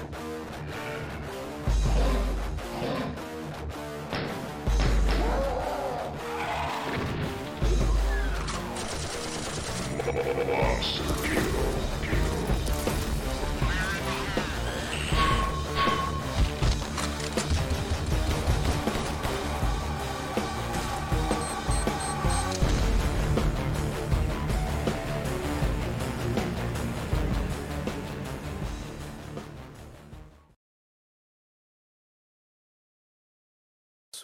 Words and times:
Thank 0.00 0.14
you. 2.34 2.39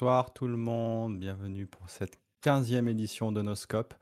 Bonsoir 0.06 0.33
tout 0.33 0.46
le 0.46 0.56
monde, 0.56 1.19
bienvenue 1.19 1.66
pour 1.66 1.91
cette 1.91 2.16
15e 2.45 2.87
édition 2.87 3.33
de 3.33 3.42
Noscope 3.42 3.92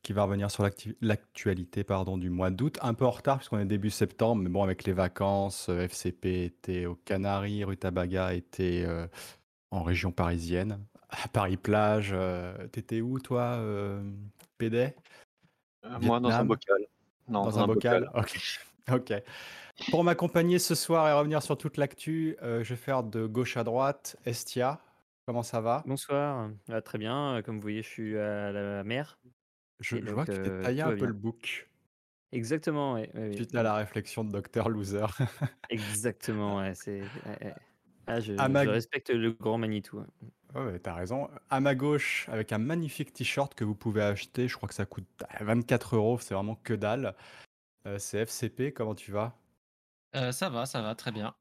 qui 0.00 0.14
va 0.14 0.22
revenir 0.22 0.50
sur 0.50 0.66
l'actualité 1.02 1.84
pardon, 1.84 2.16
du 2.16 2.30
mois 2.30 2.48
d'août. 2.48 2.78
Un 2.80 2.94
peu 2.94 3.04
en 3.04 3.10
retard 3.10 3.36
puisqu'on 3.36 3.58
est 3.58 3.66
début 3.66 3.90
septembre, 3.90 4.40
mais 4.42 4.48
bon, 4.48 4.62
avec 4.62 4.84
les 4.84 4.94
vacances, 4.94 5.68
euh, 5.68 5.84
FCP 5.84 6.44
était 6.44 6.86
aux 6.86 6.94
Canaries, 6.94 7.64
Rutabaga 7.64 8.32
était 8.32 8.82
euh, 8.86 9.06
en 9.70 9.82
région 9.82 10.10
parisienne, 10.10 10.82
à 11.10 11.28
Paris-Plage. 11.28 12.12
Euh, 12.14 12.66
t'étais 12.68 13.02
où 13.02 13.20
toi, 13.20 13.42
euh, 13.42 14.02
PD 14.56 14.94
Moi, 16.00 16.18
dans 16.18 16.30
un 16.30 16.46
bocal. 16.46 16.78
Non, 17.28 17.42
dans, 17.42 17.58
un, 17.58 17.66
bocal, 17.66 18.10
Ok. 18.14 18.38
ok. 18.90 19.12
Pour 19.90 20.02
m'accompagner 20.02 20.58
ce 20.58 20.74
soir 20.74 21.06
et 21.06 21.12
revenir 21.12 21.42
sur 21.42 21.58
toute 21.58 21.76
l'actu, 21.76 22.38
je 22.40 22.62
vais 22.62 22.76
faire 22.76 23.02
de 23.02 23.26
gauche 23.26 23.58
à 23.58 23.64
droite. 23.64 24.16
Estia, 24.24 24.80
Comment 25.26 25.42
ça 25.42 25.60
va? 25.60 25.86
Bonsoir, 25.86 26.50
ah, 26.68 26.82
très 26.82 26.98
bien, 26.98 27.40
comme 27.44 27.56
vous 27.56 27.62
voyez, 27.62 27.82
je 27.82 27.88
suis 27.88 28.18
à 28.18 28.50
la 28.52 28.82
mer 28.84 29.18
Je 29.80 30.04
je 30.04 30.12
vois 30.12 30.26
que 30.26 30.32
tu 30.34 30.40
t'es 30.40 30.50
taillé 30.50 30.82
un 30.82 30.92
peu 30.92 31.06
le 31.06 31.14
bouc. 31.14 31.70
Exactement, 32.32 32.94
ouais, 32.94 33.10
oui, 33.14 33.36
Suite 33.36 33.54
à 33.54 33.62
la 33.62 33.74
réflexion 33.76 34.24
de 34.24 34.32
Docteur 34.32 34.68
Loser. 34.68 35.06
Exactement, 35.68 36.58
ouais, 36.58 36.74
c'est 36.74 37.10
Ah, 38.06 38.20
je 38.20 38.56
je 38.56 38.68
respecte 38.68 39.10
le 39.10 39.32
grand 39.32 39.58
Manitou, 39.58 39.98
ouais. 39.98 40.06
Ouais, 40.54 40.80
tu 40.80 40.90
raison. 40.90 41.28
À 41.50 41.60
ma 41.60 41.74
gauche, 41.74 42.28
avec 42.28 42.52
un 42.52 42.58
magnifique 42.58 43.12
t-shirt 43.12 43.54
que 43.54 43.64
vous 43.64 43.74
pouvez 43.74 44.02
acheter, 44.02 44.48
je 44.48 44.56
crois 44.56 44.68
que 44.68 44.74
ça 44.74 44.86
coûte 44.86 45.06
24 45.40 45.96
euros, 45.96 46.18
c'est 46.18 46.34
vraiment 46.34 46.54
que 46.56 46.72
dalle. 46.72 47.14
Euh, 47.86 47.98
c'est 47.98 48.20
FCP, 48.20 48.72
comment 48.72 48.94
tu 48.96 49.12
vas? 49.12 49.38
Euh, 50.16 50.32
ça 50.32 50.48
va, 50.50 50.66
ça 50.66 50.82
va, 50.82 50.94
très 50.96 51.12
bien. 51.12 51.36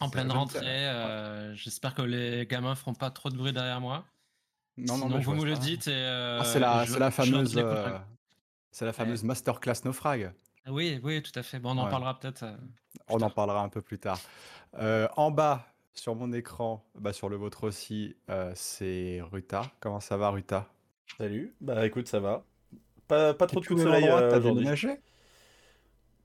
En 0.00 0.10
pleine 0.10 0.30
rentrée, 0.30 0.88
euh, 0.88 1.54
j'espère 1.54 1.94
que 1.94 2.02
les 2.02 2.46
gamins 2.46 2.74
feront 2.74 2.94
pas 2.94 3.10
trop 3.10 3.30
de 3.30 3.36
bruit 3.36 3.52
derrière 3.52 3.80
moi. 3.80 4.04
Non, 4.76 4.96
non, 4.96 5.08
Sinon, 5.08 5.20
vous 5.20 5.34
me 5.34 5.44
le 5.44 5.56
dites 5.56 5.88
et 5.88 6.38
ah, 6.40 6.44
c'est 6.44 6.58
la, 6.58 6.84
la 6.98 7.10
fameuse, 7.10 7.56
euh, 7.56 7.98
c'est 8.70 8.84
la 8.84 8.92
fameuse 8.92 9.24
masterclass 9.24 9.84
naufrag. 9.84 10.32
Oui, 10.66 11.00
oui, 11.02 11.22
tout 11.22 11.36
à 11.38 11.42
fait. 11.42 11.58
Bon, 11.58 11.76
on 11.76 11.78
en 11.78 11.88
parlera 11.88 12.18
peut-être. 12.18 12.42
Euh, 12.44 12.56
on 13.08 13.20
en 13.20 13.30
parlera 13.30 13.62
un 13.62 13.68
peu 13.68 13.80
plus 13.80 13.98
tard. 13.98 14.18
en 14.74 15.30
bas, 15.30 15.66
sur 15.94 16.14
mon 16.14 16.32
écran, 16.32 16.84
bah, 16.94 17.12
sur 17.12 17.28
le 17.28 17.36
vôtre 17.36 17.64
aussi, 17.64 18.16
c'est 18.54 19.20
Ruta. 19.30 19.62
Comment 19.80 20.00
ça 20.00 20.16
va, 20.16 20.30
Ruta? 20.30 20.68
Salut. 21.18 21.54
Bah 21.60 21.84
écoute, 21.86 22.08
ça 22.08 22.20
va. 22.20 22.44
Pas, 23.08 23.34
pas 23.34 23.46
trop 23.46 23.60
de 23.60 23.66
coups 23.66 23.80
de 23.80 23.84
soleil 23.84 24.08
aujourd'hui. 24.08 24.66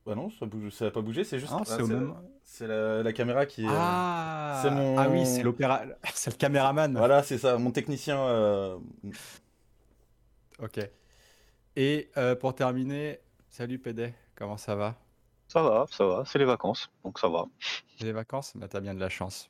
Bah 0.05 0.13
non, 0.13 0.29
ça 0.29 0.45
bouge, 0.45 0.69
ça 0.69 0.85
n'a 0.85 0.91
pas 0.91 1.01
bougé, 1.01 1.23
c'est 1.23 1.39
juste. 1.39 1.51
Ah, 1.55 1.63
c'est 1.65 1.81
C'est 2.43 2.67
la, 2.67 3.01
la, 3.01 3.13
caméra 3.13 3.47
qui. 3.47 3.65
Ah, 3.67 4.59
c'est 4.61 4.69
mon... 4.69 4.97
ah 4.99 5.09
oui, 5.09 5.25
c'est 5.25 5.41
l'opéra, 5.41 5.81
c'est 6.13 6.29
le 6.29 6.37
caméraman. 6.37 6.95
Voilà, 6.95 7.23
c'est 7.23 7.39
ça, 7.39 7.57
mon 7.57 7.71
technicien. 7.71 8.19
Euh, 8.19 8.77
ok. 10.59 10.79
Et 11.75 12.11
euh, 12.17 12.35
pour 12.35 12.53
terminer, 12.53 13.19
salut 13.49 13.79
PD, 13.79 14.13
comment 14.35 14.57
ça 14.57 14.75
va? 14.75 14.95
Ça 15.47 15.63
va, 15.63 15.87
ça 15.89 16.05
va, 16.05 16.23
c'est 16.25 16.37
les 16.37 16.45
vacances, 16.45 16.91
donc 17.03 17.17
ça 17.17 17.27
va. 17.27 17.45
Les 17.99 18.11
vacances, 18.11 18.53
bah 18.55 18.67
t'as 18.67 18.81
bien 18.81 18.93
de 18.93 18.99
la 18.99 19.09
chance. 19.09 19.49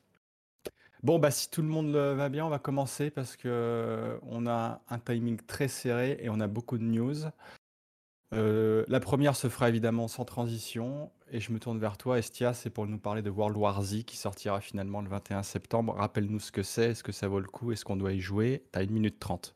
Bon 1.02 1.18
bah 1.18 1.30
si 1.30 1.50
tout 1.50 1.60
le 1.60 1.68
monde 1.68 1.94
va 1.94 2.30
bien, 2.30 2.46
on 2.46 2.50
va 2.50 2.58
commencer 2.58 3.10
parce 3.10 3.36
que 3.36 4.18
on 4.22 4.46
a 4.46 4.80
un 4.88 4.98
timing 4.98 5.38
très 5.46 5.68
serré 5.68 6.16
et 6.20 6.30
on 6.30 6.40
a 6.40 6.46
beaucoup 6.46 6.78
de 6.78 6.84
news. 6.84 7.26
Euh, 8.34 8.84
la 8.88 8.98
première 8.98 9.36
se 9.36 9.48
fera 9.48 9.68
évidemment 9.68 10.08
sans 10.08 10.24
transition 10.24 11.12
et 11.30 11.38
je 11.38 11.52
me 11.52 11.60
tourne 11.60 11.78
vers 11.78 11.96
toi 11.96 12.18
Estia, 12.18 12.54
c'est 12.54 12.70
pour 12.70 12.86
nous 12.86 12.98
parler 12.98 13.22
de 13.22 13.30
World 13.30 13.56
War 13.56 13.80
Z 13.82 14.04
qui 14.04 14.16
sortira 14.16 14.60
finalement 14.60 15.00
le 15.00 15.08
21 15.08 15.44
septembre. 15.44 15.94
Rappelle-nous 15.94 16.40
ce 16.40 16.50
que 16.50 16.64
c'est, 16.64 16.90
est-ce 16.90 17.04
que 17.04 17.12
ça 17.12 17.28
vaut 17.28 17.38
le 17.38 17.46
coup, 17.46 17.70
est-ce 17.70 17.84
qu'on 17.84 17.96
doit 17.96 18.12
y 18.12 18.20
jouer? 18.20 18.64
Tu 18.72 18.78
as 18.78 18.82
1 18.82 18.86
minute 18.86 19.20
30. 19.20 19.54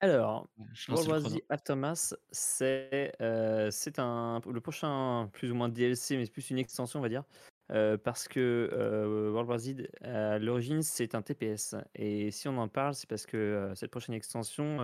Alors, 0.00 0.48
World 0.88 1.08
War 1.08 1.20
Z 1.20 1.38
Aftermath, 1.48 2.14
c'est, 2.32 3.12
euh, 3.20 3.70
c'est 3.70 4.00
un 4.00 4.40
le 4.44 4.60
prochain 4.60 5.28
plus 5.32 5.52
ou 5.52 5.54
moins 5.54 5.68
DLC, 5.68 6.16
mais 6.16 6.24
c'est 6.26 6.32
plus 6.32 6.50
une 6.50 6.58
extension 6.58 6.98
on 6.98 7.02
va 7.02 7.08
dire, 7.08 7.22
euh, 7.70 7.96
parce 7.96 8.26
que, 8.26 9.30
World 9.32 9.48
War 9.48 9.58
Z 9.58 9.88
à 10.02 10.38
l'origine 10.38 10.82
c'est 10.82 11.14
un 11.14 11.22
TPS 11.22 11.76
et 11.94 12.32
si 12.32 12.48
on 12.48 12.58
en 12.58 12.68
parle, 12.68 12.94
c'est 12.94 13.08
parce 13.08 13.26
que, 13.26 13.72
cette 13.74 13.90
prochaine 13.90 14.14
extension, 14.14 14.78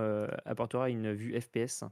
apportera 0.45 0.89
une 0.91 1.13
vue 1.13 1.41
FPS 1.41 1.85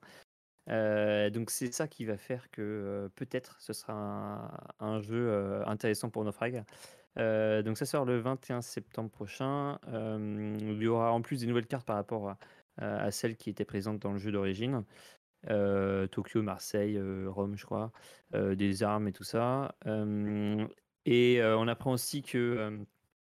euh, 0.69 1.31
donc 1.31 1.51
c'est 1.51 1.73
ça 1.73 1.87
qui 1.87 2.05
va 2.05 2.17
faire 2.17 2.51
que 2.51 2.63
euh, 2.63 3.09
peut-être 3.15 3.61
ce 3.61 3.73
sera 3.73 4.51
un, 4.81 5.01
jeu 5.01 5.29
euh, 5.29 5.65
intéressant 5.67 6.11
pour 6.11 6.25
Naufrag. 6.25 6.65
donc 7.17 7.79
ça 7.79 7.87
sort 7.87 8.05
le 8.05 8.19
21 8.19 8.63
septembre 8.63 9.11
prochain. 9.11 9.79
il 9.89 10.83
y 10.83 10.87
aura 10.87 11.13
en 11.13 11.23
plus 11.23 11.41
des 11.41 11.47
nouvelles 11.47 11.67
cartes 11.67 11.87
par 11.87 11.97
rapport 11.97 12.37
à, 12.79 13.11
celles 13.11 13.37
qui 13.37 13.51
étaient 13.51 13.65
présentes 13.65 14.01
dans 14.01 14.13
le 14.13 14.19
jeu 14.19 14.33
d'origine. 14.33 14.85
Tokyo, 16.11 16.43
Marseille, 16.43 17.01
Rome, 17.27 17.57
je 17.57 17.65
crois, 17.65 17.93
des 18.35 18.83
armes 18.83 19.09
et 19.09 19.13
tout 19.13 19.25
ça. 19.25 19.75
et 21.07 21.41
on 21.43 21.69
apprend 21.69 21.93
aussi 21.93 22.23
que, 22.23 22.79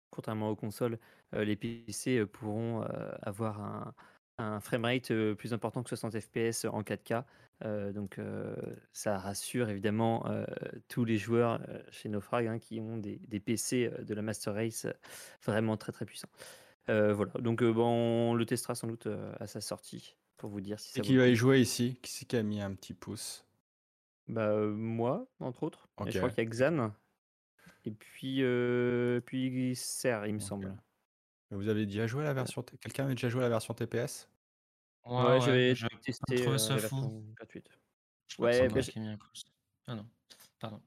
contrairement 0.09 0.49
aux 0.49 0.55
consoles, 0.55 0.97
les 1.31 1.55
PC 1.55 2.25
pourront 2.25 2.81
avoir 3.21 3.61
un, 3.61 3.93
un 4.37 4.59
framerate 4.59 5.11
euh, 5.11 5.35
plus 5.35 5.53
important 5.53 5.83
que 5.83 5.89
60 5.89 6.19
fps 6.19 6.65
en 6.65 6.81
4K. 6.81 7.23
Euh, 7.65 7.91
donc 7.91 8.19
euh, 8.19 8.55
ça 8.93 9.17
rassure 9.17 9.69
évidemment 9.69 10.25
tous 10.87 11.05
les 11.05 11.17
joueurs 11.17 11.59
chez 11.89 12.09
Naufrag 12.09 12.47
hein, 12.47 12.59
qui 12.59 12.79
ont 12.79 12.97
des, 12.97 13.39
PC 13.39 13.91
de 13.99 14.13
la 14.13 14.21
Master 14.21 14.53
Race 14.53 14.87
vraiment 15.43 15.77
très 15.77 15.91
très 15.91 16.05
puissants. 16.05 16.29
voilà, 16.87 17.31
donc 17.39 17.63
bon, 17.63 18.31
on 18.31 18.33
le 18.35 18.45
testera 18.45 18.75
sans 18.75 18.87
doute 18.87 19.07
à 19.39 19.47
sa 19.47 19.61
sortie 19.61 20.15
pour 20.37 20.49
vous 20.49 20.61
dire 20.61 20.79
si 20.79 20.91
ça. 20.91 20.99
Et 20.99 21.01
qui 21.01 21.17
va 21.17 21.27
y 21.27 21.35
jouer 21.35 21.59
ici? 21.59 21.97
Qui 22.01 22.11
c'est 22.11 22.25
qui 22.25 22.35
a 22.35 22.43
mis 22.43 22.61
un 22.61 22.73
petit 22.73 22.93
pouce? 22.93 23.43
Bah 24.27 24.55
moi, 24.57 25.25
entre 25.39 25.63
autres. 25.63 25.87
je 26.05 26.17
crois 26.17 26.29
qu'il 26.29 26.43
y 26.43 26.47
a 26.47 26.49
Xan. 26.49 26.91
Et 27.85 27.91
puis, 27.91 28.43
puis 29.25 29.75
Serre, 29.75 30.27
il 30.27 30.35
me 30.35 30.39
semble. 30.39 30.75
Vous 31.51 31.69
avez 31.69 31.85
déjà 31.85 32.07
joué 32.07 32.23
à 32.23 32.25
la 32.25 32.33
version 32.33 32.63
quelqu'un 32.81 33.05
avait 33.05 33.15
déjà 33.15 33.29
joué 33.29 33.41
à 33.41 33.43
la 33.43 33.49
version 33.49 33.73
TPS? 33.73 34.29
Ouais, 35.05 35.39
j'avais 35.41 35.73
testé, 36.01 36.47
euh, 36.47 36.57
ça 36.57 36.77
fou. 36.79 37.23
gratuite. 37.35 37.69
Ouais, 38.39 38.67
Ah 39.87 39.95
non, 39.95 40.05
pardon. 40.59 40.81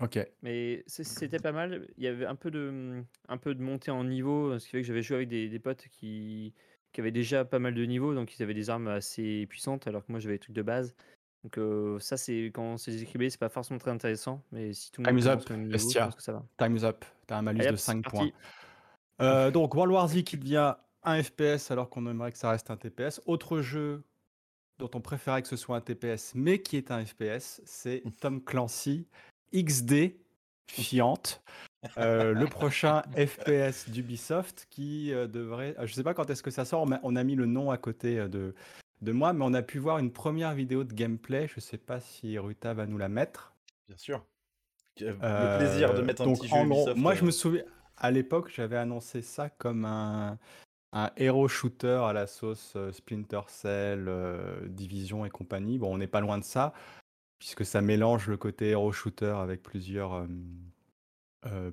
OK. 0.00 0.18
Mais 0.42 0.84
c'était 0.86 1.38
pas 1.38 1.50
mal. 1.50 1.88
Il 1.96 2.04
y 2.04 2.06
avait 2.06 2.26
un 2.26 2.36
peu 2.36 2.50
de 2.52 3.02
un 3.28 3.36
peu 3.36 3.54
de 3.54 3.62
montée 3.62 3.90
en 3.90 4.04
niveau, 4.04 4.56
ce 4.58 4.64
qui 4.64 4.70
fait 4.70 4.80
que 4.82 4.86
j'avais 4.86 5.02
joué 5.02 5.16
avec 5.16 5.28
des 5.28 5.48
des 5.48 5.58
potes 5.58 5.88
qui 5.88 6.54
qui 6.92 7.00
avaient 7.00 7.10
déjà 7.10 7.44
pas 7.44 7.58
mal 7.58 7.74
de 7.74 7.84
niveaux, 7.84 8.14
donc 8.14 8.38
ils 8.38 8.42
avaient 8.42 8.54
des 8.54 8.70
armes 8.70 8.88
assez 8.88 9.46
puissantes, 9.48 9.86
alors 9.86 10.04
que 10.04 10.12
moi 10.12 10.20
j'avais 10.20 10.34
des 10.34 10.40
trucs 10.40 10.54
de 10.54 10.62
base. 10.62 10.94
Donc 11.42 11.58
euh, 11.58 11.98
ça, 11.98 12.16
c'est 12.16 12.52
quand 12.54 12.76
c'est 12.76 12.92
déséquilibré, 12.92 13.30
c'est 13.30 13.40
pas 13.40 13.48
forcément 13.48 13.78
très 13.78 13.90
intéressant, 13.90 14.44
mais 14.52 14.72
si 14.72 14.92
tout 14.92 15.02
le 15.02 15.10
monde 15.10 15.20
Time's 15.20 15.26
up, 15.26 15.50
niveau, 15.50 15.90
je 15.90 15.98
pense 15.98 16.14
que 16.14 16.22
ça 16.22 16.32
va. 16.32 16.46
Time's 16.58 16.84
up. 16.84 17.04
Tu 17.26 17.34
un 17.34 17.42
malus 17.42 17.66
de 17.66 17.76
5 17.76 18.08
points. 18.08 18.30
Euh, 19.22 19.50
donc 19.50 19.74
World 19.74 19.92
War 19.92 20.08
Z 20.08 20.24
qui 20.24 20.36
devient 20.36 20.74
un 21.04 21.22
FPS 21.22 21.70
alors 21.70 21.88
qu'on 21.88 22.06
aimerait 22.06 22.32
que 22.32 22.38
ça 22.38 22.50
reste 22.50 22.70
un 22.70 22.76
TPS. 22.76 23.20
Autre 23.26 23.60
jeu 23.60 24.02
dont 24.78 24.90
on 24.94 25.00
préférait 25.00 25.42
que 25.42 25.48
ce 25.48 25.56
soit 25.56 25.76
un 25.76 25.80
TPS 25.80 26.32
mais 26.34 26.60
qui 26.60 26.76
est 26.76 26.90
un 26.90 27.04
FPS, 27.04 27.60
c'est 27.64 28.02
Tom 28.20 28.42
Clancy 28.42 29.06
XD 29.54 30.16
Fiante. 30.68 31.42
Euh, 31.98 32.32
le 32.32 32.46
prochain 32.46 33.02
FPS 33.16 33.88
d'Ubisoft 33.90 34.66
qui 34.70 35.12
euh, 35.12 35.26
devrait. 35.26 35.74
Je 35.82 35.92
sais 35.92 36.04
pas 36.04 36.14
quand 36.14 36.30
est-ce 36.30 36.42
que 36.42 36.50
ça 36.50 36.64
sort, 36.64 36.86
mais 36.86 36.96
on 37.02 37.16
a 37.16 37.24
mis 37.24 37.34
le 37.34 37.46
nom 37.46 37.70
à 37.70 37.76
côté 37.76 38.16
de, 38.28 38.54
de 39.00 39.12
moi, 39.12 39.32
mais 39.32 39.44
on 39.44 39.52
a 39.52 39.62
pu 39.62 39.78
voir 39.78 39.98
une 39.98 40.12
première 40.12 40.54
vidéo 40.54 40.84
de 40.84 40.94
gameplay. 40.94 41.48
Je 41.48 41.60
sais 41.60 41.78
pas 41.78 42.00
si 42.00 42.38
Ruta 42.38 42.72
va 42.72 42.86
nous 42.86 42.98
la 42.98 43.08
mettre. 43.08 43.54
Bien 43.88 43.96
sûr. 43.96 44.24
Le 45.00 45.58
plaisir 45.58 45.94
de 45.94 46.02
mettre 46.02 46.22
un 46.22 46.32
petit 46.32 46.48
jeu 46.48 46.56
Ubisoft. 46.56 46.96
Moi, 46.96 47.14
je 47.14 47.24
me 47.24 47.30
souviens, 47.30 47.64
à 48.02 48.10
l'époque, 48.10 48.50
j'avais 48.54 48.76
annoncé 48.76 49.22
ça 49.22 49.48
comme 49.48 49.84
un, 49.84 50.38
un 50.92 51.10
héros 51.16 51.48
shooter 51.48 52.00
à 52.04 52.12
la 52.12 52.26
sauce 52.26 52.74
euh, 52.76 52.92
Splinter 52.92 53.42
Cell, 53.46 54.06
euh, 54.08 54.66
Division 54.68 55.24
et 55.24 55.30
compagnie. 55.30 55.78
Bon, 55.78 55.94
on 55.94 55.98
n'est 55.98 56.06
pas 56.08 56.20
loin 56.20 56.38
de 56.38 56.44
ça. 56.44 56.74
puisque 57.38 57.64
ça 57.64 57.80
mélange 57.80 58.28
le 58.28 58.36
côté 58.36 58.70
hero 58.70 58.92
shooter 58.92 59.34
avec 59.36 59.62
plusieurs, 59.62 60.26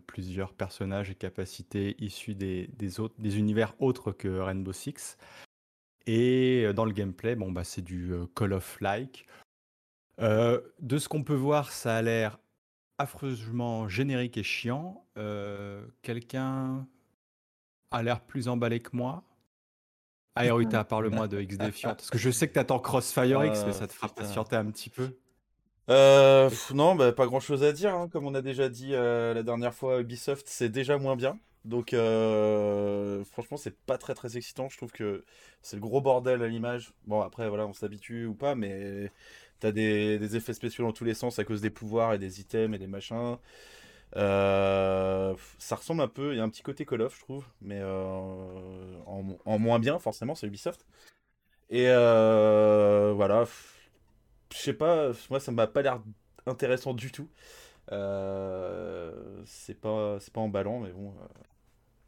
plusieurs 0.08 0.54
personnages 0.54 1.12
et 1.12 1.16
capacités 1.16 1.96
issus 2.04 2.34
des, 2.34 3.00
autres, 3.00 3.14
des 3.20 3.38
univers 3.38 3.76
autres 3.80 4.12
que 4.12 4.28
Rainbow 4.40 4.74
Six. 4.74 5.18
Et 6.08 6.74
dans 6.74 6.86
le 6.86 6.92
gameplay, 6.92 7.36
bon, 7.36 7.52
bah, 7.52 7.64
c'est 7.64 7.84
du 7.84 8.14
Call 8.36 8.54
of-like. 8.54 9.28
de 10.18 10.98
ce 10.98 11.08
qu'on 11.08 11.24
peut 11.24 11.36
voir, 11.36 11.72
ça 11.72 11.98
a 11.98 12.02
l'air 12.02 12.40
affreusement 13.00 13.88
générique 13.88 14.38
et 14.38 14.44
chiant. 14.44 15.06
Quelqu'un 16.02 16.86
a 17.92 18.04
l'air 18.04 18.22
plus 18.22 18.48
emballé 18.48 18.80
que 18.80 18.92
moi. 18.94 19.24
Aeruta, 20.36 20.84
parle-moi 20.84 21.28
de 21.28 21.42
X 21.42 21.58
Defiant. 21.58 21.90
Parce 21.96 22.10
que 22.10 22.18
je 22.18 22.30
sais 22.30 22.48
que 22.48 22.54
tu 22.54 22.60
attends 22.60 22.80
Crossfire 22.80 23.44
X, 23.46 23.64
mais 23.66 23.74
ça 23.74 23.88
te 23.88 23.94
fera 23.94 24.08
patienter 24.10 24.56
un 24.56 24.66
petit 24.66 24.90
peu. 24.90 25.18
Euh, 25.90 26.50
non, 26.74 26.96
bah, 26.96 27.12
pas 27.12 27.26
grand 27.26 27.40
chose 27.40 27.64
à 27.64 27.72
dire. 27.72 27.94
Hein. 27.94 28.10
Comme 28.10 28.26
on 28.26 28.36
a 28.36 28.42
déjà 28.42 28.70
dit 28.70 28.94
euh, 28.94 29.34
la 29.34 29.44
dernière 29.44 29.74
fois, 29.74 30.00
Ubisoft, 30.00 30.48
c'est 30.48 30.70
déjà 30.70 30.98
moins 30.98 31.16
bien. 31.16 31.40
Donc, 31.66 31.94
euh, 31.94 33.24
franchement, 33.26 33.58
c'est 33.58 33.78
pas 33.78 33.98
très 33.98 34.14
très 34.14 34.38
excitant. 34.38 34.70
Je 34.70 34.78
trouve 34.78 34.92
que 34.92 35.26
c'est 35.62 35.76
le 35.76 35.82
gros 35.82 36.00
bordel 36.00 36.42
à 36.42 36.48
l'image. 36.48 36.94
Bon, 37.06 37.22
après, 37.22 37.50
voilà, 37.50 37.66
on 37.66 37.74
s'habitue 37.74 38.26
ou 38.26 38.36
pas, 38.36 38.56
mais 38.56 39.12
t'as 39.60 39.72
des, 39.72 40.20
des 40.20 40.36
effets 40.36 40.54
spéciaux 40.54 40.86
dans 40.86 40.94
tous 40.94 41.04
les 41.06 41.14
sens 41.14 41.40
à 41.40 41.44
cause 41.44 41.62
des 41.62 41.70
pouvoirs 41.70 42.14
et 42.14 42.18
des 42.18 42.40
items 42.40 42.76
et 42.76 42.80
des 42.80 42.88
machins. 42.88 43.38
Euh, 44.16 45.36
ça 45.60 45.76
ressemble 45.76 46.02
un 46.02 46.08
peu, 46.08 46.34
il 46.34 46.38
y 46.38 46.40
a 46.40 46.44
un 46.44 46.50
petit 46.50 46.64
côté 46.64 46.86
Call 46.86 47.02
of, 47.02 47.16
je 47.16 47.22
trouve, 47.22 47.46
mais 47.62 47.80
euh, 47.80 49.00
en, 49.06 49.60
moins 49.60 49.80
bien, 49.80 50.00
forcément, 50.00 50.36
c'est 50.36 50.48
Ubisoft. 50.48 50.86
Et 51.70 51.86
euh, 51.88 53.14
voilà, 53.16 53.46
je 54.52 54.58
sais 54.58 54.74
pas, 54.74 55.12
moi 55.30 55.40
ça 55.40 55.52
m'a 55.52 55.68
pas 55.68 55.84
l'air 55.84 56.02
intéressant 56.48 56.94
du 56.94 57.12
tout. 57.12 57.30
c'est 57.90 59.80
pas, 59.80 60.20
c'est 60.20 60.34
pas 60.34 60.42
emballant, 60.42 60.80
mais 60.80 60.92
bon. 60.92 61.14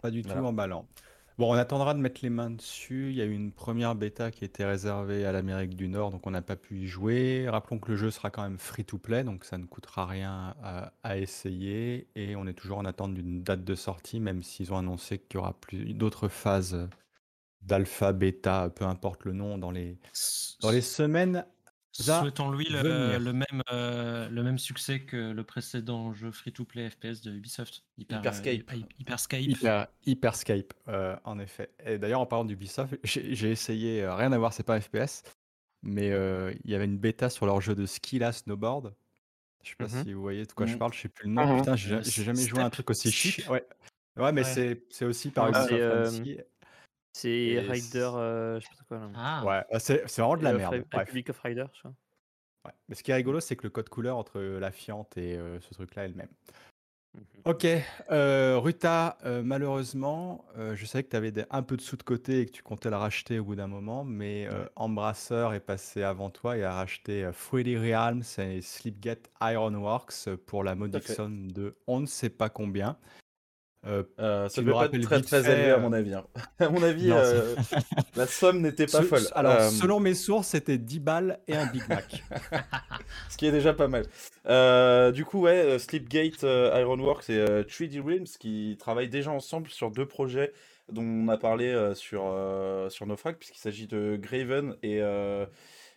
pas 0.02 0.10
du 0.10 0.24
tout 0.24 0.32
emballant. 0.32 0.88
Bon, 1.38 1.52
on 1.52 1.54
attendra 1.54 1.94
de 1.94 2.00
mettre 2.00 2.22
les 2.24 2.30
mains 2.30 2.50
dessus. 2.50 3.10
Il 3.10 3.16
y 3.16 3.22
a 3.22 3.26
eu 3.26 3.34
une 3.34 3.52
première 3.52 3.96
bêta 3.96 4.32
qui 4.32 4.44
était 4.44 4.66
réservée 4.66 5.26
à 5.26 5.32
l'Amérique 5.32 5.76
du 5.76 5.88
Nord, 5.88 6.12
donc 6.12 6.28
on 6.28 6.32
n'a 6.32 6.42
pas 6.42 6.56
pu 6.56 6.80
y 6.80 6.88
jouer. 6.88 7.48
Rappelons 7.50 7.80
que 7.80 7.92
le 7.92 7.98
jeu 7.98 8.12
sera 8.12 8.30
quand 8.30 8.44
même 8.44 8.58
free-to-play, 8.58 9.24
donc 9.24 9.46
ça 9.46 9.58
ne 9.58 9.66
coûtera 9.66 10.06
rien 10.06 10.56
à, 11.04 11.18
essayer. 11.18 12.08
Et 12.16 12.36
on 12.36 12.48
est 12.48 12.54
toujours 12.54 12.78
en 12.78 12.86
attente 12.86 13.14
d'une 13.14 13.44
date 13.44 13.64
de 13.64 13.76
sortie, 13.76 14.20
même 14.20 14.44
s'ils 14.44 14.74
ont 14.74 14.78
annoncé 14.78 15.20
qu'il 15.20 15.36
y 15.36 15.38
aura 15.38 15.54
plus 15.54 15.94
d'autres 15.94 16.28
phases 16.28 16.88
d'alpha, 17.62 18.12
bêta, 18.12 18.70
peu 18.70 18.86
importe 18.86 19.26
le 19.26 19.34
nom, 19.34 19.58
dans 19.58 19.72
les, 19.72 19.98
dans 20.62 20.72
les 20.72 20.82
semaines 20.82 21.46
Souhaitons-lui 21.92 22.68
le, 22.70 23.34
même, 23.34 23.64
euh, 23.72 24.30
le 24.30 24.44
même 24.44 24.58
succès 24.58 25.02
que 25.02 25.32
le 25.32 25.44
précédent 25.44 26.14
jeu 26.14 26.32
free-to-play 26.32 26.90
FPS 26.90 27.22
de 27.22 27.32
Ubisoft. 27.32 27.84
Hyperscape. 27.98 28.72
Hyperscape. 29.00 29.90
Hyperscape, 30.06 30.74
euh, 30.88 31.16
en 31.26 31.40
effet. 31.40 31.70
Et 31.86 31.98
d'ailleurs, 31.98 32.22
en 32.22 32.26
parlant 32.26 32.46
d'Ubisoft, 32.46 32.96
j'ai 33.04 33.52
essayé, 33.52 34.04
euh, 34.04 34.16
rien 34.16 34.32
à 34.32 34.38
voir, 34.38 34.54
c'est 34.54 34.64
pas 34.64 34.80
FPS, 34.80 35.24
mais 35.84 36.08
il 36.64 36.72
y 36.72 36.76
avait 36.76 36.86
une 36.86 36.98
bêta 36.98 37.30
sur 37.30 37.46
leur 37.46 37.60
jeu 37.60 37.76
de 37.76 37.86
ski 37.86 38.20
là, 38.20 38.32
snowboard. 38.32 38.94
Je 39.64 39.70
sais 39.70 39.76
pas 39.76 39.86
mm-hmm. 39.86 40.04
si 40.04 40.14
vous 40.14 40.22
voyez 40.22 40.46
de 40.46 40.52
quoi 40.54 40.66
je 40.66 40.74
mm-hmm. 40.74 40.78
parle, 40.80 40.94
je 40.94 41.02
sais 41.02 41.10
plus 41.10 41.28
le 41.28 41.34
nom. 41.34 41.46
Mm-hmm. 41.46 41.60
Putain, 41.60 41.76
j'ai 41.76 42.24
jamais 42.24 42.48
joué 42.48 42.62
à 42.62 42.66
un 42.66 42.70
truc 42.70 42.90
aussi 42.90 43.12
chic. 43.12 43.48
Ouais. 43.50 43.64
ouais, 44.18 44.32
mais 44.32 44.44
c'est 44.44 45.06
aussi 45.06 45.30
par 45.30 45.50
exemple. 45.50 46.46
C'est 47.14 47.60
Rider, 47.60 48.12
je 48.60 48.60
sais 48.62 48.76
pas 48.78 48.86
quoi 48.88 48.98
là. 49.00 49.10
Ah. 49.16 49.44
Ouais, 49.46 49.64
bah, 49.72 49.80
c'est 49.80 50.06
vraiment 50.18 50.38
de 50.38 50.44
la 50.44 50.54
merde. 50.54 50.84
Republic 50.94 51.30
of 51.30 51.40
Rider, 51.40 51.66
je 51.74 51.80
crois. 51.80 51.94
Ouais. 52.66 52.72
Mais 52.88 52.96
ce 52.96 53.04
qui 53.04 53.12
est 53.12 53.16
rigolo, 53.16 53.40
c'est 53.40 53.56
que 53.56 53.64
le 53.64 53.70
code 53.70 53.90
couleur 53.90 54.18
entre 54.18 54.40
la 54.40 54.72
Fiante 54.72 55.18
et 55.18 55.40
ce 55.62 55.74
truc-là 55.74 56.06
est 56.06 56.10
le 56.10 56.16
même. 56.16 56.30
Mmh 57.14 57.20
ok, 57.44 57.68
Ruta, 58.64 59.18
malheureusement, 59.44 60.46
je 60.56 60.86
savais 60.86 61.04
que 61.04 61.10
tu 61.10 61.16
avais 61.18 61.34
un 61.50 61.64
peu 61.64 61.76
de 61.76 61.82
sous 61.82 61.98
de 61.98 62.04
côté 62.04 62.40
et 62.40 62.46
que 62.46 62.52
tu 62.52 62.64
comptais 62.64 62.90
la 62.90 63.00
racheter 63.00 63.40
au 63.40 63.44
bout 63.44 63.56
d'un 63.56 63.68
moment, 63.68 64.06
mais 64.06 64.48
Embrasseur 64.78 65.54
est 65.54 65.60
passé 65.60 66.04
avant 66.04 66.30
toi 66.30 66.56
et 66.56 66.64
a 66.64 66.74
racheté 66.74 67.30
Freddy 67.34 67.78
Realms 67.78 68.24
et 68.38 68.62
Sleepgate 68.62 69.30
Ironworks 69.42 70.30
pour 70.46 70.64
la 70.64 70.76
modique 70.76 71.08
somme 71.08 71.52
de 71.52 71.76
on 71.88 72.00
ne 72.00 72.06
sait 72.06 72.30
pas 72.30 72.50
combien. 72.50 72.96
Euh, 73.88 74.04
euh, 74.20 74.48
ça 74.48 74.62
ne 74.62 74.68
peut 74.68 74.74
pas 74.74 74.86
être 74.86 75.02
très 75.02 75.22
très 75.22 75.52
élevé 75.52 75.72
à 75.72 75.78
mon 75.78 75.92
avis. 75.92 76.14
Hein. 76.14 76.26
à 76.60 76.70
mon 76.70 76.84
avis, 76.84 77.12
euh, 77.12 77.56
la 78.16 78.28
somme 78.28 78.62
n'était 78.62 78.86
pas 78.86 79.02
folle. 79.02 79.24
Alors, 79.34 79.60
selon 79.72 80.00
mes 80.00 80.14
sources, 80.14 80.50
c'était 80.50 80.78
10 80.78 81.00
balles 81.00 81.40
et 81.48 81.56
un 81.56 81.66
Big 81.66 81.88
Mac. 81.90 82.24
Ce 83.30 83.38
qui 83.38 83.48
est 83.48 83.52
déjà 83.52 83.74
pas 83.74 83.88
mal. 83.88 84.04
du 85.14 85.26
coup, 85.26 85.42
ouais, 85.42 85.80
Sleepgate, 85.80 86.44
Ironworks 86.44 87.30
et 87.30 87.44
3D 87.64 88.02
Realms 88.02 88.28
qui 88.40 88.78
travaillent 88.80 89.10
déjà 89.10 89.32
ensemble 89.32 89.70
sur 89.70 89.90
deux 89.90 90.06
projets 90.08 90.54
dont 90.92 91.04
on 91.04 91.28
a 91.30 91.38
parlé 91.38 91.94
sur, 91.96 92.36
sur 92.90 93.08
Naufrag, 93.08 93.38
puisqu'il 93.38 93.60
s'agit 93.60 93.88
de 93.88 94.20
Graven 94.22 94.76
et, 94.84 95.02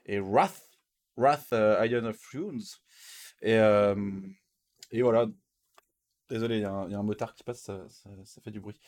et 0.07 0.21
Wrath, 0.21 0.71
Wrath 1.17 1.49
Iron 1.53 2.07
of 2.07 2.19
Runes. 2.33 2.63
Et, 3.43 3.59
et 4.91 5.03
voilà, 5.03 5.27
Désolé, 6.31 6.57
il 6.57 6.63
y, 6.63 6.65
a 6.65 6.73
un 6.73 7.03
motard 7.03 7.35
qui 7.35 7.45
passe, 7.45 7.61
ça, 7.61 8.41
fait 8.43 8.51
du 8.51 8.61
bruit. 8.61 8.79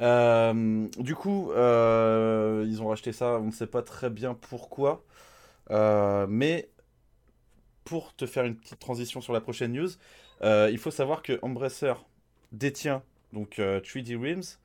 Euh, 0.00 0.88
du 0.98 1.14
coup, 1.14 1.50
euh, 1.52 2.64
ils 2.66 2.80
ont 2.82 2.88
racheté 2.88 3.12
ça, 3.12 3.38
on 3.38 3.46
ne 3.46 3.50
sait 3.50 3.66
pas 3.66 3.82
très 3.82 4.10
bien 4.10 4.34
pourquoi. 4.34 5.04
Euh, 5.70 6.26
mais 6.28 6.70
pour 7.84 8.14
te 8.16 8.26
faire 8.26 8.44
une 8.44 8.56
petite 8.56 8.78
transition 8.78 9.20
sur 9.20 9.32
la 9.32 9.40
prochaine 9.40 9.72
news, 9.72 9.90
il 10.42 10.78
faut 10.78 10.90
savoir 10.90 11.22
que 11.22 11.38
Embracer 11.42 11.94
détient 12.52 13.02
donc 13.32 13.58
3D 13.58 14.16
Realms 14.16 14.58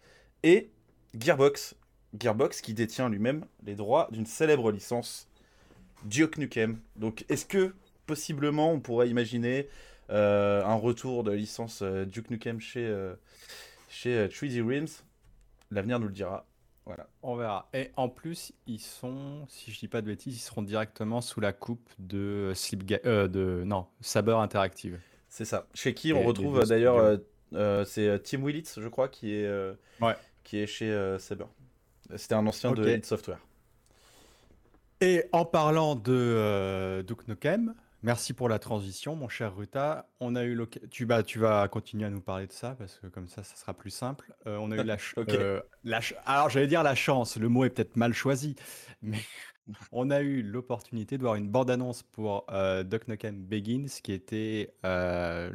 et 0.44 0.70
Gearbox. 1.18 1.76
Gearbox 2.18 2.62
qui 2.62 2.74
détient 2.74 3.10
lui-même 3.10 3.46
les 3.66 3.76
droits 3.76 4.08
d'une 4.12 4.26
célèbre 4.26 4.72
licence, 4.72 5.28
Duke 6.06 6.38
Nukem. 6.38 6.80
Donc 6.96 7.26
est-ce 7.28 7.46
que 7.46 7.74
possiblement 8.06 8.72
on 8.72 8.80
pourrait 8.80 9.10
imaginer 9.10 9.68
un 10.14 10.76
retour 10.76 11.24
de 11.24 11.32
licence 11.32 11.82
euh, 11.82 12.06
Duke 12.06 12.30
Nukem 12.30 12.60
chez, 12.60 12.86
euh, 12.86 13.16
chez 13.90 14.28
3D 14.28 14.62
Realms. 14.62 14.88
L'avenir 15.72 16.00
nous 16.00 16.08
le 16.08 16.14
dira. 16.14 16.46
Voilà. 16.86 17.08
On 17.22 17.36
verra. 17.36 17.70
Et 17.74 17.92
en 17.96 18.10
plus, 18.10 18.54
ils 18.68 18.80
sont, 18.80 19.46
si 19.48 19.72
je 19.72 19.80
dis 19.80 19.88
pas 19.88 20.02
de 20.02 20.08
bêtises, 20.08 20.36
ils 20.36 20.42
seront 20.42 20.62
directement 20.62 21.22
sous 21.22 21.40
la 21.40 21.54
coupe 21.54 21.90
de 21.98 22.52
Sleep 22.54 22.86
de 22.86 23.64
non 23.66 23.88
Saber 24.02 24.34
Interactive. 24.34 25.00
C'est 25.30 25.46
ça. 25.46 25.68
Chez 25.74 25.94
qui 25.94 26.12
on 26.12 26.22
retrouve 26.22 26.64
d'ailleurs, 26.68 27.20
c'est 27.86 28.22
Tim 28.24 28.46
Willits, 28.46 28.68
je 28.78 28.88
crois, 28.90 29.08
qui 29.08 29.34
est, 29.34 29.50
qui 30.44 30.58
est 30.58 30.68
chez 30.68 31.18
Saber. 31.20 31.46
C'était 32.18 32.36
un 32.36 32.46
ancien 32.46 32.74
de 32.74 32.88
Hit 32.88 33.06
Software. 33.06 33.40
Et 35.00 35.24
en 35.32 35.46
parlant 35.46 35.96
de 35.96 37.02
Duke 37.08 37.30
Nukem, 37.30 37.74
Merci 38.04 38.34
pour 38.34 38.50
la 38.50 38.60
transition, 38.60 39.16
mon 39.16 39.30
cher 39.30 39.56
Ruta. 39.56 40.10
On 40.20 40.36
a 40.36 40.44
eu 40.44 40.60
tu, 40.92 41.06
vas, 41.06 41.24
tu 41.24 41.40
vas 41.40 41.70
continuer 41.70 42.06
à 42.06 42.10
nous 42.10 42.20
parler 42.20 42.48
de 42.48 42.52
ça 42.52 42.76
parce 42.78 43.00
que 43.00 43.08
comme 43.08 43.30
ça, 43.30 43.44
ça 43.44 43.56
sera 43.56 43.74
plus 43.74 43.92
simple. 43.92 44.36
Euh, 44.46 44.58
on 44.58 44.72
a 44.72 44.76
eu 44.76 44.84
la, 44.84 44.98
euh, 45.30 45.62
alors 46.26 46.50
j'allais 46.50 46.68
dire 46.68 46.84
la 46.84 46.96
chance. 46.96 47.38
Le 47.38 47.48
mot 47.48 47.64
est 47.64 47.70
peut-être 47.70 47.96
mal 47.96 48.14
choisi, 48.14 48.58
mais 49.02 49.20
on 49.94 50.12
a 50.12 50.20
eu 50.20 50.42
l'opportunité 50.42 51.18
de 51.18 51.24
voir 51.24 51.36
une 51.36 51.48
bande-annonce 51.48 52.04
pour 52.04 52.46
euh, 52.52 52.84
Duck 52.84 53.08
Nukem 53.08 53.42
Begins, 53.42 53.88
qui 54.04 54.12
était 54.12 54.74
un 54.84 55.52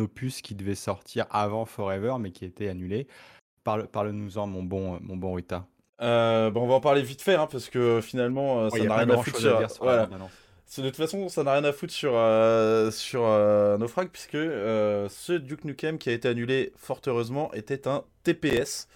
opus 0.00 0.42
qui 0.42 0.56
devait 0.56 0.74
sortir 0.74 1.26
avant 1.30 1.64
Forever, 1.64 2.16
mais 2.18 2.32
qui 2.32 2.44
était 2.44 2.68
annulé. 2.68 3.06
Parle, 3.62 3.86
parle-nous-en, 3.86 4.48
mon 4.48 4.64
bon, 4.64 4.98
mon 5.00 5.16
bon 5.16 5.34
Ruta. 5.34 5.68
bon, 6.00 6.06
on 6.56 6.66
va 6.66 6.74
en 6.74 6.80
parler 6.80 7.02
vite 7.02 7.22
fait, 7.22 7.36
hein, 7.36 7.46
parce 7.48 7.68
que 7.68 8.00
finalement, 8.00 8.68
ça 8.68 8.82
n'a 8.82 8.96
rien 8.96 9.10
à 9.10 9.22
foutre. 9.22 9.38
Sur... 9.38 9.64
Voilà. 9.80 10.08
De 10.74 10.82
toute 10.82 10.96
façon, 10.96 11.28
ça 11.28 11.42
n'a 11.42 11.52
rien 11.54 11.64
à 11.64 11.72
foutre 11.72 11.92
sur, 11.92 12.12
euh, 12.16 12.90
sur 12.90 13.24
euh, 13.24 13.78
Naufrag, 13.78 14.08
puisque 14.08 14.34
euh, 14.34 15.08
ce 15.08 15.32
Duke 15.32 15.64
Nukem 15.64 15.96
qui 15.96 16.10
a 16.10 16.12
été 16.12 16.28
annulé 16.28 16.72
fort 16.76 17.00
heureusement 17.06 17.52
était 17.54 17.88
un 17.88 18.04
TPS, 18.24 18.88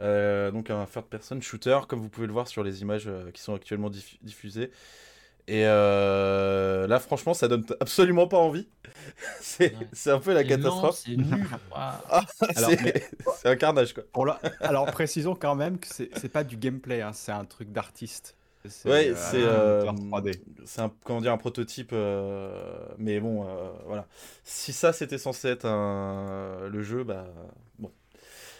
donc 0.00 0.70
un 0.70 0.84
third 0.84 1.06
person 1.06 1.40
shooter, 1.40 1.78
comme 1.88 2.00
vous 2.00 2.10
pouvez 2.10 2.26
le 2.26 2.32
voir 2.32 2.46
sur 2.46 2.62
les 2.62 2.82
images 2.82 3.08
qui 3.32 3.40
sont 3.40 3.54
actuellement 3.54 3.90
diffusées. 4.22 4.70
Et 5.46 5.62
là, 5.62 6.98
franchement, 6.98 7.32
ça 7.32 7.48
donne 7.48 7.64
absolument 7.80 8.26
pas 8.26 8.38
envie. 8.38 8.68
c'est 9.40 10.10
un 10.10 10.18
peu 10.18 10.34
la 10.34 10.44
catastrophe. 10.44 11.04
Ah, 11.72 12.24
c'est 12.38 13.48
un 13.48 13.56
carnage, 13.56 13.94
quoi. 13.94 14.02
Alors, 14.60 14.86
précisons 14.86 15.36
quand 15.36 15.54
même 15.54 15.78
que 15.78 15.88
c'est 15.88 16.28
pas 16.28 16.44
du 16.44 16.58
gameplay, 16.58 17.00
hein, 17.00 17.12
c'est 17.14 17.32
un 17.32 17.44
truc 17.46 17.72
d'artiste. 17.72 18.36
Ouais, 18.86 19.12
c'est 19.14 19.42
euh, 19.42 19.92
c'est 20.64 20.80
un 20.80 20.90
comment 21.04 21.20
dire 21.20 21.32
un 21.32 21.38
prototype, 21.38 21.90
euh, 21.92 22.88
mais 22.96 23.20
bon, 23.20 23.46
euh, 23.46 23.70
voilà. 23.84 24.06
Si 24.42 24.72
ça 24.72 24.94
c'était 24.94 25.18
censé 25.18 25.48
être 25.48 25.66
un, 25.66 26.66
le 26.70 26.82
jeu, 26.82 27.04
bah 27.04 27.26
bon. 27.78 27.92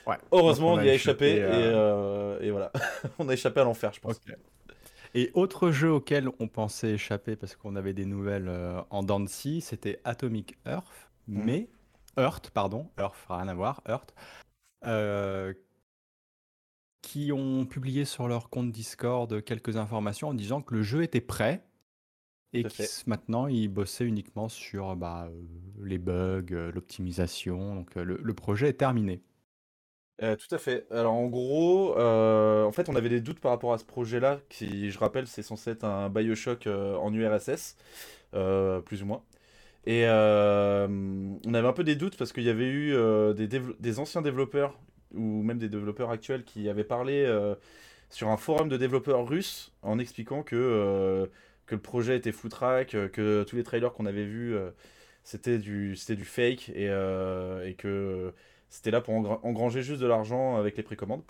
Ouais. 0.07 0.17
Heureusement, 0.31 0.75
on, 0.75 0.81
y 0.83 0.91
a 0.91 0.95
échappé, 0.95 1.37
et, 1.37 2.47
et, 2.47 2.51
voilà, 2.51 2.71
on 3.19 3.29
a 3.31 3.33
échappé 3.33 3.61
à 3.61 3.65
l'enfer, 3.65 3.93
je 3.95 4.01
pense. 4.01 4.21
Et 5.15 5.31
autre 5.33 5.71
jeu 5.71 5.91
auquel 5.91 6.29
on 6.39 6.49
pensait 6.49 6.91
échapper 6.91 7.37
parce 7.37 7.57
qu'on 7.57 7.75
avait 7.75 7.95
des 7.95 8.05
nouvelles 8.05 8.51
en 8.91 9.03
Dancy, 9.03 9.63
c'était 9.63 10.01
Atomic 10.05 10.59
Earth, 10.67 11.09
mmh. 11.29 11.43
mais 11.45 11.69
Earth, 12.19 12.51
pardon, 12.51 12.91
Earth, 12.99 13.17
rien 13.31 13.49
à 13.49 13.55
voir, 13.55 13.81
Earth, 13.89 14.15
qui 17.05 17.33
ont 17.33 17.67
publié 17.67 18.07
sur 18.07 18.29
leur 18.29 18.49
compte 18.49 18.73
Discord 18.73 19.43
quelques 19.45 19.77
informations 19.77 20.29
en 20.29 20.35
disant 20.35 20.63
que 20.63 20.75
le 20.75 20.83
jeu 20.83 21.03
était 21.03 21.21
prêt 21.21 21.63
et 22.55 22.63
que 22.63 22.83
maintenant 23.07 23.47
ils 23.47 23.69
bossaient 23.69 24.07
uniquement 24.07 24.49
sur 24.49 24.97
bah, 24.97 25.29
les 25.83 25.99
bugs, 25.99 26.71
l'optimisation. 26.73 27.75
Donc 27.75 27.95
le, 27.97 28.35
projet 28.35 28.71
est 28.71 28.79
terminé. 28.79 29.21
tout 30.19 30.55
à 30.55 30.57
fait. 30.57 30.87
Alors 30.91 31.13
en 31.13 31.27
gros, 31.27 31.91
en 31.99 32.73
fait, 32.73 32.89
on 32.89 32.97
avait 32.97 33.11
des 33.11 33.21
doutes 33.21 33.41
par 33.41 33.51
rapport 33.51 33.75
à 33.75 33.79
ce 33.79 33.85
projet-là, 33.85 34.41
qui, 34.49 34.91
je 34.91 34.99
rappelle, 34.99 35.27
c'est 35.27 35.43
censé 35.43 35.73
être 35.73 35.85
un 35.85 36.09
Bioshock 36.09 36.67
en 36.67 37.13
URSS, 37.13 37.77
plus 38.33 39.03
ou 39.03 39.07
moins. 39.07 39.23
Et 39.85 40.07
on 40.07 41.55
avait 41.55 41.69
un 41.69 41.75
peu 41.75 41.85
des 41.85 41.97
doutes 41.97 42.17
parce 42.17 42.33
qu'il 42.33 42.45
y 42.45 42.51
avait 42.51 42.71
eu 42.71 42.95
des, 43.35 43.47
des, 43.47 43.99
anciens 43.99 44.23
développeurs 44.23 44.79
ou 45.17 45.43
même 45.43 45.59
des 45.59 45.69
développeurs 45.69 46.11
actuels 46.11 46.45
qui 46.45 46.69
avaient 46.69 46.85
parlé 46.85 47.27
sur 48.11 48.29
un 48.29 48.37
forum 48.37 48.69
de 48.69 48.77
développeurs 48.77 49.27
russes 49.27 49.73
en 49.83 49.99
expliquant 49.99 50.43
que, 50.43 51.29
que 51.67 51.75
le 51.75 51.81
projet 51.81 52.17
était 52.17 52.33
footrack, 52.33 52.91
que 53.13 53.45
tous 53.45 53.57
les 53.57 53.65
trailers 53.65 53.93
qu'on 53.93 54.07
avait 54.07 54.25
vus 54.25 54.57
c'était 55.25 55.59
du, 55.59 55.97
du 56.09 56.25
fake 56.25 56.71
et, 56.71 56.87
et 56.87 57.75
que 57.75 58.33
c'était 58.69 58.91
là 58.91 59.01
pour 59.01 59.15
engranger 59.45 59.83
juste 59.83 60.01
de 60.01 60.07
l'argent 60.07 60.57
avec 60.57 60.77
les 60.77 60.83
précommandes. 60.83 61.23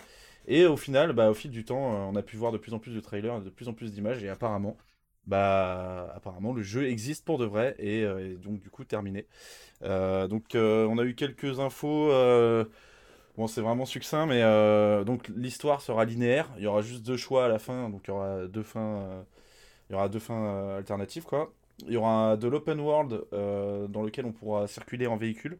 Et 0.47 0.65
au 0.65 0.77
final, 0.77 1.13
bah, 1.13 1.29
au 1.29 1.33
fil 1.33 1.51
du 1.51 1.63
temps, 1.65 2.09
on 2.09 2.15
a 2.15 2.21
pu 2.21 2.37
voir 2.37 2.51
de 2.51 2.57
plus 2.57 2.73
en 2.73 2.79
plus 2.79 2.93
de 2.93 2.99
trailers, 2.99 3.41
de 3.41 3.49
plus 3.49 3.67
en 3.67 3.73
plus 3.73 3.91
d'images 3.93 4.23
et 4.23 4.29
apparemment, 4.29 4.77
bah 5.25 6.11
apparemment 6.15 6.53
le 6.53 6.61
jeu 6.61 6.87
existe 6.87 7.25
pour 7.25 7.39
de 7.39 7.45
vrai 7.45 7.75
et, 7.79 8.03
euh, 8.03 8.35
donc 8.37 8.59
du 8.61 8.69
coup 8.69 8.83
terminé. 8.85 9.25
Euh, 9.83 10.27
donc 10.27 10.55
euh, 10.55 10.85
on 10.87 10.97
a 10.99 11.03
eu 11.03 11.15
quelques 11.15 11.59
infos. 11.59 12.11
Bon 13.37 13.47
c'est 13.47 13.61
vraiment 13.61 13.85
succinct 13.85 14.25
mais 14.25 14.41
donc 15.05 15.29
l'histoire 15.35 15.81
sera 15.81 16.05
linéaire. 16.05 16.49
Il 16.57 16.63
y 16.63 16.67
aura 16.67 16.81
juste 16.81 17.03
deux 17.05 17.17
choix 17.17 17.45
à 17.45 17.47
la 17.47 17.59
fin 17.59 17.89
donc 17.89 18.03
il 18.07 18.11
y 18.11 18.13
aura 18.13 18.47
deux 18.47 18.63
fins. 18.63 19.25
il 19.89 19.93
y 19.93 19.95
aura 19.95 20.09
deux 20.09 20.19
fins 20.19 20.77
alternatives 20.77 21.23
quoi. 21.25 21.53
Il 21.87 21.93
y 21.93 21.97
aura 21.97 22.37
de 22.37 22.47
l'open 22.47 22.79
world 22.79 23.25
dans 23.31 24.03
lequel 24.03 24.25
on 24.25 24.31
pourra 24.31 24.67
circuler 24.67 25.07
en 25.07 25.17
véhicule. 25.17 25.57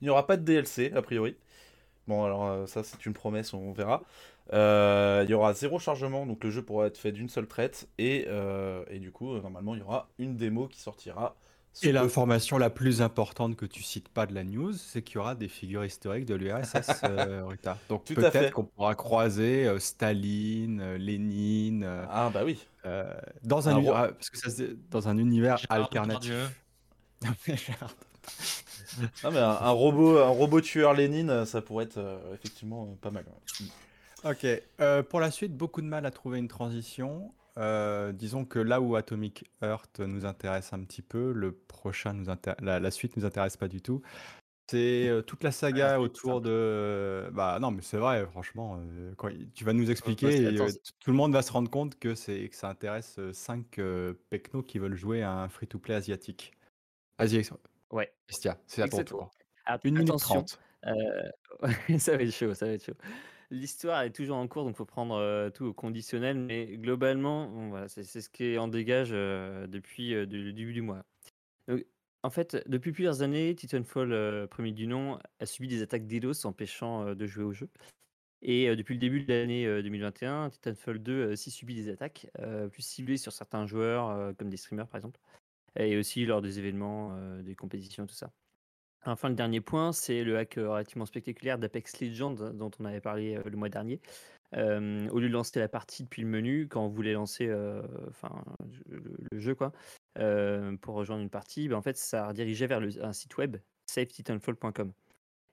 Il 0.00 0.04
n'y 0.04 0.10
aura 0.10 0.26
pas 0.26 0.36
de 0.36 0.42
DLC 0.42 0.92
a 0.94 1.02
priori. 1.02 1.36
Bon 2.06 2.24
alors 2.24 2.68
ça 2.68 2.82
c'est 2.84 3.06
une 3.06 3.14
promesse 3.14 3.54
on 3.54 3.72
verra. 3.72 4.02
Euh, 4.52 5.22
il 5.24 5.30
y 5.30 5.34
aura 5.34 5.52
zéro 5.54 5.78
chargement, 5.78 6.26
donc 6.26 6.42
le 6.44 6.50
jeu 6.50 6.62
pourra 6.62 6.86
être 6.86 6.98
fait 6.98 7.12
d'une 7.12 7.28
seule 7.28 7.46
traite. 7.46 7.88
Et, 7.98 8.26
euh, 8.28 8.84
et 8.90 8.98
du 8.98 9.10
coup, 9.12 9.34
normalement, 9.38 9.74
il 9.74 9.80
y 9.80 9.82
aura 9.82 10.08
une 10.18 10.36
démo 10.36 10.68
qui 10.68 10.80
sortira. 10.80 11.36
Et 11.82 11.92
l'information 11.92 12.58
la 12.58 12.70
plus 12.70 13.02
importante 13.02 13.54
que 13.54 13.64
tu 13.64 13.82
cites 13.82 14.08
pas 14.08 14.26
de 14.26 14.34
la 14.34 14.42
news, 14.42 14.72
c'est 14.72 15.02
qu'il 15.02 15.16
y 15.16 15.18
aura 15.18 15.36
des 15.36 15.48
figures 15.48 15.84
historiques 15.84 16.24
de 16.24 16.34
l'URSS, 16.34 16.90
euh, 17.04 17.46
Rita. 17.46 17.78
Donc 17.88 18.04
peut-être 18.04 18.52
qu'on 18.52 18.64
pourra 18.64 18.96
croiser 18.96 19.72
Staline, 19.78 20.94
Lénine. 20.94 21.84
ah 22.10 22.30
bah 22.34 22.42
oui. 22.44 22.66
dans 23.44 23.68
un, 23.68 23.84
ah, 23.86 24.08
parce 24.08 24.30
que 24.30 24.38
ça, 24.38 24.64
dans 24.90 25.08
un 25.08 25.18
univers 25.18 25.58
alternatif. 25.68 26.34
ah, 27.24 27.28
mais 29.30 29.38
un, 29.38 29.70
robot, 29.70 30.18
un 30.18 30.28
robot 30.28 30.60
tueur 30.60 30.94
Lénine, 30.94 31.44
ça 31.44 31.62
pourrait 31.62 31.84
être 31.84 32.00
effectivement 32.34 32.96
pas 33.00 33.10
mal. 33.10 33.24
Ok. 34.24 34.46
Euh, 34.80 35.02
pour 35.02 35.20
la 35.20 35.30
suite, 35.30 35.56
beaucoup 35.56 35.80
de 35.80 35.86
mal 35.86 36.06
à 36.06 36.10
trouver 36.10 36.38
une 36.38 36.48
transition. 36.48 37.32
Euh, 37.58 38.12
disons 38.12 38.44
que 38.44 38.58
là 38.58 38.80
où 38.80 38.94
Atomic 38.96 39.50
Heart 39.62 40.00
nous 40.00 40.24
intéresse 40.24 40.72
un 40.72 40.80
petit 40.84 41.02
peu, 41.02 41.32
le 41.32 41.52
prochain 41.52 42.12
nous 42.12 42.26
la, 42.60 42.80
la 42.80 42.90
suite 42.90 43.16
nous 43.16 43.24
intéresse 43.24 43.56
pas 43.56 43.68
du 43.68 43.82
tout. 43.82 44.00
C'est 44.70 45.08
euh, 45.08 45.22
toute 45.22 45.42
la 45.42 45.50
saga 45.50 45.98
autour 45.98 46.40
de. 46.40 47.28
Bah 47.32 47.58
non, 47.60 47.70
mais 47.70 47.82
c'est 47.82 47.96
vrai, 47.96 48.26
franchement, 48.26 48.80
quand 49.16 49.30
tu 49.54 49.64
vas 49.64 49.72
nous 49.72 49.90
expliquer, 49.90 50.54
tout 51.00 51.10
le 51.10 51.16
monde 51.16 51.32
va 51.32 51.42
se 51.42 51.50
rendre 51.50 51.70
compte 51.70 51.98
que 51.98 52.14
c'est 52.14 52.48
que 52.48 52.56
ça 52.56 52.68
intéresse 52.68 53.18
5 53.32 53.80
pecnos 54.30 54.62
qui 54.66 54.78
veulent 54.78 54.96
jouer 54.96 55.22
à 55.22 55.32
un 55.32 55.48
free-to-play 55.48 55.94
asiatique. 55.94 56.52
Vas-y, 57.18 57.42
Ouais, 57.90 58.12
Bestia, 58.28 58.58
c'est 58.66 58.82
à 58.82 58.88
ton 58.88 59.02
tour. 59.02 59.30
Une 59.84 59.98
minute 59.98 60.18
trente. 60.18 60.60
ça 61.98 62.16
va 62.16 62.22
être 62.22 62.30
chaud, 62.30 62.54
ça 62.54 62.66
va 62.66 62.72
être 62.72 62.84
chaud. 62.84 62.94
L'histoire 63.50 64.02
est 64.02 64.10
toujours 64.10 64.36
en 64.36 64.46
cours, 64.46 64.64
donc 64.64 64.74
il 64.74 64.76
faut 64.76 64.84
prendre 64.84 65.48
tout 65.50 65.64
au 65.64 65.72
conditionnel, 65.72 66.38
mais 66.38 66.76
globalement, 66.76 67.68
voilà, 67.70 67.88
c'est 67.88 68.04
ce 68.04 68.28
qui 68.28 68.58
en 68.58 68.68
dégage 68.68 69.10
depuis 69.10 70.10
le 70.10 70.26
début 70.26 70.74
du 70.74 70.82
mois. 70.82 71.02
en 72.22 72.30
fait, 72.30 72.62
depuis 72.68 72.92
plusieurs 72.92 73.22
années, 73.22 73.54
Titanfall, 73.54 74.48
premier 74.48 74.72
du 74.72 74.86
nom, 74.86 75.18
a 75.40 75.46
subi 75.46 75.66
des 75.66 75.80
attaques 75.80 76.06
DDoS 76.06 76.44
empêchant 76.44 77.14
de 77.14 77.26
jouer 77.26 77.44
au 77.44 77.52
jeu. 77.52 77.70
Et 78.42 78.74
depuis 78.76 78.94
le 78.94 79.00
début 79.00 79.24
de 79.24 79.32
l'année 79.32 79.82
2021, 79.82 80.50
Titanfall 80.50 80.98
2 80.98 81.32
aussi 81.32 81.50
subit 81.50 81.74
des 81.74 81.88
attaques, 81.88 82.26
plus 82.70 82.82
ciblées 82.82 83.16
sur 83.16 83.32
certains 83.32 83.66
joueurs, 83.66 84.36
comme 84.36 84.50
des 84.50 84.58
streamers 84.58 84.88
par 84.88 84.98
exemple, 84.98 85.18
et 85.76 85.96
aussi 85.96 86.26
lors 86.26 86.42
des 86.42 86.58
événements, 86.58 87.16
des 87.40 87.54
compétitions, 87.54 88.06
tout 88.06 88.14
ça. 88.14 88.30
Enfin, 89.04 89.28
le 89.28 89.34
dernier 89.34 89.60
point, 89.60 89.92
c'est 89.92 90.24
le 90.24 90.38
hack 90.38 90.54
relativement 90.54 91.06
spectaculaire 91.06 91.58
d'Apex 91.58 92.00
Legends 92.00 92.52
dont 92.52 92.70
on 92.78 92.84
avait 92.84 93.00
parlé 93.00 93.38
le 93.44 93.56
mois 93.56 93.68
dernier. 93.68 94.00
au 94.52 94.58
lieu 94.58 95.28
de 95.28 95.32
lancer 95.32 95.60
la 95.60 95.68
partie 95.68 96.02
depuis 96.02 96.22
le 96.22 96.28
menu, 96.28 96.68
quand 96.68 96.84
on 96.84 96.88
voulait 96.88 97.12
lancer 97.12 97.46
le, 97.46 97.82
jeu 99.32 99.54
quoi, 99.54 99.72
pour 100.14 100.94
rejoindre 100.94 101.22
une 101.22 101.30
partie, 101.30 101.68
ben, 101.68 101.76
en 101.76 101.82
fait, 101.82 101.96
ça 101.96 102.28
redirigeait 102.28 102.66
vers 102.66 102.82
un 103.02 103.12
site 103.12 103.36
web, 103.36 103.56
safetitanfall.com. 103.86 104.92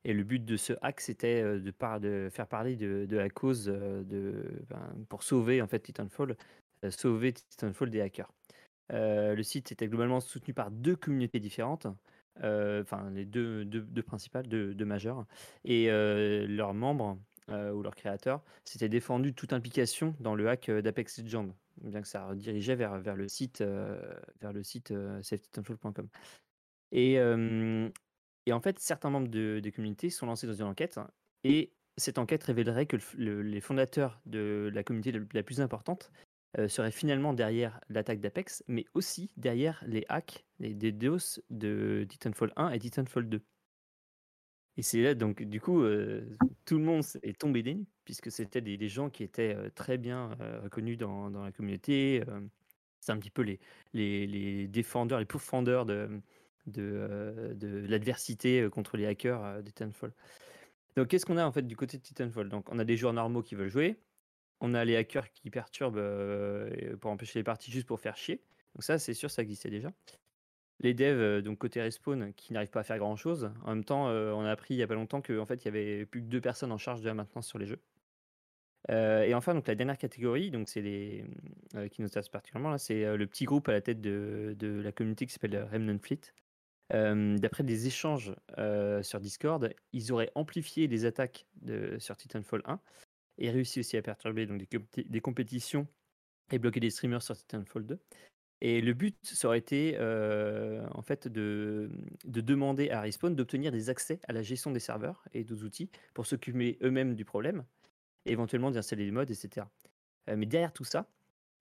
Et 0.05 0.13
le 0.13 0.23
but 0.23 0.43
de 0.43 0.57
ce 0.57 0.73
hack, 0.81 1.01
c'était 1.01 1.41
de, 1.41 1.73
de, 1.99 2.29
faire 2.31 2.47
parler 2.47 2.75
de, 2.75 3.15
la 3.15 3.29
cause 3.29 3.65
de, 3.65 4.63
ben, 4.69 4.93
pour 5.07 5.23
sauver 5.23 5.61
en 5.61 5.67
fait 5.67 5.79
Titanfall, 5.79 6.35
sauver 6.89 7.33
Titanfall 7.33 7.89
des 7.89 8.01
hackers. 8.01 8.31
le 8.89 9.41
site 9.43 9.71
était 9.71 9.87
globalement 9.87 10.19
soutenu 10.19 10.53
par 10.53 10.71
deux 10.71 10.95
communautés 10.95 11.39
différentes. 11.39 11.87
Euh, 12.43 12.81
enfin 12.81 13.09
les 13.11 13.25
deux, 13.25 13.63
deux, 13.63 14.03
principales, 14.03 14.47
deux, 14.47 14.85
majeures, 14.85 15.25
et 15.63 15.89
euh, 15.89 16.45
leurs 16.47 16.73
membres 16.73 17.17
euh, 17.49 17.71
ou 17.71 17.81
leurs 17.81 17.95
créateurs 17.95 18.43
s'étaient 18.65 18.89
défendus 18.89 19.33
toute 19.33 19.53
implication 19.53 20.15
dans 20.19 20.35
le 20.35 20.49
hack 20.49 20.69
d'Apex 20.69 21.19
Legends, 21.23 21.55
bien 21.81 22.01
que 22.01 22.07
ça 22.07 22.35
dirigeait 22.35 22.75
vers, 22.75 22.99
vers 22.99 23.15
le 23.15 23.29
site, 23.29 23.63
vers 24.41 24.51
le 24.51 24.63
site 24.63 24.93
Et, 26.91 27.13
et 27.13 28.53
en 28.53 28.59
fait, 28.59 28.79
certains 28.79 29.09
membres 29.09 29.29
de, 29.29 29.59
des 29.61 29.71
communautés 29.71 30.09
sont 30.09 30.25
lancés 30.25 30.47
dans 30.47 30.53
une 30.53 30.63
enquête, 30.63 30.99
et 31.45 31.71
cette 31.97 32.17
enquête 32.17 32.43
révélerait 32.43 32.85
que 32.85 32.97
les 33.17 33.61
fondateurs 33.61 34.19
de 34.25 34.69
la 34.73 34.83
communauté 34.83 35.13
la 35.33 35.43
plus 35.43 35.61
importante 35.61 36.11
euh, 36.57 36.69
serait 36.69 36.91
finalement 36.91 37.33
derrière 37.33 37.81
l'attaque 37.89 38.21
d'Apex, 38.21 38.63
mais 38.67 38.85
aussi 38.93 39.29
derrière 39.35 39.83
les 39.87 40.05
hacks, 40.07 40.45
les 40.59 40.73
DDoS 40.73 41.41
de 41.49 42.05
Titanfall 42.07 42.53
1 42.55 42.71
et 42.71 42.79
Titanfall 42.79 43.27
2. 43.27 43.41
Et 44.77 44.81
c'est 44.81 45.01
là, 45.01 45.15
donc, 45.15 45.41
du 45.41 45.59
coup, 45.59 45.81
euh, 45.81 46.29
tout 46.65 46.77
le 46.77 46.83
monde 46.83 47.03
est 47.23 47.37
tombé 47.37 47.61
des 47.63 47.73
nues, 47.73 47.87
puisque 48.05 48.31
c'était 48.31 48.61
des, 48.61 48.87
gens 48.87 49.09
qui 49.09 49.23
étaient 49.23 49.55
euh, 49.55 49.69
très 49.73 49.97
bien 49.97 50.37
reconnus 50.63 50.97
dans, 50.97 51.29
la 51.29 51.51
communauté. 51.51 52.23
c'est 52.99 53.11
un 53.11 53.17
petit 53.17 53.29
peu 53.29 53.41
les, 53.41 53.59
les, 53.93 54.27
les 54.27 54.67
défendeurs, 54.67 55.19
les 55.19 55.25
pourfendeurs 55.25 55.85
de, 55.85 56.21
de, 56.67 57.53
de 57.55 57.85
l'adversité 57.87 58.67
contre 58.69 58.97
les 58.97 59.05
hackers 59.05 59.61
de 59.61 59.69
Titanfall. 59.69 60.13
Donc, 60.95 61.09
qu'est-ce 61.09 61.25
qu'on 61.25 61.37
a 61.37 61.45
en 61.45 61.51
fait 61.51 61.67
du 61.67 61.75
côté 61.75 61.97
de 61.97 62.03
Titanfall? 62.03 62.49
Donc, 62.49 62.71
on 62.71 62.79
a 62.79 62.85
des 62.85 62.95
joueurs 62.97 63.13
normaux 63.13 63.41
qui 63.41 63.55
veulent 63.55 63.69
jouer, 63.69 63.97
on 64.65 64.73
a 64.73 64.83
les 64.83 64.95
hackers 64.95 65.31
qui 65.31 65.49
perturbent 65.49 66.01
pour 66.99 67.11
empêcher 67.11 67.39
les 67.39 67.43
parties 67.43 67.71
juste 67.71 67.87
pour 67.87 67.99
faire 67.99 68.17
chier. 68.17 68.41
Donc 68.73 68.83
ça, 68.83 68.99
c'est 68.99 69.13
sûr, 69.13 69.29
ça 69.29 69.41
existait 69.41 69.69
déjà. 69.69 69.91
Les 70.79 70.93
devs, 70.93 71.41
donc 71.41 71.59
côté 71.59 71.81
respawn, 71.81 72.33
qui 72.33 72.51
n'arrivent 72.51 72.69
pas 72.69 72.81
à 72.81 72.83
faire 72.83 72.97
grand 72.97 73.15
chose. 73.15 73.51
En 73.63 73.69
même 73.69 73.85
temps, 73.85 74.07
on 74.07 74.43
a 74.43 74.51
appris 74.51 74.73
il 74.73 74.77
n'y 74.77 74.83
a 74.83 74.87
pas 74.87 74.95
longtemps 74.95 75.21
qu'en 75.21 75.45
fait, 75.45 75.63
il 75.63 75.65
y 75.65 75.67
avait 75.69 76.05
plus 76.05 76.21
que 76.21 76.27
deux 76.27 76.41
personnes 76.41 76.71
en 76.71 76.77
charge 76.77 77.01
de 77.01 77.07
la 77.07 77.13
maintenance 77.13 77.47
sur 77.47 77.57
les 77.57 77.65
jeux. 77.65 77.79
et 78.89 79.33
enfin, 79.33 79.53
donc 79.53 79.67
la 79.67 79.75
dernière 79.75 79.97
catégorie, 79.97 80.51
donc 80.51 80.67
c'est 80.67 80.81
les 80.81 81.23
qui 81.91 82.01
nous 82.01 82.07
intéresse 82.07 82.29
particulièrement 82.29 82.71
là, 82.71 82.77
c'est 82.77 83.15
le 83.15 83.27
petit 83.27 83.45
groupe 83.45 83.69
à 83.69 83.71
la 83.71 83.81
tête 83.81 84.01
de, 84.01 84.81
la 84.83 84.91
communauté 84.91 85.25
qui 85.25 85.33
s'appelle 85.33 85.67
Remnant 85.71 85.99
Fleet. 85.99 86.33
D'après 86.89 87.63
des 87.63 87.87
échanges 87.87 88.35
sur 89.01 89.21
Discord, 89.21 89.73
ils 89.93 90.11
auraient 90.11 90.31
amplifié 90.35 90.87
les 90.87 91.05
attaques 91.05 91.47
de, 91.61 91.97
sur 91.99 92.17
Titanfall 92.17 92.63
1 92.65 92.81
et 93.37 93.49
réussi 93.49 93.79
aussi 93.79 93.97
à 93.97 94.01
perturber 94.01 94.45
donc, 94.45 94.63
des, 94.95 95.21
compétitions 95.21 95.87
et 96.51 96.59
bloquer 96.59 96.79
des 96.79 96.89
streamers 96.89 97.21
sur 97.21 97.35
Titanfall 97.35 97.85
2. 97.85 97.99
Et 98.61 98.81
le 98.81 98.93
but, 98.93 99.17
ça 99.23 99.47
aurait 99.47 99.57
été 99.57 99.95
euh, 99.99 100.85
en 100.91 101.01
fait 101.01 101.27
de, 101.27 101.89
de, 102.23 102.41
demander 102.41 102.89
à 102.89 103.01
Respawn 103.01 103.35
d'obtenir 103.35 103.71
des 103.71 103.89
accès 103.89 104.19
à 104.27 104.33
la 104.33 104.43
gestion 104.43 104.71
des 104.71 104.79
serveurs 104.79 105.23
et 105.33 105.43
d'autres 105.43 105.65
outils 105.65 105.89
pour 106.13 106.25
s'occuper 106.25 106.77
eux-mêmes 106.81 107.15
du 107.15 107.25
problème, 107.25 107.65
et 108.25 108.31
éventuellement 108.31 108.71
d'installer 108.71 109.05
des 109.05 109.11
modes, 109.11 109.29
etc. 109.29 109.67
Euh, 110.29 110.35
mais 110.37 110.45
derrière 110.45 110.73
tout 110.73 110.85
ça, 110.85 111.09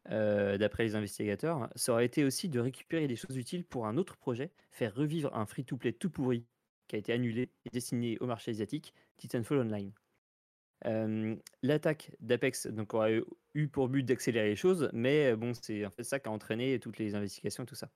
d'après 0.07 0.85
les 0.85 0.97
investigateurs, 0.97 1.71
ça 1.76 1.93
aurait 1.93 2.04
été 2.04 2.25
aussi 2.25 2.50
de 2.50 2.61
récupérer 2.61 3.09
des 3.09 3.16
choses 3.16 3.38
utiles 3.38 3.64
pour 3.64 3.87
un 3.87 3.97
autre 3.97 4.19
projet, 4.19 4.52
faire 4.71 4.95
revivre 4.95 5.35
un 5.35 5.47
free-to-play 5.47 5.95
tout 5.95 6.11
pourri 6.11 6.45
qui 6.88 6.97
a 6.97 6.99
été 6.99 7.12
annulé 7.12 7.50
et 7.64 7.71
destiné 7.71 8.19
au 8.19 8.26
marché 8.26 8.50
asiatique, 8.50 8.95
Titanfall 9.16 9.59
Online. 9.59 9.93
L'attaque 10.83 12.11
d'Apex 12.21 12.66
donc 12.66 12.95
aurait 12.95 13.23
eu 13.54 13.69
pour 13.69 13.88
but 13.88 14.02
d'accélérer 14.02 14.50
les 14.50 14.57
choses, 14.57 14.90
mais 14.93 15.35
bon, 15.35 15.54
c'est 15.54 15.87
en 15.87 15.90
fait 15.90 16.04
ça 16.04 16.21
qui 16.21 16.28
a 16.28 16.33
entraîné 16.33 16.78
toutes 16.78 16.99
les 16.99 17.14
investigations 17.14 17.64
et 17.64 17.66
tout 17.66 17.75
ça. 17.75 17.88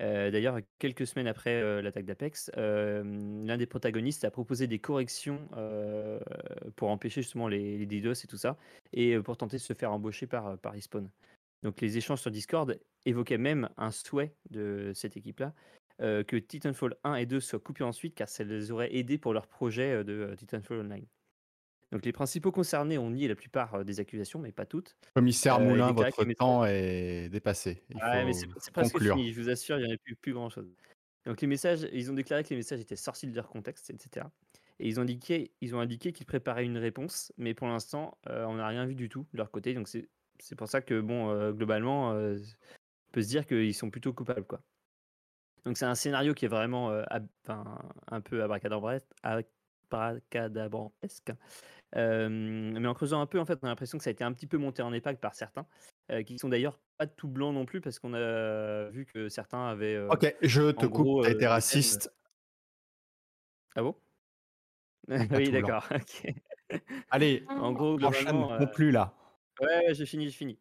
D'ailleurs, 0.00 0.58
quelques 0.78 1.06
semaines 1.06 1.28
après 1.28 1.80
l'attaque 1.80 2.04
d'Apex, 2.04 2.50
l'un 2.56 3.56
des 3.56 3.66
protagonistes 3.66 4.24
a 4.24 4.30
proposé 4.30 4.66
des 4.66 4.78
corrections 4.80 5.48
pour 6.76 6.90
empêcher 6.90 7.22
justement 7.22 7.46
les, 7.46 7.78
les, 7.78 7.86
DDoS 7.86 8.24
et 8.24 8.26
tout 8.26 8.36
ça, 8.36 8.56
et 8.92 9.18
pour 9.20 9.36
tenter 9.36 9.56
de 9.56 9.62
se 9.62 9.72
faire 9.72 9.92
embaucher 9.92 10.26
par, 10.26 10.58
par 10.58 10.72
Respawn. 10.72 11.08
Donc 11.62 11.80
les 11.80 11.96
échanges 11.96 12.20
sur 12.20 12.30
Discord 12.30 12.78
évoquaient 13.06 13.38
même 13.38 13.68
un 13.76 13.90
souhait 13.90 14.34
de 14.50 14.92
cette 14.94 15.16
équipe-là, 15.16 15.54
que 15.98 16.36
Titanfall 16.36 16.96
1 17.04 17.14
et 17.14 17.26
2 17.26 17.40
soient 17.40 17.60
coupés 17.60 17.84
ensuite, 17.84 18.14
car 18.14 18.28
ça 18.28 18.44
les 18.44 18.70
aurait 18.70 18.94
aidés 18.94 19.18
pour 19.18 19.32
leur 19.32 19.46
projet 19.46 20.04
de 20.04 20.34
Titanfall 20.36 20.80
Online. 20.80 21.06
Donc 21.92 22.04
les 22.04 22.12
principaux 22.12 22.50
concernés 22.50 22.98
ont 22.98 23.10
nié 23.10 23.28
la 23.28 23.36
plupart 23.36 23.84
des 23.84 24.00
accusations, 24.00 24.40
mais 24.40 24.52
pas 24.52 24.66
toutes. 24.66 24.96
Commissaire 25.14 25.60
Moulin, 25.60 25.92
votre 25.92 26.24
temps 26.34 26.64
est 26.64 27.28
dépassé. 27.28 27.82
mais 27.90 28.32
c'est 28.32 28.72
presque 28.72 28.98
fini, 29.00 29.32
je 29.32 29.40
vous 29.40 29.48
assure, 29.48 29.78
il 29.78 29.86
n'y 29.86 29.92
en 29.92 29.94
a 29.94 29.98
plus, 29.98 30.16
plus 30.16 30.32
grand-chose. 30.32 30.68
Donc 31.24 31.40
les 31.40 31.46
messages, 31.46 31.88
ils 31.92 32.10
ont 32.10 32.14
déclaré 32.14 32.42
que 32.42 32.50
les 32.50 32.56
messages 32.56 32.80
étaient 32.80 32.96
sortis 32.96 33.26
de 33.26 33.34
leur 33.34 33.48
contexte, 33.48 33.90
etc. 33.90 34.26
Et 34.80 34.88
ils 34.88 34.98
ont 34.98 35.02
indiqué, 35.02 35.52
ils 35.60 35.74
ont 35.76 35.80
indiqué 35.80 36.12
qu'ils 36.12 36.26
préparaient 36.26 36.64
une 36.64 36.78
réponse, 36.78 37.32
mais 37.38 37.54
pour 37.54 37.68
l'instant, 37.68 38.18
on 38.26 38.54
n'a 38.54 38.66
rien 38.66 38.86
vu 38.86 38.94
du 38.94 39.08
tout 39.08 39.26
de 39.32 39.38
leur 39.38 39.50
côté. 39.50 39.72
Donc 39.72 39.88
c'est 39.88 40.56
pour 40.56 40.68
ça 40.68 40.80
que 40.80 41.00
bon, 41.00 41.52
globalement, 41.52 42.10
on 42.10 42.36
peut 43.12 43.22
se 43.22 43.28
dire 43.28 43.46
qu'ils 43.46 43.74
sont 43.74 43.90
plutôt 43.90 44.12
coupables, 44.12 44.44
quoi. 44.44 44.60
Donc 45.64 45.78
c'est 45.78 45.86
un 45.86 45.94
scénario 45.94 46.34
qui 46.34 46.44
est 46.44 46.48
vraiment 46.48 46.90
un 48.08 48.20
peu 48.20 48.42
abracadabrantesque, 49.90 51.32
mais 51.94 52.86
en 52.86 52.94
creusant 52.94 53.20
un 53.20 53.26
peu, 53.26 53.38
en 53.38 53.44
fait, 53.44 53.58
on 53.62 53.66
a 53.66 53.70
l'impression 53.70 53.98
que 53.98 54.04
ça 54.04 54.10
a 54.10 54.12
été 54.12 54.24
un 54.24 54.32
petit 54.32 54.46
peu 54.46 54.58
monté 54.58 54.82
en 54.82 54.92
épingle 54.92 55.18
par 55.18 55.34
certains, 55.34 55.66
qui 56.26 56.38
sont 56.38 56.48
d'ailleurs 56.48 56.80
pas 56.98 57.06
tout 57.06 57.28
blancs 57.28 57.54
non 57.54 57.66
plus, 57.66 57.80
parce 57.80 57.98
qu'on 57.98 58.14
a 58.14 58.90
vu 58.90 59.06
que 59.06 59.28
certains 59.28 59.68
avaient. 59.68 59.98
ok, 60.08 60.36
je 60.42 60.70
te 60.70 60.86
coupe, 60.86 61.22
t'as 61.22 61.30
été 61.30 61.46
raciste. 61.46 62.12
Ah 63.76 63.82
bon? 63.82 63.94
Oui, 65.32 65.50
d'accord. 65.50 65.86
Allez, 67.10 67.44
en 67.48 67.72
gros, 67.72 67.96
globalement. 67.96 68.66
plus 68.72 68.90
là. 68.90 69.14
Ouais, 69.60 69.94
j'ai 69.94 70.06
fini, 70.06 70.24
j'ai 70.26 70.32
fini. 70.32 70.58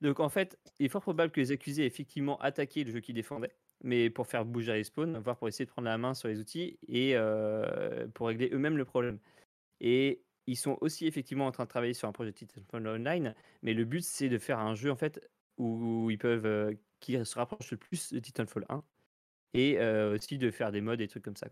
Donc 0.00 0.20
en 0.20 0.28
fait, 0.28 0.58
il 0.78 0.86
est 0.86 0.88
fort 0.88 1.02
probable 1.02 1.32
que 1.32 1.40
les 1.40 1.52
accusés 1.52 1.84
aient 1.84 1.86
effectivement 1.86 2.38
attaqué 2.40 2.84
le 2.84 2.90
jeu 2.90 3.00
qu'ils 3.00 3.14
défendaient, 3.14 3.56
mais 3.82 4.10
pour 4.10 4.26
faire 4.26 4.44
bouger 4.44 4.74
les 4.74 4.84
spawns, 4.84 5.18
voire 5.18 5.36
pour 5.36 5.48
essayer 5.48 5.64
de 5.64 5.70
prendre 5.70 5.86
la 5.86 5.98
main 5.98 6.14
sur 6.14 6.28
les 6.28 6.38
outils 6.38 6.78
et 6.88 7.14
pour 8.14 8.28
régler 8.28 8.50
eux-mêmes 8.52 8.76
le 8.76 8.84
problème. 8.84 9.18
Et 9.80 10.22
ils 10.46 10.56
sont 10.56 10.78
aussi 10.80 11.06
effectivement 11.06 11.46
en 11.46 11.52
train 11.52 11.64
de 11.64 11.68
travailler 11.68 11.94
sur 11.94 12.08
un 12.08 12.12
projet 12.12 12.32
Titanfall 12.32 12.86
Online, 12.86 13.34
mais 13.62 13.74
le 13.74 13.84
but 13.84 14.02
c'est 14.02 14.28
de 14.28 14.38
faire 14.38 14.58
un 14.58 14.74
jeu 14.74 14.90
en 14.90 14.96
fait 14.96 15.28
où 15.58 16.10
ils 16.10 16.18
peuvent 16.18 16.76
qui 17.00 17.24
se 17.24 17.34
rapproche 17.34 17.70
le 17.70 17.76
plus 17.76 18.12
de 18.12 18.18
Titanfall 18.18 18.64
1 18.68 18.82
et 19.54 19.80
aussi 20.12 20.38
de 20.38 20.50
faire 20.50 20.72
des 20.72 20.80
modes 20.80 21.00
et 21.00 21.08
trucs 21.08 21.24
comme 21.24 21.36
ça. 21.36 21.48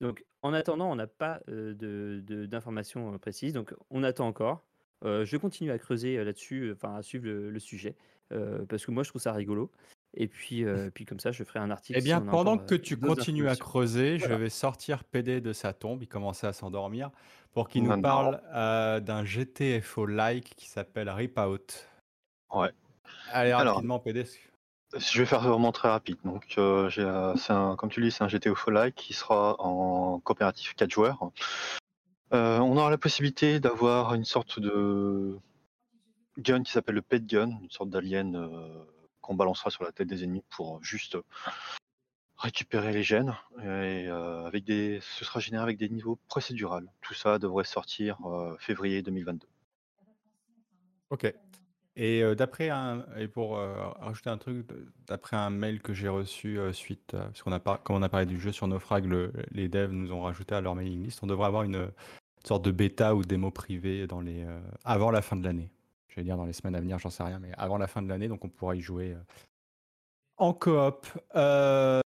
Donc 0.00 0.24
en 0.42 0.52
attendant, 0.52 0.90
on 0.90 0.96
n'a 0.96 1.06
pas 1.06 1.40
d'informations 1.48 3.18
précises, 3.18 3.52
donc 3.52 3.74
on 3.90 4.02
attend 4.02 4.26
encore. 4.26 4.64
je 5.02 5.36
continue 5.36 5.70
à 5.70 5.78
creuser 5.78 6.22
là-dessus, 6.22 6.72
enfin 6.72 6.96
à 6.96 7.02
suivre 7.02 7.26
le, 7.26 7.58
sujet 7.58 7.96
parce 8.30 8.84
que 8.84 8.90
moi 8.90 9.02
je 9.02 9.10
trouve 9.10 9.22
ça 9.22 9.32
rigolo. 9.32 9.70
Et 10.16 10.28
puis, 10.28 10.64
puis 10.94 11.04
comme 11.04 11.20
ça, 11.20 11.30
je 11.30 11.44
ferai 11.44 11.58
un 11.58 11.70
article. 11.70 11.98
Eh 11.98 12.02
bien, 12.02 12.20
pendant 12.20 12.56
que 12.58 12.74
tu 12.74 12.96
continues 12.96 13.48
à 13.48 13.56
creuser, 13.56 14.18
je 14.18 14.32
vais 14.32 14.48
sortir 14.50 15.04
PD 15.04 15.40
de 15.40 15.52
sa 15.52 15.72
tombe. 15.72 16.02
Il 16.02 16.08
commençait 16.08 16.46
à 16.46 16.52
s'endormir 16.52 17.10
pour 17.52 17.68
qu'il 17.68 17.84
nous 17.84 18.00
parle 18.00 18.40
d'un 19.02 19.24
GTFO-like 19.24 20.54
qui 20.56 20.68
s'appelle 20.68 21.10
Rip 21.10 21.38
Out. 21.38 21.86
Ouais. 22.52 22.70
Allez, 23.30 23.52
rapidement, 23.52 23.98
PD. 23.98 24.24
Je 24.96 25.18
vais 25.18 25.26
faire 25.26 25.40
vraiment 25.40 25.72
très 25.72 25.88
rapide. 25.88 26.16
Donc, 26.24 26.54
comme 26.56 27.90
tu 27.90 28.00
dis, 28.00 28.10
c'est 28.10 28.24
un 28.24 28.28
GTFO-like 28.28 28.94
qui 28.94 29.12
sera 29.12 29.56
en 29.60 30.20
coopératif 30.20 30.74
4 30.74 30.90
joueurs. 30.90 31.30
on 32.30 32.76
aura 32.76 32.90
la 32.90 32.98
possibilité 32.98 33.60
d'avoir 33.60 34.14
une 34.14 34.24
sorte 34.24 34.60
de 34.60 35.38
gun 36.38 36.62
qui 36.62 36.72
s'appelle 36.72 36.96
le 36.96 37.02
Pet 37.02 37.24
Gun, 37.24 37.50
une 37.62 37.70
sorte 37.70 37.90
d'alien 37.90 38.48
qu'on 39.26 39.34
balancera 39.34 39.70
sur 39.70 39.84
la 39.84 39.92
tête 39.92 40.08
des 40.08 40.24
ennemis 40.24 40.44
pour 40.48 40.82
juste 40.82 41.16
récupérer 42.38 42.92
les 42.92 43.02
gènes. 43.02 43.34
Et 43.62 44.08
euh, 44.08 44.44
avec 44.44 44.64
des, 44.64 45.00
ce 45.00 45.24
sera 45.24 45.40
généré 45.40 45.62
avec 45.62 45.78
des 45.78 45.88
niveaux 45.88 46.18
procédurales. 46.28 46.90
Tout 47.00 47.14
ça 47.14 47.38
devrait 47.38 47.64
sortir 47.64 48.18
euh, 48.26 48.56
février 48.58 49.02
2022. 49.02 49.46
Ok. 51.10 51.32
Et 51.98 52.22
euh, 52.22 52.34
d'après 52.34 52.68
un 52.68 53.06
et 53.16 53.26
pour 53.26 53.56
rajouter 53.56 54.28
un 54.28 54.36
truc, 54.36 54.66
d'après 55.06 55.36
un 55.36 55.50
mail 55.50 55.80
que 55.80 55.94
j'ai 55.94 56.08
reçu 56.08 56.58
suite, 56.72 57.12
parce 57.12 57.42
qu'on 57.42 57.52
a 57.52 57.60
pas, 57.60 57.78
comme 57.78 57.96
on 57.96 58.02
a 58.02 58.08
parlé 58.08 58.26
du 58.26 58.38
jeu 58.38 58.52
sur 58.52 58.68
Naufrag, 58.68 59.06
les 59.50 59.68
devs 59.68 59.92
nous 59.92 60.12
ont 60.12 60.22
rajouté 60.22 60.54
à 60.54 60.60
leur 60.60 60.74
mailing 60.74 61.04
list. 61.04 61.20
On 61.22 61.26
devrait 61.26 61.46
avoir 61.46 61.62
une, 61.62 61.90
sorte 62.44 62.64
de 62.64 62.70
bêta 62.70 63.16
ou 63.16 63.24
démo 63.24 63.50
privée 63.50 64.06
dans 64.06 64.20
les 64.20 64.46
avant 64.84 65.10
la 65.10 65.20
fin 65.20 65.34
de 65.34 65.42
l'année. 65.42 65.68
Je 66.16 66.22
vais 66.22 66.24
dire 66.24 66.38
dans 66.38 66.46
les 66.46 66.54
semaines 66.54 66.74
à 66.74 66.80
venir, 66.80 66.98
j'en 66.98 67.10
sais 67.10 67.22
rien, 67.22 67.38
mais 67.38 67.52
avant 67.58 67.76
la 67.76 67.86
fin 67.86 68.00
de 68.00 68.08
l'année, 68.08 68.26
donc 68.26 68.42
on 68.42 68.48
pourra 68.48 68.74
y 68.74 68.80
jouer 68.80 69.12
euh, 69.12 69.20
en 70.38 70.54
coop. 70.54 71.06
Euh, 71.34 72.00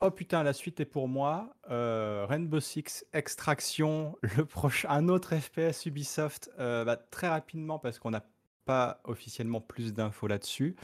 oh 0.00 0.10
putain, 0.10 0.42
la 0.42 0.54
suite 0.54 0.80
est 0.80 0.86
pour 0.86 1.08
moi. 1.08 1.54
Euh, 1.68 2.24
Rainbow 2.26 2.60
Six 2.60 3.04
Extraction, 3.12 4.16
le 4.38 4.46
prochain, 4.46 4.88
un 4.88 5.08
autre 5.08 5.36
FPS 5.36 5.84
Ubisoft, 5.84 6.50
bah, 6.56 6.96
très 6.96 7.28
rapidement 7.28 7.78
parce 7.78 7.98
qu'on 7.98 8.12
n'a 8.12 8.24
pas 8.64 9.02
officiellement 9.04 9.60
plus 9.60 9.92
d'infos 9.92 10.26
là-dessus. 10.26 10.74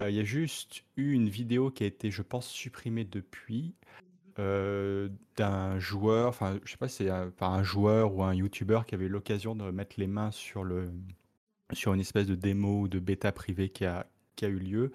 Il 0.00 0.16
y 0.16 0.20
a 0.20 0.24
juste 0.24 0.84
eu 0.96 1.12
une 1.12 1.28
vidéo 1.28 1.70
qui 1.70 1.84
a 1.84 1.86
été, 1.86 2.10
je 2.10 2.22
pense, 2.22 2.48
supprimée 2.48 3.04
depuis. 3.04 3.76
d'un 4.36 5.78
joueur, 5.78 6.28
enfin 6.28 6.58
je 6.64 6.72
sais 6.72 6.76
pas 6.76 6.88
si 6.88 7.04
c'est 7.04 7.10
un, 7.10 7.32
un 7.40 7.62
joueur 7.62 8.16
ou 8.16 8.24
un 8.24 8.34
YouTuber 8.34 8.80
qui 8.84 8.96
avait 8.96 9.06
l'occasion 9.06 9.54
de 9.54 9.70
mettre 9.70 9.94
les 10.00 10.08
mains 10.08 10.32
sur 10.32 10.64
le, 10.64 10.90
sur 11.72 11.94
une 11.94 12.00
espèce 12.00 12.26
de 12.26 12.34
démo 12.34 12.82
ou 12.82 12.88
de 12.88 12.98
bêta 12.98 13.32
privée 13.32 13.68
qui 13.68 13.84
a, 13.84 14.06
qui 14.36 14.44
a 14.44 14.48
eu 14.48 14.58
lieu 14.58 14.92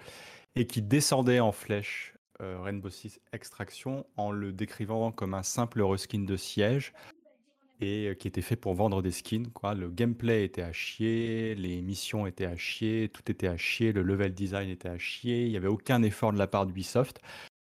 et 0.56 0.68
qui 0.68 0.82
descendait 0.82 1.40
en 1.40 1.52
flèche 1.52 2.14
euh, 2.42 2.60
Rainbow 2.62 2.90
Six 2.90 3.20
Extraction 3.34 4.06
en 4.18 4.32
le 4.32 4.54
décrivant 4.54 5.12
comme 5.12 5.34
un 5.34 5.44
simple 5.44 5.82
reskin 5.82 6.20
de 6.20 6.38
siège 6.38 6.94
et 7.82 8.08
euh, 8.08 8.14
qui 8.14 8.28
était 8.28 8.42
fait 8.42 8.56
pour 8.56 8.74
vendre 8.76 9.02
des 9.02 9.12
skins. 9.12 9.48
Quoi. 9.52 9.74
Le 9.74 9.90
gameplay 9.90 10.46
était 10.46 10.62
à 10.62 10.72
chier, 10.72 11.56
les 11.56 11.82
missions 11.82 12.28
étaient 12.28 12.46
à 12.46 12.56
chier, 12.56 13.10
tout 13.10 13.30
était 13.30 13.48
à 13.48 13.58
chier, 13.58 13.92
le 13.92 14.04
level 14.04 14.34
design 14.34 14.70
était 14.70 14.90
à 14.90 14.98
chier, 14.98 15.46
il 15.46 15.52
n'y 15.52 15.58
avait 15.58 15.68
aucun 15.68 16.02
effort 16.04 16.32
de 16.32 16.38
la 16.38 16.48
part 16.48 16.66
d'Ubisoft. 16.66 17.20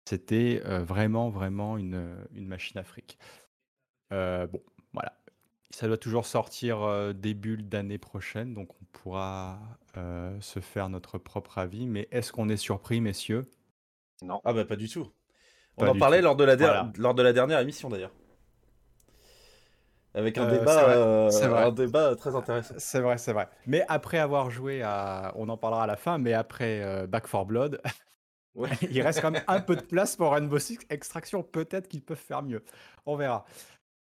C'était 0.05 0.61
euh, 0.65 0.83
vraiment, 0.83 1.29
vraiment 1.29 1.77
une, 1.77 2.17
une 2.33 2.47
machine 2.47 2.77
à 2.79 2.83
fric. 2.83 3.17
bon, 4.09 4.61
voilà. 4.91 5.13
Ça 5.73 5.87
doit 5.87 5.97
toujours 5.97 6.27
sortir 6.27 7.13
début 7.15 7.57
d'année 7.57 7.97
prochaine, 7.97 8.53
donc 8.53 8.69
on 8.79 8.85
pourra 8.91 9.59
se 10.39 10.59
faire 10.59 10.87
notre 10.87 11.17
propre 11.17 11.57
avis. 11.57 11.87
Mais 11.87 12.07
est-ce 12.11 12.31
qu'on 12.31 12.47
est 12.47 12.57
surpris, 12.57 13.01
messieurs? 13.01 13.49
Non. 14.21 14.39
Ah 14.45 14.53
bah 14.53 14.65
pas 14.65 14.75
du 14.75 14.87
tout. 14.87 15.07
On 15.77 15.87
en 15.87 15.97
parlait 15.97 16.21
lors 16.21 16.35
de, 16.35 16.43
la 16.43 16.91
lors 16.97 17.15
de 17.15 17.23
la 17.23 17.33
dernière 17.33 17.59
émission 17.59 17.89
d'ailleurs. 17.89 18.13
Avec 20.13 20.37
un, 20.37 20.47
débat, 20.47 21.29
un 21.31 21.71
débat 21.71 22.15
très 22.15 22.35
intéressant. 22.35 22.75
C'est 22.77 22.99
vrai, 22.99 23.17
c'est 23.17 23.33
vrai. 23.33 23.49
Mais 23.65 23.83
après 23.87 24.19
avoir 24.19 24.51
joué 24.51 24.83
à. 24.83 25.33
On 25.35 25.49
en 25.49 25.57
parlera 25.57 25.85
à 25.85 25.87
la 25.87 25.95
fin, 25.95 26.19
mais 26.19 26.33
après 26.33 27.07
Back 27.07 27.27
4 27.27 27.45
Blood, 27.45 27.81
il 28.91 29.01
reste 29.01 29.21
quand 29.21 29.31
même 29.31 29.43
un 29.47 29.59
peu 29.59 29.75
de 29.75 29.81
place 29.81 30.15
pour 30.15 30.33
Rainbow 30.33 30.59
Six 30.59 30.77
Extraction. 30.91 31.41
Peut-être 31.41 31.87
qu'ils 31.87 32.03
peuvent 32.03 32.15
faire 32.15 32.43
mieux. 32.43 32.63
On 33.07 33.15
verra. 33.15 33.45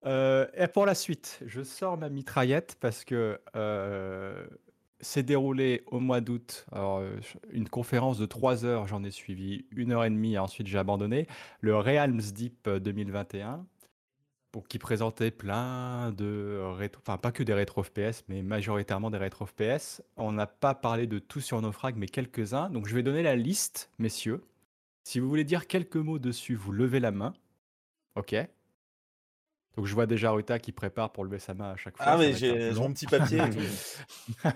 Euh, 0.05 0.47
et 0.55 0.67
pour 0.67 0.85
la 0.85 0.95
suite, 0.95 1.39
je 1.45 1.63
sors 1.63 1.97
ma 1.97 2.09
mitraillette 2.09 2.77
parce 2.79 3.03
que 3.03 3.39
euh, 3.55 4.45
c'est 4.99 5.23
déroulé 5.23 5.83
au 5.87 5.99
mois 5.99 6.21
d'août. 6.21 6.65
Euh, 6.73 7.19
une 7.51 7.67
conférence 7.67 8.17
de 8.17 8.25
3 8.25 8.65
heures, 8.65 8.87
j'en 8.87 9.03
ai 9.03 9.11
suivi 9.11 9.65
une 9.71 9.91
heure 9.91 10.05
et 10.05 10.09
demie 10.09 10.33
et 10.33 10.39
ensuite 10.39 10.67
j'ai 10.67 10.77
abandonné. 10.77 11.27
Le 11.61 11.75
Realms 11.75 12.21
Deep 12.33 12.69
2021, 12.69 13.65
pour, 14.51 14.67
qui 14.67 14.77
présentait 14.77 15.31
plein 15.31 16.11
de 16.11 16.61
rétro, 16.77 17.01
enfin 17.05 17.17
pas 17.17 17.31
que 17.31 17.43
des 17.43 17.53
rétro 17.53 17.81
FPS, 17.81 18.23
mais 18.27 18.43
majoritairement 18.43 19.09
des 19.09 19.17
rétro 19.17 19.47
FPS. 19.47 20.03
On 20.17 20.31
n'a 20.31 20.47
pas 20.47 20.75
parlé 20.75 21.07
de 21.07 21.17
tout 21.17 21.41
sur 21.41 21.61
Naufrag, 21.61 21.95
mais 21.97 22.07
quelques-uns. 22.07 22.69
Donc 22.69 22.87
je 22.87 22.95
vais 22.95 23.03
donner 23.03 23.23
la 23.23 23.35
liste, 23.35 23.91
messieurs. 23.97 24.43
Si 25.03 25.19
vous 25.19 25.29
voulez 25.29 25.43
dire 25.43 25.67
quelques 25.67 25.97
mots 25.97 26.19
dessus, 26.19 26.55
vous 26.55 26.71
levez 26.71 26.99
la 26.99 27.11
main. 27.11 27.33
Ok. 28.15 28.35
Donc 29.75 29.85
je 29.85 29.93
vois 29.93 30.05
déjà 30.05 30.31
Ruta 30.31 30.59
qui 30.59 30.71
prépare 30.71 31.11
pour 31.11 31.25
lever 31.25 31.39
sa 31.39 31.53
main 31.53 31.71
à 31.71 31.75
chaque 31.75 31.97
fois. 31.97 32.05
Ah 32.07 32.17
mais 32.17 32.33
j'ai 32.33 32.71
mon 32.73 32.91
petit 32.93 33.05
papier. 33.05 33.41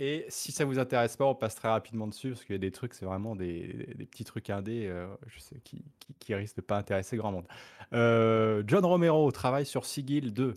Et 0.00 0.26
si 0.28 0.52
ça 0.52 0.64
vous 0.64 0.78
intéresse 0.78 1.16
pas, 1.16 1.24
on 1.24 1.34
passe 1.34 1.56
très 1.56 1.68
rapidement 1.68 2.06
dessus 2.06 2.30
parce 2.30 2.44
qu'il 2.44 2.54
y 2.54 2.56
a 2.56 2.60
des 2.60 2.70
trucs, 2.70 2.94
c'est 2.94 3.04
vraiment 3.04 3.34
des, 3.34 3.94
des 3.96 4.06
petits 4.06 4.22
trucs 4.22 4.48
indés, 4.48 4.86
euh, 4.86 5.08
je 5.26 5.40
sais, 5.40 5.60
qui, 5.64 5.84
qui, 5.98 6.14
qui 6.14 6.34
risquent 6.36 6.58
de 6.58 6.60
pas 6.60 6.76
intéresser 6.76 7.16
grand 7.16 7.32
monde. 7.32 7.46
Euh, 7.92 8.62
John 8.64 8.84
Romero 8.84 9.28
travaille 9.32 9.66
sur 9.66 9.84
Sigil 9.84 10.32
2. 10.32 10.54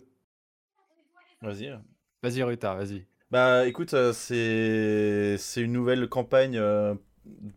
Vas-y. 1.40 1.76
Vas-y, 2.22 2.42
Ruta, 2.44 2.74
vas-y. 2.74 3.04
Bah 3.32 3.66
écoute, 3.66 3.94
euh, 3.94 4.12
c'est 4.12 5.36
c'est 5.38 5.62
une 5.62 5.72
nouvelle 5.72 6.08
campagne 6.08 6.60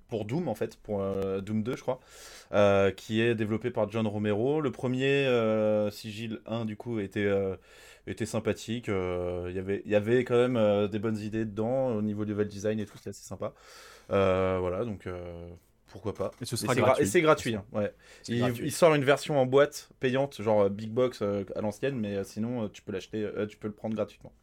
pour 0.07 0.25
Doom 0.25 0.47
en 0.47 0.55
fait, 0.55 0.77
pour 0.77 1.03
Doom 1.41 1.63
2 1.63 1.75
je 1.75 1.81
crois, 1.81 1.99
qui 2.95 3.21
est 3.21 3.35
développée 3.35 3.71
par 3.71 3.89
John 3.89 4.07
Romero. 4.07 4.61
Le 4.61 4.71
premier 4.71 5.27
Sigil 5.91 6.39
1 6.45 6.65
du 6.65 6.75
coup 6.77 6.99
était 6.99 7.29
était 8.07 8.25
sympathique. 8.25 8.89
Euh, 8.89 9.51
y 9.51 9.81
Il 9.85 9.91
y 9.91 9.95
avait 9.95 10.23
quand 10.23 10.35
même 10.35 10.57
euh, 10.57 10.87
des 10.87 10.99
bonnes 10.99 11.17
idées 11.17 11.45
dedans 11.45 11.87
au 11.87 12.01
niveau 12.01 12.25
du 12.25 12.31
level 12.31 12.47
design 12.47 12.79
et 12.79 12.85
tout, 12.85 12.97
c'est 13.01 13.09
assez 13.09 13.23
sympa. 13.23 13.53
Euh, 14.11 14.57
voilà, 14.59 14.85
donc 14.85 15.07
pourquoi 15.87 16.13
pas. 16.13 16.31
Et 16.41 16.45
ce 16.45 16.55
gratuit. 16.65 17.07
c'est 17.07 17.21
gratuit, 17.21 17.55
hein, 17.55 17.65
ouais. 17.71 17.93
Il, 18.27 18.71
sort 18.71 18.95
une 18.95 19.05
version 19.05 19.39
en 19.39 19.45
boîte 19.45 19.89
payante, 19.99 20.41
genre 20.41 20.69
big 20.69 20.91
box 20.91 21.21
à 21.21 21.61
l'ancienne, 21.61 21.95
mais 21.95 22.23
sinon 22.23 22.69
tu 22.69 22.81
peux 22.81 22.91
l'acheter, 22.91 23.27
tu 23.49 23.57
peux 23.57 23.67
le 23.67 23.73
prendre 23.73 23.95
gratuitement. 23.95 24.33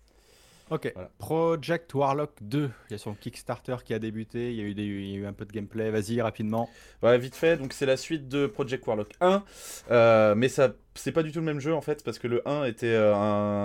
Ok. 0.72 0.90
Project 1.18 1.92
Warlock 1.92 2.30
2, 2.40 2.70
il 2.88 2.92
y 2.92 2.94
a 2.94 2.98
son 2.98 3.12
Kickstarter 3.12 3.76
qui 3.84 3.92
a 3.92 3.98
débuté, 3.98 4.52
il 4.52 4.56
y 4.56 4.62
a 4.62 4.64
eu, 4.64 4.72
des, 4.72 4.84
il 4.84 5.10
y 5.10 5.14
a 5.16 5.18
eu 5.18 5.26
un 5.26 5.34
peu 5.34 5.44
de 5.44 5.52
gameplay, 5.52 5.90
vas-y 5.90 6.22
rapidement. 6.22 6.70
Ouais, 7.02 7.18
vite 7.18 7.34
fait, 7.34 7.58
donc 7.58 7.74
c'est 7.74 7.84
la 7.84 7.98
suite 7.98 8.26
de 8.26 8.46
Project 8.46 8.86
Warlock 8.86 9.10
1, 9.20 9.44
euh, 9.90 10.34
mais 10.34 10.48
ça 10.48 10.72
c'est 10.94 11.12
pas 11.12 11.22
du 11.22 11.30
tout 11.30 11.40
le 11.40 11.44
même 11.44 11.60
jeu 11.60 11.74
en 11.74 11.82
fait, 11.82 12.02
parce 12.02 12.18
que 12.18 12.26
le 12.26 12.46
1 12.48 12.64
était 12.64 12.86
euh, 12.86 13.12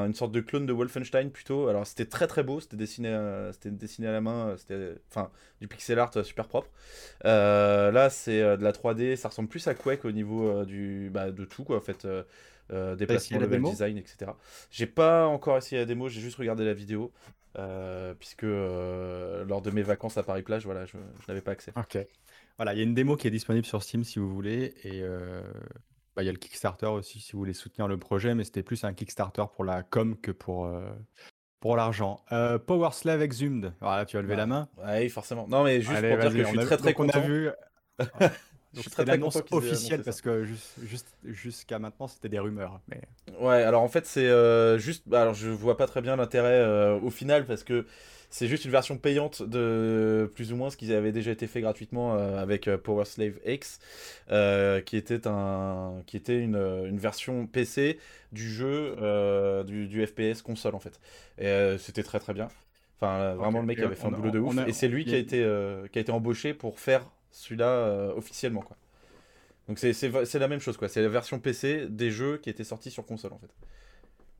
une 0.05 0.13
sorte 0.15 0.33
de 0.33 0.41
clone 0.41 0.65
de 0.65 0.73
Wolfenstein 0.73 1.31
plutôt, 1.31 1.69
alors 1.69 1.87
c'était 1.87 2.05
très 2.05 2.27
très 2.27 2.43
beau, 2.43 2.59
c'était 2.59 2.75
dessiné, 2.75 3.07
euh, 3.07 3.53
c'était 3.53 3.71
dessiné 3.71 4.07
à 4.09 4.11
la 4.11 4.19
main, 4.19 4.55
c'était 4.57 4.95
enfin 5.09 5.29
du 5.61 5.69
pixel 5.69 5.99
art 5.99 6.11
super 6.25 6.49
propre. 6.49 6.67
là 7.23 8.09
c'est 8.09 8.41
de 8.41 8.63
la 8.63 8.73
3D, 8.73 9.15
ça 9.15 9.29
ressemble 9.29 9.47
plus 9.47 9.65
à 9.69 9.75
Quake 9.75 10.03
au 10.03 10.11
niveau 10.11 10.65
du, 10.65 11.09
bah, 11.09 11.31
de 11.31 11.45
tout 11.45 11.63
quoi 11.63 11.77
en 11.77 11.81
fait 11.81 12.05
euh, 12.71 12.95
déplacement, 12.95 13.39
level 13.39 13.63
design, 13.63 13.97
etc. 13.97 14.31
J'ai 14.69 14.87
pas 14.87 15.25
encore 15.27 15.57
essayé 15.57 15.79
la 15.79 15.85
démo, 15.85 16.09
j'ai 16.09 16.21
juste 16.21 16.37
regardé 16.37 16.65
la 16.65 16.73
vidéo. 16.73 17.11
Euh, 17.57 18.13
puisque 18.13 18.43
euh, 18.43 19.43
lors 19.45 19.63
de 19.63 19.71
mes 19.71 19.81
vacances 19.81 20.17
à 20.17 20.23
Paris 20.23 20.43
Plage, 20.43 20.65
voilà, 20.65 20.85
je, 20.85 20.97
n'avais 21.27 21.41
pas 21.41 21.51
accès. 21.51 21.71
Ok. 21.75 21.97
Voilà, 22.57 22.73
il 22.73 22.77
y 22.77 22.81
a 22.81 22.83
une 22.83 22.93
démo 22.93 23.15
qui 23.15 23.27
est 23.27 23.31
disponible 23.31 23.65
sur 23.65 23.81
Steam 23.81 24.03
si 24.03 24.19
vous 24.19 24.31
voulez, 24.31 24.75
et 24.83 25.01
bah, 26.15 26.23
il 26.23 26.25
y 26.25 26.29
a 26.29 26.31
le 26.31 26.37
Kickstarter 26.37 26.87
aussi 26.87 27.19
si 27.19 27.33
vous 27.33 27.39
voulez 27.39 27.53
soutenir 27.53 27.87
le 27.87 27.97
projet, 27.97 28.35
mais 28.35 28.43
c'était 28.43 28.63
plus 28.63 28.83
un 28.83 28.93
Kickstarter 28.93 29.43
pour 29.55 29.63
la 29.63 29.81
com 29.83 30.17
que 30.19 30.31
pour, 30.31 30.69
pour 31.59 31.75
l'argent. 31.77 32.23
Power 32.65 32.89
Slave 32.91 33.21
Exhumed, 33.21 33.73
voilà, 33.79 34.05
tu 34.05 34.17
as 34.17 34.21
levé 34.21 34.35
la 34.35 34.45
main. 34.45 34.69
Oui, 34.85 35.09
forcément. 35.09 35.47
Non, 35.47 35.63
mais 35.63 35.81
juste 35.81 35.91
pour 35.91 36.17
dire 36.17 36.31
que 36.31 36.37
je 36.37 36.43
suis 36.43 36.59
très 36.59 36.77
très 36.77 36.93
content. 36.93 37.19
On 37.19 37.23
a 37.23 37.27
vu... 37.27 37.49
C'est 38.73 39.05
l'annonce 39.05 39.41
officielle 39.51 40.03
parce 40.03 40.21
que 40.21 40.43
juste, 40.43 41.15
jusqu'à 41.23 41.79
maintenant 41.79 42.07
c'était 42.07 42.29
des 42.29 42.39
rumeurs. 42.39 42.79
Mais... 42.87 43.01
Ouais, 43.39 43.63
alors 43.63 43.81
en 43.81 43.87
fait 43.87 44.05
c'est 44.05 44.27
euh, 44.27 44.77
juste, 44.77 45.03
bah, 45.07 45.21
alors 45.21 45.33
je 45.33 45.49
vois 45.49 45.77
pas 45.77 45.87
très 45.87 46.01
bien 46.01 46.15
l'intérêt 46.15 46.59
euh, 46.61 46.99
au 46.99 47.09
final 47.09 47.45
parce 47.45 47.63
que 47.63 47.85
c'est 48.29 48.47
juste 48.47 48.65
une 48.65 48.71
version 48.71 48.97
payante 48.97 49.41
de 49.41 50.29
plus 50.35 50.51
ou 50.51 50.57
moins 50.57 50.69
ce 50.69 50.75
qui 50.75 50.93
avait 50.93 51.13
déjà 51.13 51.31
été 51.31 51.47
fait 51.47 51.61
gratuitement 51.61 52.15
euh, 52.15 52.41
avec 52.41 52.69
Power 52.69 53.05
Slave 53.05 53.39
X, 53.45 53.79
qui 54.85 54.97
était 54.97 55.27
un, 55.27 56.01
qui 56.05 56.17
était 56.17 56.37
une, 56.37 56.57
une 56.57 56.99
version 56.99 57.47
PC 57.47 57.99
du 58.33 58.49
jeu 58.49 58.95
du, 59.65 59.87
du, 59.87 60.05
FPS 60.05 60.41
console 60.41 60.75
en 60.75 60.79
fait. 60.79 60.99
Et 61.39 61.77
c'était 61.79 62.03
très 62.03 62.19
très 62.19 62.33
bien. 62.33 62.49
Enfin, 62.99 63.35
vraiment, 63.35 63.61
le 63.61 63.65
mec 63.65 63.79
avait 63.79 63.95
fait 63.95 64.07
un 64.07 64.11
boulot 64.11 64.31
de 64.31 64.39
ouf. 64.39 64.55
et 64.67 64.73
c'est 64.73 64.89
lui 64.89 65.05
qui 65.05 65.15
a, 65.15 65.17
été, 65.17 65.37
qui 65.93 65.99
a 65.99 66.01
été 66.01 66.11
embauché 66.11 66.53
pour 66.53 66.79
faire 66.79 67.09
celui-là 67.31 67.67
euh, 67.67 68.13
officiellement 68.15 68.61
quoi. 68.61 68.77
Donc 69.67 69.79
c'est 69.79 70.39
la 70.39 70.47
même 70.47 70.59
chose 70.59 70.77
quoi, 70.77 70.87
c'est 70.87 71.01
la 71.01 71.09
version 71.09 71.39
PC 71.39 71.87
des 71.89 72.09
jeux 72.09 72.37
qui 72.37 72.49
étaient 72.49 72.63
sortis 72.63 72.91
sur 72.91 73.05
console 73.05 73.33
en 73.33 73.39
fait. 73.39 73.53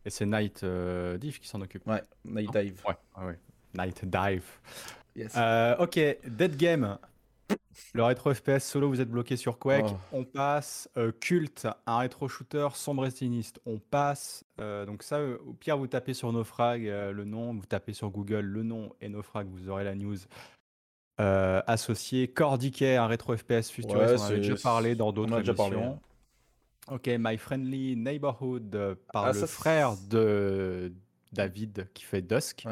Et 0.06 0.10
c'est 0.10 0.26
Night 0.26 0.64
euh, 0.64 1.18
Dive 1.18 1.40
qui 1.40 1.48
s'en 1.48 1.60
occupe. 1.62 1.86
Ouais, 1.86 2.02
Night 2.24 2.50
Dive. 2.52 2.82
Ouais, 2.88 3.26
ouais. 3.26 3.40
Night 3.78 4.06
Dive. 4.06 4.46
Yes. 5.16 5.34
Euh, 5.36 5.76
ok, 5.80 6.00
Dead 6.26 6.56
Game. 6.56 6.98
Le 7.94 8.04
rétro 8.04 8.34
FPS 8.34 8.60
solo, 8.64 8.90
vous 8.90 9.02
êtes 9.02 9.10
bloqué 9.10 9.36
sur 9.36 9.60
Quake. 9.60 9.86
Oh. 9.88 9.98
On 10.12 10.24
passe 10.24 10.90
Cult, 11.20 11.68
un 11.86 11.98
rétro 12.00 12.28
shooter 12.28 12.70
sombre 12.74 13.06
et 13.06 13.12
sinistre. 13.12 13.60
On 13.66 13.80
passe. 13.80 14.46
donc 14.58 15.04
ça, 15.04 15.22
au 15.22 15.54
pire, 15.54 15.78
vous 15.78 15.88
tapez 15.88 16.14
sur 16.14 16.32
Naufrag 16.32 16.84
le 16.84 17.24
nom, 17.24 17.54
vous 17.54 17.66
tapez 17.66 17.94
sur 17.94 18.10
Google 18.10 18.42
le 18.42 18.64
nom 18.64 18.94
et 19.02 19.10
Naufrag, 19.10 19.48
vous 19.48 19.70
aurez 19.70 19.84
la 19.84 19.96
news. 19.96 20.18
Euh, 21.20 21.62
associé 21.66 22.28
Cordiquet, 22.28 22.96
un 22.96 23.08
rétro 23.08 23.36
FPS 23.36 23.72
futuriste, 23.72 24.18
on 24.20 24.22
en 24.22 24.26
avait 24.26 24.38
déjà 24.38 24.56
parlé 24.56 24.94
dans 24.94 25.12
d'autres 25.12 25.50
émissions. 25.50 26.00
Ok, 26.92 27.10
My 27.18 27.38
Friendly 27.38 27.96
Neighborhood 27.96 28.76
euh, 28.76 28.96
par 29.12 29.26
ah, 29.26 29.34
le 29.34 29.46
frère 29.48 29.96
de 30.10 30.94
David 31.34 31.90
qui 31.96 32.04
fait 32.04 32.22
Dusk. 32.22 32.66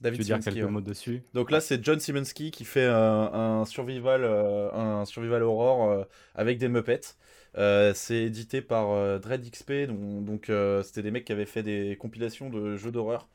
David 0.00 0.20
tu 0.20 0.22
veux 0.22 0.38
dire 0.38 0.52
quelques 0.52 0.70
mots 0.70 0.80
dessus? 0.80 1.24
Donc 1.34 1.50
là, 1.50 1.60
c'est 1.60 1.82
John 1.84 1.98
Simonski 1.98 2.52
qui 2.52 2.64
fait 2.64 2.86
un, 2.86 3.64
survival, 3.64 4.22
euh, 4.22 4.72
un 4.72 5.04
survival 5.04 5.42
horror 5.42 6.06
avec 6.36 6.58
des 6.58 6.68
Muppets. 6.68 7.16
c'est 7.56 8.22
édité 8.22 8.62
par 8.62 9.18
Dread 9.18 9.50
XP, 9.50 9.88
donc 9.88 10.50
c'était 10.84 11.02
des 11.02 11.10
mecs 11.10 11.24
qui 11.24 11.32
avaient 11.32 11.44
fait 11.44 11.64
des 11.64 11.96
compilations 11.96 12.50
de 12.50 12.76
jeux 12.76 12.92
d'horreur 12.92 13.28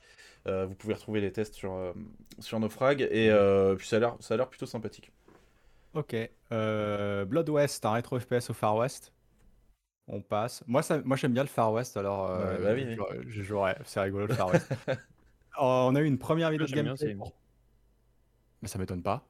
euh, 0.49 0.65
vous 0.65 0.75
pouvez 0.75 0.93
retrouver 0.93 1.21
les 1.21 1.31
tests 1.31 1.53
sur, 1.53 1.73
euh, 1.73 1.93
sur 2.39 2.59
Naufrag. 2.59 3.01
Et 3.01 3.29
euh, 3.29 3.75
puis 3.75 3.87
ça 3.87 3.97
a 3.97 4.35
l'air 4.35 4.49
plutôt 4.49 4.65
sympathique. 4.65 5.11
Ok. 5.93 6.15
Blood 6.51 7.49
West, 7.49 7.85
un 7.85 7.93
rétro 7.93 8.19
FPS 8.19 8.49
au 8.49 8.53
Far 8.53 8.75
West. 8.75 9.13
On 10.07 10.21
passe. 10.21 10.63
Moi, 10.65 10.81
ça, 10.81 11.01
moi 11.03 11.17
j'aime 11.17 11.33
bien 11.33 11.43
le 11.43 11.49
Far 11.49 11.71
West, 11.71 11.95
alors 11.95 12.27
bah 12.27 12.75
je, 13.27 13.43
jouerai. 13.43 13.75
C'est 13.85 13.99
rigolo 13.99 14.25
le 14.25 14.33
Far 14.33 14.47
West. 14.51 14.73
On 15.59 15.95
a 15.95 16.01
eu 16.01 16.05
une 16.05 16.17
première 16.17 16.49
vidéo 16.49 16.65
de 16.65 16.71
gameplay. 16.71 17.15
Mais 18.61 18.67
ça 18.67 18.79
m'étonne 18.79 19.03
pas. 19.03 19.23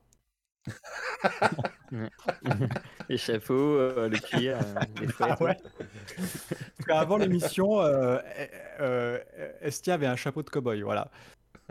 Les 3.10 3.18
chapeaux, 3.18 3.54
euh, 3.54 4.10
le 4.10 4.18
cuir, 4.18 4.58
euh, 4.58 4.80
les 5.02 5.08
ah 6.90 7.00
Avant 7.00 7.18
l'émission, 7.18 7.82
euh, 7.82 8.20
Estia 9.62 9.96
avait 9.96 10.08
un 10.08 10.16
chapeau 10.16 10.44
de 10.44 10.50
cowboy, 10.50 10.82
voilà. 10.82 11.10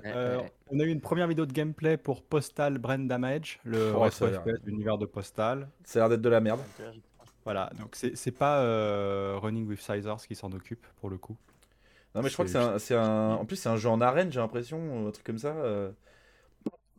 on 0.05 0.81
a 0.81 0.85
eu 0.85 0.89
une 0.89 1.01
première 1.01 1.27
vidéo 1.27 1.47
de 1.47 1.53
gameplay 1.53 1.97
pour 1.97 2.23
Postal 2.23 2.79
Brain 2.79 2.99
Damage, 2.99 3.61
le 3.65 3.93
oh, 3.95 4.07
l'univers 4.65 4.99
de 4.99 5.07
Postal. 5.07 5.69
Ça 5.85 5.99
a 5.99 6.03
l'air 6.03 6.09
d'être 6.11 6.23
de 6.23 6.29
la 6.29 6.41
merde. 6.41 6.61
Voilà, 7.45 7.71
donc 7.79 7.95
c'est 7.95 8.31
pas 8.31 8.61
Running 9.39 9.67
with 9.67 9.81
Sizers 9.81 10.27
qui 10.27 10.35
s'en 10.35 10.53
occupe 10.53 10.87
pour 11.01 11.11
le 11.11 11.17
coup. 11.17 11.37
Non, 12.15 12.23
mais 12.23 12.31
je 12.31 12.35
crois 12.35 12.47
que 12.47 12.79
c'est 12.79 12.95
un, 12.95 13.03
un, 13.03 13.35
En 13.35 13.45
plus, 13.45 13.57
c'est 13.57 13.69
un 13.69 13.77
jeu 13.77 13.91
en 13.91 14.01
arène, 14.01 14.33
j'ai 14.33 14.41
l'impression, 14.41 15.07
un 15.07 15.11
truc 15.11 15.25
comme 15.25 15.39
ça. 15.39 15.55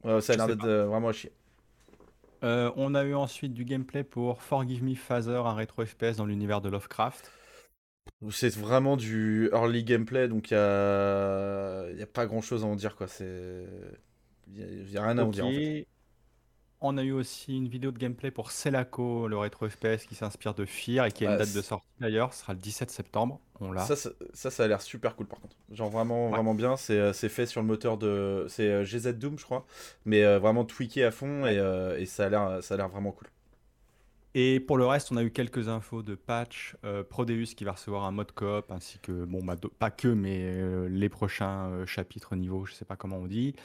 ça 0.04 0.34
a 0.34 0.36
l'air 0.36 0.48
d'être 0.48 0.66
vraiment 0.66 1.10
à 1.10 1.14
chier. 1.14 1.32
Euh, 2.44 2.72
on 2.76 2.96
a 2.96 3.04
eu 3.04 3.14
ensuite 3.16 3.54
du 3.54 3.66
gameplay 3.66 4.04
pour 4.04 4.42
Forgive 4.42 4.84
Me 4.84 4.96
Father, 4.96 5.46
un 5.46 5.54
rétro 5.54 5.86
FPS 5.86 6.16
dans 6.18 6.26
l'univers 6.26 6.62
de 6.62 6.70
Lovecraft. 6.70 7.32
C'est 8.32 8.56
vraiment 8.56 8.98
du 8.98 9.50
early 9.54 9.84
gameplay, 9.84 10.28
donc 10.28 10.52
il 10.52 10.56
n'y 10.56 10.60
a... 10.60 11.90
Y 11.92 12.02
a 12.02 12.08
pas 12.08 12.26
grand 12.26 12.42
chose 12.42 12.64
à 12.64 12.68
en 12.68 12.76
dire. 12.76 12.96
quoi. 12.96 13.08
Il 13.20 14.86
n'y 14.90 14.98
a... 14.98 15.04
rien 15.04 15.18
à 15.18 15.24
en 15.24 15.30
dire. 15.30 15.46
En 15.46 15.52
fait. 15.52 15.88
On 16.82 16.98
a 16.98 17.04
eu 17.04 17.12
aussi 17.12 17.58
une 17.58 17.68
vidéo 17.68 17.92
de 17.92 17.98
gameplay 17.98 18.32
pour 18.32 18.52
Celaco, 18.52 19.28
le 19.28 19.38
rétro 19.38 19.68
FPS 19.68 20.06
qui 20.08 20.16
s'inspire 20.16 20.54
de 20.54 20.66
Fear 20.66 21.06
et 21.06 21.12
qui 21.12 21.26
a 21.26 21.32
une 21.32 21.38
date 21.38 21.54
de 21.54 21.62
sortie 21.62 21.86
d'ailleurs, 22.00 22.34
ce 22.34 22.42
sera 22.42 22.54
le 22.54 22.60
17 22.60 22.90
septembre. 22.90 23.40
On 23.60 23.78
ça, 23.78 23.96
ça, 23.96 24.12
ça, 24.34 24.64
a 24.64 24.68
l'air 24.68 24.82
super 24.82 25.16
cool 25.16 25.28
par 25.28 25.40
contre. 25.42 25.56
Genre 25.72 25.90
vraiment, 25.90 26.30
vraiment 26.30 26.54
bien. 26.54 26.76
Euh, 26.90 27.12
c'est 27.12 27.30
fait 27.30 27.46
sur 27.46 27.62
le 27.62 27.68
moteur 27.68 27.98
de. 27.98 28.46
C'est 28.48 28.70
euh, 28.70 28.86
GZ 28.86 29.18
Doom, 29.18 29.38
je 29.38 29.44
crois. 29.44 29.66
Mais 30.06 30.24
euh, 30.24 30.40
vraiment 30.40 30.64
tweaké 30.64 31.04
à 31.04 31.12
fond 31.12 31.46
et, 31.46 31.56
et, 31.98 32.06
ça 32.06 32.28
a 32.28 32.30
l'air 32.30 32.90
vraiment 32.90 33.12
cool. 33.12 33.28
Et 34.36 34.60
pour 34.60 34.78
le 34.78 34.86
reste, 34.86 35.12
on 35.12 35.18
a 35.18 35.24
eu 35.24 35.32
quelques 35.32 35.68
infos 35.68 36.04
de 36.04 36.16
patch. 36.16 36.78
Prodeus 37.10 37.56
qui 37.58 37.66
va 37.66 37.74
recevoir 37.74 38.06
un 38.06 38.12
mode 38.12 38.32
coop 38.32 38.72
ainsi 38.72 39.00
que, 39.00 39.26
bon, 39.26 39.44
bah, 39.44 39.56
pas 39.80 39.92
que, 39.92 40.08
mais 40.08 40.88
les 40.88 41.10
prochains 41.10 41.86
chapitres 41.86 42.36
niveau, 42.36 42.66
je 42.66 42.74
sais 42.74 42.86
pas 42.86 42.96
comment 42.96 43.18
on 43.18 43.28
dit. 43.28 43.56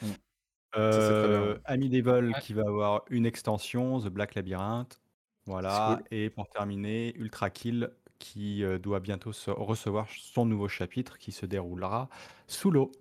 Euh, 0.77 1.59
Ami 1.65 1.89
Devil 1.89 2.33
qui 2.41 2.53
va 2.53 2.63
avoir 2.63 3.05
une 3.11 3.27
extension, 3.27 4.01
The 4.01 4.09
Black 4.09 4.35
Labyrinth. 4.35 5.01
Voilà. 5.47 6.01
Et 6.11 6.31
pour 6.31 6.49
terminer, 6.49 7.15
Ultra 7.17 7.51
Kill 7.51 7.91
qui 8.19 8.65
euh, 8.65 8.79
doit 8.79 9.01
bientôt 9.01 9.33
recevoir 9.49 10.07
son 10.09 10.47
nouveau 10.47 10.69
chapitre 10.69 11.19
qui 11.19 11.33
se 11.33 11.47
déroulera 11.47 12.09
sous 12.47 12.71
l'eau. 12.71 12.93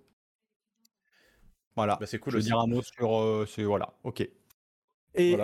Voilà. 1.75 1.97
Bah, 1.99 2.05
c'est 2.05 2.19
cool 2.19 2.33
Je 2.33 2.38
veux 2.38 2.43
dire 2.43 2.59
un 2.59 2.67
mot 2.67 2.81
sur. 2.81 3.15
Euh, 3.17 3.45
voilà, 3.59 3.93
ok. 4.03 4.27
Et 5.15 5.38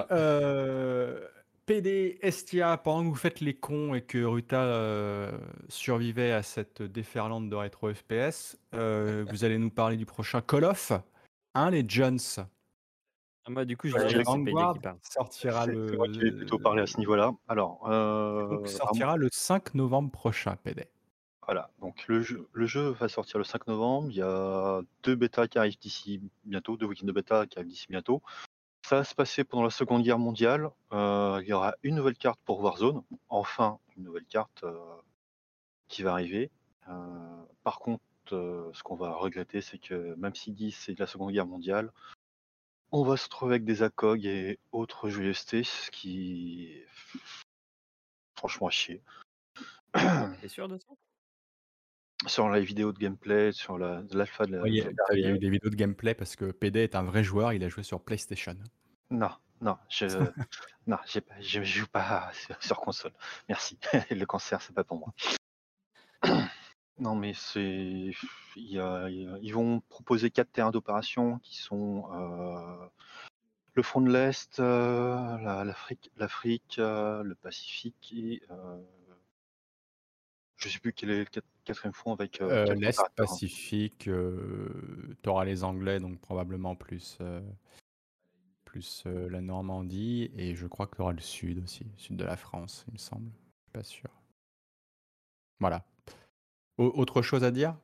PD 1.66 2.18
Estia, 2.24 2.78
pendant 2.78 3.04
que 3.04 3.10
vous 3.10 3.16
faites 3.16 3.42
les 3.42 3.54
cons 3.54 3.94
et 3.94 4.02
que 4.02 4.24
Ruta 4.24 5.32
survivait 5.68 6.32
à 6.32 6.42
cette 6.42 6.82
déferlante 6.82 7.48
de 7.48 7.56
rétro 7.56 7.94
FPS, 7.94 8.58
vous 8.74 9.46
allez 9.46 9.60
nous 9.60 9.70
parler 9.70 9.96
du 9.96 10.08
prochain 10.08 10.42
Call 10.42 10.66
of. 10.66 10.92
1, 11.54 11.72
les 11.72 11.86
Jones. 11.88 12.20
Ah, 13.46 13.52
moi, 13.52 13.66
du 13.66 13.78
coup, 13.78 13.88
je 13.88 13.98
dirais 13.98 14.24
Vanguard 14.24 14.78
sortira 15.02 15.66
le. 15.66 15.98
Moi 15.98 16.08
qui 16.10 16.20
plutôt 16.32 16.60
parlé 16.60 16.82
à 16.82 16.88
ce 16.88 16.98
niveau-là. 16.98 17.34
Alors, 17.48 17.90
euh, 17.90 18.66
sortira 18.66 19.18
le 19.18 19.30
5 19.32 19.74
novembre 19.74 20.12
prochain, 20.12 20.56
PD. 20.58 20.88
Voilà, 21.46 21.72
donc 21.80 22.06
le 22.08 22.22
jeu, 22.22 22.48
le 22.54 22.68
jeu 22.68 22.90
va 22.90 23.10
sortir 23.10 23.40
le 23.40 23.44
5 23.44 23.66
novembre. 23.68 24.10
Il 24.12 24.18
y 24.18 24.22
a 24.22 24.82
deux 25.02 25.16
bêtas 25.16 25.48
qui 25.48 25.58
arrivent 25.58 25.80
d'ici 25.80 26.22
bientôt, 26.46 26.78
deux 26.78 26.86
week-ends 26.86 27.08
de 27.08 27.12
bêta 27.12 27.48
qui 27.48 27.58
arrivent 27.58 27.72
d'ici 27.72 27.88
bientôt. 27.90 28.22
Ça 28.88 28.98
va 28.98 29.04
se 29.04 29.16
passer 29.16 29.44
pendant 29.44 29.64
la 29.64 29.72
Seconde 29.72 30.04
Guerre 30.04 30.20
mondiale. 30.20 30.70
Euh, 30.94 31.40
il 31.42 31.50
y 31.50 31.54
aura 31.54 31.74
une 31.82 31.96
nouvelle 31.96 32.18
carte 32.18 32.40
pour 32.46 32.62
Warzone. 32.62 33.02
Enfin, 33.30 33.80
une 33.98 34.04
nouvelle 34.04 34.26
carte 34.26 34.64
euh, 34.64 34.78
qui 35.88 36.04
va 36.04 36.12
arriver. 36.12 36.52
par 37.64 37.80
contre, 37.80 38.04
ce 38.30 38.84
qu'on 38.84 38.96
va 38.96 39.14
regretter, 39.14 39.62
c'est 39.62 39.80
que 39.80 40.16
même 40.16 40.36
si 40.36 40.52
10 40.52 40.72
c'est 40.72 40.94
de 40.94 41.00
la 41.00 41.08
Seconde 41.08 41.32
Guerre 41.32 41.48
mondiale, 41.48 41.92
on 42.92 43.04
va 43.04 43.18
se 43.18 43.26
retrouver 43.26 43.56
avec 43.56 43.66
des 43.66 43.84
ACOG 43.84 44.26
et 44.26 44.60
autres 44.72 45.10
JST, 45.10 45.64
ce 45.64 45.92
qui 45.92 46.74
franchement 48.36 48.68
à 48.68 48.72
chier. 48.72 49.04
T'es 50.42 50.48
sûr 50.48 50.68
de 50.68 50.78
ça? 50.78 50.94
Sur 52.28 52.50
les 52.50 52.62
vidéos 52.62 52.92
de 52.92 53.00
gameplay, 53.00 53.52
sur 53.52 53.78
l'alpha 53.78 54.46
de 54.46 54.58
la. 54.58 54.68
il 54.68 54.76
y, 54.76 54.82
a, 54.82 55.30
eu 55.30 55.40
des 55.40 55.50
vidéos 55.50 55.70
de 55.70 55.76
gameplay 55.76 56.14
parce 56.14 56.36
que 56.36 56.52
PD 56.52 56.80
est 56.82 56.96
un 56.96 57.04
vrai 57.04 57.24
joueur, 57.24 57.54
il 57.54 57.64
a 57.64 57.70
joué 57.70 57.84
sur 57.84 58.04
PlayStation. 58.04 58.58
Non, 59.10 59.32
non, 59.62 59.78
je 59.90 60.06
non, 60.88 60.98
je 61.06 61.64
joue 61.64 61.88
pas 61.88 62.32
sur, 62.60 62.78
console. 62.78 63.14
Merci. 63.48 63.78
Le 64.12 64.26
cancer, 64.26 64.62
c'est 64.62 64.74
pas 64.74 64.84
pour 64.84 65.00
moi. 65.00 65.14
Non, 67.00 67.16
mais 67.16 67.34
c'est. 67.34 68.12
ils 68.56 69.52
vont 69.54 69.82
proposer 69.90 70.32
quatre 70.32 70.52
terrains 70.52 70.72
d'opération 70.72 71.40
qui 71.40 71.58
sont 71.58 72.12
euh, 72.14 72.88
le 73.74 73.84
front 73.84 74.02
de 74.02 74.12
l'Est, 74.12 74.60
euh, 74.60 75.64
l'Afrique, 75.64 76.12
l'Afrique, 76.18 76.76
euh, 76.78 77.24
le 77.24 77.36
Pacifique 77.36 78.14
et 78.16 78.42
je 80.58 80.68
sais 80.68 80.80
plus 80.80 80.92
quel 80.92 81.10
est 81.12 81.20
le 81.20 81.42
quatrième 81.64 81.94
front 81.94 82.12
avec 82.12 82.40
l'Est, 82.40 83.02
Pacifique, 83.16 84.10
tu 85.24 85.30
auras 85.30 85.46
les 85.46 85.64
Anglais, 85.64 86.02
donc 86.02 86.20
probablement 86.20 86.76
plus, 86.76 87.18
plus 88.66 89.06
la 89.06 89.40
Normandie, 89.40 90.32
et 90.36 90.54
je 90.54 90.68
crois 90.68 90.86
que 90.86 90.98
tu 90.98 91.02
auras 91.02 91.14
le 91.14 91.22
Sud 91.22 91.64
aussi, 91.64 91.86
le 91.86 91.98
Sud 91.98 92.18
de 92.18 92.26
la 92.26 92.36
France, 92.36 92.84
il 92.90 92.94
me 92.96 92.98
semble. 92.98 93.32
Je 93.32 93.62
suis 93.62 93.72
pas 93.72 93.84
sûr. 93.84 94.10
Voilà 95.62 95.89
autre 96.84 97.22
chose 97.22 97.44
à 97.44 97.52
dire? 97.52 97.76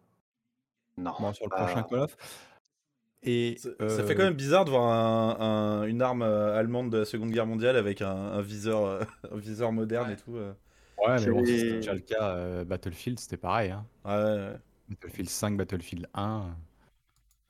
Non. 0.98 1.34
sur 1.34 1.46
le 1.46 1.50
prochain 1.50 1.84
Call 1.84 2.00
of 2.00 2.18
et 3.28 3.58
ça, 3.58 4.04
fait 4.04 4.14
quand 4.14 4.24
même 4.24 4.36
bizarre 4.36 4.66
de 4.66 4.70
voir 4.70 5.84
une 5.86 6.02
arme 6.02 6.22
euh, 6.22 6.58
allemande 6.58 6.92
de 6.92 7.00
la 7.00 7.06
Seconde 7.06 7.32
Guerre 7.32 7.48
mondiale 7.48 7.76
avec 7.76 8.04
un, 8.04 8.40
viseur, 8.42 8.86
euh, 8.86 9.04
un 9.32 9.38
viseur 9.38 9.72
moderne 9.72 10.12
et 10.12 10.16
tout. 10.16 10.36
Euh. 10.36 10.54
Ouais, 11.00 11.20
mais 11.20 11.32
bon, 11.32 11.44
c'était 11.44 11.74
déjà 11.74 11.94
le 11.94 12.00
cas. 12.02 12.64
Battlefield, 12.64 13.20
c'était 13.20 13.38
pareil. 13.38 13.72
Hein. 13.72 13.86
Ouais, 14.06 14.58
Battlefield 14.90 15.30
5, 15.30 15.58
Battlefield 15.58 16.08
1. 16.14 16.56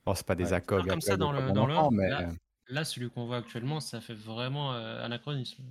Bon, 0.06 0.14
c'est 0.14 0.26
pas 0.26 0.34
des 0.34 0.52
accords 0.54 0.86
comme 0.86 1.00
ça 1.02 1.16
dans 1.16 1.32
le, 1.32 1.52
dans 1.52 1.66
le 1.66 1.74
mais... 1.94 2.08
là, 2.68 2.84
celui 2.84 3.10
qu'on 3.10 3.26
voit 3.26 3.36
actuellement, 3.36 3.80
ça 3.80 4.00
fait 4.00 4.14
vraiment 4.14 4.72
anachronisme. 4.72 5.62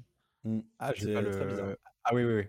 Mmh. 0.44 0.60
Ah, 0.78 0.92
j'ai 0.94 1.14
pas 1.14 1.22
le... 1.22 1.78
Ah 2.04 2.14
oui, 2.14 2.24
oui, 2.24 2.34
oui. 2.36 2.48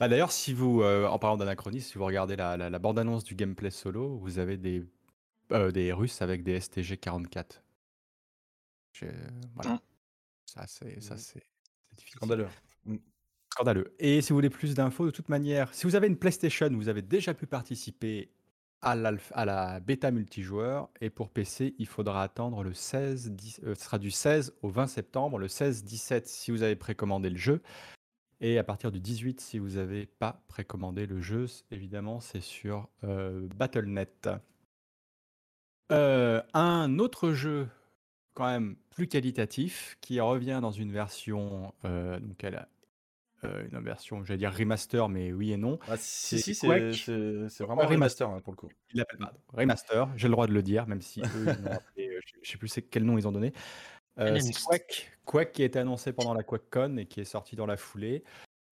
Bah, 0.00 0.08
d'ailleurs, 0.08 0.32
si 0.32 0.54
vous, 0.54 0.80
euh, 0.80 1.06
en 1.06 1.18
parlant 1.18 1.36
d'anachronisme, 1.36 1.92
si 1.92 1.98
vous 1.98 2.06
regardez 2.06 2.34
la, 2.34 2.78
bande-annonce 2.78 3.22
du 3.22 3.34
gameplay 3.34 3.70
solo, 3.70 4.16
vous 4.16 4.38
avez 4.38 4.56
des, 4.56 4.82
euh, 5.52 5.70
des 5.70 5.92
Russes 5.92 6.22
avec 6.22 6.42
des 6.42 6.58
STG 6.58 6.96
44. 6.96 7.62
voilà. 9.54 9.72
Ah. 9.72 9.80
Ça, 10.46 10.64
c'est, 10.66 10.96
mmh. 10.96 11.16
c'est, 11.18 11.44
difficile. 11.96 12.16
Scandaleux. 12.16 12.48
Mmh. 12.86 12.96
Scandaleux. 13.52 13.94
Et 13.98 14.22
si 14.22 14.30
vous 14.30 14.36
voulez 14.36 14.48
plus 14.48 14.74
d'infos, 14.74 15.04
de 15.04 15.10
toute 15.10 15.28
manière, 15.28 15.72
si 15.74 15.84
vous 15.84 15.94
avez 15.94 16.06
une 16.06 16.16
PlayStation, 16.16 16.70
vous 16.70 16.88
avez 16.88 17.02
déjà 17.02 17.34
pu 17.34 17.46
participer 17.46 18.32
à, 18.80 18.92
à 19.32 19.44
la 19.44 19.80
bêta 19.80 20.10
multijoueur. 20.10 20.88
Et 21.02 21.10
pour 21.10 21.28
PC, 21.28 21.74
il 21.78 21.86
faudra 21.86 22.22
attendre 22.22 22.62
le 22.62 22.72
16, 22.72 23.34
euh, 23.64 23.74
ce 23.74 23.84
sera 23.84 23.98
du 23.98 24.10
16 24.10 24.54
au 24.62 24.70
20 24.70 24.86
septembre. 24.86 25.36
Le 25.38 25.48
16-17 25.48 26.22
si 26.24 26.50
vous 26.50 26.62
avez 26.62 26.74
précommandé 26.74 27.28
le 27.28 27.36
jeu. 27.36 27.60
Et 28.40 28.58
à 28.58 28.64
partir 28.64 28.90
du 28.90 29.00
18, 29.00 29.40
si 29.40 29.58
vous 29.58 29.70
n'avez 29.70 30.06
pas 30.06 30.42
précommandé 30.48 31.06
le 31.06 31.20
jeu, 31.20 31.44
évidemment, 31.70 32.20
c'est 32.20 32.40
sur 32.40 32.88
euh, 33.04 33.46
Battle.net. 33.54 34.30
Euh, 35.92 36.40
un 36.54 36.98
autre 36.98 37.32
jeu, 37.32 37.68
quand 38.32 38.46
même 38.46 38.76
plus 38.88 39.08
qualitatif, 39.08 39.98
qui 40.00 40.20
revient 40.20 40.60
dans 40.62 40.70
une 40.70 40.90
version, 40.90 41.74
euh, 41.84 42.18
donc 42.18 42.42
elle 42.42 42.56
a 42.56 42.68
une 43.42 43.82
version, 43.82 44.22
j'allais 44.22 44.36
dire 44.36 44.54
remaster, 44.54 45.08
mais 45.08 45.32
oui 45.32 45.52
et 45.52 45.56
non. 45.56 45.78
Ah, 45.88 45.96
si, 45.96 46.38
si, 46.40 46.54
c'est 46.54 46.66
vraiment 46.66 47.82
un 47.82 47.86
remaster 47.86 48.28
hein, 48.28 48.40
pour 48.42 48.52
le 48.52 48.58
coup. 48.58 48.68
Remaster, 49.54 50.10
j'ai 50.16 50.28
le 50.28 50.32
droit 50.32 50.46
de 50.46 50.52
le 50.52 50.62
dire, 50.62 50.86
même 50.86 51.00
si 51.00 51.22
eux, 51.36 51.46
je 51.96 52.02
ne 52.02 52.44
sais 52.44 52.58
plus 52.58 52.70
quel 52.90 53.04
nom 53.04 53.16
ils 53.16 53.26
ont 53.26 53.32
donné. 53.32 53.54
Euh, 54.20 54.38
c'est. 54.40 54.52
Quake 55.24 55.52
qui 55.52 55.62
a 55.62 55.64
été 55.66 55.78
annoncé 55.78 56.12
pendant 56.12 56.34
la 56.34 56.42
QuakeCon 56.42 56.96
et 56.96 57.06
qui 57.06 57.20
est 57.20 57.24
sorti 57.24 57.56
dans 57.56 57.66
la 57.66 57.76
foulée. 57.76 58.24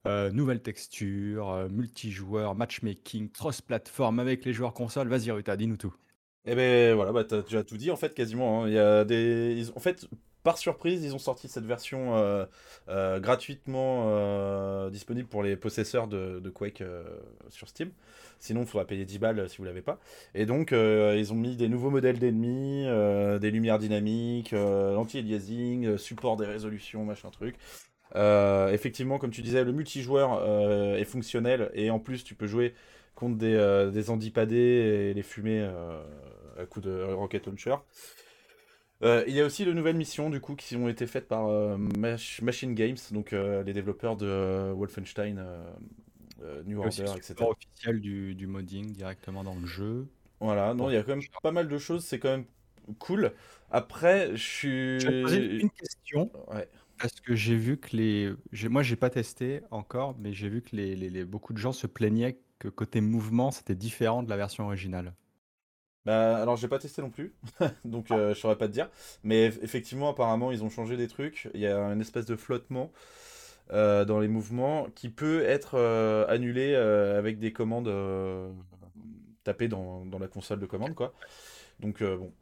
Euh, 0.07 0.31
nouvelle 0.31 0.61
texture, 0.61 1.51
euh, 1.51 1.69
multijoueur, 1.69 2.55
matchmaking, 2.55 3.31
cross-platform 3.31 4.19
avec 4.19 4.45
les 4.45 4.53
joueurs 4.53 4.75
console. 4.75 5.09
Vas-y, 5.09 5.31
Ruta, 5.31 5.57
dis-nous 5.57 5.77
tout. 5.77 5.95
Eh 6.45 6.55
ben 6.55 6.95
voilà, 6.95 7.13
bah, 7.13 7.25
t'as 7.25 7.43
déjà 7.43 7.63
tout 7.63 7.77
dit 7.77 7.91
en 7.91 7.97
fait 7.97 8.15
quasiment. 8.15 8.65
Hein. 8.65 8.69
Il 8.69 8.75
y 8.75 8.79
a 8.79 9.05
des, 9.05 9.71
en 9.75 9.81
fait, 9.81 10.09
par 10.49 10.57
surprise, 10.57 11.05
ils 11.05 11.15
ont 11.15 11.19
sorti 11.19 11.47
cette 11.47 11.67
version 11.67 12.17
euh, 12.17 12.47
euh, 12.89 13.21
gratuitement 13.21 14.07
euh, 14.07 14.89
disponible 14.89 15.29
pour 15.29 15.43
les 15.43 15.57
possesseurs 15.57 16.09
de, 16.09 16.49
Quake 16.49 16.83
sur 17.51 17.69
Steam. 17.69 17.91
Sinon, 18.39 18.63
il 18.63 18.67
faudra 18.67 18.87
payer 18.87 19.05
10 19.05 19.19
balles 19.19 19.51
si 19.51 19.59
vous 19.59 19.65
l'avez 19.65 19.83
pas. 19.83 20.01
Et 20.35 20.47
donc, 20.47 20.71
ils 20.73 21.33
ont 21.35 21.37
mis 21.37 21.55
des 21.55 21.69
nouveaux 21.69 21.91
modèles 21.91 22.19
d'ennemis, 22.19 22.87
des 23.41 23.51
lumières 23.51 23.79
dynamiques, 23.79 24.55
anti-aliasing, 24.55 25.99
support 25.99 26.39
des 26.39 26.47
résolutions, 26.47 27.05
machin 27.05 27.29
truc. 27.29 27.57
effectivement, 28.15 29.19
comme 29.19 29.33
tu 29.33 29.43
disais, 29.43 29.65
le 29.65 29.73
multijoueur 29.73 30.97
est 30.97 31.05
fonctionnel 31.05 31.71
et 31.75 31.91
en 31.91 31.99
plus, 31.99 32.25
tu 32.25 32.35
peux 32.35 32.47
jouer 32.47 32.73
contre 33.15 33.37
des, 33.37 34.09
handipadés 34.09 35.11
et 35.11 35.13
les 35.13 35.23
fumer 35.23 35.61
à 36.59 36.65
coup 36.65 36.81
de 36.81 37.03
rocket 37.03 37.45
launcher. 37.45 37.75
Euh, 39.03 39.23
il 39.29 39.35
y 39.35 39.41
a 39.41 39.47
aussi 39.47 39.65
de 39.65 39.73
nouvelles 39.73 39.97
missions 39.97 40.29
du 40.29 40.41
coup 40.41 40.57
qui 40.57 40.75
ont 40.75 40.89
été 40.89 41.07
faites 41.07 41.29
par 41.29 41.47
euh, 41.47 41.77
Machine 41.77 42.75
Games, 42.75 42.97
donc 43.13 43.33
euh, 43.33 43.63
les 43.63 43.73
développeurs 43.73 44.17
de 44.17 44.73
Wolfenstein, 44.73 45.41
New 46.67 46.81
Order, 46.81 47.05
etc. 47.17 47.35
officiel 47.41 48.01
du, 48.01 48.35
du, 48.35 48.47
modding 48.47 48.93
directement 48.93 49.45
dans 49.45 49.55
le 49.55 49.67
jeu. 49.67 50.09
Voilà, 50.41 50.75
non, 50.75 50.91
il 50.91 50.95
y 50.95 50.97
a 50.97 51.03
quand 51.03 51.17
même 51.17 51.25
pas 51.43 51.53
mal 51.53 51.69
de 51.69 51.79
choses, 51.79 52.05
c'est 52.05 52.19
quand 52.19 52.31
même 52.31 52.45
cool. 52.99 53.33
Après, 53.71 54.31
je 54.37 54.43
suis. 54.43 55.01
Je 55.01 55.09
vais 55.09 55.23
poser 55.23 55.61
une 55.61 55.71
question. 55.71 56.31
Ouais. 56.49 56.69
Parce 56.99 57.21
que 57.21 57.35
j'ai 57.35 57.57
vu 57.57 57.77
que 57.77 57.97
les. 57.97 58.35
Moi, 58.69 58.83
j'ai 58.83 58.97
pas 58.97 59.11
testé 59.11 59.61
encore, 59.71 60.17
mais 60.19 60.33
j'ai 60.33 60.49
vu 60.49 60.63
que 60.63 60.75
les, 60.75 60.97
les, 60.97 61.25
beaucoup 61.25 61.53
de 61.53 61.59
gens 61.59 61.73
se 61.73 61.87
plaignaient 61.87 62.39
que 62.59 62.69
côté 62.69 63.01
mouvement, 63.01 63.51
c'était 63.53 63.77
différent 63.77 64.23
de 64.23 64.31
la 64.31 64.37
version 64.37 64.65
originale. 64.65 65.15
Bah, 66.05 66.37
alors 66.39 66.57
j'ai 66.57 66.69
pas 66.69 66.79
testé 66.79 67.03
non 67.03 67.11
plus, 67.11 67.35
donc 67.85 68.11
euh, 68.11 68.35
je 68.35 68.41
saurais 68.41 68.57
pas 68.57 68.67
te 68.67 68.73
dire. 68.73 68.89
Mais 69.25 69.47
effectivement, 69.47 70.09
apparemment, 70.11 70.53
ils 70.53 70.65
ont 70.65 70.71
changé 70.71 70.97
des 70.97 71.09
trucs. 71.09 71.49
Il 71.55 71.61
y 71.61 71.67
a 71.67 71.77
une 71.77 72.01
espèce 72.01 72.25
de 72.25 72.37
flottement 72.37 72.93
euh, 73.73 74.05
dans 74.05 74.21
les 74.21 74.29
mouvements 74.29 74.87
qui 74.95 75.11
peut 75.11 75.43
être 75.45 75.75
euh, 75.75 76.27
annulé 76.29 76.75
avec 76.75 77.39
des 77.39 77.53
commandes 77.53 77.93
tapées 79.45 79.69
dans, 79.69 80.05
dans, 80.07 80.19
la 80.19 80.29
console 80.29 80.61
de 80.61 80.67
commande, 80.67 80.95
quoi. 80.95 81.13
Donc 81.81 82.03
bon. 82.03 82.33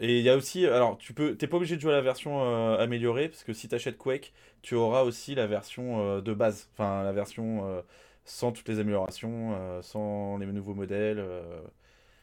Et 0.00 0.18
il 0.18 0.24
y 0.24 0.30
a 0.30 0.36
aussi, 0.36 0.64
alors 0.66 0.96
tu 0.98 1.12
peux, 1.12 1.36
t'es 1.36 1.48
pas 1.48 1.56
obligé 1.56 1.74
de 1.74 1.80
jouer 1.80 1.92
à 1.92 1.96
la 1.96 2.02
version 2.02 2.40
améliorée 2.78 3.28
parce 3.28 3.42
que 3.42 3.52
si 3.52 3.68
t'achètes 3.68 3.98
Quake, 3.98 4.32
tu 4.62 4.76
auras 4.76 5.02
aussi 5.02 5.34
la 5.34 5.48
version 5.48 6.20
de 6.20 6.34
base, 6.34 6.68
enfin 6.74 7.02
la 7.02 7.12
version 7.12 7.82
sans 8.24 8.52
toutes 8.52 8.68
les 8.68 8.78
améliorations, 8.78 9.82
sans 9.82 10.38
les 10.38 10.46
nouveaux 10.46 10.74
modèles. 10.74 11.20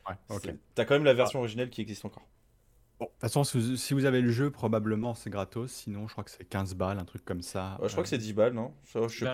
Ouais, 0.08 0.16
ok. 0.30 0.54
T'as 0.76 0.86
quand 0.86 0.96
même 0.96 1.04
la 1.04 1.14
version 1.14 1.40
originale 1.40 1.70
qui 1.70 1.82
existe 1.82 2.06
encore. 2.06 2.28
Bon, 2.98 3.08
de 3.08 3.12
toute 3.12 3.20
façon, 3.20 3.44
si 3.44 3.94
vous 3.94 4.06
avez 4.06 4.22
le 4.22 4.32
jeu, 4.32 4.50
probablement 4.52 5.16
c'est 5.16 5.30
gratos. 5.30 5.70
Sinon, 5.70 6.08
je 6.08 6.14
crois 6.14 6.24
que 6.24 6.32
c'est 6.32 6.46
15 6.46 6.76
balles, 6.76 6.98
un 6.98 7.04
truc 7.04 7.26
comme 7.26 7.42
ça. 7.42 7.78
je 7.84 7.92
crois 7.92 8.04
que 8.04 8.10
c'est 8.10 8.18
10 8.18 8.32
balles, 8.32 8.54
non? 8.54 8.74
Je, 8.86 9.00
sais 9.10 9.26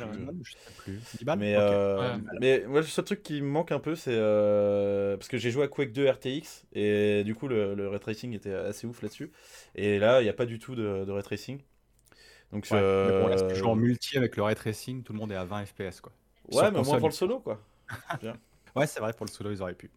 plus. 0.78 1.00
10 1.20 1.26
balles 1.26 1.38
Mais, 1.38 1.56
euh, 1.56 2.18
mais 2.40 2.66
le 2.68 2.82
seul 2.82 3.06
truc 3.06 3.22
qui 3.22 3.40
me 3.40 3.48
manque 3.48 3.72
un 3.72 3.80
peu, 3.80 3.96
c'est. 3.96 4.16
Euh, 4.16 5.16
parce 5.16 5.28
que 5.28 5.38
j'ai 5.38 5.52
joué 5.52 5.66
à 5.66 5.68
Quake 5.68 5.92
2 5.92 6.10
RTX, 6.10 6.66
et 6.74 7.24
du 7.24 7.36
coup, 7.36 7.48
le, 7.48 7.76
le 7.76 7.88
ray 7.88 8.00
tracing 8.00 8.34
était 8.34 8.54
assez 8.54 8.88
ouf 8.88 9.04
là-dessus. 9.04 9.32
Et 9.76 10.00
là, 10.00 10.22
il 10.22 10.24
n'y 10.24 10.30
a 10.30 10.34
pas 10.34 10.48
du 10.48 10.58
tout 10.58 10.74
de, 10.74 11.06
de 11.06 11.12
ray 11.12 11.22
tracing. 11.22 11.62
Donc, 12.52 12.68
ouais, 12.72 12.80
euh... 12.82 13.28
mais 13.30 13.36
bon, 13.36 13.46
là, 13.46 13.68
en 13.68 13.76
multi 13.76 14.18
avec 14.18 14.38
le 14.38 14.44
ray 14.44 14.56
tracing, 14.56 15.04
tout 15.04 15.14
le 15.14 15.20
monde 15.20 15.32
est 15.32 15.36
à 15.36 15.46
20 15.46 15.66
FPS, 15.66 16.02
quoi. 16.02 16.12
Ouais, 16.52 16.72
mais 16.72 16.82
moins 16.82 16.98
pour 16.98 17.10
le 17.10 17.14
solo, 17.14 17.40
quoi. 17.40 17.62
ouais, 18.76 18.88
c'est 18.88 19.00
vrai, 19.00 19.14
pour 19.14 19.28
le 19.28 19.32
solo, 19.32 19.52
ils 19.52 19.62
auraient 19.62 19.76
pu. 19.76 19.92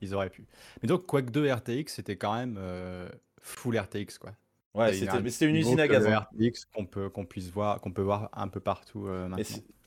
Ils 0.00 0.14
auraient 0.14 0.30
pu. 0.30 0.46
Mais 0.82 0.88
donc, 0.88 1.06
Quake 1.06 1.30
2 1.30 1.52
RTX, 1.52 1.84
c'était 1.88 2.16
quand 2.16 2.34
même. 2.34 2.56
Euh, 2.58 3.08
full 3.40 3.78
RTX 3.78 4.18
quoi. 4.18 4.32
Ouais, 4.74 4.92
c'était 4.92 5.46
une 5.46 5.56
usine 5.56 5.80
à 5.80 5.88
gaz. 5.88 6.06
Hein. 6.06 6.26
RTX 6.32 6.66
qu'on 6.74 6.84
peut 6.84 7.08
qu'on 7.08 7.24
puisse 7.24 7.50
voir 7.50 7.80
qu'on 7.80 7.92
peut 7.92 8.02
voir 8.02 8.28
un 8.32 8.48
peu 8.48 8.60
partout 8.60 9.00
maintenant. 9.00 9.38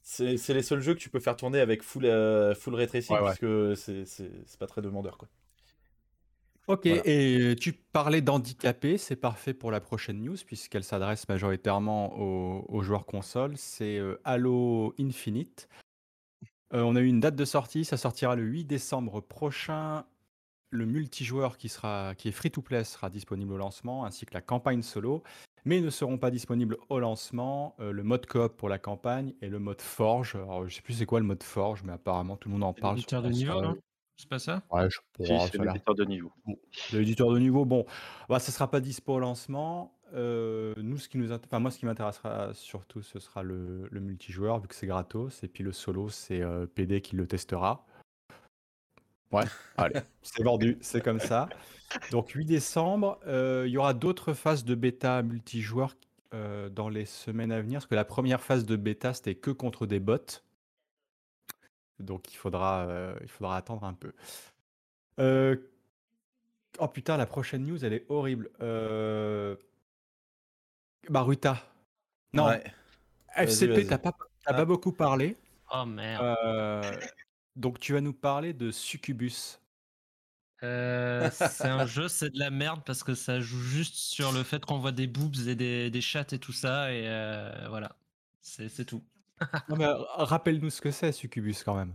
C'est 0.02 0.54
les 0.54 0.64
seuls 0.64 0.80
jeux 0.80 0.94
que 0.94 1.00
tu 1.00 1.10
peux 1.10 1.20
faire 1.20 1.36
tourner 1.36 1.60
avec 1.60 1.84
full 1.84 2.04
full 2.56 2.76
ray 2.76 2.88
tracing 2.88 3.18
parce 3.18 3.38
que 3.38 3.76
c'est 3.76 4.60
pas 4.60 4.68
très 4.68 4.82
demandeur 4.82 5.18
quoi. 5.18 5.28
Ok, 6.70 6.86
et 6.86 7.56
tu 7.60 7.74
parlais 7.74 8.22
d'handicapé, 8.22 9.00
c'est 9.00 9.16
parfait 9.16 9.56
pour 9.56 9.72
la 9.72 9.80
prochaine 9.82 10.22
news 10.22 10.36
puisqu'elle 10.46 10.84
s'adresse 10.84 11.28
majoritairement 11.28 12.16
aux, 12.16 12.84
joueurs 12.84 13.08
consoles. 13.08 13.58
C'est 13.58 13.98
euh, 13.98 14.22
Halo 14.24 14.94
Infinite. 15.00 15.68
Euh, 16.74 16.82
on 16.82 16.96
a 16.96 17.02
eu 17.02 17.08
une 17.08 17.20
date 17.20 17.36
de 17.36 17.46
sortie, 17.46 17.84
ça 17.84 17.98
sortira 17.98 18.36
le 18.36 18.44
8 18.44 18.66
décembre 18.66 19.22
prochain. 19.22 20.06
Le 20.72 20.86
multijoueur 20.86 21.58
qui, 21.58 21.68
sera, 21.68 22.14
qui 22.16 22.28
est 22.28 22.32
free-to-play 22.32 22.84
sera 22.84 23.10
disponible 23.10 23.54
au 23.54 23.58
lancement, 23.58 24.06
ainsi 24.06 24.28
que 24.28 24.36
la 24.36 24.42
campagne 24.42 24.84
solo, 24.84 25.24
mais 25.66 25.82
ne 25.82 25.90
seront 25.90 26.20
pas 26.20 26.30
disponibles 26.30 26.78
au 26.90 27.00
lancement 27.00 27.76
euh, 27.80 27.92
le 27.92 28.04
mode 28.04 28.28
coop 28.28 28.56
pour 28.56 28.70
la 28.70 28.78
campagne 28.78 29.34
et 29.42 29.50
le 29.50 29.58
mode 29.58 29.82
forge. 29.82 30.36
Alors, 30.36 30.70
je 30.70 30.76
sais 30.76 30.84
plus 30.84 30.94
c'est 30.94 31.08
quoi 31.08 31.20
le 31.20 31.26
mode 31.26 31.42
forge, 31.42 31.82
mais 31.84 31.94
apparemment 31.94 32.38
tout 32.38 32.50
le 32.50 32.54
monde 32.54 32.64
en 32.66 32.74
parle. 32.74 32.98
de 32.98 33.30
niveau, 33.30 33.76
c'est 34.16 34.30
pas 34.30 34.38
ça? 34.38 34.62
Ouais, 34.70 34.90
je 34.90 35.00
c'est 35.18 35.58
l'éditeur 35.58 35.96
de 35.96 36.06
niveau. 36.06 36.32
L'éditeur 36.92 37.32
de 37.32 37.40
niveau, 37.40 37.66
bon, 37.66 37.86
bah, 38.28 38.40
ça 38.40 38.52
sera 38.52 38.70
pas 38.70 38.80
dispo 38.80 39.14
au 39.14 39.20
lancement. 39.20 39.98
Euh, 40.14 40.74
nous, 40.78 40.98
ce 40.98 41.10
qui 41.10 41.18
nous 41.18 41.32
enfin, 41.32 41.60
moi, 41.60 41.72
ce 41.72 41.80
qui 41.80 41.86
m'intéressera 41.86 42.54
surtout, 42.54 43.02
ce 43.02 43.20
sera 43.20 43.44
le, 43.44 43.88
le 43.90 44.00
multijoueur, 44.00 44.60
vu 44.60 44.68
que 44.68 44.76
c'est 44.76 44.88
gratos. 44.88 45.44
Et 45.44 45.48
puis 45.48 45.64
le 45.64 45.72
solo, 45.72 46.10
c'est 46.10 46.42
euh, 46.42 46.66
PD 46.66 47.02
qui 47.02 47.16
le 47.16 47.28
testera. 47.28 47.86
Ouais, 49.32 49.44
allez, 49.78 50.02
c'est 50.22 50.44
vendu, 50.44 50.78
c'est 50.82 51.04
comme 51.04 51.20
ça. 51.20 51.50
Donc 52.12 52.32
8 52.32 52.46
décembre, 52.46 53.20
euh, 53.28 53.66
il 53.68 53.72
y 53.72 53.78
aura 53.78 53.94
d'autres 53.94 54.34
phases 54.34 54.66
de 54.66 54.76
bêta 54.76 55.22
multijoueur 55.22 55.96
dans 56.72 56.90
les 56.90 57.06
semaines 57.06 57.52
à 57.52 57.60
venir, 57.60 57.80
parce 57.80 57.88
que 57.88 57.96
la 57.96 58.06
première 58.06 58.40
phase 58.40 58.64
de 58.64 58.76
bêta, 58.76 59.16
c'était 59.16 59.34
que 59.34 59.50
contre 59.50 59.88
des 59.88 60.00
bots. 60.00 60.44
Donc 61.98 62.32
il 62.32 62.36
faudra, 62.36 63.16
il 63.24 63.28
faudra 63.28 63.58
attendre 63.58 63.84
un 63.84 63.96
peu. 63.96 64.14
Euh, 65.20 65.56
oh 66.80 66.88
putain, 66.88 67.18
la 67.18 67.26
prochaine 67.26 67.66
news, 67.66 67.84
elle 67.84 67.94
est 67.94 68.06
horrible. 68.10 68.50
Euh... 68.62 69.56
Baruta. 71.10 71.62
Non. 72.34 72.50
FCP, 73.36 73.88
t'as 73.88 73.98
pas, 73.98 74.12
pas 74.12 74.20
ah. 74.46 74.66
beaucoup 74.66 74.92
parlé. 74.92 75.36
Oh 75.74 75.86
merde. 75.86 76.36
Euh, 76.44 76.82
donc 77.56 77.80
tu 77.80 77.94
vas 77.94 78.02
nous 78.02 78.14
parler 78.14 78.54
de 78.54 78.72
Succubus. 78.72 79.60
c'est 80.62 81.66
un 81.66 81.86
jeu, 81.86 82.08
c'est 82.08 82.30
de 82.30 82.40
la 82.40 82.50
merde 82.50 82.82
parce 82.86 83.04
que 83.04 83.16
ça 83.16 83.40
joue 83.40 83.62
juste 83.62 83.96
sur 83.96 84.32
le 84.32 84.44
fait 84.44 84.66
qu'on 84.66 84.80
voit 84.80 84.92
des 84.92 85.08
boobs 85.08 85.48
et 85.48 85.56
des, 85.56 85.90
des 85.90 86.02
chattes 86.02 86.34
et 86.34 86.40
tout 86.40 86.54
ça, 86.54 86.92
et 86.92 87.04
voilà, 87.70 87.96
c'est 88.42 88.86
tout. 88.86 89.04
rappelle-nous 89.70 90.70
ce 90.70 90.82
que 90.82 90.92
c'est, 90.92 91.12
Succubus, 91.12 91.64
quand 91.64 91.76
même. 91.76 91.94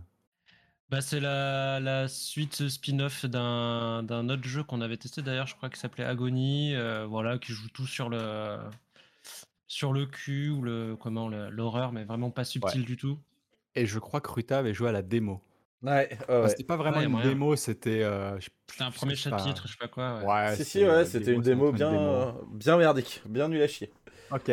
Bah, 0.89 1.01
c'est 1.01 1.19
la, 1.19 1.79
la 1.79 2.07
suite 2.07 2.67
spin-off 2.69 3.25
d'un, 3.25 4.03
d'un 4.03 4.29
autre 4.29 4.43
jeu 4.43 4.63
qu'on 4.63 4.81
avait 4.81 4.97
testé 4.97 5.23
d'ailleurs, 5.23 5.47
je 5.47 5.55
crois 5.55 5.69
qu'il 5.69 5.79
s'appelait 5.79 6.05
Agony, 6.05 6.75
euh, 6.75 7.05
voilà, 7.07 7.39
qui 7.39 7.53
joue 7.53 7.69
tout 7.69 7.87
sur 7.87 8.07
le, 8.09 8.59
sur 9.67 9.93
le 9.93 10.05
cul 10.05 10.49
ou 10.49 10.61
le, 10.61 10.95
comment, 10.95 11.29
l'horreur, 11.29 11.91
mais 11.91 12.03
vraiment 12.03 12.31
pas 12.31 12.43
subtil 12.43 12.85
du 12.85 12.97
tout? 12.97 13.19
Et 13.75 13.85
je 13.85 13.99
crois 13.99 14.21
que 14.21 14.31
Ruta 14.31 14.59
avait 14.59 14.73
joué 14.73 14.89
à 14.89 14.91
la 14.91 15.01
démo. 15.01 15.41
Ouais, 15.81 16.09
c'était 16.47 16.63
pas 16.63 16.77
vraiment 16.77 17.01
une 17.01 17.21
démo, 17.21 17.55
c'était. 17.55 18.01
Euh, 18.01 18.39
c'était 18.67 18.83
un 18.83 18.91
premier 18.91 19.15
chapitre, 19.15 19.67
je 19.67 19.73
sais 19.73 19.77
pas 19.77 19.87
quoi. 19.87 20.23
Ouais, 20.23 20.55
si, 20.55 20.65
si, 20.65 20.85
ouais, 20.85 21.05
c'était 21.05 21.33
une 21.33 21.41
démo 21.41 21.71
bien, 21.71 22.35
bien 22.51 22.77
merdique, 22.77 23.21
bien 23.25 23.47
nul 23.47 23.61
à 23.61 23.67
chier. 23.67 23.91
Ok. 24.31 24.51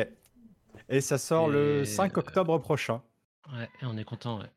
Et 0.89 1.01
ça 1.01 1.17
sort 1.17 1.49
le 1.49 1.85
5 1.85 2.17
octobre 2.19 2.59
prochain. 2.59 3.03
Ouais, 3.53 3.69
et 3.81 3.87
on 3.87 3.97
est 3.97 4.05
content, 4.05 4.41
ouais. 4.41 4.51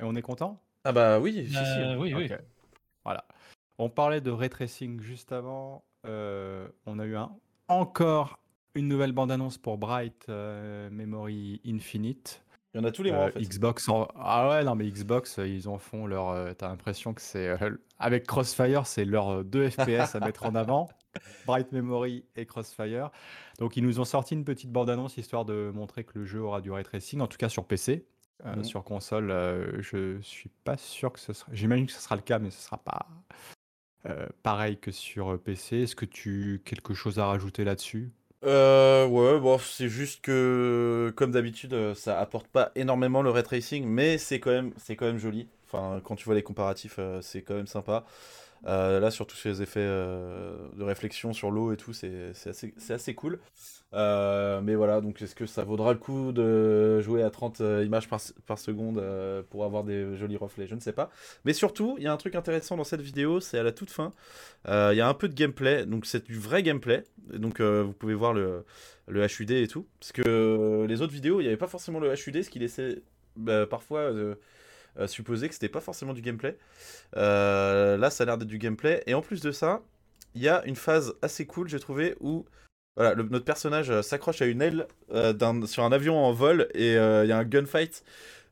Et 0.00 0.02
on 0.02 0.14
est 0.14 0.22
content? 0.22 0.60
Ah 0.84 0.92
bah 0.92 1.18
oui, 1.18 1.48
euh, 1.56 1.96
oui, 1.96 2.14
oui. 2.14 2.30
Voilà. 3.04 3.24
On 3.78 3.88
parlait 3.88 4.20
de 4.20 4.30
ray 4.30 4.48
tracing 4.48 5.00
juste 5.00 5.32
avant. 5.32 5.84
Euh, 6.06 6.68
on 6.86 6.98
a 6.98 7.04
eu 7.04 7.16
un 7.16 7.32
encore 7.68 8.38
une 8.76 8.88
nouvelle 8.88 9.12
bande-annonce 9.12 9.58
pour 9.58 9.78
Bright 9.78 10.26
euh, 10.28 10.88
Memory 10.90 11.60
Infinite. 11.66 12.42
Il 12.74 12.78
y 12.78 12.80
en 12.80 12.84
a 12.84 12.92
tous 12.92 13.02
les 13.02 13.10
mois 13.10 13.24
en 13.24 13.30
fait. 13.30 13.40
Xbox 13.40 13.88
Ah 14.16 14.50
ouais, 14.50 14.64
non 14.64 14.74
mais 14.74 14.88
Xbox, 14.88 15.38
ils 15.38 15.66
en 15.66 15.78
font 15.78 16.06
leur... 16.06 16.54
T'as 16.56 16.68
l'impression 16.68 17.14
que 17.14 17.22
c'est... 17.22 17.56
Avec 17.98 18.26
Crossfire, 18.26 18.86
c'est 18.86 19.06
leur 19.06 19.44
2 19.44 19.70
FPS 19.70 20.14
à 20.14 20.20
mettre 20.20 20.44
en 20.44 20.54
avant. 20.54 20.88
Bright 21.46 21.72
Memory 21.72 22.24
et 22.36 22.46
Crossfire. 22.46 23.10
Donc 23.58 23.76
ils 23.76 23.82
nous 23.82 24.00
ont 24.00 24.04
sorti 24.04 24.34
une 24.34 24.44
petite 24.44 24.70
bande-annonce 24.70 25.16
histoire 25.16 25.44
de 25.44 25.72
montrer 25.74 26.04
que 26.04 26.18
le 26.18 26.24
jeu 26.24 26.42
aura 26.42 26.60
du 26.60 26.70
ray 26.70 26.84
tracing, 26.84 27.20
en 27.20 27.26
tout 27.26 27.38
cas 27.38 27.48
sur 27.48 27.64
PC. 27.64 28.06
Euh, 28.44 28.56
mhm. 28.56 28.64
Sur 28.64 28.84
console, 28.84 29.30
euh, 29.30 29.80
je 29.80 30.20
suis 30.20 30.50
pas 30.64 30.76
sûr 30.76 31.12
que 31.12 31.20
ce 31.20 31.32
sera. 31.32 31.50
J'imagine 31.54 31.86
que 31.86 31.92
ce 31.92 32.00
sera 32.00 32.16
le 32.16 32.22
cas, 32.22 32.38
mais 32.38 32.50
ce 32.50 32.60
sera 32.60 32.76
pas 32.76 33.08
euh, 34.04 34.26
pareil 34.42 34.76
que 34.76 34.90
sur 34.90 35.40
PC. 35.40 35.78
Est-ce 35.78 35.96
que 35.96 36.04
tu 36.04 36.60
quelque 36.64 36.92
chose 36.92 37.18
à 37.18 37.26
rajouter 37.26 37.64
là-dessus? 37.64 38.12
Ouais, 38.42 39.40
bon, 39.40 39.58
c'est 39.58 39.88
juste 39.88 40.22
que, 40.22 41.12
comme 41.16 41.32
d'habitude, 41.32 41.94
ça 41.94 42.18
apporte 42.20 42.46
pas 42.48 42.70
énormément 42.74 43.22
le 43.22 43.30
ray 43.30 43.42
tracing, 43.42 43.84
mais 43.86 44.18
c'est 44.18 44.40
quand 44.40 44.50
même, 44.50 44.72
c'est 44.76 44.96
quand 44.96 45.06
même 45.06 45.18
joli. 45.18 45.48
Enfin, 45.66 46.00
quand 46.04 46.16
tu 46.16 46.24
vois 46.24 46.34
les 46.34 46.42
comparatifs, 46.42 47.00
c'est 47.22 47.42
quand 47.42 47.54
même 47.54 47.66
sympa. 47.66 48.04
Euh, 48.66 49.00
là, 49.00 49.10
surtout 49.10 49.36
sur 49.36 49.50
les 49.50 49.62
effets 49.62 49.80
euh, 49.80 50.56
de 50.76 50.82
réflexion 50.82 51.32
sur 51.32 51.50
l'eau 51.50 51.72
et 51.72 51.76
tout, 51.76 51.92
c'est 51.92 52.32
assez, 52.46 52.74
assez, 52.88 53.14
cool. 53.14 53.38
Euh, 53.94 54.60
mais 54.60 54.74
voilà, 54.74 55.00
donc 55.00 55.22
est-ce 55.22 55.34
que 55.34 55.46
ça 55.46 55.62
vaudra 55.64 55.92
le 55.92 55.98
coup 55.98 56.32
de 56.32 57.00
jouer 57.00 57.22
à 57.22 57.30
30 57.30 57.60
images 57.84 58.08
par, 58.08 58.20
par 58.46 58.58
seconde 58.58 59.02
pour 59.50 59.64
avoir 59.64 59.84
des 59.84 60.16
jolis 60.16 60.36
reflets? 60.36 60.66
Je 60.66 60.74
ne 60.74 60.80
sais 60.80 60.92
pas. 60.92 61.10
Mais 61.44 61.52
surtout, 61.52 61.94
il 61.98 62.04
y 62.04 62.06
a 62.06 62.12
un 62.12 62.16
truc 62.16 62.34
intéressant 62.34 62.76
dans 62.76 62.84
cette 62.84 63.02
vidéo, 63.02 63.40
c'est 63.40 63.58
à 63.58 63.62
la 63.62 63.72
toute 63.72 63.90
fin. 63.90 64.12
Il 64.66 64.96
y 64.96 65.00
a 65.00 65.08
un 65.08 65.14
peu 65.14 65.28
de 65.28 65.34
gameplay, 65.34 65.86
donc 65.86 66.06
c'est 66.06 66.26
du 66.26 66.38
vrai 66.38 66.62
gameplay. 66.62 67.04
Donc 67.32 67.60
vous 67.60 67.92
pouvez 67.92 68.14
voir 68.14 68.32
le, 68.32 68.64
le 69.06 69.24
HUD 69.24 69.50
et 69.50 69.68
tout. 69.68 69.86
Parce 70.00 70.12
que 70.12 70.86
les 70.88 71.02
autres 71.02 71.12
vidéos, 71.12 71.40
il 71.40 71.44
n'y 71.44 71.48
avait 71.48 71.56
pas 71.56 71.68
forcément 71.68 72.00
le 72.00 72.12
HUD, 72.12 72.42
ce 72.42 72.50
qui 72.50 72.58
laissait 72.58 73.02
bah, 73.36 73.66
parfois 73.66 74.10
euh, 74.98 75.06
supposer 75.06 75.48
que 75.48 75.54
c'était 75.54 75.68
pas 75.68 75.80
forcément 75.80 76.12
du 76.12 76.22
gameplay. 76.22 76.56
Euh, 77.16 77.96
là, 77.96 78.10
ça 78.10 78.22
a 78.22 78.26
l'air 78.26 78.38
d'être 78.38 78.48
du 78.48 78.58
gameplay. 78.58 79.02
Et 79.06 79.14
en 79.14 79.22
plus 79.22 79.40
de 79.40 79.52
ça, 79.52 79.82
il 80.34 80.42
y 80.42 80.48
a 80.48 80.64
une 80.66 80.76
phase 80.76 81.14
assez 81.22 81.46
cool, 81.46 81.68
j'ai 81.68 81.80
trouvé, 81.80 82.16
où 82.20 82.44
notre 82.98 83.44
personnage 83.44 83.90
euh, 83.90 84.02
s'accroche 84.02 84.40
à 84.40 84.46
une 84.46 84.62
aile 84.62 84.86
sur 85.66 85.84
un 85.84 85.92
avion 85.92 86.16
en 86.16 86.32
vol 86.32 86.68
et 86.74 86.92
il 86.92 87.28
y 87.28 87.32
a 87.32 87.38
un 87.38 87.44
gunfight 87.44 88.04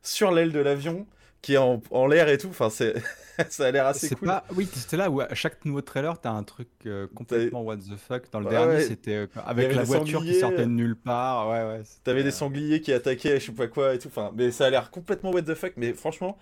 sur 0.03 0.31
l'aile 0.31 0.51
de 0.51 0.59
l'avion 0.59 1.07
qui 1.45 1.53
est 1.53 1.57
en, 1.57 2.07
l'air 2.07 2.27
et 2.27 2.39
tout. 2.39 2.47
Enfin, 2.47 2.71
c'est 2.71 2.95
ça 3.49 3.67
a 3.67 3.71
l'air 3.71 3.85
assez 3.85 4.09
cool. 4.15 4.29
Pas... 4.29 4.45
Oui, 4.55 4.67
c'était 4.73 4.97
là 4.97 5.11
où 5.11 5.21
à 5.21 5.35
chaque 5.35 5.63
nouveau 5.63 5.81
trailer, 5.81 6.19
t'as 6.19 6.31
un 6.31 6.41
truc 6.41 6.69
euh, 6.87 7.05
complètement 7.13 7.61
what 7.61 7.77
the 7.77 7.95
fuck. 7.95 8.31
Dans 8.31 8.39
le 8.39 8.49
dernier, 8.49 8.81
c'était 8.81 9.13
euh, 9.13 9.27
avec 9.45 9.75
la 9.75 9.83
voiture 9.83 10.23
qui 10.23 10.39
sortait 10.39 10.65
de 10.65 10.71
nulle 10.71 10.95
part. 10.95 11.47
Ouais, 11.49 11.63
ouais. 11.63 11.83
T'avais 12.03 12.23
des 12.23 12.31
sangliers 12.31 12.81
qui 12.81 12.91
attaquaient, 12.91 13.39
je 13.39 13.45
sais 13.45 13.51
pas 13.51 13.67
quoi 13.67 13.93
et 13.93 13.99
tout. 13.99 14.07
Enfin, 14.07 14.31
mais 14.35 14.49
ça 14.49 14.65
a 14.65 14.69
l'air 14.71 14.89
complètement 14.89 15.29
what 15.29 15.43
the 15.43 15.53
fuck. 15.53 15.73
Mais 15.77 15.93
franchement, 15.93 16.35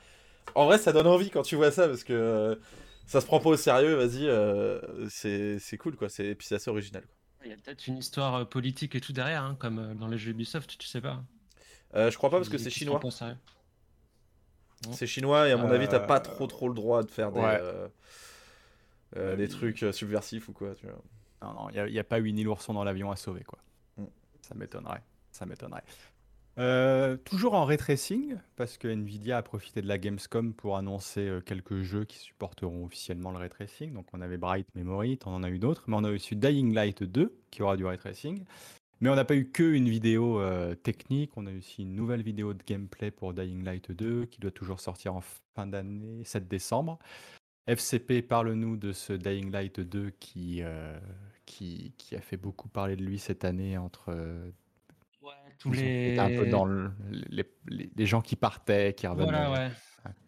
en 0.56 0.68
vrai, 0.68 0.78
ça 0.78 0.94
donne 0.94 1.08
envie 1.08 1.30
quand 1.30 1.44
tu 1.44 1.58
vois 1.58 1.72
ça 1.72 1.90
parce 1.90 2.06
que 2.06 2.14
euh, 2.14 2.56
ça 3.06 3.20
se 3.20 3.26
prend 3.26 3.42
pas 3.42 3.50
au 3.50 3.58
sérieux. 3.58 3.96
Vas-y, 3.96 4.30
c'est 5.10 5.78
cool 5.78 5.98
quoi. 5.98 6.08
Et 6.20 6.34
puis 6.34 6.48
c'est 6.48 6.56
assez 6.56 6.70
original. 6.70 7.04
Il 7.44 7.50
y 7.50 7.54
a 7.54 7.58
peut-être 7.58 7.88
une 7.88 7.98
histoire 7.98 8.48
politique 8.48 8.96
et 8.96 9.02
tout 9.02 9.12
derrière, 9.12 9.44
hein, 9.44 9.58
comme 9.60 9.96
dans 10.00 10.08
les 10.08 10.18
jeux 10.18 10.32
Ubisoft, 10.32 10.78
tu 10.78 10.88
sais 10.88 11.02
pas. 11.02 11.22
je 11.94 12.16
crois 12.16 12.30
pas 12.30 12.38
parce 12.38 12.48
que 12.48 12.58
c'est 12.58 12.70
chinois. 12.70 13.02
C'est 14.92 15.08
chinois 15.08 15.48
et 15.48 15.52
à 15.52 15.58
mon 15.58 15.70
avis, 15.70 15.88
t'as 15.88 16.00
pas 16.00 16.18
euh, 16.18 16.20
trop 16.20 16.48
trop 16.48 16.68
le 16.68 16.76
droit 16.76 17.04
de 17.04 17.12
faire 17.12 17.32
des, 17.32 17.42
euh, 17.42 17.88
euh, 19.18 19.36
des 19.36 19.48
trucs 19.48 19.86
subversifs 19.92 20.50
ou 20.50 20.54
quoi. 20.54 20.76
Tu 20.76 20.86
vois. 20.86 21.02
Non, 21.42 21.54
non, 21.54 21.70
il 21.70 21.92
n'y 21.92 22.00
a, 22.00 22.04
pas 22.04 22.20
Winnie 22.20 22.44
l'ourson 22.44 22.74
dans 22.74 22.84
l'avion 22.84 23.12
à 23.12 23.16
sauver, 23.16 23.44
quoi. 23.44 23.60
Mm. 23.98 24.06
Ça 24.42 24.56
m'étonnerait. 24.56 25.04
Ça 25.32 25.46
m'étonnerait. 25.46 25.84
toujours 27.26 27.56
en 27.56 27.66
ray 27.66 27.78
tracing, 27.78 28.38
parce 28.56 28.78
que 28.78 28.88
Nvidia 28.88 29.38
a 29.38 29.42
profité 29.42 29.82
de 29.82 29.88
la 29.88 29.98
Gamescom 29.98 30.54
pour 30.54 30.78
annoncer 30.78 31.40
quelques 31.46 31.82
jeux 31.82 32.06
qui 32.06 32.18
supporteront 32.18 32.86
officiellement 32.86 33.32
le 33.32 33.38
ray 33.38 33.50
tracing. 33.50 33.94
Donc 33.94 34.08
on 34.14 34.22
avait 34.22 34.38
Bright 34.38 34.68
Memory, 34.76 35.20
on 35.26 35.34
en 35.34 35.44
a 35.44 35.50
eu 35.50 35.60
d'autres, 35.60 35.84
mais 35.88 35.96
on 35.98 36.04
a 36.04 36.12
aussi 36.12 36.36
Dying 36.36 36.74
Light 36.74 37.04
2 37.04 37.36
qui 37.52 37.62
aura 37.62 37.78
du 37.78 37.86
ray 37.86 37.98
tracing. 37.98 38.46
Mais 39.02 39.10
on 39.10 39.16
n'a 39.16 39.26
pas 39.26 39.36
eu 39.36 39.50
qu'une 39.52 39.90
vidéo 39.90 40.40
euh, 40.40 40.76
technique, 40.76 41.32
on 41.36 41.46
a 41.46 41.52
eu 41.52 41.58
aussi 41.58 41.82
une 41.82 41.96
nouvelle 41.96 42.22
vidéo 42.22 42.54
de 42.54 42.64
gameplay 42.66 43.12
pour 43.12 43.34
Dying 43.34 43.64
Light 43.64 43.92
2 43.92 44.26
qui 44.26 44.40
doit 44.40 44.52
toujours 44.52 44.80
sortir 44.80 45.16
en 45.16 45.22
fin 45.56 45.68
d'année, 45.68 46.24
7 46.24 46.48
décembre. 46.48 47.00
FCP, 47.68 48.22
parle-nous 48.22 48.78
de 48.78 48.92
ce 48.92 49.14
Dying 49.14 49.52
Light 49.52 49.80
2 49.80 50.12
qui, 50.20 50.62
euh, 50.62 50.98
qui, 51.46 51.94
qui, 51.98 52.16
a 52.16 52.22
fait 52.22 52.38
beaucoup 52.38 52.68
parler 52.68 52.96
de 52.96 53.04
lui 53.04 53.20
cette 53.20 53.46
année 53.46 53.78
entre 53.78 54.10
euh, 54.10 54.50
ouais, 55.22 55.32
tous 55.60 55.72
les... 55.72 56.18
un 56.20 56.30
peu 56.30 56.48
dans 56.48 56.66
les, 56.66 57.46
les, 57.68 58.06
gens 58.06 58.22
qui 58.22 58.36
partaient, 58.36 58.94
qui 58.94 59.08
revenaient. 59.08 59.26
Voilà, 59.26 59.52
ouais. 59.52 59.72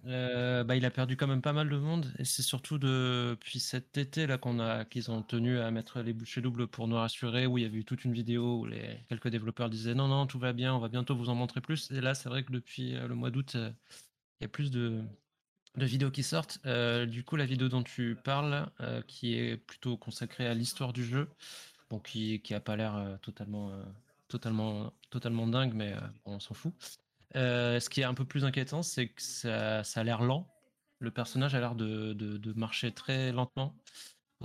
Euh, 0.07 0.63
bah, 0.63 0.76
il 0.76 0.86
a 0.86 0.91
perdu 0.91 1.17
quand 1.17 1.28
même 1.28 1.41
pas 1.41 1.53
mal 1.53 1.69
de 1.69 1.78
monde 1.78 2.13
et 2.19 2.26
c'est 2.26 2.43
surtout 2.43 2.78
depuis 2.78 3.59
cet 3.59 3.97
été 3.97 4.28
là 4.28 4.38
qu'ils 4.86 5.11
ont 5.11 5.21
tenu 5.21 5.59
à 5.59 5.71
mettre 5.71 6.01
les 6.01 6.13
bouchées 6.13 6.41
doubles 6.41 6.67
pour 6.67 6.88
nous 6.88 6.95
rassurer 6.95 7.45
où 7.45 7.57
il 7.57 7.63
y 7.63 7.65
avait 7.65 7.78
eu 7.78 7.86
toute 7.86 8.05
une 8.05 8.13
vidéo 8.13 8.59
où 8.59 8.65
les 8.65 8.99
quelques 9.09 9.28
développeurs 9.28 9.69
disaient 9.69 9.95
non 9.95 10.07
non 10.07 10.28
tout 10.28 10.39
va 10.39 10.53
bien 10.53 10.73
on 10.73 10.80
va 10.80 10.88
bientôt 10.88 11.15
vous 11.15 11.30
en 11.30 11.36
montrer 11.36 11.59
plus 11.59 11.91
et 11.91 11.99
là 11.99 12.13
c'est 12.13 12.30
vrai 12.30 12.43
que 12.43 12.53
depuis 12.53 12.93
le 12.93 13.15
mois 13.15 13.32
d'août 13.32 13.55
il 13.55 14.43
y 14.43 14.45
a 14.45 14.47
plus 14.47 14.71
de 14.71 15.03
vidéos 15.86 16.11
qui 16.11 16.23
sortent. 16.23 16.59
Euh, 16.65 17.05
du 17.05 17.23
coup, 17.23 17.36
la 17.36 17.45
vidéo 17.45 17.67
dont 17.69 17.84
tu 17.84 18.15
parles, 18.15 18.69
euh, 18.80 19.01
qui 19.07 19.36
est 19.36 19.57
plutôt 19.57 19.97
consacrée 19.97 20.47
à 20.47 20.53
l'histoire 20.53 20.93
du 20.93 21.03
jeu, 21.03 21.30
bon, 21.89 21.99
qui, 21.99 22.41
qui 22.41 22.53
a 22.53 22.59
pas 22.59 22.76
l'air 22.76 22.95
euh, 22.95 23.17
totalement, 23.17 23.71
totalement, 24.28 24.93
totalement 25.09 25.47
dingue, 25.47 25.73
mais 25.73 25.93
on 26.26 26.39
s'en 26.39 26.53
fout. 26.53 26.73
Ce 27.34 27.89
qui 27.89 28.01
est 28.01 28.05
un 28.05 28.13
peu 28.13 28.26
plus 28.26 28.45
inquiétant, 28.45 28.84
c'est 28.84 29.07
que 29.09 29.21
ça, 29.21 29.82
a 29.82 30.03
l'air 30.03 30.21
lent. 30.21 30.47
Le 30.99 31.11
personnage 31.11 31.55
a 31.55 31.59
l'air 31.59 31.76
de, 31.76 32.53
marcher 32.55 32.91
très 32.91 33.32
lentement, 33.32 33.76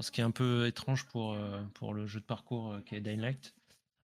ce 0.01 0.11
qui 0.11 0.21
est 0.21 0.25
un 0.25 0.31
peu 0.31 0.67
étrange 0.67 1.07
pour, 1.07 1.37
pour 1.75 1.95
le 1.95 2.07
jeu 2.07 2.21
de 2.21 2.25
parcours 2.25 2.77
qui 2.87 2.97
est 2.97 3.01
Dying 3.01 3.21
Light. 3.21 3.55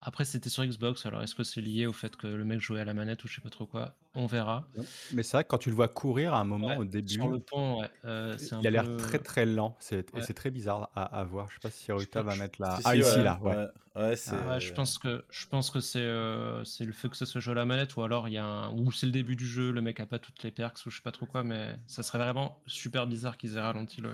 Après, 0.01 0.23
c'était 0.25 0.49
sur 0.49 0.63
Xbox, 0.65 1.05
alors 1.05 1.23
est-ce 1.23 1.33
que 1.33 1.43
c'est 1.43 1.61
lié 1.61 1.87
au 1.87 1.93
fait 1.93 2.15
que 2.15 2.27
le 2.27 2.45
mec 2.45 2.59
jouait 2.61 2.81
à 2.81 2.85
la 2.85 2.93
manette 2.93 3.23
ou 3.23 3.27
je 3.27 3.35
sais 3.35 3.41
pas 3.41 3.49
trop 3.49 3.65
quoi? 3.65 3.95
On 4.13 4.27
verra. 4.27 4.69
Mais 5.09 5.23
c'est 5.23 5.37
vrai 5.37 5.43
que 5.43 5.49
quand 5.49 5.57
tu 5.57 5.69
le 5.69 5.75
vois 5.75 5.87
courir 5.87 6.33
à 6.33 6.39
un 6.41 6.43
moment 6.43 6.77
au 6.77 6.85
début, 6.85 7.13
sur 7.13 7.27
le 7.29 7.39
pont, 7.39 7.81
ouais, 7.81 7.89
euh, 8.05 8.37
il 8.61 8.67
a 8.67 8.71
l'air 8.71 8.95
très 8.97 9.19
très 9.19 9.45
lent. 9.45 9.75
C'est 9.79 10.15
et 10.15 10.21
c'est 10.21 10.33
très 10.33 10.51
bizarre 10.51 10.91
à, 10.95 11.03
à 11.03 11.23
voir. 11.23 11.49
Je 11.49 11.55
sais 11.55 11.59
pas 11.61 11.71
si 11.71 11.91
Ruta 11.91 12.21
va 12.21 12.35
mettre 12.35 12.61
la. 12.61 12.81
ah, 12.83 12.95
ici, 12.95 13.21
là, 13.21 13.39
ouais. 13.41 13.55
Ouais, 13.95 14.15
ah, 14.27 14.59
je 14.59 14.71
pense 14.73 14.97
que 14.97 15.25
je 15.31 15.47
pense 15.47 15.71
que 15.71 15.79
c'est 15.79 15.99
euh, 15.99 16.63
c'est 16.65 16.83
le 16.85 16.91
fait 16.91 17.09
que 17.09 17.15
ça 17.15 17.25
se 17.25 17.39
joue 17.39 17.51
à 17.51 17.53
la 17.55 17.65
manette 17.65 17.95
ou 17.95 18.01
alors 18.03 18.27
il 18.27 18.33
y 18.33 18.37
a 18.37 18.45
un 18.45 18.71
ou 18.73 18.91
c'est 18.91 19.05
le 19.05 19.11
début 19.11 19.35
du 19.35 19.47
jeu, 19.47 19.71
le 19.71 19.81
mec 19.81 19.99
a 19.99 20.05
pas 20.05 20.19
toutes 20.19 20.43
les 20.43 20.51
perks 20.51 20.85
ou 20.85 20.89
je 20.89 20.97
sais 20.97 21.01
pas 21.03 21.11
trop 21.11 21.25
quoi, 21.27 21.43
mais 21.43 21.77
ça 21.87 22.03
serait 22.03 22.17
vraiment 22.17 22.61
super 22.67 23.07
bizarre 23.07 23.37
qu'ils 23.37 23.55
aient 23.57 23.61
ralenti 23.61 24.01
le, 24.01 24.13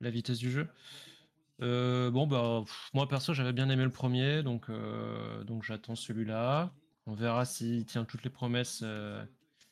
la 0.00 0.10
vitesse 0.10 0.38
du 0.38 0.50
jeu. 0.50 0.68
Euh, 1.60 2.10
bon, 2.10 2.26
bah, 2.26 2.64
moi 2.94 3.08
perso, 3.08 3.34
j'avais 3.34 3.52
bien 3.52 3.68
aimé 3.68 3.84
le 3.84 3.90
premier, 3.90 4.42
donc, 4.42 4.70
euh, 4.70 5.42
donc 5.44 5.64
j'attends 5.64 5.96
celui-là. 5.96 6.72
On 7.06 7.14
verra 7.14 7.44
s'il 7.44 7.84
tient 7.86 8.04
toutes 8.04 8.22
les 8.22 8.30
promesses 8.30 8.80
euh, 8.84 9.24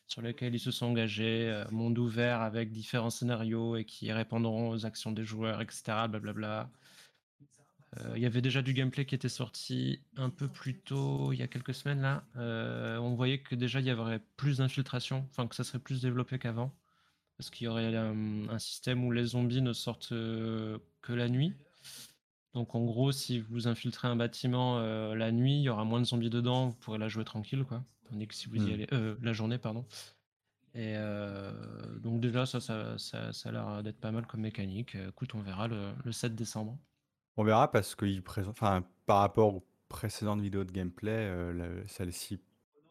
sur 0.07 0.23
lesquelles 0.23 0.55
ils 0.55 0.61
se 0.61 0.71
sont 0.71 0.87
engagés. 0.87 1.65
monde 1.71 1.99
ouvert 1.99 2.41
avec 2.41 2.71
différents 2.73 3.11
scénarios 3.11 3.77
et 3.77 3.85
qui 3.85 4.13
répondront 4.13 4.71
aux 4.71 4.87
actions 4.87 5.13
des 5.13 5.25
joueurs, 5.25 5.61
etc. 5.61 6.09
Blablabla. 6.09 6.71
Il 8.15 8.21
y 8.21 8.27
avait 8.27 8.43
déjà 8.43 8.61
du 8.61 8.75
gameplay 8.75 9.07
qui 9.07 9.15
était 9.15 9.31
sorti 9.31 10.03
un 10.17 10.29
peu 10.29 10.49
plus 10.49 10.79
tôt, 10.79 11.33
il 11.33 11.39
y 11.39 11.43
a 11.43 11.49
quelques 11.49 11.73
semaines 11.73 12.03
là. 12.03 12.25
on 12.37 13.15
voyait 13.15 13.39
que 13.39 13.55
déjà 13.55 13.81
il 13.81 13.87
y 13.87 13.93
aurait 13.93 14.21
plus 14.37 14.59
d'infiltration, 14.59 15.27
enfin 15.31 15.47
que 15.47 15.55
ça 15.55 15.65
serait 15.65 15.79
plus 15.79 16.03
développé 16.03 16.39
qu'avant. 16.39 16.77
Parce 17.39 17.49
qu'il 17.49 17.65
y 17.65 17.69
aurait 17.69 17.95
un, 17.97 18.59
système 18.59 19.03
où 19.05 19.13
les 19.13 19.25
zombies 19.25 19.63
ne 19.63 19.73
sortent 19.73 20.11
que 20.11 21.13
la 21.13 21.29
nuit. 21.31 21.55
Donc 22.57 22.75
en 22.75 22.83
gros, 22.87 23.13
si 23.13 23.39
vous 23.39 23.69
infiltrez 23.69 24.09
un 24.09 24.17
bâtiment 24.17 24.79
euh, 24.79 25.15
la 25.15 25.31
nuit, 25.31 25.59
il 25.59 25.61
y 25.61 25.69
aura 25.69 25.85
moins 25.85 26.01
de 26.01 26.07
zombies 26.07 26.31
dedans, 26.31 26.69
vous 26.69 26.77
pourrez 26.77 26.97
la 26.97 27.07
jouer 27.07 27.23
tranquille, 27.23 27.65
quoi. 27.65 27.85
Tandis 28.09 28.27
que 28.27 28.35
si 28.35 28.49
vous 28.49 28.57
y 28.57 28.71
hmm. 28.71 28.73
allez, 28.73 28.87
euh, 28.95 29.15
la 29.21 29.35
journée, 29.35 29.59
pardon. 29.59 29.85
Et 30.75 30.95
euh, 30.97 31.53
donc 31.99 32.19
déjà, 32.19 32.47
ça, 32.47 32.59
ça, 32.59 32.97
ça, 32.97 33.31
a 33.45 33.53
l'air 33.53 33.83
d'être 33.83 34.01
pas 34.01 34.11
mal 34.11 34.27
comme 34.27 34.41
mécanique. 34.41 34.95
Écoute, 34.95 35.35
on 35.35 35.41
verra 35.41 35.69
le, 35.69 35.93
7 36.11 36.35
décembre. 36.35 36.79
On 37.37 37.45
verra 37.45 37.71
parce 37.71 37.95
présente, 37.95 38.53
enfin, 38.53 38.83
par 39.05 39.19
rapport 39.19 39.55
aux 39.55 39.67
précédentes 39.91 40.41
vidéos 40.41 40.65
de 40.65 40.73
gameplay, 40.73 41.31
celle-ci 41.87 42.41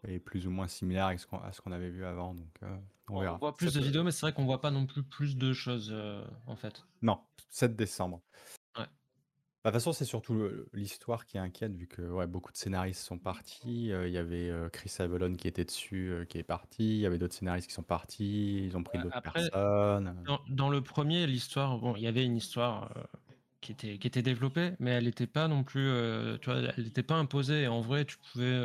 est 0.07 0.20
plus 0.20 0.45
ou 0.45 0.51
moins 0.51 0.68
similaire 0.68 1.07
à 1.07 1.18
ce 1.18 1.61
qu'on 1.61 1.72
avait 1.72 1.89
vu 1.89 2.05
avant. 2.05 2.36
Donc, 2.36 2.59
on, 3.09 3.20
verra. 3.20 3.34
On 3.34 3.39
voit 3.39 3.57
plus 3.57 3.74
de 3.74 3.82
vidéos, 3.82 4.03
mais 4.03 4.11
c'est 4.11 4.28
vrai 4.28 4.34
qu'on 4.34 4.45
voit 4.45 4.61
pas 4.61 4.70
non 4.70 4.86
plus 4.86 5.01
plus 5.01 5.38
de 5.38 5.53
choses 5.53 5.95
en 6.45 6.55
fait. 6.55 6.86
Non, 7.01 7.20
7 7.49 7.76
décembre. 7.76 8.22
Bah, 9.66 9.72
de 9.72 9.78
toute 9.78 9.82
façon, 9.82 9.93
c'est 9.93 10.05
surtout 10.05 10.47
l'histoire 10.74 11.26
qui 11.26 11.39
inquiète, 11.39 11.74
vu 11.76 11.88
que 11.88 12.03
ouais, 12.03 12.28
beaucoup 12.28 12.51
de 12.51 12.57
scénaristes 12.57 13.01
sont 13.01 13.18
partis. 13.18 13.88
Il 13.88 14.09
y 14.09 14.18
avait 14.20 14.51
Chris 14.72 14.93
Avalon 14.99 15.34
qui 15.34 15.47
était 15.47 15.66
dessus, 15.66 16.24
qui 16.30 16.38
est 16.38 16.43
parti. 16.43 16.84
Il 16.84 16.99
y 16.99 17.07
avait 17.07 17.18
d'autres 17.18 17.34
scénaristes 17.34 17.68
qui 17.68 17.74
sont 17.74 17.82
partis. 17.82 18.63
Ils 18.63 18.78
ont 18.78 18.84
pris 18.84 18.99
d'autres 18.99 19.24
personnes. 19.24 20.24
dans, 20.49 20.70
le 20.70 20.82
premier, 20.82 21.26
l'histoire, 21.26 21.80
bon, 21.80 21.95
il 21.95 22.03
y 22.03 22.07
avait 22.07 22.24
une 22.24 22.38
histoire 22.38 22.93
qui 23.59 23.72
était, 23.72 23.97
qui 23.97 24.05
était 24.05 24.22
développée, 24.22 24.74
mais 24.78 24.91
elle 24.91 25.05
n'était 25.05 25.26
pas 25.26 25.47
non 25.47 25.63
plus, 25.63 25.89
tu 26.41 26.51
vois, 26.51 26.59
elle 26.78 26.84
n'était 26.84 27.01
pas 27.01 27.16
imposée. 27.16 27.66
en 27.66 27.82
vrai, 27.82 28.05
tu 28.05 28.18
pouvais 28.18 28.61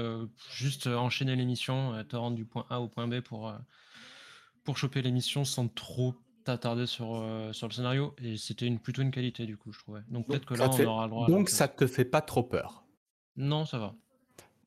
juste 0.53 0.87
enchaîner 0.87 1.35
l'émission, 1.35 1.95
te 2.05 2.17
rendre 2.17 2.37
du 2.37 2.45
point 2.45 2.67
A 2.69 2.79
au 2.83 2.89
point 2.89 3.09
B 3.09 3.21
pour, 3.21 3.55
pour 4.65 4.77
choper 4.77 5.01
l'émission 5.01 5.47
sans 5.47 5.67
trop 5.67 6.15
t'attarder 6.45 6.87
sur, 6.87 7.17
euh, 7.17 7.53
sur 7.53 7.69
le 7.69 7.73
scénario 7.73 8.15
et 8.23 8.37
c'était 8.37 8.67
une, 8.67 8.79
plutôt 8.79 9.03
une 9.03 9.11
qualité 9.11 9.47
du 9.47 9.57
coup, 9.57 9.73
je 9.73 9.79
trouvais. 9.79 10.01
Donc 10.09 10.27
peut-être 10.27 10.47
que 10.47 10.55
là, 10.55 10.69
on 10.71 10.85
aura 10.85 11.05
le 11.05 11.11
droit. 11.11 11.27
Donc 11.27 11.49
ça 11.49 11.69
te 11.69 11.87
fait 11.87 12.05
pas 12.05 12.21
trop 12.21 12.43
peur 12.43 12.85
Non, 13.37 13.65
ça 13.65 13.79
va. 13.79 13.95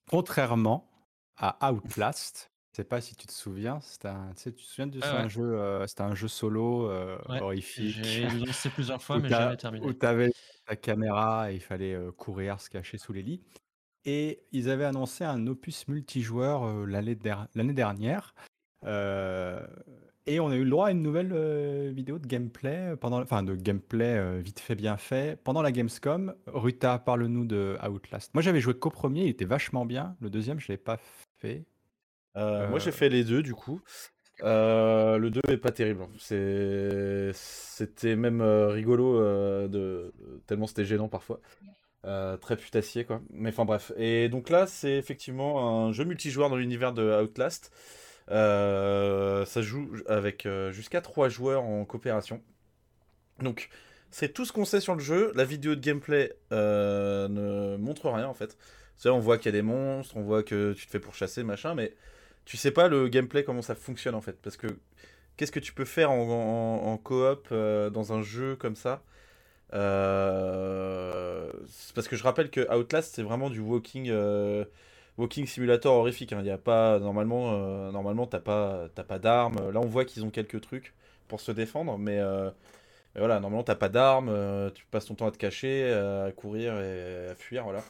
Contrairement 0.09 0.89
à 1.37 1.71
Outlast, 1.71 2.51
je 2.71 2.77
sais 2.77 2.83
pas 2.83 3.01
si 3.01 3.15
tu 3.15 3.27
te 3.27 3.31
souviens, 3.31 3.79
c'était 3.81 4.09
un, 4.09 4.33
tu, 4.35 4.41
sais, 4.41 4.51
tu 4.51 4.63
te 4.63 4.67
souviens 4.67 4.87
de 4.87 4.99
ah 5.01 5.21
un 5.21 5.27
jeu, 5.27 5.43
euh, 5.43 5.85
c'était 5.87 6.01
un 6.01 6.15
jeu 6.15 6.27
solo 6.27 6.89
euh, 6.89 7.17
horrifique. 7.27 8.03
J'ai 8.03 8.27
lancé 8.29 8.69
plusieurs 8.69 9.01
fois, 9.01 9.19
mais 9.19 9.29
jamais 9.29 9.57
terminé. 9.57 9.85
Où 9.85 9.93
tu 9.93 10.05
avais 10.05 10.31
ta 10.65 10.75
caméra 10.75 11.51
et 11.51 11.55
il 11.55 11.61
fallait 11.61 11.97
courir, 12.17 12.59
se 12.61 12.69
cacher 12.69 12.97
sous 12.97 13.13
les 13.13 13.23
lits. 13.23 13.41
Et 14.05 14.43
ils 14.51 14.69
avaient 14.69 14.85
annoncé 14.85 15.23
un 15.23 15.47
opus 15.47 15.87
multijoueur 15.87 16.85
l'année 16.85 17.15
dernière. 17.73 18.33
Et 20.25 20.39
on 20.39 20.49
a 20.49 20.55
eu 20.55 20.63
le 20.63 20.69
droit 20.69 20.87
à 20.87 20.91
une 20.91 21.01
nouvelle 21.01 21.31
euh, 21.33 21.91
vidéo 21.93 22.17
de 22.17 22.25
gameplay, 22.25 22.91
euh, 22.91 22.95
pendant, 22.95 23.21
enfin 23.21 23.43
de 23.43 23.55
gameplay 23.55 24.15
euh, 24.17 24.39
vite 24.39 24.61
fait, 24.61 24.75
bien 24.75 24.95
fait, 24.95 25.37
pendant 25.43 25.61
la 25.61 25.73
Gamescom. 25.73 26.33
Ruta, 26.47 26.97
parle-nous 26.97 27.43
de 27.43 27.77
Outlast. 27.85 28.33
Moi 28.33 28.41
j'avais 28.41 28.61
joué 28.61 28.73
qu'au 28.73 28.89
premier, 28.89 29.23
il 29.23 29.29
était 29.29 29.43
vachement 29.43 29.85
bien. 29.85 30.15
Le 30.21 30.29
deuxième, 30.29 30.61
je 30.61 30.71
ne 30.71 30.73
l'ai 30.73 30.77
pas 30.77 30.97
fait. 31.39 31.65
Moi 32.35 32.79
j'ai 32.79 32.91
fait 32.91 33.09
les 33.09 33.23
deux 33.23 33.43
du 33.43 33.53
coup. 33.53 33.81
le 34.39 35.29
2 35.29 35.41
est 35.49 35.57
pas 35.57 35.71
terrible. 35.71 36.07
C'était 36.17 38.15
même 38.15 38.41
rigolo 38.41 39.19
de... 39.67 40.13
tellement 40.47 40.65
c'était 40.65 40.85
gênant 40.85 41.09
parfois. 41.09 41.41
très 42.41 42.55
putassier 42.55 43.03
quoi. 43.03 43.21
Mais 43.29 43.49
enfin 43.49 43.65
bref. 43.65 43.91
Et 43.97 44.29
donc 44.29 44.49
là 44.49 44.65
c'est 44.65 44.93
effectivement 44.93 45.85
un 45.85 45.91
jeu 45.91 46.05
multijoueur 46.05 46.49
dans 46.49 46.55
l'univers 46.55 46.93
de 46.93 47.21
Outlast. 47.23 47.71
Euh, 48.31 49.45
ça 49.45 49.61
joue 49.61 49.91
avec 50.07 50.45
euh, 50.45 50.71
jusqu'à 50.71 51.01
3 51.01 51.29
joueurs 51.29 51.63
en 51.63 51.85
coopération. 51.85 52.41
Donc, 53.39 53.69
c'est 54.11 54.33
tout 54.33 54.45
ce 54.45 54.53
qu'on 54.53 54.65
sait 54.65 54.79
sur 54.79 54.95
le 54.95 55.01
jeu. 55.01 55.31
La 55.35 55.45
vidéo 55.45 55.75
de 55.75 55.81
gameplay 55.81 56.33
euh, 56.51 57.27
ne 57.27 57.77
montre 57.77 58.09
rien 58.09 58.27
en 58.27 58.33
fait. 58.33 58.57
on 59.05 59.19
voit 59.19 59.37
qu'il 59.37 59.47
y 59.47 59.49
a 59.49 59.53
des 59.53 59.61
monstres, 59.61 60.15
on 60.17 60.21
voit 60.21 60.43
que 60.43 60.73
tu 60.73 60.85
te 60.85 60.91
fais 60.91 60.99
pourchasser, 60.99 61.43
machin, 61.43 61.75
mais 61.75 61.93
tu 62.45 62.57
sais 62.57 62.71
pas 62.71 62.87
le 62.87 63.07
gameplay 63.09 63.43
comment 63.43 63.61
ça 63.61 63.75
fonctionne 63.75 64.15
en 64.15 64.21
fait. 64.21 64.39
Parce 64.41 64.57
que 64.57 64.67
qu'est-ce 65.37 65.51
que 65.51 65.59
tu 65.59 65.73
peux 65.73 65.85
faire 65.85 66.11
en, 66.11 66.97
coop 67.03 67.53
dans 67.53 68.13
un 68.13 68.21
jeu 68.21 68.55
comme 68.55 68.75
ça? 68.75 69.03
Parce 69.71 69.79
que 72.07 72.15
je 72.15 72.23
rappelle 72.23 72.49
que 72.51 72.71
Outlast 72.73 73.15
c'est 73.15 73.23
vraiment 73.23 73.49
du 73.49 73.59
walking 73.59 74.11
Walking 75.17 75.45
Simulator 75.45 75.93
horrifique. 75.93 76.33
Hein. 76.33 76.39
Il 76.41 76.47
y 76.47 76.51
a 76.51 76.57
pas 76.57 76.99
normalement, 76.99 77.53
euh, 77.53 77.91
normalement 77.91 78.25
t'as 78.25 78.39
pas, 78.39 78.87
t'as 78.95 79.03
pas 79.03 79.19
d'armes. 79.19 79.71
Là, 79.71 79.79
on 79.79 79.87
voit 79.87 80.05
qu'ils 80.05 80.25
ont 80.25 80.29
quelques 80.29 80.61
trucs 80.61 80.93
pour 81.27 81.39
se 81.39 81.51
défendre, 81.51 81.97
mais, 81.97 82.19
euh, 82.19 82.49
voilà, 83.15 83.39
normalement 83.39 83.63
t'as 83.63 83.75
pas 83.75 83.89
d'armes. 83.89 84.29
Euh, 84.29 84.69
tu 84.71 84.85
passes 84.85 85.05
ton 85.05 85.15
temps 85.15 85.27
à 85.27 85.31
te 85.31 85.37
cacher, 85.37 85.91
à 85.93 86.31
courir 86.31 86.79
et 86.79 87.29
à 87.29 87.35
fuir, 87.35 87.63
voilà. 87.63 87.83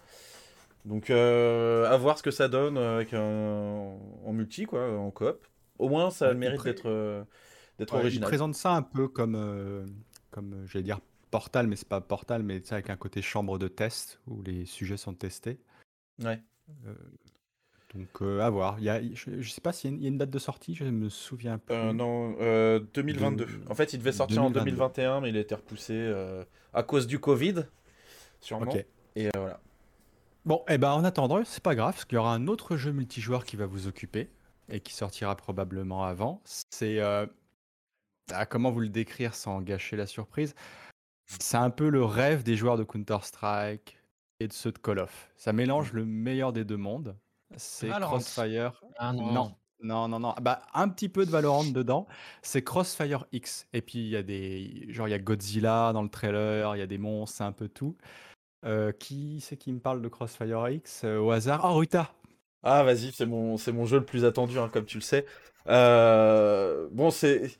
Donc, 0.86 1.09
à 1.09 1.95
voir 1.97 2.17
ce 2.17 2.24
que 2.24 2.32
ça 2.32 2.47
donne 2.49 2.78
avec 2.78 3.13
un... 3.13 3.95
en 4.26 4.34
multi, 4.34 4.65
quoi, 4.65 4.97
en 4.97 5.11
coop. 5.11 5.45
Au 5.80 5.89
moins, 5.89 6.11
ça 6.11 6.28
a 6.28 6.34
le 6.34 6.39
mérite 6.39 6.63
d'être, 6.63 7.26
d'être 7.80 7.93
original. 7.93 8.28
Il 8.28 8.30
présente 8.30 8.55
ça 8.55 8.71
un 8.74 8.82
peu 8.82 9.07
comme, 9.07 9.88
comme, 10.30 10.65
j'allais 10.67 10.84
dire 10.84 10.99
Portal, 11.32 11.67
mais 11.67 11.78
c'est 11.78 11.88
pas 11.88 12.01
Portal, 12.01 12.43
mais 12.43 12.61
avec 12.71 12.89
un 12.89 12.97
côté 12.97 13.21
chambre 13.21 13.57
de 13.57 13.67
test 13.69 14.19
où 14.28 14.43
les 14.43 14.65
sujets 14.65 14.97
sont 14.97 15.13
testés. 15.13 15.57
Ouais. 16.21 16.39
Euh, 16.70 16.93
donc 17.93 18.22
euh, 18.22 18.41
à 18.41 18.49
voir. 18.49 18.78
Il 18.80 18.86
y 18.86 18.89
a, 18.89 19.01
je, 19.01 19.30
ne 19.30 19.43
sais 19.43 19.61
pas 19.61 19.72
s'il 19.72 20.01
y, 20.01 20.05
a 20.05 20.07
une 20.07 20.18
date 20.18 20.30
de 20.30 20.39
sortie, 20.39 20.76
je 20.76 20.84
me 20.86 21.09
souviens 21.09 21.57
pas. 21.57 21.74
Euh, 21.74 21.93
non, 21.93 22.32
2022. 22.93 23.47
En 23.70 23.76
fait, 23.76 23.93
il 23.93 23.99
devait 23.99 24.11
sortir 24.11 24.43
en 24.43 24.49
2021, 24.49 25.22
mais 25.22 25.30
il 25.30 25.38
a 25.38 25.41
été 25.41 25.55
repoussé 25.55 26.11
à 26.74 26.84
cause 26.84 27.07
du 27.07 27.20
Covid, 27.20 27.66
sûrement. 28.39 28.74
Et 29.16 29.30
voilà. 29.36 29.59
Bon, 30.45 30.64
et 30.68 30.74
eh 30.74 30.78
ben 30.78 30.91
en 30.91 31.05
attendant, 31.05 31.41
c'est 31.45 31.64
pas 31.64 31.74
grave, 31.74 31.93
parce 31.93 32.03
qu'il 32.03 32.18
y 32.18 32.20
aura 32.20 32.34
un 32.34 32.47
autre 32.47 32.76
jeu 32.76 32.91
multijoueur 32.91 33.45
qui 33.45 33.55
va 33.55 33.66
vous 33.66 33.88
occuper 33.88 34.30
et 34.68 34.82
qui 34.82 34.93
sortira 34.93 35.38
probablement 35.38 36.03
avant. 36.03 36.41
C'est 36.70 36.99
ah, 38.32 38.45
comment 38.45 38.72
vous 38.72 38.80
le 38.80 38.89
décrire 38.89 39.36
sans 39.36 39.61
gâcher 39.61 39.95
la 39.95 40.07
surprise? 40.07 40.55
C'est 41.26 41.57
un 41.57 41.70
peu 41.70 41.89
le 41.89 42.03
rêve 42.03 42.43
des 42.43 42.55
joueurs 42.55 42.78
de 42.78 42.84
Counter 42.84 43.18
Strike, 43.22 43.97
de 44.48 44.54
ceux 44.54 44.72
de 44.72 44.78
Call 44.78 45.00
of. 45.00 45.32
Ça 45.38 45.54
mélange 45.54 45.94
le 45.94 46.06
meilleur 46.06 46.54
des 46.54 46.64
deux 46.64 46.78
mondes. 46.78 47.16
C'est 47.58 47.89
Crossfire. 47.89 48.82
Ah 48.98 49.14
non. 49.14 49.56
Non, 49.84 50.08
non, 50.08 50.20
non. 50.20 50.34
Bah, 50.41 50.62
un 50.74 50.88
petit 50.88 51.10
peu 51.10 51.26
de 51.26 51.32
Valorant 51.32 51.66
dedans. 51.66 52.08
C'est 52.41 52.64
Crossfire 52.64 53.26
X. 53.34 53.68
Et 53.74 53.82
puis 53.82 54.00
il 54.00 54.08
y 54.08 54.16
a 54.16 54.24
des. 54.24 54.86
Genre, 54.89 55.08
il 55.08 55.12
y 55.12 55.14
a 55.14 55.20
Godzilla 55.20 55.91
dans 55.94 56.02
le 56.02 56.10
trailer, 56.10 56.76
il 56.76 56.80
y 56.80 56.82
a 56.82 56.88
des 56.88 56.98
monstres, 56.98 57.38
c'est 57.38 57.44
un 57.44 57.52
peu 57.52 57.68
tout. 57.68 57.98
Euh, 58.66 58.94
qui 58.94 59.41
c'est 59.41 59.58
qui 59.58 59.74
me 59.74 59.80
parle 59.80 60.02
de 60.02 60.08
Crossfire 60.08 60.70
X? 60.70 61.02
Euh, 61.04 61.20
au 61.20 61.32
hasard 61.32 61.62
Oh, 61.66 61.74
Ruta 61.76 62.14
Ah, 62.64 62.84
vas-y, 62.84 63.12
c'est 63.12 63.26
mon, 63.26 63.58
c'est 63.58 63.74
mon 63.74 63.86
jeu 63.86 64.00
le 64.00 64.06
plus 64.06 64.24
attendu, 64.24 64.58
hein, 64.58 64.70
comme 64.72 64.86
tu 64.86 64.98
le 64.98 65.04
sais. 65.04 65.26
Euh, 65.68 66.88
bon, 66.91 67.12
c'est. 67.12 67.52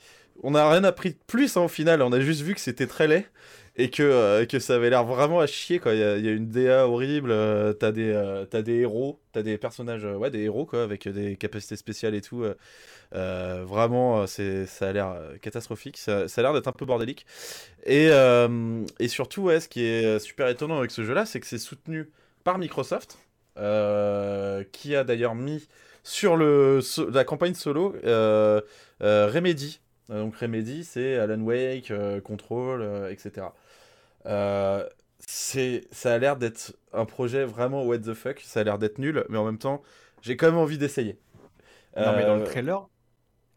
On 0.42 0.52
n'a 0.52 0.70
rien 0.70 0.84
appris 0.84 1.12
de 1.12 1.20
plus 1.28 1.58
hein, 1.58 1.62
au 1.62 1.68
final, 1.68 2.02
on 2.02 2.12
a 2.12 2.20
juste 2.20 2.42
vu 2.42 2.56
que 2.56 2.62
c'était 2.62 2.88
très 2.88 3.08
laid 3.08 3.30
et 3.76 3.90
que, 3.90 4.04
euh, 4.04 4.46
que 4.46 4.60
ça 4.60 4.76
avait 4.76 4.90
l'air 4.90 5.04
vraiment 5.04 5.40
à 5.40 5.48
chier 5.48 5.80
quoi. 5.80 5.94
Il 5.94 6.00
y 6.00 6.04
a, 6.04 6.32
une 6.32 6.48
DA 6.50 6.88
horrible, 6.88 7.32
euh, 7.32 7.74
t'as 7.74 7.92
des, 7.92 8.12
euh, 8.12 8.46
des 8.46 8.80
héros, 8.80 9.20
t'as 9.32 9.42
des 9.42 9.58
personnages, 9.58 10.06
ouais, 10.06 10.30
des 10.30 10.42
héros 10.42 10.66
quoi, 10.66 10.84
avec 10.84 11.08
des 11.08 11.36
capacités 11.38 11.76
spéciales 11.76 12.16
et 12.16 12.22
tout. 12.22 12.46
vraiment, 13.12 14.28
ça 14.28 14.44
a 14.82 14.92
l'air 14.92 15.16
catastrophique, 15.42 15.98
ça, 15.98 16.28
ça 16.28 16.42
a 16.42 16.44
l'air 16.44 16.54
d'être 16.54 16.68
un 16.68 16.72
peu 16.74 16.86
bordélique. 16.86 17.26
Et, 17.86 18.10
et 19.00 19.08
surtout, 19.08 19.44
ouais, 19.44 19.60
ce 19.60 19.68
qui 19.68 19.84
est 19.84 20.20
super 20.20 20.48
étonnant 20.48 20.78
avec 20.78 20.92
ce 20.92 21.04
jeu-là, 21.04 21.26
c'est 21.26 21.40
que 21.40 21.48
c'est 21.48 21.58
soutenu 21.58 22.12
par 22.44 22.60
Microsoft, 22.60 23.18
qui 23.56 24.96
a 24.96 25.04
d'ailleurs 25.04 25.36
mis 25.36 25.68
sur 26.04 26.36
le, 26.36 26.80
la 27.12 27.24
campagne 27.24 27.56
solo 27.56 27.96
Remedy. 29.00 29.80
Donc 30.10 30.36
Remedy, 30.36 30.84
c'est 30.84 31.16
Alan 31.16 31.40
Wake, 31.42 31.92
Control, 32.24 33.10
etc. 33.10 33.48
Euh, 34.26 34.88
c'est, 35.20 35.88
ça 35.92 36.14
a 36.14 36.18
l'air 36.18 36.38
d'être 36.38 36.76
un 36.92 37.06
projet 37.06 37.46
vraiment 37.46 37.84
what 37.86 38.00
the 38.00 38.14
fuck. 38.14 38.40
Ça 38.42 38.62
a 38.62 38.64
l'air 38.64 38.78
d'être 38.78 38.98
nul, 38.98 39.26
mais 39.30 39.38
en 39.38 39.46
même 39.46 39.58
temps, 39.58 39.82
j'ai 40.22 40.38
quand 40.38 40.48
même 40.48 40.58
envie 40.58 40.78
d'essayer. 40.78 41.20
Non, 41.96 42.14
mais 42.16 42.26
dans 42.26 42.36
le 42.36 42.42
euh, 42.42 42.46
trailer, 42.46 42.88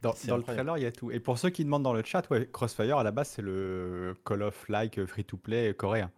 dans, 0.03 0.37
le 0.37 0.43
trailer, 0.43 0.77
il 0.77 0.83
y 0.83 0.87
a 0.87 0.93
tout. 0.93 1.11
Et 1.11 1.21
pour 1.21 1.39
ceux 1.39 1.51
qui 1.51 1.65
demandent 1.65 1.83
dans 1.83 1.95
le 1.95 2.03
chat, 2.05 2.29
ouais, 2.31 2.49
Crossfire, 2.53 2.99
à 2.99 3.03
la 3.03 3.11
base, 3.11 3.29
c'est 3.29 3.43
le 3.43 4.15
Call 4.25 4.43
of 4.43 4.69
Like 4.69 5.05
free-to-play 5.05 5.75
coréen. 5.75 6.11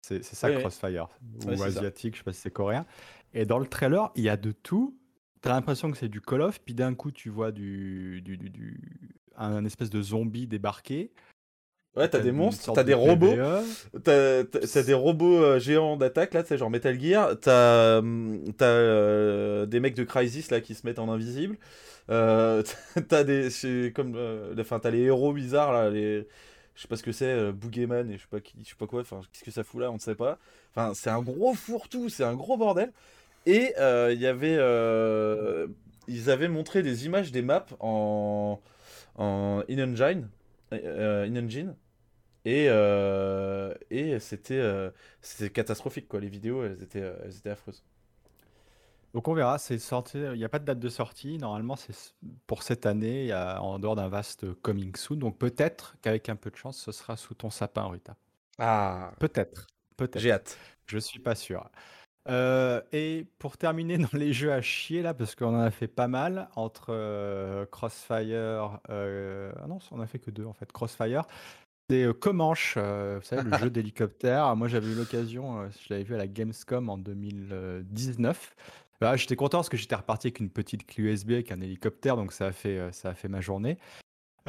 C'est, 0.00 0.24
ça, 0.24 0.50
Crossfire. 0.52 1.08
Ou 1.46 1.62
asiatique, 1.62 2.14
je 2.14 2.18
sais 2.18 2.24
pas 2.24 2.32
si 2.32 2.40
c'est 2.40 2.50
coréen. 2.50 2.86
Et 3.34 3.44
dans 3.44 3.58
le 3.58 3.66
trailer, 3.66 4.10
il 4.14 4.24
y 4.24 4.28
a 4.28 4.36
de 4.36 4.52
tout. 4.52 4.96
T'as 5.42 5.50
l'impression 5.50 5.90
que 5.90 5.98
c'est 5.98 6.08
du 6.08 6.20
Call 6.20 6.40
of, 6.40 6.60
puis 6.60 6.74
d'un 6.74 6.94
coup, 6.94 7.10
tu 7.10 7.28
vois 7.28 7.52
du, 7.52 8.22
du, 8.22 8.38
du, 8.38 8.50
du 8.50 8.80
un 9.36 9.64
espèce 9.64 9.90
de 9.90 10.02
zombie 10.02 10.46
débarquer. 10.46 11.12
Ouais, 11.98 12.08
t'as 12.08 12.20
des 12.20 12.30
monstres, 12.30 12.72
t'as 12.72 12.84
des 12.84 12.94
robots, 12.94 13.34
t'as 14.04 14.82
des 14.84 14.94
robots 14.94 15.58
géants 15.58 15.96
d'attaque 15.96 16.32
là, 16.32 16.42
tu 16.42 16.50
sais, 16.50 16.58
genre 16.58 16.70
Metal 16.70 16.98
Gear, 16.98 17.38
t'as 17.40 17.98
hum, 17.98 18.40
euh, 18.62 19.66
des 19.66 19.80
mecs 19.80 19.96
de 19.96 20.04
Crisis 20.04 20.52
là 20.52 20.60
qui 20.60 20.76
se 20.76 20.86
mettent 20.86 21.00
en 21.00 21.10
invisible, 21.10 21.56
euh, 22.08 22.62
t'as 23.08 23.24
des, 23.24 23.48
comme, 23.94 24.14
euh, 24.14 24.54
enfin 24.60 24.78
t'as 24.78 24.90
les 24.90 25.00
héros 25.00 25.32
bizarres 25.32 25.72
là, 25.72 25.90
les, 25.90 26.28
je 26.76 26.82
sais 26.82 26.88
pas 26.88 26.96
ce 26.96 27.02
que 27.02 27.10
c'est, 27.10 27.26
euh, 27.26 27.50
Boogeyman 27.52 28.08
et 28.10 28.16
je 28.16 28.22
sais 28.22 28.28
pas 28.30 28.40
qui, 28.40 28.54
je 28.62 28.68
sais 28.68 28.76
pas 28.78 28.86
quoi, 28.86 29.00
enfin 29.00 29.20
qu'est-ce 29.32 29.44
que 29.44 29.50
ça 29.50 29.64
fout 29.64 29.80
là, 29.80 29.90
on 29.90 29.94
ne 29.94 29.98
sait 29.98 30.14
pas. 30.14 30.38
Enfin 30.74 30.92
c'est 30.94 31.10
un 31.10 31.20
gros 31.20 31.52
fourre-tout, 31.54 32.10
c'est 32.10 32.24
un 32.24 32.34
gros 32.34 32.56
bordel. 32.56 32.92
Et 33.46 33.72
il 33.78 34.20
y 34.20 34.26
avait, 34.26 34.58
ils 36.06 36.30
avaient 36.30 36.48
montré 36.48 36.82
des 36.82 37.06
images 37.06 37.32
des 37.32 37.42
maps 37.42 37.66
en 37.80 38.60
en 39.16 39.62
in-engine, 39.68 40.28
in-engine 40.70 41.74
et, 42.48 42.66
euh, 42.70 43.74
et 43.90 44.18
c'était 44.20 44.58
euh, 44.58 44.90
c'était 45.20 45.50
catastrophique, 45.50 46.08
quoi. 46.08 46.18
Les 46.18 46.30
vidéos, 46.30 46.64
elles 46.64 46.82
étaient, 46.82 47.02
euh, 47.02 47.14
elles 47.22 47.36
étaient 47.36 47.50
affreuses. 47.50 47.84
Donc 49.12 49.28
on 49.28 49.34
verra, 49.34 49.58
c'est 49.58 49.78
sorti, 49.78 50.18
il 50.18 50.32
n'y 50.32 50.44
a 50.44 50.48
pas 50.48 50.58
de 50.58 50.64
date 50.64 50.78
de 50.78 50.88
sortie. 50.88 51.36
Normalement, 51.36 51.76
c'est 51.76 51.92
pour 52.46 52.62
cette 52.62 52.86
année, 52.86 53.22
il 53.22 53.26
y 53.26 53.32
a, 53.32 53.60
en 53.62 53.78
dehors 53.78 53.96
d'un 53.96 54.08
vaste 54.08 54.50
coming 54.62 54.96
soon. 54.96 55.16
Donc 55.16 55.36
peut-être 55.38 55.96
qu'avec 56.00 56.30
un 56.30 56.36
peu 56.36 56.50
de 56.50 56.56
chance, 56.56 56.78
ce 56.78 56.90
sera 56.90 57.18
sous 57.18 57.34
ton 57.34 57.50
sapin, 57.50 57.86
Rita. 57.90 58.16
Ah, 58.58 59.12
Peut-être, 59.18 59.66
peut-être. 59.98 60.18
j'ai 60.18 60.32
hâte. 60.32 60.56
Je 60.86 60.98
suis 60.98 61.20
pas 61.20 61.34
sûr. 61.34 61.70
et 62.28 63.26
pour 63.38 63.58
terminer 63.58 63.98
dans 63.98 64.16
les 64.16 64.32
jeux 64.32 64.52
à 64.54 64.62
chier 64.62 65.02
là, 65.02 65.12
parce 65.12 65.34
qu'on 65.34 65.54
en 65.54 65.60
a 65.60 65.70
fait 65.70 65.88
pas 65.88 66.08
mal 66.08 66.48
entre 66.56 67.66
Crossfire, 67.70 68.80
ah 68.88 69.66
non, 69.66 69.78
on 69.90 70.00
a 70.00 70.06
fait 70.06 70.18
que 70.18 70.30
deux 70.30 70.46
en 70.46 70.54
fait, 70.54 70.72
Crossfire 70.72 71.24
c'est 71.90 72.06
Comanche, 72.18 72.76
vous 72.76 73.22
savez, 73.22 73.48
le 73.48 73.56
jeu 73.58 73.70
d'hélicoptère. 73.70 74.54
Moi, 74.56 74.68
j'avais 74.68 74.88
eu 74.88 74.94
l'occasion, 74.94 75.68
je 75.70 75.94
l'avais 75.94 76.04
vu 76.04 76.14
à 76.14 76.18
la 76.18 76.26
Gamescom 76.26 76.88
en 76.90 76.98
2019. 76.98 78.54
Bah, 79.00 79.16
j'étais 79.16 79.36
content 79.36 79.58
parce 79.58 79.68
que 79.68 79.76
j'étais 79.76 79.94
reparti 79.94 80.26
avec 80.26 80.40
une 80.40 80.50
petite 80.50 80.86
clé 80.86 81.04
USB 81.04 81.32
avec 81.32 81.52
un 81.52 81.60
hélicoptère, 81.60 82.16
donc 82.16 82.32
ça 82.32 82.46
a 82.46 82.52
fait, 82.52 82.92
ça 82.92 83.10
a 83.10 83.14
fait 83.14 83.28
ma 83.28 83.40
journée. 83.40 83.78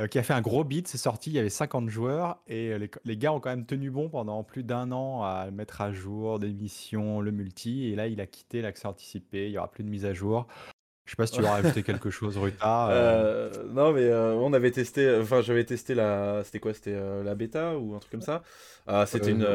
qui 0.09 0.17
a 0.17 0.23
fait 0.23 0.33
un 0.33 0.41
gros 0.41 0.63
beat, 0.63 0.87
c'est 0.87 0.97
sorti, 0.97 1.29
il 1.29 1.33
y 1.33 1.39
avait 1.39 1.49
50 1.49 1.89
joueurs 1.89 2.39
et 2.47 2.73
les, 3.05 3.17
gars 3.17 3.31
ont 3.31 3.39
quand 3.39 3.51
même 3.51 3.65
tenu 3.65 3.91
bon 3.91 4.09
pendant 4.09 4.43
plus 4.43 4.63
d'un 4.63 4.91
an 4.91 5.23
à 5.23 5.51
mettre 5.51 5.81
à 5.81 5.93
jour 5.93 6.39
des 6.39 6.51
missions, 6.51 7.21
le 7.21 7.31
multi, 7.31 7.85
et 7.85 7.95
là 7.95 8.07
il 8.07 8.19
a 8.21 8.25
quitté 8.25 8.61
l'accès 8.61 8.87
anticipé, 8.87 9.45
il 9.45 9.51
n'y 9.51 9.57
aura 9.57 9.69
plus 9.69 9.83
de 9.83 9.89
mise 9.89 10.05
à 10.05 10.13
jour. 10.13 10.47
Je 11.10 11.14
sais 11.14 11.16
pas 11.16 11.26
si 11.26 11.34
tu 11.34 11.41
veux 11.41 11.47
rajouter 11.47 11.82
quelque 11.82 12.12
chose, 12.12 12.38
Ruta. 12.38 12.60
Euh. 12.89 13.49
Euh, 13.51 13.64
non, 13.72 13.91
mais 13.93 14.03
euh, 14.03 14.34
on 14.36 14.53
avait 14.53 14.70
testé. 14.70 15.18
Enfin, 15.20 15.41
j'avais 15.41 15.64
testé 15.64 15.95
la. 15.95 16.43
C'était 16.43 16.60
quoi 16.60 16.72
C'était 16.72 16.95
la 17.24 17.34
bêta 17.34 17.80
ou 17.80 17.95
un 17.95 17.99
truc 17.99 18.12
comme 18.12 18.22
ça 18.22 18.43
ah, 18.86 19.07
C'était 19.07 19.32
une. 19.32 19.47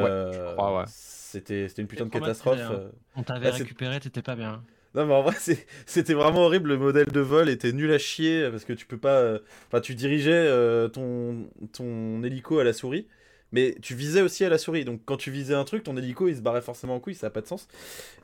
C'était 0.88 1.66
une 1.78 1.86
putain 1.86 2.06
de 2.06 2.10
catastrophe. 2.10 2.58
Hein. 2.58 2.90
On 3.14 3.22
t'avait 3.22 3.50
récupéré, 3.50 4.00
t'étais 4.00 4.22
pas 4.22 4.34
bien. 4.34 4.64
Non, 4.96 5.06
mais 5.06 5.14
en 5.14 5.22
vrai, 5.22 5.36
c'était 5.86 6.14
vraiment 6.14 6.40
horrible. 6.40 6.70
Le 6.70 6.76
modèle 6.76 7.06
de 7.06 7.20
vol 7.20 7.48
était 7.48 7.72
nul 7.72 7.92
à 7.92 7.98
chier 7.98 8.50
parce 8.50 8.64
que 8.64 8.72
tu 8.72 8.86
peux 8.86 8.98
pas. 8.98 9.38
Enfin, 9.68 9.80
tu 9.80 9.94
dirigeais 9.94 10.48
ton, 10.92 11.46
ton 11.72 12.24
hélico 12.24 12.58
à 12.58 12.64
la 12.64 12.72
souris 12.72 13.06
mais 13.54 13.76
tu 13.80 13.94
visais 13.94 14.20
aussi 14.20 14.44
à 14.44 14.48
la 14.48 14.58
souris. 14.58 14.84
Donc 14.84 15.00
quand 15.04 15.16
tu 15.16 15.30
visais 15.30 15.54
un 15.54 15.64
truc, 15.64 15.84
ton 15.84 15.96
hélico 15.96 16.26
il 16.26 16.36
se 16.36 16.40
barrait 16.40 16.60
forcément 16.60 16.96
en 16.96 17.00
couille, 17.00 17.14
ça 17.14 17.28
n'a 17.28 17.30
pas 17.30 17.40
de 17.40 17.46
sens. 17.46 17.68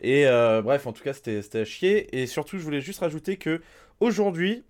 Et 0.02 0.26
euh, 0.26 0.60
bref, 0.60 0.88
en 0.88 0.92
tout 0.92 1.04
cas, 1.04 1.12
c'était 1.12 1.60
à 1.60 1.64
chier. 1.64 2.20
Et 2.20 2.26
surtout, 2.26 2.58
je 2.58 2.64
voulais 2.64 2.80
juste 2.80 2.98
rajouter 2.98 3.36
que 3.36 3.62
aujourd'hui, 4.00 4.64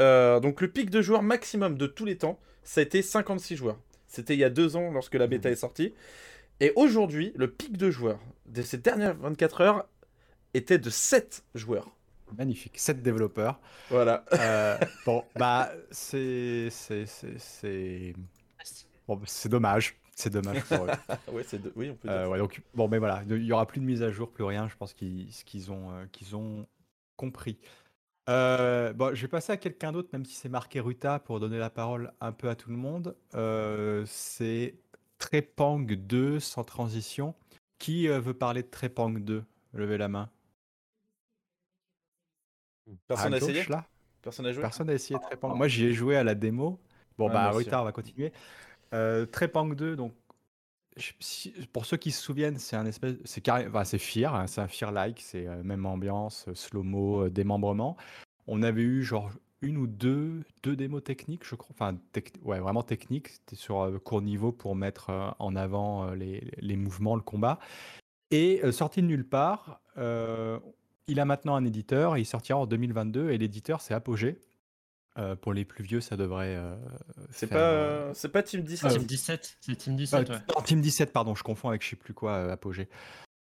euh, 0.00 0.40
donc 0.40 0.62
le 0.62 0.68
pic 0.68 0.88
de 0.88 1.02
joueurs 1.02 1.22
maximum 1.22 1.76
de 1.76 1.86
tous 1.86 2.06
les 2.06 2.16
temps, 2.16 2.40
ça 2.64 2.80
a 2.80 2.82
été 2.82 3.02
56 3.02 3.56
joueurs. 3.56 3.78
C'était 4.08 4.34
il 4.34 4.40
y 4.40 4.44
a 4.44 4.50
deux 4.50 4.74
ans 4.74 4.90
lorsque 4.90 5.14
la 5.14 5.26
bêta 5.26 5.50
est 5.50 5.56
sortie. 5.56 5.92
Et 6.60 6.72
aujourd'hui, 6.76 7.32
le 7.36 7.50
pic 7.50 7.76
de 7.76 7.90
joueurs 7.90 8.20
de 8.46 8.62
ces 8.62 8.78
dernières 8.78 9.16
24 9.16 9.60
heures 9.60 9.88
était 10.54 10.78
de 10.78 10.88
7 10.88 11.44
joueurs. 11.54 11.90
Magnifique, 12.38 12.78
7 12.78 13.02
développeurs. 13.02 13.60
Voilà. 13.90 14.24
Euh, 14.32 14.78
bon, 15.04 15.24
bah, 15.36 15.70
c'est. 15.90 16.68
C'est. 19.10 19.16
Bon, 19.16 19.20
c'est 19.26 19.48
dommage. 19.48 20.00
C'est 20.14 20.30
dommage 20.30 20.62
pour 20.64 20.84
eux. 20.84 20.88
ouais, 21.32 21.44
oui, 21.76 21.90
on 21.90 21.94
peut 21.94 22.08
dire 22.08 22.16
euh, 22.16 22.28
ouais, 22.28 22.38
donc, 22.38 22.60
bon, 22.74 22.88
mais 22.88 22.98
voilà, 22.98 23.22
il 23.26 23.42
n'y 23.42 23.52
aura 23.52 23.66
plus 23.66 23.80
de 23.80 23.86
mise 23.86 24.02
à 24.02 24.10
jour, 24.10 24.30
plus 24.30 24.44
rien. 24.44 24.68
Je 24.68 24.76
pense 24.76 24.92
qu'ils 24.92 25.72
ont, 25.72 25.90
euh, 25.92 26.04
qu'ils 26.12 26.36
ont 26.36 26.66
compris. 27.16 27.58
Euh, 28.28 28.92
bon, 28.92 29.14
je 29.14 29.22
vais 29.22 29.28
passer 29.28 29.52
à 29.52 29.56
quelqu'un 29.56 29.92
d'autre, 29.92 30.10
même 30.12 30.26
si 30.26 30.34
c'est 30.34 30.50
marqué 30.50 30.78
Ruta, 30.78 31.18
pour 31.20 31.40
donner 31.40 31.58
la 31.58 31.70
parole 31.70 32.12
un 32.20 32.32
peu 32.32 32.50
à 32.50 32.54
tout 32.54 32.68
le 32.70 32.76
monde. 32.76 33.16
c'est 34.06 34.74
Trepang 35.18 35.86
2, 35.86 36.38
sans 36.38 36.64
transition. 36.64 37.34
Qui 37.78 38.08
veut 38.08 38.34
parler 38.34 38.62
de 38.62 38.68
Trepang 38.68 39.20
2 39.20 39.42
Levez 39.72 39.96
la 39.96 40.08
main. 40.08 40.28
Personne 43.08 43.30
n'a 43.30 43.38
essayé 43.38 43.64
là 43.68 43.86
Personne 44.20 44.44
n'a 44.44 44.52
joué 44.52 44.60
Personne 44.60 44.88
n'a 44.88 44.92
essayé 44.92 45.18
Trepang. 45.18 45.54
Moi, 45.54 45.66
j'y 45.66 45.86
ai 45.86 45.92
joué 45.94 46.16
à 46.16 46.24
la 46.24 46.34
démo. 46.34 46.78
Bon, 47.16 47.28
bah, 47.28 47.50
Ruta, 47.50 47.80
on 47.80 47.84
va 47.84 47.92
continuer. 47.92 48.32
Euh, 48.92 49.26
Trepang 49.26 49.74
2, 49.74 49.96
donc 49.96 50.12
pour 51.72 51.86
ceux 51.86 51.96
qui 51.96 52.10
se 52.10 52.22
souviennent, 52.22 52.58
c'est 52.58 52.76
un 52.76 52.86
espèce, 52.86 53.16
c'est 53.24 53.44
c'est 53.84 53.98
Fear, 53.98 54.34
hein, 54.34 54.46
c'est 54.46 54.60
un 54.60 54.68
Fear-like, 54.68 55.20
c'est 55.20 55.46
euh, 55.46 55.62
même 55.62 55.86
ambiance, 55.86 56.46
euh, 56.48 56.54
slow-mo, 56.54 57.24
euh, 57.24 57.30
démembrement. 57.30 57.96
On 58.46 58.62
avait 58.62 58.82
eu 58.82 59.02
genre 59.02 59.30
une 59.62 59.76
ou 59.76 59.86
deux, 59.86 60.42
deux 60.62 60.74
démos 60.74 61.02
techniques, 61.04 61.46
je 61.46 61.54
crois, 61.54 61.74
enfin, 61.78 61.96
ouais, 62.42 62.60
vraiment 62.60 62.82
techniques, 62.82 63.28
c'était 63.28 63.56
sur 63.56 64.00
court 64.02 64.22
niveau 64.22 64.52
pour 64.52 64.74
mettre 64.74 65.34
en 65.38 65.54
avant 65.54 66.12
les, 66.12 66.50
les, 66.58 66.76
mouvements, 66.76 67.14
le 67.14 67.20
combat. 67.20 67.58
Et 68.30 68.62
sorti 68.72 69.02
de 69.02 69.06
nulle 69.06 69.28
part, 69.28 69.82
il 69.98 71.20
a 71.20 71.24
maintenant 71.26 71.56
un 71.56 71.64
éditeur, 71.66 72.16
il 72.16 72.24
sortira 72.24 72.58
en 72.58 72.64
2022 72.64 73.32
et 73.32 73.36
l'éditeur 73.36 73.82
c'est 73.82 73.92
Apogée. 73.92 74.38
Euh, 75.20 75.36
pour 75.36 75.52
les 75.52 75.64
plus 75.64 75.84
vieux, 75.84 76.00
ça 76.00 76.16
devrait. 76.16 76.56
Euh, 76.56 76.74
c'est 77.30 77.46
pas, 77.46 77.58
euh, 77.58 78.10
c'est 78.14 78.30
pas 78.30 78.42
Team 78.42 78.62
17. 78.62 78.92
Team 78.92 79.02
17, 79.02 79.58
c'est 79.60 79.76
Team 79.76 79.96
17. 79.96 80.28
Ouais. 80.30 80.36
Team 80.64 80.80
17, 80.80 81.12
pardon, 81.12 81.34
je 81.34 81.42
confonds 81.42 81.68
avec 81.68 81.84
je 81.84 81.90
sais 81.90 81.96
plus 81.96 82.14
quoi, 82.14 82.50
Apogée. 82.50 82.88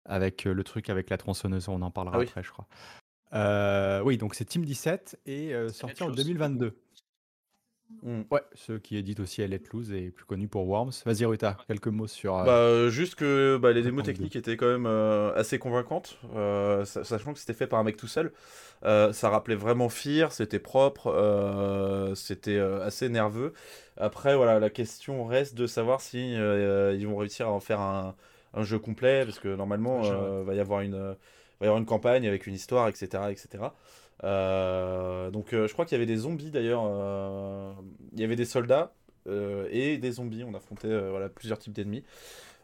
Avec 0.06 0.46
le 0.46 0.64
truc 0.64 0.90
avec 0.90 1.10
la 1.10 1.18
tronçonneuse, 1.18 1.68
on 1.68 1.82
en 1.82 1.92
parlera 1.92 2.18
ah 2.20 2.22
après, 2.22 2.44
je 2.44 2.52
crois. 2.52 4.04
oui, 4.04 4.18
donc 4.18 4.36
c'est 4.36 4.46
Team 4.46 4.64
17 4.64 5.20
et 5.26 5.54
sorti 5.70 6.04
en 6.04 6.12
2022. 6.12 6.78
Mmh. 8.02 8.22
Ouais, 8.32 8.42
ceux 8.56 8.80
qui 8.80 8.98
éditent 8.98 9.20
aussi 9.20 9.42
Elle 9.42 9.52
Let 9.52 9.62
Loose 9.72 9.92
et 9.92 10.10
plus 10.10 10.26
connu 10.26 10.48
pour 10.48 10.68
Worms. 10.68 10.92
Vas-y 11.06 11.26
Ruta, 11.26 11.58
quelques 11.68 11.88
mots 11.88 12.08
sur. 12.08 12.36
Euh, 12.38 12.86
bah, 12.86 12.90
juste 12.90 13.16
que 13.16 13.58
bah, 13.62 13.72
les 13.72 13.84
démos 13.84 14.04
techniques 14.04 14.36
étaient 14.36 14.58
quand 14.58 14.68
même 14.68 14.88
euh, 14.88 15.34
assez 15.36 15.60
convaincantes, 15.60 16.20
euh, 16.36 16.84
sachant 16.86 17.34
que 17.34 17.40
c'était 17.40 17.54
fait 17.54 17.68
par 17.68 17.80
un 17.80 17.84
mec 17.84 17.98
tout 17.98 18.08
seul. 18.08 18.32
ça 18.84 19.30
rappelait 19.30 19.56
vraiment 19.56 19.90
Fear, 19.90 20.32
c'était 20.32 20.60
propre, 20.60 22.14
c'était 22.16 22.60
assez 22.60 23.10
nerveux. 23.10 23.54
Après, 23.98 24.36
voilà, 24.36 24.60
la 24.60 24.70
question 24.70 25.26
reste 25.26 25.56
de 25.56 25.68
savoir 25.68 26.02
si 26.02 26.34
ils 26.34 27.08
vont 27.08 27.18
réussir 27.18 27.48
à 27.48 27.52
en 27.52 27.60
faire 27.60 27.80
un, 27.80 28.16
un 28.54 28.64
jeu 28.64 28.80
complet, 28.80 29.26
parce 29.26 29.40
que 29.40 29.56
normalement, 29.56 30.04
il 30.04 30.46
va 30.46 30.54
y 30.56 30.60
avoir 30.60 30.82
une, 30.82 31.16
va 31.60 31.66
y 31.66 31.66
avoir 31.66 31.78
une 31.78 31.86
campagne 31.86 32.28
avec 32.28 32.48
une 32.48 32.56
histoire, 32.56 32.88
etc., 32.88 33.24
etc. 33.30 33.66
Euh, 34.24 35.30
donc 35.30 35.54
euh, 35.54 35.68
je 35.68 35.74
crois 35.74 35.86
qu'il 35.86 35.96
y 35.96 36.00
avait 36.00 36.06
des 36.06 36.18
zombies 36.18 36.52
d'ailleurs. 36.52 36.84
Euh, 36.86 37.74
il 38.14 38.20
y 38.20 38.24
avait 38.24 38.36
des 38.36 38.46
soldats 38.46 38.94
et 39.28 39.98
des 39.98 40.12
zombies. 40.12 40.44
On 40.44 40.54
affrontait 40.54 41.10
voilà, 41.10 41.30
plusieurs 41.30 41.58
types 41.58 41.74
d'ennemis. 41.74 42.04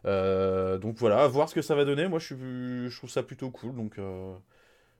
donc 0.04 0.96
voilà, 0.98 1.22
à 1.22 1.26
voir 1.26 1.48
ce 1.48 1.54
que 1.54 1.62
ça 1.62 1.74
va 1.74 1.84
donner. 1.84 2.08
Moi 2.08 2.18
je, 2.18 2.26
suis, 2.26 2.90
je 2.90 2.96
trouve 2.96 3.10
ça 3.10 3.22
plutôt 3.22 3.50
cool. 3.50 3.74
Donc 3.74 3.98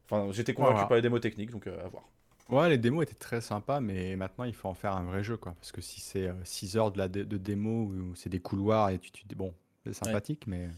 enfin, 0.06 0.30
j'étais 0.32 0.54
convaincu 0.54 0.86
par 0.86 0.94
les 0.94 1.02
démos 1.02 1.20
techniques, 1.20 1.50
donc 1.50 1.66
à 1.66 1.88
voir. 1.88 2.04
Ouais, 2.48 2.68
les 2.68 2.76
démos 2.76 3.04
étaient 3.04 3.14
très 3.14 3.40
sympas, 3.40 3.80
mais 3.80 4.16
maintenant 4.16 4.44
il 4.44 4.52
faut 4.52 4.68
en 4.68 4.74
faire 4.74 4.94
un 4.96 5.04
vrai 5.04 5.22
jeu, 5.22 5.36
quoi. 5.36 5.54
Parce 5.58 5.72
que 5.72 5.80
si 5.80 6.00
c'est 6.00 6.30
6 6.44 6.76
heures 6.76 6.90
de, 6.90 6.98
la 6.98 7.08
de, 7.08 7.22
démo 7.22 7.90
c'est 8.14 8.28
des 8.28 8.40
couloirs 8.40 8.90
et 8.90 8.98
tu, 8.98 9.10
tu 9.10 9.24
bon, 9.34 9.54
c'est 9.86 9.94
sympathique, 9.94 10.46
mais 10.46 10.68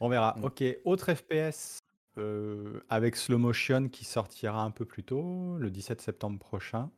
on 0.00 0.08
verra. 0.08 0.36
Mm. 0.36 0.44
Ok, 0.44 0.64
autre 0.84 1.14
FPS 1.14 1.83
euh, 2.18 2.80
avec 2.88 3.16
Slow 3.16 3.38
Motion 3.38 3.88
qui 3.88 4.04
sortira 4.04 4.62
un 4.62 4.70
peu 4.70 4.84
plus 4.84 5.02
tôt, 5.02 5.56
le 5.58 5.70
17 5.70 6.00
septembre 6.00 6.38
prochain. 6.38 6.90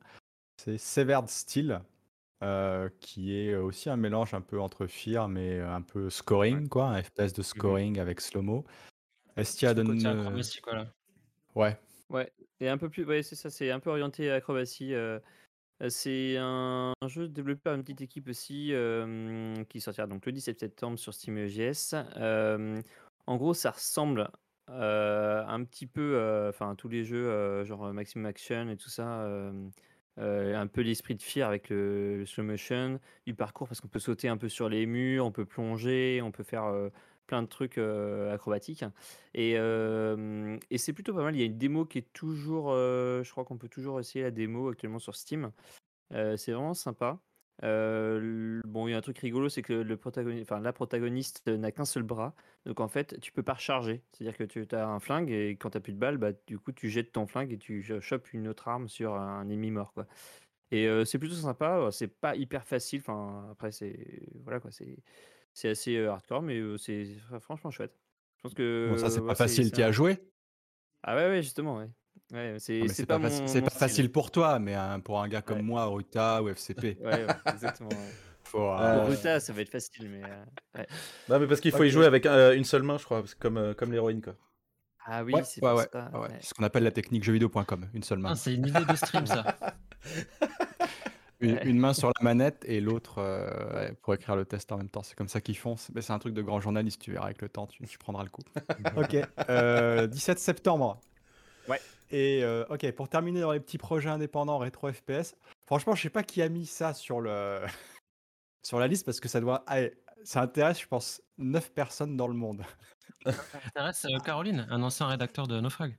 C'est 0.57 0.77
Severed 0.77 1.27
Steel, 1.27 1.81
euh, 2.43 2.89
qui 2.99 3.35
est 3.35 3.55
aussi 3.55 3.89
un 3.89 3.97
mélange 3.97 4.33
un 4.33 4.41
peu 4.41 4.59
entre 4.59 4.85
Fear, 4.87 5.27
mais 5.27 5.59
un 5.59 5.81
peu 5.81 6.09
scoring, 6.09 6.67
quoi, 6.69 6.89
un 6.89 7.01
FPS 7.01 7.33
de 7.33 7.41
mmh 7.41 7.43
scoring 7.43 7.99
avec 7.99 8.21
slow-mo. 8.21 8.65
Est-ce 9.35 9.57
qu'il 9.57 9.67
y 9.67 9.69
a 9.69 9.73
de... 9.73 9.83
Ouais. 11.55 11.77
Ouais, 12.09 12.31
et 12.59 12.69
un 12.69 12.77
peu 12.77 12.89
plus, 12.89 13.03
ouais, 13.03 13.23
c'est 13.23 13.35
ça, 13.35 13.49
c'est 13.49 13.71
un 13.71 13.79
peu 13.79 13.89
orienté 13.89 14.31
acrobatie. 14.31 14.93
Euh, 14.93 15.19
c'est 15.89 16.37
un, 16.37 16.93
jeu 17.07 17.27
développé 17.27 17.61
par 17.61 17.75
une 17.75 17.83
petite 17.83 18.01
équipe 18.01 18.29
aussi, 18.29 18.73
qui 19.69 19.81
sortira 19.81 20.07
donc 20.07 20.25
le 20.25 20.31
17 20.31 20.59
septembre 20.59 20.97
sur 20.97 21.13
Steam 21.13 21.37
EGS. 21.37 21.95
en 23.25 23.35
gros, 23.37 23.53
ça 23.53 23.71
ressemble 23.71 24.29
un 24.67 25.63
petit 25.63 25.87
peu, 25.87 26.47
enfin 26.49 26.75
tous 26.75 26.89
les 26.89 27.03
jeux, 27.03 27.63
genre 27.63 27.93
Maximum 27.93 28.25
Action 28.25 28.69
et 28.69 28.77
tout 28.77 28.89
ça, 28.89 29.25
un 30.17 30.67
peu 30.67 30.81
l'esprit 30.81 31.15
de 31.15 31.21
Fear 31.21 31.47
avec 31.47 31.69
le 31.69 32.25
slow 32.25 32.43
motion, 32.43 32.99
du 33.25 33.33
parcours 33.33 33.67
parce 33.67 33.81
qu'on 33.81 33.87
peut 33.87 33.99
sauter 33.99 34.27
un 34.29 34.37
peu 34.37 34.49
sur 34.49 34.69
les 34.69 34.85
murs, 34.85 35.25
on 35.25 35.31
peut 35.31 35.45
plonger, 35.45 36.21
on 36.23 36.31
peut 36.31 36.43
faire, 36.43 36.71
plein 37.27 37.41
de 37.43 37.47
trucs, 37.47 37.77
acrobatiques 37.77 38.85
et 39.33 39.51
et 39.53 40.77
c'est 40.77 40.93
plutôt 40.93 41.13
pas 41.13 41.23
mal. 41.23 41.35
Il 41.35 41.39
y 41.39 41.43
a 41.43 41.45
une 41.45 41.57
démo 41.57 41.85
qui 41.85 41.99
est 41.99 42.13
toujours, 42.13 42.71
je 42.71 43.29
crois 43.31 43.45
qu'on 43.45 43.57
peut 43.57 43.69
toujours 43.69 43.99
essayer 43.99 44.23
la 44.23 44.31
démo 44.31 44.69
actuellement 44.69 44.99
sur 44.99 45.15
Steam. 45.15 45.51
c'est 46.11 46.51
vraiment 46.51 46.73
sympa. 46.73 47.19
Bon, 47.61 48.87
il 48.87 48.91
y 48.91 48.93
a 48.93 48.97
un 48.97 49.01
truc 49.01 49.17
rigolo, 49.19 49.49
c'est 49.49 49.61
que 49.61 49.73
le 49.73 49.97
protagoniste, 49.97 50.51
enfin, 50.51 50.61
la 50.61 50.73
protagoniste 50.73 51.47
n'a 51.47 51.71
qu'un 51.71 51.85
seul 51.85 52.03
bras. 52.03 52.35
Donc 52.65 52.79
en 52.79 52.87
fait, 52.87 53.19
tu 53.19 53.31
peux 53.31 53.43
pas 53.43 53.53
recharger. 53.53 54.03
C'est-à-dire 54.11 54.37
que 54.37 54.43
tu 54.43 54.65
as 54.75 54.87
un 54.87 54.99
flingue 54.99 55.31
et 55.31 55.57
quand 55.57 55.71
tu 55.71 55.79
plus 55.79 55.93
de 55.93 55.97
balles, 55.97 56.17
bah, 56.17 56.31
du 56.45 56.59
coup, 56.59 56.71
tu 56.71 56.89
jettes 56.89 57.11
ton 57.11 57.27
flingue 57.27 57.53
et 57.53 57.57
tu 57.57 57.83
chopes 58.01 58.33
une 58.33 58.47
autre 58.47 58.67
arme 58.67 58.87
sur 58.87 59.15
un 59.15 59.49
ennemi 59.49 59.71
mort. 59.71 59.93
Quoi. 59.93 60.05
Et 60.71 60.87
c'est 61.05 61.19
plutôt 61.19 61.35
sympa. 61.35 61.89
C'est 61.91 62.07
pas 62.07 62.35
hyper 62.35 62.65
facile. 62.65 62.99
Enfin, 62.99 63.47
après, 63.51 63.71
c'est 63.71 64.21
voilà 64.43 64.59
quoi. 64.59 64.71
C'est 64.71 64.97
c'est 65.53 65.69
assez 65.69 65.97
hardcore, 66.05 66.43
mais 66.43 66.61
c'est 66.77 67.07
franchement 67.39 67.71
chouette. 67.71 67.97
Je 68.37 68.41
pense 68.43 68.53
que 68.53 68.89
bon, 68.91 68.97
ça 68.97 69.09
c'est 69.09 69.25
pas 69.25 69.33
facile. 69.33 69.71
Tu 69.71 69.81
as 69.81 69.91
joué 69.91 70.19
Ah 71.01 71.15
ouais, 71.15 71.27
ouais, 71.29 71.41
justement, 71.41 71.77
ouais. 71.77 71.89
Ouais, 72.31 72.55
c'est 72.59 73.05
pas, 73.05 73.19
pas, 73.19 73.29
pas 73.29 73.69
facile 73.69 74.11
pour 74.11 74.31
toi, 74.31 74.59
mais 74.59 74.75
pour 75.03 75.21
un 75.21 75.27
gars 75.27 75.41
comme 75.41 75.61
moi, 75.61 75.85
Ruta 75.85 76.41
ou 76.43 76.49
FCP. 76.49 76.97
ouais, 77.03 77.27
exactement. 77.45 77.89
Pour 78.51 78.79
euh, 78.79 79.05
Ruta, 79.05 79.39
ça 79.39 79.53
va 79.53 79.61
être 79.61 79.71
facile, 79.71 80.09
mais. 80.09 80.23
Euh, 80.23 80.83
non, 81.29 81.39
mais 81.39 81.47
parce 81.47 81.59
qu'il 81.59 81.71
faut 81.71 81.83
y 81.83 81.89
jouer 81.89 82.05
avec 82.05 82.25
euh, 82.25 82.55
une 82.55 82.63
seule 82.63 82.83
main, 82.83 82.97
je 82.97 83.05
crois, 83.05 83.23
comme, 83.39 83.73
comme 83.75 83.91
l'héroïne, 83.91 84.21
quoi. 84.21 84.35
Ah 85.05 85.23
oui, 85.23 85.33
c'est 85.45 85.61
ça. 85.61 85.89
ce 86.41 86.53
qu'on 86.53 86.63
appelle 86.63 86.83
la 86.83 86.91
technique 86.91 87.23
jeuxvideo.com, 87.23 87.89
une 87.93 88.03
seule 88.03 88.19
main. 88.19 88.31
Ah, 88.33 88.35
c'est 88.35 88.53
une 88.53 88.67
idée 88.67 88.83
de 88.83 88.95
stream, 88.95 89.25
ça. 89.25 89.55
une, 91.39 91.79
main 91.79 91.93
sur 91.93 92.09
la 92.09 92.21
manette 92.21 92.65
et 92.67 92.81
l'autre 92.81 93.23
pour 94.01 94.13
écrire 94.13 94.35
le 94.35 94.43
test 94.43 94.69
en 94.73 94.77
même 94.77 94.89
temps. 94.89 95.03
C'est 95.03 95.15
comme 95.15 95.29
ça 95.29 95.39
qu'ils 95.39 95.57
font. 95.57 95.77
C'est 95.77 96.11
un 96.11 96.19
truc 96.19 96.33
de 96.33 96.41
grand 96.41 96.59
journaliste, 96.59 97.01
tu 97.01 97.11
verras 97.13 97.27
avec 97.27 97.41
le 97.41 97.47
temps, 97.47 97.67
tu, 97.67 97.85
tu 97.87 97.97
prendras 97.97 98.23
le 98.23 98.29
coup. 98.29 98.41
ok, 98.97 100.09
17 100.09 100.39
septembre. 100.39 100.99
Ouais. 101.69 101.79
Et 102.09 102.43
ok, 102.69 102.91
pour 102.93 103.09
terminer 103.09 103.41
dans 103.41 103.51
les 103.51 103.59
petits 103.59 103.77
projets 103.77 104.09
indépendants 104.09 104.57
rétro 104.57 104.91
FPS, 104.91 105.35
franchement, 105.65 105.95
je 105.95 106.03
sais 106.03 106.09
pas 106.09 106.23
qui 106.23 106.41
a 106.41 106.49
mis 106.49 106.65
ça 106.65 106.93
sur 106.93 107.21
le 107.21 107.61
sur 108.63 108.79
la 108.79 108.87
liste 108.87 109.05
parce 109.05 109.19
que 109.19 109.27
ça 109.27 109.39
doit. 109.39 109.65
ça 110.23 110.41
intéresse, 110.41 110.81
je 110.81 110.87
pense, 110.87 111.21
9 111.37 111.73
personnes 111.73 112.17
dans 112.17 112.27
le 112.27 112.33
monde. 112.33 112.63
Ça 113.25 113.59
intéresse 113.65 114.05
euh, 114.05 114.19
Caroline, 114.19 114.67
un 114.69 114.83
ancien 114.83 115.07
rédacteur 115.07 115.47
de 115.47 115.59
Naufrag. 115.59 115.97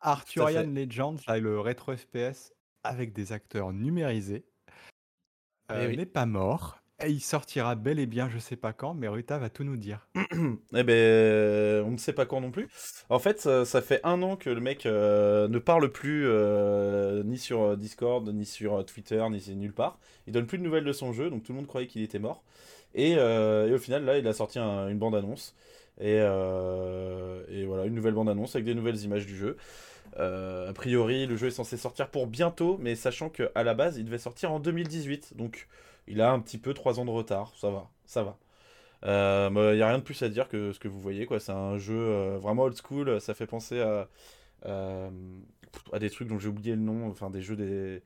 Arthurian 0.00 0.66
Legends, 0.66 1.16
le 1.28 1.60
rétro 1.60 1.96
FPS 1.96 2.52
avec 2.82 3.12
des 3.12 3.32
acteurs 3.32 3.72
numérisés. 3.72 4.46
Eh 5.70 5.72
euh, 5.72 5.96
n'est 5.96 6.06
pas 6.06 6.26
mort. 6.26 6.78
Et 7.04 7.10
il 7.10 7.20
sortira 7.20 7.74
bel 7.74 7.98
et 7.98 8.06
bien, 8.06 8.30
je 8.30 8.38
sais 8.38 8.56
pas 8.56 8.72
quand, 8.72 8.94
mais 8.94 9.06
Ruta 9.06 9.36
va 9.36 9.50
tout 9.50 9.64
nous 9.64 9.76
dire. 9.76 10.08
eh 10.74 10.82
ben, 10.82 11.84
on 11.84 11.90
ne 11.90 11.98
sait 11.98 12.14
pas 12.14 12.24
quand 12.24 12.40
non 12.40 12.50
plus. 12.50 12.68
En 13.10 13.18
fait, 13.18 13.40
ça, 13.40 13.82
fait 13.82 14.00
un 14.02 14.22
an 14.22 14.36
que 14.36 14.48
le 14.48 14.62
mec 14.62 14.86
euh, 14.86 15.46
ne 15.46 15.58
parle 15.58 15.92
plus 15.92 16.26
euh, 16.26 17.22
ni 17.22 17.36
sur 17.36 17.76
Discord, 17.76 18.26
ni 18.32 18.46
sur 18.46 18.82
Twitter, 18.86 19.22
ni 19.30 19.56
nulle 19.56 19.74
part. 19.74 19.98
Il 20.26 20.32
donne 20.32 20.46
plus 20.46 20.56
de 20.56 20.62
nouvelles 20.62 20.84
de 20.84 20.92
son 20.92 21.12
jeu, 21.12 21.28
donc 21.28 21.42
tout 21.42 21.52
le 21.52 21.56
monde 21.56 21.66
croyait 21.66 21.86
qu'il 21.86 22.00
était 22.00 22.18
mort. 22.18 22.42
Et, 22.94 23.16
euh, 23.18 23.74
au 23.74 23.78
final, 23.78 24.06
là, 24.06 24.16
il 24.16 24.26
a 24.26 24.32
sorti 24.32 24.58
une 24.58 24.98
bande-annonce. 24.98 25.54
Et, 26.00 26.14
et, 26.14 27.64
voilà, 27.66 27.84
une 27.84 27.94
nouvelle 27.94 28.14
bande-annonce 28.14 28.56
avec 28.56 28.64
des 28.64 28.74
nouvelles 28.74 29.02
images 29.02 29.26
du 29.26 29.36
jeu. 29.36 29.58
a 30.16 30.72
priori, 30.74 31.26
le 31.26 31.36
jeu 31.36 31.48
est 31.48 31.50
censé 31.50 31.76
sortir 31.76 32.08
pour 32.08 32.26
bientôt, 32.26 32.78
mais 32.80 32.94
sachant 32.94 33.28
qu'à 33.28 33.62
la 33.62 33.74
base, 33.74 33.98
il 33.98 34.06
devait 34.06 34.16
sortir 34.16 34.50
en 34.50 34.60
2018. 34.60 35.36
Donc 35.36 35.68
il 36.08 36.20
a 36.20 36.32
un 36.32 36.40
petit 36.40 36.58
peu 36.58 36.74
3 36.74 37.00
ans 37.00 37.04
de 37.04 37.10
retard, 37.10 37.52
ça 37.56 37.70
va, 37.70 37.90
ça 38.06 38.22
va. 38.22 38.38
Il 39.02 39.08
euh, 39.08 39.74
n'y 39.76 39.82
a 39.82 39.88
rien 39.88 39.98
de 39.98 40.02
plus 40.02 40.22
à 40.22 40.28
dire 40.28 40.48
que 40.48 40.72
ce 40.72 40.80
que 40.80 40.88
vous 40.88 41.00
voyez, 41.00 41.26
quoi. 41.26 41.38
C'est 41.40 41.52
un 41.52 41.78
jeu 41.78 41.96
euh, 41.96 42.38
vraiment 42.38 42.64
old 42.64 42.76
school, 42.76 43.20
ça 43.20 43.34
fait 43.34 43.46
penser 43.46 43.80
à, 43.80 44.08
euh, 44.66 45.10
à 45.92 45.98
des 45.98 46.10
trucs 46.10 46.28
dont 46.28 46.38
j'ai 46.38 46.48
oublié 46.48 46.74
le 46.74 46.80
nom, 46.82 47.08
enfin 47.08 47.30
des 47.30 47.42
jeux 47.42 47.56
des 47.56 48.02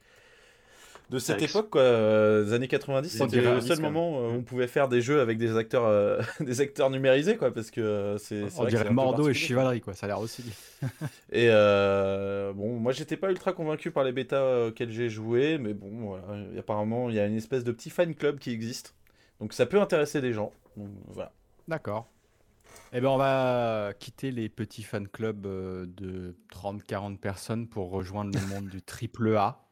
de 1.11 1.19
cette 1.19 1.43
époque, 1.43 1.71
quoi, 1.71 1.83
des 1.83 2.53
années 2.53 2.69
90, 2.69 3.09
c'était 3.09 3.41
le 3.41 3.61
seul 3.61 3.81
moment 3.81 4.13
où 4.13 4.23
on 4.23 4.43
pouvait 4.43 4.69
faire 4.69 4.89
des 4.89 5.01
jeux 5.01 5.21
avec 5.21 5.39
des 5.39 5.57
acteurs, 5.57 6.25
des 6.41 6.61
acteurs 6.61 6.91
numérisés, 6.91 7.37
quoi, 7.37 7.53
parce 7.53 7.71
que 7.71 8.17
c'est. 8.19 8.45
On 8.59 8.65
dirait 8.65 8.91
Mordo 8.91 9.29
et 9.29 9.35
Chivalry, 9.35 9.81
quoi, 9.81 9.95
ça 9.95 10.07
a 10.07 10.09
l'air 10.09 10.21
aussi. 10.21 10.45
et 11.33 11.49
bon, 11.49 12.79
moi 12.79 12.93
j'étais 12.93 13.17
pas 13.17 13.31
ultra 13.31 13.53
convaincu 13.53 13.91
par 13.91 14.05
les 14.05 14.13
bêtas 14.13 14.69
auxquels 14.69 14.93
j'ai 14.93 15.09
joué, 15.09 15.59
mais 15.59 15.75
bon, 15.75 16.17
apparemment 16.59 17.11
il 17.11 17.17
y 17.17 17.21
a 17.21 17.27
une 17.27 17.37
espèce 17.37 17.65
de 17.65 17.73
petit 17.73 17.91
fan 17.91 18.15
club 18.15 18.39
qui 18.39 18.51
existe, 18.51 18.95
donc 19.41 19.53
ça 19.53 19.67
peut 19.67 19.81
intéresser 19.81 20.21
des 20.21 20.33
gens. 20.33 20.53
voilà. 21.09 21.33
D'accord. 21.69 22.09
Eh 22.93 23.01
ben, 23.01 23.09
on 23.09 23.17
va 23.17 23.93
quitter 23.99 24.33
les 24.33 24.49
petits 24.49 24.83
fan 24.83 25.07
clubs 25.07 25.43
de 25.43 26.37
30-40 26.53 27.19
personnes 27.19 27.69
pour 27.69 27.91
rejoindre 27.91 28.37
le 28.39 28.47
monde 28.47 28.69
du 28.69 28.83
triple 28.83 29.37
A. 29.37 29.63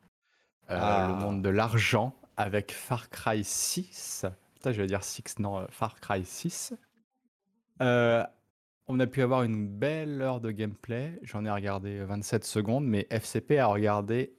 Euh, 0.70 0.74
le 0.74 0.80
ah. 0.80 1.18
monde 1.20 1.42
de 1.42 1.48
l'argent 1.48 2.14
avec 2.36 2.72
Far 2.72 3.08
Cry 3.08 3.42
6. 3.42 4.26
Putain, 4.54 4.72
je 4.72 4.80
vais 4.80 4.86
dire 4.86 5.02
6, 5.02 5.38
non, 5.38 5.58
euh, 5.58 5.66
Far 5.70 5.98
Cry 6.00 6.24
6. 6.24 6.74
Euh, 7.80 8.24
on 8.86 9.00
a 9.00 9.06
pu 9.06 9.22
avoir 9.22 9.44
une 9.44 9.66
belle 9.66 10.20
heure 10.20 10.40
de 10.40 10.50
gameplay. 10.50 11.18
J'en 11.22 11.44
ai 11.44 11.50
regardé 11.50 12.00
27 12.04 12.44
secondes, 12.44 12.84
mais 12.84 13.06
FCP 13.10 13.58
a 13.58 13.66
regardé 13.66 14.34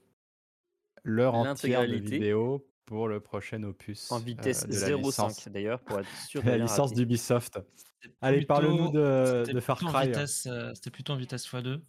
l'heure 1.03 1.36
entière 1.36 1.88
de 1.88 1.95
vidéo 1.95 2.67
pour 2.86 3.07
le 3.07 3.19
prochain 3.19 3.63
opus. 3.63 4.11
En 4.11 4.19
vitesse 4.19 4.67
0.5 4.67 5.49
d'ailleurs, 5.49 5.80
pour 5.80 5.99
être 5.99 6.09
sûr 6.27 6.43
la 6.45 6.57
licence 6.57 6.93
d'Ubisoft. 6.93 7.59
Allez, 8.21 8.45
parle-nous 8.45 8.91
de, 8.91 9.51
de, 9.51 9.59
Far 9.59 9.80
Cry. 9.80 10.11
C'était 10.25 10.91
plutôt 10.91 11.13
en 11.13 11.17
vitesse 11.17 11.47
x2. 11.47 11.82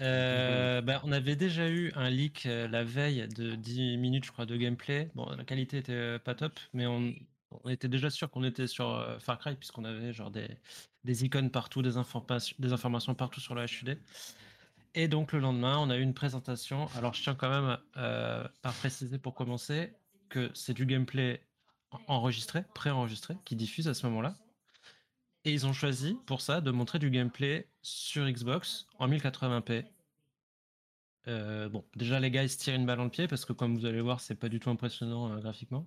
Euh, 0.00 0.80
bah, 0.80 1.00
on 1.04 1.12
avait 1.12 1.36
déjà 1.36 1.68
eu 1.68 1.92
un 1.94 2.10
leak 2.10 2.46
euh, 2.46 2.66
la 2.66 2.82
veille 2.82 3.28
de 3.28 3.54
10 3.54 3.96
minutes, 3.96 4.30
de 4.38 4.56
gameplay. 4.56 5.10
Bon, 5.14 5.28
la 5.30 5.44
qualité 5.44 5.78
était 5.78 5.92
euh, 5.92 6.18
pas 6.18 6.34
top, 6.34 6.58
mais 6.72 6.86
on, 6.86 7.14
était 7.68 7.88
déjà 7.88 8.10
sûr 8.10 8.30
qu'on 8.30 8.42
était 8.42 8.66
sur 8.66 9.16
Far 9.20 9.38
Cry, 9.38 9.54
puisqu'on 9.54 9.84
avait 9.84 10.12
genre 10.12 10.32
des, 10.32 11.24
icônes 11.24 11.50
partout, 11.50 11.82
des, 11.82 11.96
informations 11.96 13.14
partout 13.14 13.40
sur 13.40 13.54
le 13.54 13.64
HUD. 13.64 13.96
Et 14.96 15.06
donc 15.06 15.32
le 15.32 15.38
lendemain, 15.38 15.78
on 15.78 15.88
a 15.88 15.96
eu 15.96 16.02
une 16.02 16.14
présentation. 16.14 16.88
Alors 16.96 17.14
je 17.14 17.22
tiens 17.22 17.36
quand 17.36 17.48
même 17.48 17.78
par 18.62 18.74
préciser 18.74 19.18
pour 19.18 19.34
commencer, 19.34 19.92
que 20.30 20.50
c'est 20.52 20.74
du 20.74 20.84
gameplay 20.84 21.40
enregistré, 22.08 22.64
pré-enregistré, 22.74 23.36
qui 23.44 23.54
diffuse 23.54 23.86
à 23.86 23.94
ce 23.94 24.04
moment-là. 24.08 24.34
Et 25.44 25.52
ils 25.52 25.66
ont 25.66 25.74
choisi 25.74 26.16
pour 26.26 26.40
ça 26.40 26.60
de 26.60 26.70
montrer 26.70 26.98
du 26.98 27.10
gameplay 27.10 27.68
sur 27.82 28.26
Xbox 28.28 28.86
en 28.98 29.08
1080p. 29.08 29.84
Euh, 31.26 31.68
bon, 31.68 31.84
déjà 31.96 32.20
les 32.20 32.30
gars 32.30 32.42
ils 32.42 32.50
se 32.50 32.58
tirent 32.58 32.74
une 32.74 32.84
balle 32.84 32.98
dans 32.98 33.04
le 33.04 33.10
pied 33.10 33.28
parce 33.28 33.44
que 33.44 33.52
comme 33.52 33.76
vous 33.76 33.86
allez 33.86 34.00
voir, 34.00 34.20
c'est 34.20 34.34
pas 34.34 34.48
du 34.48 34.58
tout 34.58 34.70
impressionnant 34.70 35.32
euh, 35.32 35.40
graphiquement. 35.40 35.86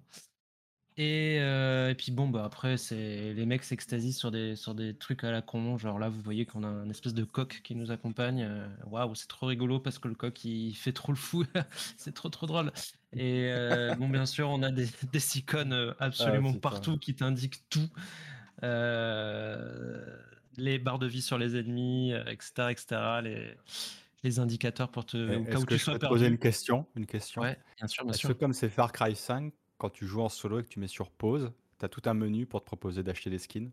Euh, 1.00 1.90
et, 1.90 1.96
puis 1.96 2.12
bon, 2.12 2.28
bah 2.28 2.44
après, 2.44 2.76
c'est 2.76 3.32
les 3.34 3.46
mecs 3.46 3.64
s'extasient 3.64 4.14
sur 4.14 4.32
des, 4.32 4.56
sur 4.56 4.74
des 4.74 4.96
trucs 4.96 5.24
à 5.24 5.30
la 5.30 5.44
con. 5.44 5.78
Genre 5.78 6.00
là, 6.00 6.10
vous 6.10 6.22
voyez 6.22 6.48
qu'on 6.48 6.64
a 6.64 6.68
un 6.68 6.90
espèce 6.90 7.14
de 7.14 7.24
coq 7.24 7.62
qui 7.64 7.76
nous 7.76 7.92
accompagne. 7.92 8.50
Waouh, 8.88 9.14
c'est 9.14 9.28
trop 9.28 9.46
rigolo 9.46 9.80
parce 9.80 10.00
que 10.00 10.08
le 10.08 10.16
coq 10.16 10.44
il 10.44 10.74
fait 10.74 10.94
trop 10.94 11.12
le 11.12 11.18
fou. 11.18 11.46
c'est 11.98 12.16
trop 12.16 12.30
trop 12.30 12.48
drôle. 12.48 12.72
Et 13.14 13.52
bon, 14.00 14.10
bien 14.10 14.26
sûr, 14.26 14.50
on 14.50 14.64
a 14.64 14.72
des, 14.72 14.88
des 15.12 15.38
icônes 15.38 15.96
absolument 16.00 16.54
partout 16.54 16.98
qui 16.98 17.14
t'indiquent 17.14 17.70
tout. 17.70 17.90
Les 20.58 20.80
barres 20.80 21.00
de 21.00 21.08
vie 21.08 21.22
sur 21.22 21.38
les 21.38 21.56
ennemis, 21.58 22.14
etc. 22.14 22.72
etc. 22.72 22.86
Les, 23.24 23.56
les 24.24 24.40
indicateurs 24.40 24.90
pour 24.90 25.06
te. 25.06 25.18
Est-ce 25.18 25.66
que 25.66 25.78
je 25.78 25.92
peux 25.92 26.00
te 26.00 26.08
poser 26.08 26.28
une 26.28 26.38
question, 26.38 26.86
une 26.96 27.06
question? 27.06 27.42
Ouais, 27.42 27.58
bien 27.78 27.88
sûr, 27.88 28.06
bien 28.06 28.14
sûr. 28.14 28.38
comme 28.38 28.54
c'est 28.54 28.70
Far 28.70 28.92
Cry 28.92 29.16
5, 29.16 29.54
quand 29.78 29.90
tu 29.90 30.06
joues 30.06 30.22
en 30.22 30.30
solo 30.30 30.60
et 30.60 30.64
que 30.64 30.70
tu 30.70 30.80
mets 30.80 30.88
sur 30.88 31.12
pause, 31.12 31.52
tu 31.80 31.86
as 31.86 31.90
tout 31.90 32.02
un 32.06 32.14
menu 32.14 32.46
pour 32.46 32.62
te 32.62 32.66
proposer 32.66 33.04
d'acheter 33.04 33.30
des 33.30 33.40
skins? 33.40 33.72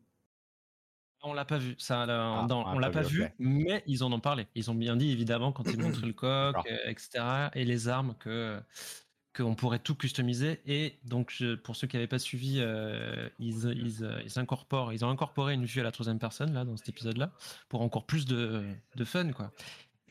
On 1.27 1.33
l'a 1.33 1.47
pas 1.47 1.57
vu, 1.57 1.75
ça, 1.79 2.03
ah, 2.07 2.47
on 2.51 2.79
l'a 2.79 2.91
pas, 2.91 3.01
vu, 3.01 3.27
mais 3.39 3.83
ils 3.87 4.05
en 4.05 4.13
ont 4.13 4.21
parlé. 4.21 4.47
Ils 4.55 4.71
ont 4.71 4.75
bien 4.75 4.95
dit 4.95 5.11
évidemment 5.11 5.53
quand 5.53 5.65
ils 5.65 5.81
montrent 5.81 6.05
le 6.05 6.13
coq, 6.13 6.55
euh, 6.71 6.77
etc. 6.85 7.49
et 7.55 7.65
les 7.65 7.89
armes 7.89 8.15
que 8.19 8.61
qu'on 9.37 9.55
pourrait 9.55 9.79
tout 9.79 9.95
customiser. 9.95 10.61
Et 10.67 10.99
donc 11.05 11.43
pour 11.63 11.77
ceux 11.77 11.87
qui 11.87 11.97
n'avaient 11.97 12.07
pas 12.07 12.19
suivi, 12.19 12.57
euh, 12.59 13.29
ils, 13.39 13.67
euh, 13.67 14.23
ils, 14.25 14.39
incorporent, 14.39 14.93
ils 14.93 15.05
ont 15.05 15.11
incorporé 15.11 15.55
une 15.55 15.65
vue 15.65 15.81
à 15.81 15.85
la 15.85 15.93
troisième 15.93 16.19
personne 16.19 16.53
là 16.55 16.65
dans 16.65 16.77
cet 16.77 16.89
épisode-là 16.89 17.33
pour 17.69 17.83
encore 17.83 18.07
plus 18.07 18.27
de, 18.27 18.63
de 18.97 19.05
fun 19.05 19.33
quoi. 19.33 19.53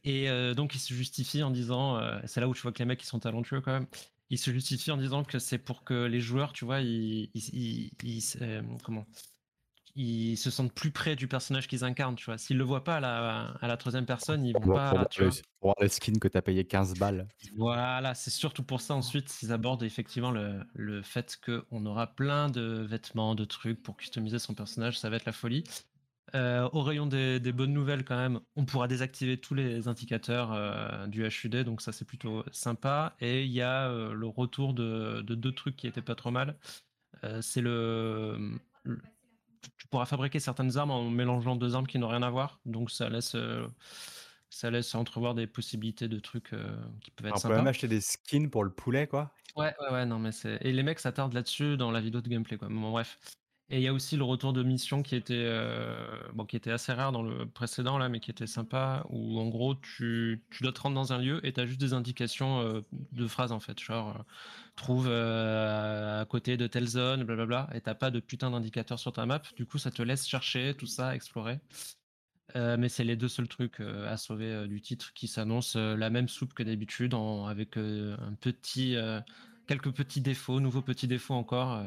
Et 0.05 0.27
donc 0.53 0.75
ils 0.75 0.79
se 0.79 0.93
justifient 0.93 1.43
en 1.43 1.49
disant, 1.49 1.97
c'est 2.25 2.41
là 2.41 2.49
où 2.49 2.53
tu 2.53 2.61
vois 2.61 2.73
que 2.73 2.79
les 2.79 2.85
mecs 2.85 3.01
ils 3.01 3.05
sont 3.05 3.19
talentueux 3.19 3.61
quand 3.61 3.71
même 3.71 3.87
il 4.33 4.39
se 4.39 4.51
justifie 4.51 4.91
en 4.91 4.97
disant 4.97 5.23
que 5.23 5.37
c'est 5.37 5.59
pour 5.59 5.83
que 5.83 6.05
les 6.05 6.19
joueurs, 6.19 6.53
tu 6.53 6.65
vois, 6.65 6.81
ils, 6.81 7.29
euh, 8.41 8.61
comment 8.83 9.05
ils 9.95 10.37
se 10.37 10.49
sentent 10.49 10.73
plus 10.73 10.91
près 10.91 11.15
du 11.15 11.27
personnage 11.27 11.67
qu'ils 11.67 11.83
incarnent, 11.83 12.15
tu 12.15 12.25
vois. 12.25 12.37
S'ils 12.37 12.57
le 12.57 12.63
voient 12.63 12.83
pas 12.83 12.97
à 12.97 12.99
la, 12.99 13.53
à 13.61 13.67
la 13.67 13.77
troisième 13.77 14.05
personne, 14.05 14.45
ils 14.45 14.53
vont 14.53 14.73
pas. 14.73 15.05
tu 15.09 15.23
vois. 15.23 15.31
pour 15.59 15.69
voir 15.69 15.75
les 15.81 15.89
skins 15.89 16.19
que 16.19 16.27
tu 16.27 16.37
as 16.37 16.41
payé 16.41 16.65
15 16.65 16.95
balles. 16.95 17.27
Voilà, 17.55 18.15
c'est 18.15 18.31
surtout 18.31 18.63
pour 18.63 18.81
ça 18.81 18.95
ensuite 18.95 19.41
ils 19.41 19.51
abordent 19.51 19.83
effectivement 19.83 20.31
le, 20.31 20.61
le 20.73 21.01
fait 21.01 21.39
qu'on 21.45 21.85
aura 21.85 22.07
plein 22.07 22.49
de 22.49 22.85
vêtements, 22.87 23.35
de 23.35 23.45
trucs 23.45 23.81
pour 23.81 23.97
customiser 23.97 24.39
son 24.39 24.53
personnage, 24.53 24.99
ça 24.99 25.09
va 25.09 25.17
être 25.17 25.25
la 25.25 25.31
folie. 25.31 25.63
Euh, 26.35 26.67
au 26.73 26.81
rayon 26.81 27.05
des, 27.05 27.39
bonnes 27.51 27.73
nouvelles, 27.73 28.03
quand 28.03 28.17
même, 28.17 28.39
on 28.55 28.65
pourra 28.65 28.87
désactiver 28.87 29.37
tous 29.37 29.53
les 29.53 29.87
indicateurs 29.87 30.51
euh, 30.51 31.05
du 31.05 31.23
HUD, 31.23 31.57
donc 31.57 31.81
ça 31.81 31.91
c'est 31.91 32.05
plutôt 32.05 32.43
sympa. 32.51 33.15
Et 33.19 33.43
il 33.43 33.51
y 33.51 33.61
a 33.61 33.87
euh, 33.89 34.13
le 34.13 34.25
retour 34.25 34.73
de, 34.73 35.21
deux 35.21 35.51
trucs 35.51 35.75
qui 35.75 35.85
étaient 35.87 36.01
pas 36.01 36.15
trop 36.15 36.31
mal. 36.31 36.57
c'est 37.41 37.61
le, 37.61 38.57
tu 39.77 39.87
pourras 39.87 40.05
fabriquer 40.05 40.39
certaines 40.39 40.77
armes 40.77 40.91
en 40.91 41.09
mélangeant 41.09 41.55
deux 41.55 41.75
armes 41.75 41.87
qui 41.87 41.99
n'ont 41.99 42.07
rien 42.07 42.23
à 42.23 42.29
voir, 42.29 42.59
donc 42.65 42.91
ça 42.91 43.09
laisse 43.09 43.35
ça 44.49 44.69
laisse 44.69 44.93
entrevoir 44.93 45.33
des 45.33 45.47
possibilités 45.47 46.07
de 46.07 46.19
trucs 46.19 46.51
qui 47.01 47.11
peuvent 47.11 47.27
être 47.27 47.35
on 47.35 47.39
sympas. 47.39 47.55
On 47.55 47.57
peut 47.57 47.63
même 47.63 47.67
acheter 47.67 47.87
des 47.87 48.01
skins 48.01 48.49
pour 48.49 48.63
le 48.63 48.71
poulet, 48.71 49.07
quoi. 49.07 49.33
Ouais, 49.55 49.73
ouais, 49.81 49.91
ouais, 49.91 50.05
non, 50.05 50.19
mais 50.19 50.31
c'est. 50.31 50.57
Et 50.61 50.71
les 50.71 50.83
mecs 50.83 50.99
s'attardent 50.99 51.33
là-dessus 51.33 51.75
dans 51.77 51.91
la 51.91 52.01
vidéo 52.01 52.21
de 52.21 52.29
gameplay, 52.29 52.57
quoi. 52.57 52.67
Bon, 52.69 52.91
bref. 52.91 53.19
Et 53.69 53.77
il 53.77 53.81
y 53.81 53.87
a 53.87 53.93
aussi 53.93 54.17
le 54.17 54.23
retour 54.23 54.51
de 54.53 54.61
mission 54.61 55.03
qui 55.03 55.15
était, 55.15 55.33
euh, 55.35 56.05
bon, 56.33 56.45
qui 56.45 56.57
était 56.57 56.71
assez 56.71 56.91
rare 56.91 57.11
dans 57.11 57.23
le 57.23 57.45
précédent, 57.47 57.97
là, 57.97 58.09
mais 58.09 58.19
qui 58.19 58.29
était 58.29 58.45
sympa, 58.45 59.05
où 59.09 59.39
en 59.39 59.47
gros, 59.47 59.73
tu, 59.75 60.43
tu 60.51 60.63
dois 60.63 60.73
te 60.73 60.81
rendre 60.81 60.95
dans 60.95 61.13
un 61.13 61.17
lieu 61.17 61.43
et 61.45 61.53
tu 61.53 61.61
as 61.61 61.65
juste 61.65 61.79
des 61.79 61.93
indications 61.93 62.59
euh, 62.59 62.81
de 63.13 63.25
phrases, 63.25 63.53
en 63.53 63.59
fait. 63.61 63.79
Genre, 63.79 64.17
euh, 64.17 64.23
trouve 64.75 65.09
à 65.09 66.25
côté 66.25 66.57
de 66.57 66.67
telle 66.67 66.87
zone, 66.87 67.23
blablabla, 67.23 67.69
et 67.73 67.81
t'as 67.81 67.95
pas 67.95 68.11
de 68.11 68.19
putain 68.19 68.51
d'indicateur 68.51 68.99
sur 68.99 69.13
ta 69.13 69.25
map. 69.25 69.41
Du 69.55 69.65
coup, 69.65 69.77
ça 69.77 69.91
te 69.91 70.01
laisse 70.01 70.27
chercher 70.27 70.75
tout 70.75 70.87
ça, 70.87 71.15
explorer. 71.15 71.59
mais 72.55 72.89
c'est 72.89 73.03
les 73.03 73.15
deux 73.15 73.29
seuls 73.29 73.47
trucs 73.47 73.79
à 73.79 74.17
sauver 74.17 74.67
du 74.67 74.81
titre 74.81 75.13
qui 75.13 75.27
s'annoncent 75.27 75.79
la 75.79 76.09
même 76.09 76.27
soupe 76.27 76.53
que 76.53 76.63
d'habitude, 76.63 77.15
avec 77.47 77.77
un 77.77 78.33
petit, 78.39 78.95
quelques 79.67 79.91
petits 79.91 80.21
défauts, 80.21 80.59
nouveaux 80.59 80.81
petits 80.81 81.07
défauts 81.07 81.35
encore. 81.35 81.83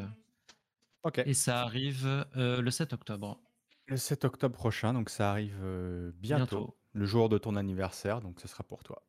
Et 1.25 1.35
ça 1.35 1.63
arrive 1.63 2.27
euh, 2.37 2.61
le 2.61 2.71
7 2.71 2.93
octobre. 2.93 3.41
Le 3.87 3.97
7 3.97 4.25
octobre 4.25 4.55
prochain, 4.55 4.93
donc 4.93 5.11
ça 5.11 5.31
arrive 5.31 5.59
euh, 5.63 6.11
bientôt, 6.17 6.77
le 6.93 7.07
jour 7.07 7.29
de 7.29 7.39
ton 7.39 7.57
anniversaire, 7.57 8.21
donc 8.21 8.41
ce 8.41 8.49
sera 8.49 8.65
pour 8.65 8.83
toi. 8.83 9.03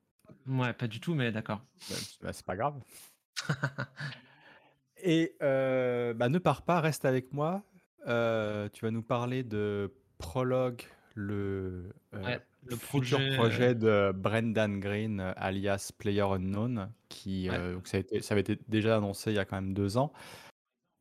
Ouais, 0.45 0.73
pas 0.73 0.87
du 0.87 0.99
tout, 0.99 1.15
mais 1.15 1.31
d'accord. 1.31 1.61
Bah, 1.89 1.95
bah, 2.21 2.33
c'est 2.33 2.45
pas 2.45 2.55
grave. 2.55 2.75
Et 5.03 5.35
euh, 5.41 6.13
bah, 6.13 6.29
ne 6.29 6.37
pars 6.39 6.63
pas, 6.63 6.81
reste 6.81 7.05
avec 7.05 7.33
moi. 7.33 7.63
tu 8.05 8.11
vas 8.11 8.91
nous 8.91 9.03
parler 9.03 9.43
de 9.43 9.93
Prologue, 10.17 10.83
le, 11.15 11.91
le 12.11 12.75
futur 12.75 13.19
projet, 13.35 13.73
de 13.73 14.11
Brendan 14.15 14.79
Green, 14.79 15.33
alias 15.37 15.91
Player 15.97 16.21
Unknown, 16.21 16.91
qui 17.09 17.49
ça, 17.83 17.97
a 17.97 17.99
été, 17.99 18.21
ça 18.21 18.33
avait 18.33 18.41
été 18.41 18.59
déjà 18.67 18.97
annoncé 18.97 19.31
il 19.31 19.35
y 19.35 19.39
a 19.39 19.45
quand 19.45 19.55
même 19.55 19.73
deux 19.73 19.97
ans. 19.97 20.11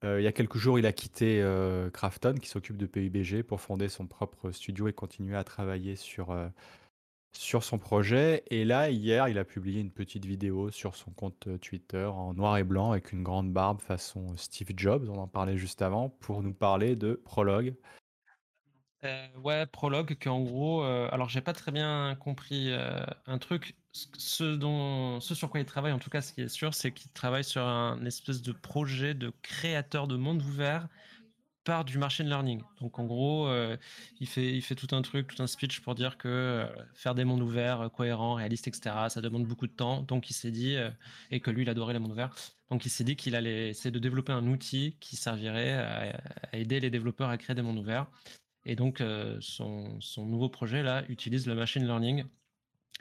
Euh, 0.07 0.21
il 0.21 0.25
y 0.25 0.29
a 0.29 0.33
quelques 0.33 0.57
jours, 0.57 0.79
il 0.79 0.87
a 0.87 0.93
quitté 0.93 1.43
euh, 1.43 1.91
Krafton, 1.91 2.35
qui 2.35 2.49
s'occupe 2.49 2.77
de 2.77 2.87
PUBG, 2.87 3.43
pour 3.43 3.61
fonder 3.61 3.89
son 3.89 4.07
propre 4.07 4.53
studio 4.53 4.87
et 4.87 4.93
continuer 4.93 5.37
à 5.37 5.43
travailler 5.43 5.97
euh, 6.29 6.49
sur 7.33 7.65
son 7.65 7.79
projet. 7.79 8.45
Et 8.51 8.65
là, 8.65 8.89
hier, 8.91 9.29
il 9.29 9.37
a 9.39 9.45
publié 9.45 9.81
une 9.81 9.91
petite 9.91 10.25
vidéo 10.25 10.71
sur 10.71 10.95
son 10.95 11.11
compte 11.11 11.49
Twitter 11.61 12.05
en 12.05 12.35
noir 12.35 12.57
et 12.57 12.65
blanc 12.65 12.93
avec 12.93 13.13
une 13.13 13.25
grande 13.25 13.53
barbe 13.53 13.81
façon 13.81 14.37
Steve 14.37 14.71
Jobs, 14.77 15.09
on 15.09 15.19
en 15.19 15.29
parlait 15.29 15.57
juste 15.57 15.83
avant, 15.83 16.11
pour 16.21 16.43
nous 16.43 16.55
parler 16.55 16.95
de 16.95 17.15
Prologue. 17.15 17.75
Ouais, 19.43 19.67
Prologue, 19.67 20.17
qui 20.19 20.29
en 20.29 20.43
gros, 20.43 20.83
alors 20.83 21.29
j'ai 21.29 21.41
pas 21.41 21.53
très 21.53 21.73
bien 21.73 22.17
compris 22.19 22.73
un 22.73 23.39
truc 23.39 23.77
ce, 24.19 24.57
dont, 24.57 25.21
ce 25.21 25.35
sur 25.35 25.51
quoi 25.51 25.61
il 25.61 25.67
travaille, 25.67 25.93
en 25.93 25.99
tout 25.99 26.11
cas, 26.11 26.21
ce 26.21 26.33
qui 26.33 26.43
est 26.43 26.49
sûr, 26.49 26.75
c'est 26.75 26.93
qu'il 26.93 27.11
travaille 27.13 27.45
sur 27.45 27.63
un 27.63 28.05
espèce 28.05 28.43
de 28.43 28.53
projet 28.53 29.15
de 29.15 29.33
créateur 29.43 30.07
de 30.07 30.17
monde 30.17 30.43
ouvert 30.43 30.89
par 31.65 31.85
du 31.85 31.99
machine 31.99 32.29
learning. 32.29 32.63
Donc 32.81 32.99
en 32.99 33.05
gros, 33.05 33.49
euh, 33.49 33.77
il, 34.21 34.29
fait, 34.29 34.55
il 34.55 34.63
fait 34.63 34.77
tout 34.77 34.95
un 34.95 35.03
truc, 35.03 35.35
tout 35.35 35.43
un 35.43 35.49
speech 35.49 35.81
pour 35.81 35.97
dire 35.97 36.17
que 36.17 36.29
euh, 36.29 36.67
faire 36.95 37.15
des 37.15 37.25
mondes 37.25 37.43
ouverts, 37.43 37.81
euh, 37.83 37.89
cohérents, 37.89 38.35
réalistes, 38.35 38.69
etc., 38.69 38.95
ça 39.09 39.21
demande 39.21 39.47
beaucoup 39.47 39.67
de 39.67 39.73
temps. 39.73 40.03
Donc 40.03 40.31
il 40.31 40.35
s'est 40.35 40.53
dit, 40.53 40.77
et 41.31 41.41
que 41.41 41.51
lui, 41.51 41.63
il 41.63 41.69
adorait 41.69 41.93
les 41.93 41.99
mondes 41.99 42.13
ouverts, 42.13 42.35
donc 42.71 42.87
il 42.87 42.91
s'est 42.91 43.05
dit 43.05 43.17
qu'il 43.17 43.35
allait 43.35 43.71
essayer 43.71 43.91
de 43.91 43.99
développer 43.99 44.33
un 44.33 44.47
outil 44.47 44.97
qui 45.01 45.17
servirait 45.17 45.75
à, 45.75 46.57
aider 46.57 46.79
les 46.81 46.91
développeurs 46.91 47.29
à 47.29 47.37
créer 47.37 47.57
des 47.57 47.63
mondes 47.63 47.79
ouverts. 47.79 48.07
Et 48.67 48.75
donc 48.77 49.03
son, 49.41 50.01
son 50.01 50.27
nouveau 50.27 50.49
projet 50.49 50.83
là 50.83 51.05
utilise 51.09 51.47
le 51.47 51.55
machine 51.55 51.85
learning 51.85 52.25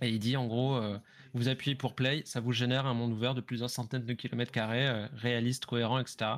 et 0.01 0.09
il 0.09 0.19
dit 0.19 0.35
en 0.35 0.47
gros, 0.47 0.75
euh, 0.75 0.99
vous 1.33 1.47
appuyez 1.47 1.75
pour 1.75 1.95
play, 1.95 2.21
ça 2.25 2.41
vous 2.41 2.51
génère 2.51 2.85
un 2.85 2.93
monde 2.93 3.13
ouvert 3.13 3.33
de 3.33 3.41
plusieurs 3.41 3.69
centaines 3.69 4.05
de 4.05 4.13
kilomètres 4.13 4.51
carrés, 4.51 4.87
euh, 4.87 5.07
réaliste, 5.15 5.65
cohérent, 5.65 5.99
etc. 5.99 6.31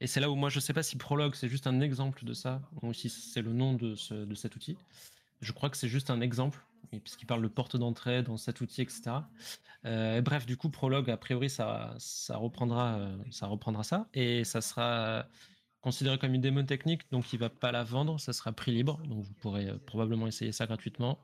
Et 0.00 0.06
c'est 0.06 0.20
là 0.20 0.30
où 0.30 0.34
moi 0.36 0.48
je 0.48 0.58
sais 0.58 0.72
pas 0.72 0.82
si 0.82 0.96
Prologue 0.96 1.34
c'est 1.34 1.48
juste 1.48 1.66
un 1.66 1.80
exemple 1.80 2.24
de 2.24 2.32
ça, 2.32 2.62
ou 2.82 2.92
si 2.94 3.10
c'est 3.10 3.42
le 3.42 3.52
nom 3.52 3.74
de, 3.74 3.94
de, 4.24 4.34
cet 4.34 4.56
outil. 4.56 4.76
Je 5.42 5.52
crois 5.52 5.68
que 5.68 5.76
c'est 5.76 5.88
juste 5.88 6.10
un 6.10 6.20
exemple, 6.20 6.64
puisqu'il 7.04 7.26
parle 7.26 7.42
de 7.42 7.48
porte 7.48 7.76
d'entrée 7.76 8.22
dans 8.22 8.36
cet 8.36 8.60
outil, 8.60 8.82
etc. 8.82 9.02
Euh, 9.84 10.22
bref, 10.22 10.46
du 10.46 10.56
coup, 10.56 10.70
Prologue, 10.70 11.10
a 11.10 11.16
priori, 11.16 11.50
ça, 11.50 11.94
ça, 11.98 12.36
reprendra, 12.36 13.00
ça 13.30 13.46
reprendra 13.46 13.82
ça, 13.84 14.08
et 14.14 14.44
ça 14.44 14.60
sera 14.60 15.26
considéré 15.82 16.16
comme 16.16 16.32
une 16.32 16.40
démo 16.40 16.62
technique, 16.62 17.02
donc 17.10 17.32
il 17.32 17.38
va 17.38 17.50
pas 17.50 17.72
la 17.72 17.84
vendre, 17.84 18.18
ça 18.18 18.32
sera 18.32 18.52
prix 18.52 18.72
libre, 18.72 18.98
donc 19.08 19.24
vous 19.24 19.34
pourrez 19.34 19.68
probablement 19.86 20.26
essayer 20.26 20.52
ça 20.52 20.66
gratuitement. 20.66 21.18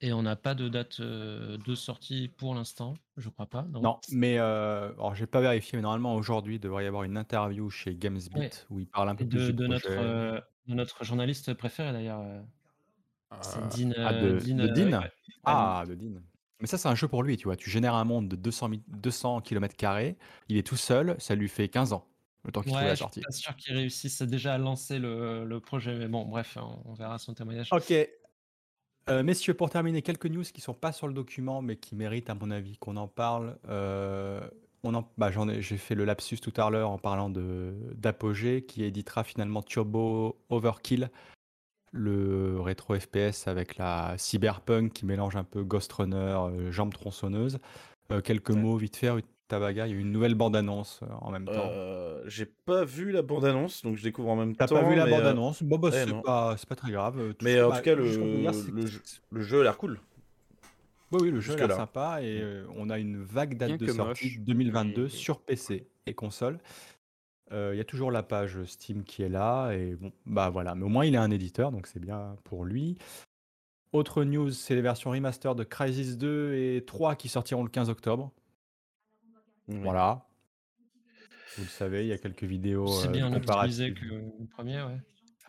Et 0.00 0.12
on 0.12 0.22
n'a 0.22 0.36
pas 0.36 0.54
de 0.54 0.68
date 0.68 1.00
euh, 1.00 1.58
de 1.66 1.74
sortie 1.74 2.28
pour 2.28 2.54
l'instant, 2.54 2.94
je 3.16 3.28
crois 3.30 3.46
pas. 3.46 3.66
Non, 3.72 3.98
mais 4.12 4.38
euh, 4.38 4.92
alors 4.92 5.16
j'ai 5.16 5.26
pas 5.26 5.40
vérifié, 5.40 5.76
mais 5.76 5.82
normalement 5.82 6.14
aujourd'hui 6.14 6.56
il 6.56 6.60
devrait 6.60 6.84
y 6.84 6.86
avoir 6.86 7.02
une 7.02 7.16
interview 7.16 7.68
chez 7.68 7.96
GamesBeat 7.96 8.66
où 8.70 8.78
il 8.78 8.86
parle 8.86 9.08
un 9.08 9.16
peu 9.16 9.26
plus 9.26 9.52
de, 9.52 9.66
notre, 9.66 9.88
euh, 9.90 10.40
de 10.68 10.74
notre 10.74 11.02
journaliste 11.02 11.52
préféré 11.54 11.92
d'ailleurs. 11.92 12.22
c'est 13.40 13.58
Dean. 13.76 13.92
Ah, 13.96 14.12
de, 14.12 14.38
Dean 14.38 15.00
Ah, 15.44 15.84
de 15.88 15.94
Dean. 15.96 16.20
Mais 16.60 16.66
ça, 16.66 16.76
c'est 16.76 16.88
un 16.88 16.94
jeu 16.94 17.06
pour 17.06 17.22
lui, 17.22 17.36
tu 17.36 17.44
vois. 17.44 17.56
Tu 17.56 17.70
génères 17.70 17.94
un 17.94 18.04
monde 18.04 18.28
de 18.28 18.34
200, 18.34 18.70
200 18.88 19.40
km, 19.42 19.76
il 20.48 20.56
est 20.56 20.66
tout 20.66 20.76
seul, 20.76 21.14
ça 21.18 21.34
lui 21.34 21.48
fait 21.48 21.68
15 21.68 21.92
ans. 21.92 22.08
Le 22.48 22.52
temps 22.52 22.62
qu'il 22.62 22.72
ouais, 22.72 22.84
la 22.86 22.96
sortie. 22.96 23.20
Je 23.20 23.36
suis 23.36 23.44
pas 23.44 23.52
sûr 23.52 23.56
qu'il 23.56 23.74
réussisse 23.74 24.22
déjà 24.22 24.54
à 24.54 24.58
lancer 24.58 24.98
le, 24.98 25.44
le, 25.44 25.60
projet, 25.60 25.94
mais 25.94 26.08
bon, 26.08 26.24
bref, 26.24 26.56
on, 26.58 26.90
on 26.90 26.94
verra 26.94 27.18
son 27.18 27.34
témoignage. 27.34 27.68
Ok, 27.70 27.92
euh, 29.10 29.22
messieurs, 29.22 29.52
pour 29.52 29.68
terminer, 29.68 30.00
quelques 30.00 30.24
news 30.24 30.42
qui 30.42 30.62
sont 30.62 30.72
pas 30.72 30.92
sur 30.92 31.08
le 31.08 31.12
document, 31.12 31.60
mais 31.60 31.76
qui 31.76 31.94
méritent, 31.94 32.30
à 32.30 32.34
mon 32.34 32.50
avis, 32.50 32.78
qu'on 32.78 32.96
en 32.96 33.06
parle. 33.06 33.58
Euh, 33.68 34.40
on 34.82 34.94
en, 34.94 35.06
bah, 35.18 35.30
j'en 35.30 35.46
ai, 35.46 35.60
j'ai 35.60 35.76
fait 35.76 35.94
le 35.94 36.06
lapsus 36.06 36.38
tout 36.38 36.58
à 36.58 36.70
l'heure 36.70 36.88
en 36.88 36.98
parlant 36.98 37.28
de 37.28 37.74
d'Apogée 37.96 38.64
qui 38.64 38.82
éditera 38.84 39.24
finalement 39.24 39.62
Turbo 39.62 40.38
Overkill, 40.48 41.10
le 41.92 42.60
rétro 42.60 42.98
FPS 42.98 43.46
avec 43.46 43.76
la 43.76 44.14
cyberpunk 44.16 44.92
qui 44.94 45.04
mélange 45.04 45.36
un 45.36 45.44
peu 45.44 45.64
Ghost 45.64 45.92
Runner, 45.92 46.16
euh, 46.16 46.72
jambes 46.72 46.94
tronçonneuses. 46.94 47.58
Euh, 48.10 48.22
quelques 48.22 48.50
mots 48.50 48.76
vite 48.76 48.96
fait, 48.96 49.10
Tabaga, 49.48 49.86
il 49.86 49.90
y 49.90 49.94
a 49.94 49.96
eu 49.96 50.00
une 50.00 50.12
nouvelle 50.12 50.34
bande-annonce 50.34 51.00
en 51.20 51.30
même 51.30 51.46
temps. 51.46 51.72
j'ai 52.26 52.46
pas 52.46 52.84
vu 52.84 53.10
la 53.10 53.22
bande-annonce, 53.22 53.82
donc 53.82 53.96
je 53.96 54.02
découvre 54.02 54.28
en 54.28 54.36
même 54.36 54.54
temps. 54.54 54.66
T'as 54.66 54.80
pas 54.80 54.88
vu 54.88 54.94
la 54.94 55.06
bande-annonce? 55.06 55.62
Bon, 55.62 55.78
bah, 55.78 55.90
c'est 55.90 56.06
pas, 56.22 56.56
pas 56.68 56.76
très 56.76 56.92
grave. 56.92 57.34
Mais 57.42 57.60
en 57.60 57.70
tout 57.70 57.82
cas, 57.82 57.94
le, 57.94 58.06
jeu, 58.06 59.00
le 59.30 59.42
jeu 59.42 59.60
a 59.60 59.64
l'air 59.64 59.78
cool. 59.78 59.98
Oui, 61.12 61.30
le 61.30 61.40
jeu 61.40 61.54
a 61.54 61.56
l'air 61.56 61.76
sympa 61.76 62.22
et 62.22 62.40
euh, 62.40 62.66
on 62.76 62.90
a 62.90 62.98
une 62.98 63.22
vague 63.22 63.56
date 63.56 63.78
de 63.78 63.86
sortie 63.86 64.38
2022 64.38 65.08
sur 65.08 65.40
PC 65.40 65.86
et 66.06 66.14
console. 66.14 66.58
Euh, 67.50 67.70
il 67.72 67.78
y 67.78 67.80
a 67.80 67.84
toujours 67.84 68.10
la 68.10 68.22
page 68.22 68.62
Steam 68.64 69.04
qui 69.04 69.22
est 69.22 69.30
là 69.30 69.72
et 69.72 69.94
bon, 69.94 70.12
bah 70.26 70.50
voilà. 70.50 70.74
Mais 70.74 70.84
au 70.84 70.88
moins 70.88 71.06
il 71.06 71.14
est 71.14 71.18
un 71.18 71.30
éditeur, 71.30 71.72
donc 71.72 71.86
c'est 71.86 72.00
bien 72.00 72.36
pour 72.44 72.66
lui. 72.66 72.98
Autre 73.92 74.22
news, 74.24 74.50
c'est 74.50 74.74
les 74.74 74.82
versions 74.82 75.10
remaster 75.10 75.54
de 75.54 75.64
Crisis 75.64 76.18
2 76.18 76.54
et 76.54 76.84
3 76.86 77.16
qui 77.16 77.30
sortiront 77.30 77.62
le 77.62 77.70
15 77.70 77.88
octobre. 77.88 78.30
Voilà. 79.68 80.24
Vous 81.56 81.64
le 81.64 81.68
savez, 81.68 82.04
il 82.04 82.08
y 82.08 82.12
a 82.12 82.18
quelques 82.18 82.44
vidéos 82.44 82.86
C'est 82.86 83.08
euh, 83.08 83.10
bien 83.10 83.32
optimisé 83.32 83.92
que 83.92 84.04
le 84.04 84.46
premier, 84.46 84.82
ouais. 84.82 84.98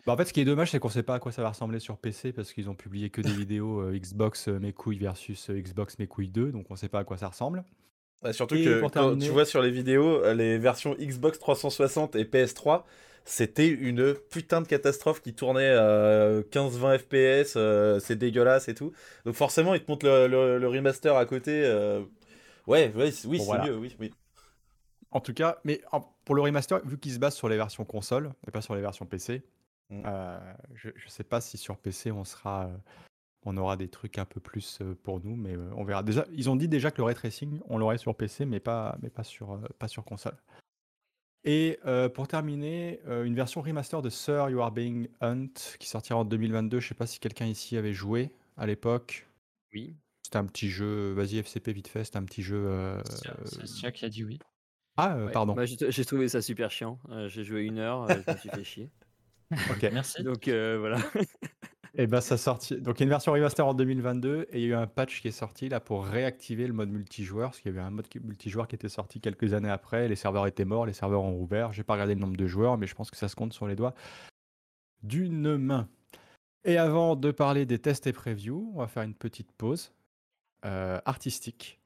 Bah, 0.06 0.14
en 0.14 0.16
fait, 0.16 0.24
ce 0.24 0.32
qui 0.32 0.40
est 0.40 0.44
dommage, 0.44 0.70
c'est 0.70 0.78
qu'on 0.78 0.88
sait 0.88 1.02
pas 1.02 1.14
à 1.14 1.18
quoi 1.18 1.32
ça 1.32 1.42
va 1.42 1.50
ressembler 1.50 1.78
sur 1.78 1.98
PC 1.98 2.32
parce 2.32 2.52
qu'ils 2.52 2.70
ont 2.70 2.74
publié 2.74 3.10
que 3.10 3.20
des 3.20 3.32
vidéos 3.32 3.80
euh, 3.80 3.98
Xbox 3.98 4.48
euh, 4.48 4.58
mes 4.58 4.72
couilles 4.72 4.98
versus 4.98 5.50
euh, 5.50 5.60
Xbox 5.60 5.98
mes 5.98 6.06
couilles 6.06 6.30
2, 6.30 6.52
donc 6.52 6.66
on 6.70 6.76
sait 6.76 6.88
pas 6.88 7.00
à 7.00 7.04
quoi 7.04 7.18
ça 7.18 7.28
ressemble. 7.28 7.64
surtout 8.32 8.54
que 8.54 8.80
quand 8.80 9.18
tu 9.18 9.28
vois 9.28 9.44
sur 9.44 9.62
les 9.62 9.70
vidéos, 9.70 10.22
les 10.32 10.58
versions 10.58 10.94
Xbox 10.98 11.38
360 11.38 12.16
et 12.16 12.24
PS3, 12.24 12.84
c'était 13.26 13.68
une 13.68 14.14
putain 14.14 14.62
de 14.62 14.66
catastrophe 14.66 15.20
qui 15.20 15.34
tournait 15.34 15.70
à 15.70 16.40
15-20 16.50 16.98
FPS, 16.98 18.02
c'est 18.02 18.16
dégueulasse 18.16 18.68
et 18.68 18.74
tout. 18.74 18.92
Donc 19.26 19.34
forcément, 19.34 19.74
ils 19.74 19.84
te 19.84 19.90
montrent 19.90 20.06
le, 20.06 20.66
remaster 20.66 21.14
à 21.14 21.26
côté. 21.26 21.62
Ouais, 22.70 22.92
oui, 22.94 23.12
c'est 23.12 23.28
mieux, 23.28 23.76
oui, 23.76 23.96
oui. 23.98 24.12
En 25.10 25.20
tout 25.20 25.34
cas, 25.34 25.58
mais 25.64 25.82
pour 26.24 26.34
le 26.34 26.42
remaster, 26.42 26.80
vu 26.84 26.98
qu'il 26.98 27.12
se 27.12 27.18
base 27.18 27.34
sur 27.34 27.48
les 27.48 27.56
versions 27.56 27.84
console 27.84 28.32
et 28.46 28.50
pas 28.50 28.62
sur 28.62 28.74
les 28.74 28.80
versions 28.80 29.06
PC, 29.06 29.42
Mmh. 29.90 30.02
je 30.74 30.88
ne 30.88 31.08
sais 31.08 31.24
pas 31.24 31.40
si 31.40 31.58
sur 31.58 31.76
PC 31.76 32.12
on 32.12 32.22
sera, 32.22 32.70
on 33.44 33.56
aura 33.56 33.76
des 33.76 33.88
trucs 33.88 34.18
un 34.18 34.24
peu 34.24 34.38
plus 34.38 34.80
pour 35.02 35.18
nous, 35.18 35.34
mais 35.34 35.56
on 35.74 35.82
verra. 35.82 36.04
Déjà, 36.04 36.24
ils 36.32 36.48
ont 36.48 36.54
dit 36.54 36.68
déjà 36.68 36.92
que 36.92 36.98
le 36.98 37.04
ray 37.04 37.14
tracing, 37.16 37.58
on 37.68 37.76
l'aurait 37.76 37.98
sur 37.98 38.14
PC, 38.14 38.44
mais 38.44 38.60
pas, 38.60 38.96
mais 39.02 39.10
pas 39.10 39.24
sur, 39.24 39.60
pas 39.80 39.88
sur 39.88 40.04
console. 40.04 40.36
Et 41.42 41.80
pour 42.14 42.28
terminer, 42.28 43.00
une 43.06 43.34
version 43.34 43.62
remaster 43.62 44.00
de 44.00 44.10
Sir 44.10 44.48
You 44.48 44.60
Are 44.60 44.70
Being 44.70 45.08
Hunt 45.20 45.54
qui 45.80 45.88
sortira 45.88 46.20
en 46.20 46.24
2022. 46.24 46.78
Je 46.78 46.86
sais 46.86 46.94
pas 46.94 47.08
si 47.08 47.18
quelqu'un 47.18 47.46
ici 47.46 47.76
avait 47.76 47.92
joué 47.92 48.30
à 48.56 48.66
l'époque. 48.66 49.26
Oui. 49.74 49.96
C'était 50.30 50.38
un 50.38 50.46
petit 50.46 50.70
jeu. 50.70 51.12
Vas-y 51.12 51.38
FCP 51.38 51.72
vite 51.72 51.88
fait. 51.88 52.04
C'était 52.04 52.18
un 52.18 52.24
petit 52.24 52.42
jeu. 52.42 52.70
C'est 53.44 53.66
Sia 53.66 53.90
qui 53.90 54.04
a 54.04 54.08
dit 54.08 54.22
oui. 54.22 54.38
Ah, 54.96 55.16
pardon. 55.32 55.56
j'ai 55.66 56.04
trouvé 56.04 56.28
ça 56.28 56.40
super 56.40 56.70
chiant. 56.70 57.00
j'ai 57.26 57.42
joué 57.42 57.62
une 57.62 57.78
heure, 57.78 58.06
je 58.08 58.32
me 58.32 58.36
suis 58.38 58.48
fait 58.48 58.64
chier. 58.64 58.90
Ok. 59.72 59.82
Merci. 59.92 60.22
Donc 60.22 60.46
euh, 60.46 60.78
voilà. 60.78 60.98
Et 61.96 62.06
ben 62.06 62.20
ça 62.20 62.36
sorti. 62.36 62.80
Donc 62.80 62.98
il 62.98 63.00
y 63.00 63.02
a 63.02 63.06
une 63.06 63.10
version 63.10 63.32
remaster 63.32 63.66
en 63.66 63.74
2022 63.74 64.46
et 64.52 64.60
il 64.60 64.60
y 64.60 64.64
a 64.66 64.68
eu 64.68 64.74
un 64.74 64.86
patch 64.86 65.20
qui 65.20 65.26
est 65.26 65.32
sorti 65.32 65.68
là 65.68 65.80
pour 65.80 66.06
réactiver 66.06 66.68
le 66.68 66.72
mode 66.72 66.90
multijoueur 66.90 67.48
parce 67.48 67.58
qu'il 67.60 67.72
y 67.72 67.76
avait 67.76 67.84
un 67.84 67.90
mode 67.90 68.06
multijoueur 68.22 68.68
qui 68.68 68.76
était 68.76 68.88
sorti 68.88 69.20
quelques 69.20 69.52
années 69.52 69.68
après. 69.68 70.06
Les 70.06 70.14
serveurs 70.14 70.46
étaient 70.46 70.64
morts, 70.64 70.86
les 70.86 70.92
serveurs 70.92 71.22
ont 71.22 71.36
ouvert. 71.36 71.72
J'ai 71.72 71.82
pas 71.82 71.94
regardé 71.94 72.14
le 72.14 72.20
nombre 72.20 72.36
de 72.36 72.46
joueurs, 72.46 72.78
mais 72.78 72.86
je 72.86 72.94
pense 72.94 73.10
que 73.10 73.16
ça 73.16 73.26
se 73.26 73.34
compte 73.34 73.52
sur 73.52 73.66
les 73.66 73.74
doigts 73.74 73.94
d'une 75.02 75.56
main. 75.56 75.88
Et 76.64 76.76
avant 76.76 77.16
de 77.16 77.32
parler 77.32 77.66
des 77.66 77.80
tests 77.80 78.06
et 78.06 78.12
previews, 78.12 78.70
on 78.76 78.78
va 78.78 78.86
faire 78.86 79.02
une 79.02 79.14
petite 79.14 79.50
pause 79.50 79.92
euh, 80.64 81.00
artistique 81.04 81.80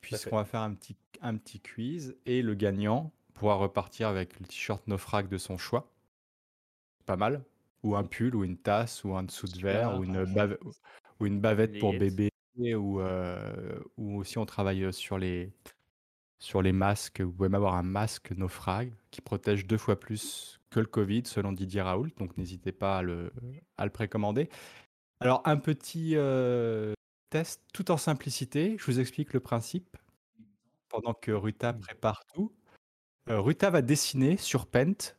puisqu'on 0.00 0.36
va 0.36 0.44
faire 0.44 0.60
un 0.60 0.74
petit 0.74 0.96
un 1.20 1.36
petit 1.36 1.60
quiz 1.60 2.16
et 2.26 2.42
le 2.42 2.54
gagnant 2.54 3.12
pourra 3.34 3.54
repartir 3.54 4.08
avec 4.08 4.38
le 4.38 4.46
t-shirt 4.46 4.86
naufrag 4.86 5.28
de 5.28 5.38
son 5.38 5.58
choix 5.58 5.92
pas 7.08 7.16
mal. 7.16 7.42
Ou 7.84 7.96
un 7.96 8.04
pull, 8.04 8.34
ou 8.34 8.44
une 8.44 8.58
tasse, 8.58 9.04
ou 9.04 9.16
un 9.16 9.22
dessous 9.22 9.46
de 9.46 9.60
verre, 9.60 9.98
ou 9.98 10.04
une, 10.04 10.26
ou 11.20 11.26
une 11.26 11.40
bavette 11.40 11.78
pour 11.78 11.92
bébé, 11.92 12.30
ou, 12.58 13.00
euh, 13.00 13.78
ou 13.96 14.18
aussi 14.18 14.36
on 14.36 14.44
travaille 14.46 14.92
sur 14.92 15.16
les, 15.16 15.52
sur 16.40 16.60
les 16.60 16.72
masques. 16.72 17.20
Vous 17.20 17.32
pouvez 17.32 17.48
même 17.48 17.54
avoir 17.54 17.76
un 17.76 17.84
masque 17.84 18.32
naufrag 18.32 18.92
qui 19.12 19.20
protège 19.20 19.66
deux 19.66 19.78
fois 19.78 19.98
plus 19.98 20.60
que 20.70 20.80
le 20.80 20.86
Covid, 20.86 21.22
selon 21.24 21.52
Didier 21.52 21.82
Raoult. 21.82 22.10
Donc 22.18 22.36
n'hésitez 22.36 22.72
pas 22.72 22.98
à 22.98 23.02
le, 23.02 23.32
à 23.76 23.84
le 23.84 23.92
précommander. 23.92 24.50
Alors 25.20 25.40
un 25.44 25.56
petit 25.56 26.14
euh, 26.16 26.94
test 27.30 27.62
tout 27.72 27.90
en 27.90 27.96
simplicité. 27.96 28.76
Je 28.78 28.84
vous 28.86 29.00
explique 29.00 29.32
le 29.32 29.40
principe 29.40 29.96
pendant 30.88 31.14
que 31.14 31.30
Ruta 31.32 31.72
prépare 31.72 32.24
tout. 32.34 32.52
Euh, 33.28 33.40
Ruta 33.40 33.70
va 33.70 33.82
dessiner 33.82 34.36
sur 34.36 34.66
Paint 34.66 35.14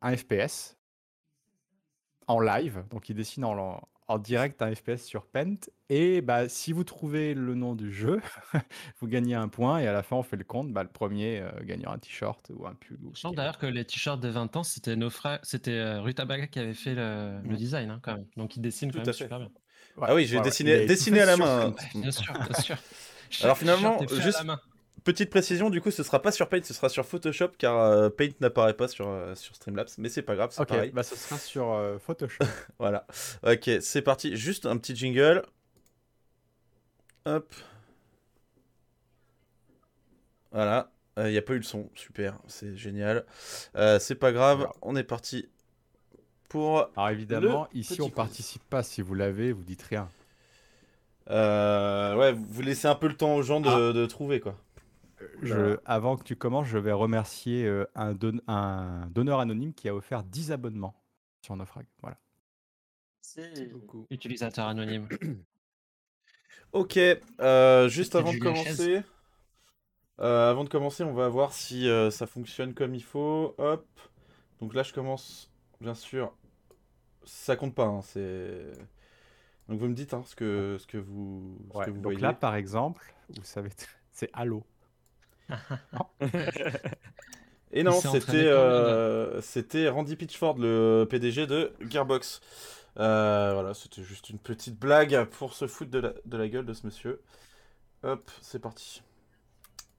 un 0.00 0.16
FPS 0.16 0.78
en 2.26 2.40
live, 2.40 2.84
donc 2.90 3.08
il 3.08 3.14
dessine 3.14 3.44
en, 3.44 3.82
en 4.10 4.18
direct 4.18 4.60
un 4.60 4.74
FPS 4.74 5.04
sur 5.04 5.26
Paint. 5.26 5.56
Et 5.88 6.20
bah, 6.20 6.48
si 6.48 6.72
vous 6.72 6.82
trouvez 6.82 7.32
le 7.32 7.54
nom 7.54 7.76
du 7.76 7.92
jeu, 7.92 8.20
vous 9.00 9.06
gagnez 9.06 9.34
un 9.34 9.48
point. 9.48 9.78
Et 9.78 9.86
à 9.86 9.92
la 9.92 10.02
fin, 10.02 10.16
on 10.16 10.24
fait 10.24 10.36
le 10.36 10.44
compte. 10.44 10.72
Bah, 10.72 10.82
le 10.82 10.88
premier 10.88 11.40
euh, 11.40 11.50
gagnera 11.62 11.94
un 11.94 11.98
t-shirt 11.98 12.50
ou 12.52 12.66
un 12.66 12.74
pull. 12.74 12.98
Je 13.14 13.20
sens 13.20 13.34
d'ailleurs 13.34 13.58
que 13.58 13.66
les 13.66 13.84
t-shirts 13.84 14.20
de 14.20 14.28
20 14.28 14.56
ans, 14.56 14.64
c'était 14.64 14.96
nos 14.96 15.10
frères, 15.10 15.38
c'était 15.44 15.72
euh, 15.72 16.00
Rutabaga 16.00 16.48
qui 16.48 16.58
avait 16.58 16.74
fait 16.74 16.94
le, 16.94 17.40
le 17.44 17.56
design 17.56 17.90
hein, 17.90 18.00
quand 18.02 18.16
même. 18.16 18.26
Donc 18.36 18.56
il 18.56 18.62
dessine 18.62 18.90
Tout 18.90 18.98
quand 18.98 19.04
même 19.04 19.14
super 19.14 19.38
bien. 19.38 19.50
Ah 20.00 20.14
oui, 20.14 20.26
j'ai 20.26 20.40
dessiné, 20.40 20.86
dessiné 20.86 21.20
à 21.20 21.26
la 21.26 21.36
main. 21.36 21.74
Bien 21.94 22.10
sûr, 22.10 22.32
bien 22.32 22.60
sûr. 22.60 22.76
Alors 23.42 23.58
finalement, 23.58 23.98
juste, 24.08 24.42
Petite 25.04 25.30
précision, 25.30 25.70
du 25.70 25.80
coup, 25.80 25.90
ce 25.90 26.02
sera 26.02 26.20
pas 26.20 26.30
sur 26.30 26.48
Paint, 26.48 26.62
ce 26.62 26.74
sera 26.74 26.90
sur 26.90 27.06
Photoshop 27.06 27.52
car 27.56 27.78
euh, 27.78 28.10
Paint 28.10 28.32
n'apparaît 28.40 28.74
pas 28.74 28.86
sur, 28.86 29.08
euh, 29.08 29.34
sur 29.34 29.56
Streamlabs, 29.56 29.88
mais 29.96 30.10
c'est 30.10 30.22
pas 30.22 30.34
grave, 30.34 30.50
c'est 30.52 30.64
pareil. 30.66 30.90
bah 30.90 31.02
ce 31.02 31.16
sera 31.16 31.38
sur 31.38 31.72
euh, 31.72 31.98
Photoshop. 31.98 32.44
voilà. 32.78 33.06
Ok, 33.42 33.70
c'est 33.80 34.02
parti. 34.02 34.36
Juste 34.36 34.66
un 34.66 34.76
petit 34.76 34.94
jingle. 34.94 35.42
Hop. 37.24 37.54
Voilà. 40.52 40.90
Il 41.16 41.30
n'y 41.30 41.38
a 41.38 41.42
pas 41.42 41.54
eu 41.54 41.58
le 41.58 41.62
son. 41.62 41.90
Super, 41.94 42.38
c'est 42.46 42.76
génial. 42.76 43.24
c'est 44.00 44.14
pas 44.14 44.32
grave, 44.32 44.68
on 44.82 44.96
est 44.96 45.04
parti 45.04 45.48
pour. 46.50 46.90
Alors 46.96 47.08
évidemment, 47.08 47.66
ici 47.72 48.02
on 48.02 48.10
participe 48.10 48.62
pas. 48.64 48.82
Si 48.82 49.00
vous 49.00 49.14
l'avez, 49.14 49.52
vous 49.52 49.64
dites 49.64 49.82
rien. 49.82 50.08
ouais, 51.28 52.32
vous 52.32 52.62
laissez 52.62 52.88
un 52.88 52.94
peu 52.94 53.08
le 53.08 53.16
temps 53.16 53.34
aux 53.34 53.42
gens 53.42 53.60
de, 53.60 53.68
ah. 53.68 53.92
de 53.94 54.06
trouver 54.06 54.40
quoi. 54.40 54.56
Je, 55.42 55.78
avant 55.84 56.16
que 56.16 56.24
tu 56.24 56.36
commences, 56.36 56.66
je 56.66 56.78
vais 56.78 56.92
remercier 56.92 57.64
euh, 57.64 57.86
un, 57.94 58.14
un, 58.46 59.06
donneur 59.10 59.40
anonyme 59.40 59.74
qui 59.74 59.88
a 59.88 59.94
offert 59.94 60.22
10 60.22 60.52
abonnements 60.52 60.94
sur 61.42 61.56
Nofrag. 61.56 61.86
Voilà. 62.00 62.18
C'est 63.20 63.66
beaucoup. 63.66 64.06
Utilisateur 64.10 64.66
anonyme. 64.66 65.08
ok, 66.72 66.98
euh, 67.40 67.88
juste 67.88 68.14
avant 68.14 68.32
de 68.32 68.38
commencer. 68.38 69.02
Euh, 70.20 70.50
avant 70.50 70.64
de 70.64 70.68
commencer, 70.68 71.02
on 71.04 71.14
va 71.14 71.28
voir 71.28 71.52
si 71.52 71.88
ça 72.10 72.26
fonctionne 72.26 72.74
comme 72.74 72.94
il 72.94 73.04
faut. 73.04 73.54
Hop. 73.58 73.86
Donc 74.60 74.74
là, 74.74 74.82
je 74.82 74.92
commence, 74.92 75.50
bien 75.80 75.94
sûr. 75.94 76.34
Ça 77.24 77.56
compte 77.56 77.74
pas, 77.74 77.84
hein, 77.84 78.00
c'est. 78.02 78.72
Donc 79.68 79.78
vous 79.78 79.88
me 79.88 79.94
dites 79.94 80.14
hein, 80.14 80.22
ce, 80.26 80.34
que, 80.34 80.76
ce 80.80 80.86
que 80.86 80.98
vous, 80.98 81.58
ce 81.72 81.84
que 81.86 81.90
vous 81.90 82.00
donc 82.00 82.20
là, 82.20 82.32
par 82.32 82.56
exemple, 82.56 83.14
vous 83.28 83.44
savez, 83.44 83.70
c'est 84.12 84.30
Halo. 84.32 84.64
Et 87.72 87.84
non, 87.84 87.92
c'était 87.92 88.46
euh, 88.46 89.40
c'était 89.40 89.88
Randy 89.88 90.16
Pitchford, 90.16 90.58
le 90.58 91.06
PDG 91.08 91.46
de 91.46 91.72
Gearbox. 91.88 92.40
Euh, 92.98 93.52
voilà, 93.54 93.72
c'était 93.74 94.02
juste 94.02 94.30
une 94.30 94.38
petite 94.38 94.76
blague 94.76 95.24
pour 95.26 95.54
se 95.54 95.68
foutre 95.68 95.92
de 95.92 96.00
la, 96.00 96.12
de 96.24 96.36
la 96.36 96.48
gueule 96.48 96.66
de 96.66 96.74
ce 96.74 96.84
monsieur. 96.84 97.22
Hop, 98.02 98.28
c'est 98.40 98.58
parti. 98.58 99.02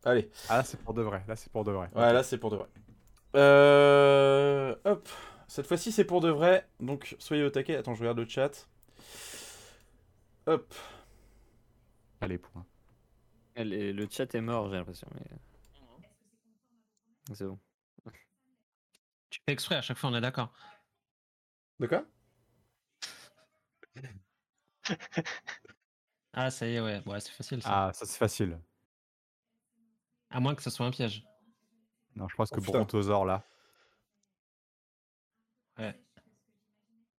Allez. 0.04 0.30
Ah 0.50 0.58
là 0.58 0.64
c'est 0.64 0.80
pour 0.82 0.94
de 0.94 1.02
vrai, 1.02 1.24
là 1.28 1.36
c'est 1.38 1.52
pour 1.52 1.64
de 1.64 1.72
vrai. 1.72 1.90
Ouais, 1.96 2.12
là 2.12 2.24
c'est 2.24 2.38
pour 2.38 2.50
de 2.50 2.58
vrai. 2.58 2.68
Euh, 3.36 4.76
hop, 4.84 5.08
cette 5.52 5.68
fois-ci 5.68 5.92
c'est 5.92 6.06
pour 6.06 6.22
de 6.22 6.30
vrai, 6.30 6.66
donc 6.80 7.18
soyez 7.20 7.44
au 7.44 7.50
taquet. 7.50 7.76
Attends, 7.76 7.94
je 7.94 8.00
regarde 8.00 8.20
le 8.20 8.26
chat. 8.26 8.70
Hop. 10.46 10.74
Allez, 12.22 12.38
point 12.38 12.66
le 13.58 14.08
chat 14.10 14.34
est 14.34 14.40
mort, 14.40 14.70
j'ai 14.70 14.78
l'impression. 14.78 15.10
Mais... 15.14 15.26
C'est 17.36 17.46
bon. 17.46 17.60
Tu 19.30 19.42
fais 19.46 19.52
exprès, 19.52 19.76
à 19.76 19.82
chaque 19.82 19.98
fois, 19.98 20.10
on 20.10 20.16
est 20.16 20.22
d'accord. 20.22 20.54
De 21.80 21.88
quoi? 21.88 22.06
Ah, 26.34 26.50
ça 26.50 26.66
y 26.66 26.76
est, 26.76 26.80
ouais, 26.80 27.02
ouais 27.06 27.20
c'est 27.20 27.34
facile. 27.34 27.62
Ça. 27.62 27.88
Ah, 27.88 27.94
ça 27.94 28.06
c'est 28.06 28.18
facile. 28.18 28.58
À 30.30 30.40
moins 30.40 30.56
que 30.56 30.64
ce 30.64 30.70
soit 30.70 30.86
un 30.86 30.92
piège. 30.92 31.26
Non, 32.16 32.30
je 32.30 32.36
pense 32.38 32.50
Oh, 32.54 32.56
que 32.56 32.62
putain. 32.62 32.78
Brontosaure, 32.78 33.26
là. 33.26 33.44
Ouais. 35.80 35.96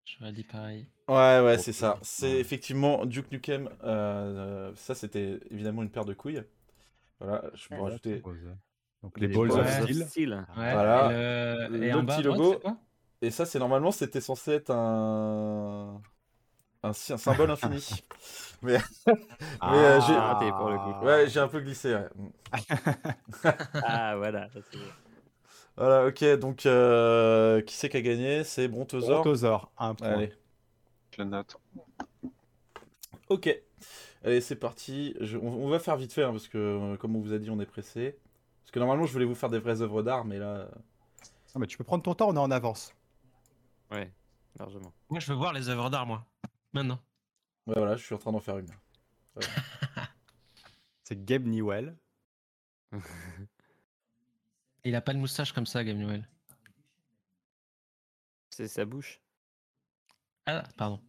J'aurais 0.05 0.33
dit 0.33 0.45
pareil. 0.45 0.87
Ouais, 1.09 1.41
ouais, 1.45 1.59
c'est 1.59 1.73
ça. 1.73 1.99
C'est 2.03 2.39
effectivement 2.39 3.07
Duke 3.07 3.31
Nukem. 3.33 3.69
euh, 3.85 4.73
ça, 4.77 4.95
c'était 4.95 5.41
évidemment 5.51 5.83
une 5.83 5.91
paire 5.91 6.05
de 6.05 6.15
couilles. 6.15 6.43
Voilà, 7.21 7.45
je 7.55 7.69
peux 7.69 7.75
Ouais, 7.77 7.83
rajouter. 7.83 8.23
Donc 9.03 9.19
les 9.19 9.27
Les 9.29 9.35
balls 9.35 9.49
balls 9.49 9.61
of 9.61 10.09
steel. 10.09 10.35
Ouais. 10.57 10.73
Voilà. 10.73 11.11
Et, 11.13 11.69
le... 11.69 11.83
et 11.85 11.93
Le 11.93 12.03
bas, 12.03 12.15
petit 12.17 12.23
droite, 12.25 12.39
logo. 12.39 12.61
Et 13.21 13.31
ça, 13.31 13.47
c'est 13.47 13.59
normalement, 13.59 13.93
c'était 13.93 14.21
censé 14.21 14.53
être 14.53 14.71
un. 14.71 16.01
Un, 16.85 16.93
sy- 16.93 17.13
un 17.13 17.17
symbole 17.17 17.51
infini. 17.53 18.05
Mais, 18.63 18.79
Ah, 19.61 19.75
euh, 19.75 20.01
j'ai- 20.01 20.15
raté 20.17 20.51
pour 20.51 20.69
le 20.71 20.79
coup. 20.79 21.05
ouais, 21.07 21.29
j'ai 21.29 21.39
un 21.41 21.47
peu 21.49 21.61
glissé. 21.61 21.95
ouais. 21.95 22.09
Ah, 23.85 24.17
voilà. 24.17 24.49
ça, 24.51 24.61
Voilà, 25.77 26.07
ok, 26.07 26.23
donc 26.39 26.67
euh, 26.67 27.61
qui 27.63 27.75
c'est 27.75 27.89
qui 27.89 27.97
a 27.97 28.03
gagné? 28.03 28.45
C'est 28.45 28.69
Brontosaur. 28.69 29.23
Brontosaure, 29.23 29.73
un 29.79 29.95
point. 29.95 30.09
Allez, 30.09 30.33
Je 31.17 31.23
note. 31.23 31.57
ok. 33.29 33.49
Allez, 34.25 34.41
c'est 34.41 34.57
parti. 34.57 35.17
Je- 35.21 35.39
on, 35.39 35.65
on 35.65 35.69
va 35.69 35.79
faire 35.79 35.97
vite 35.97 36.13
fait, 36.13 36.23
hein, 36.25 36.31
parce 36.33 36.47
que, 36.49 36.59
euh, 36.59 36.97
comme 36.97 37.17
on 37.17 37.21
vous 37.21 37.33
a 37.33 37.39
dit, 37.39 37.51
on 37.51 37.59
est 37.59 37.67
pressé. 37.67 38.19
Parce 38.63 38.71
que 38.71 38.79
normalement, 38.79 39.07
je 39.07 39.13
voulais 39.13 39.25
vous 39.25 39.35
faire 39.35 39.49
des 39.51 39.59
vraies 39.59 39.81
œuvres 39.83 40.03
d'art, 40.03 40.25
mais 40.25 40.39
là. 40.39 40.47
euh, 40.57 40.69
Non, 41.55 41.61
mais 41.61 41.67
tu 41.67 41.77
peux 41.79 41.85
prendre 41.85 42.03
ton 42.03 42.15
temps, 42.15 42.29
on 42.29 42.35
est 42.37 42.39
en 42.39 42.51
avance. 42.51 42.95
Ouais, 43.91 44.13
largement. 44.59 44.93
Moi, 45.11 45.21
je 45.21 45.27
veux 45.33 45.37
voir 45.39 45.53
les 45.53 45.69
œuvres 45.71 45.91
d'art, 45.91 46.07
moi. 46.07 46.25
Maintenant. 46.73 46.99
Ouais, 47.67 47.75
voilà, 47.77 47.97
je 47.97 48.05
suis 48.05 48.15
en 48.15 48.19
train 48.19 48.33
d'en 48.33 48.41
faire 48.41 48.59
une. 48.59 48.69
C'est 51.05 51.25
Gabe 51.25 51.47
Newell. 51.47 51.97
Il 54.85 54.95
a 54.97 55.01
pas 55.01 55.15
de 55.15 55.19
moustache 55.19 55.53
comme 55.53 55.67
ça, 55.67 55.83
Newell. 55.85 56.29
C'est 58.51 58.69
sa 58.69 58.85
bouche. 58.85 59.21
Ah, 60.47 60.65
pardon. 60.77 61.01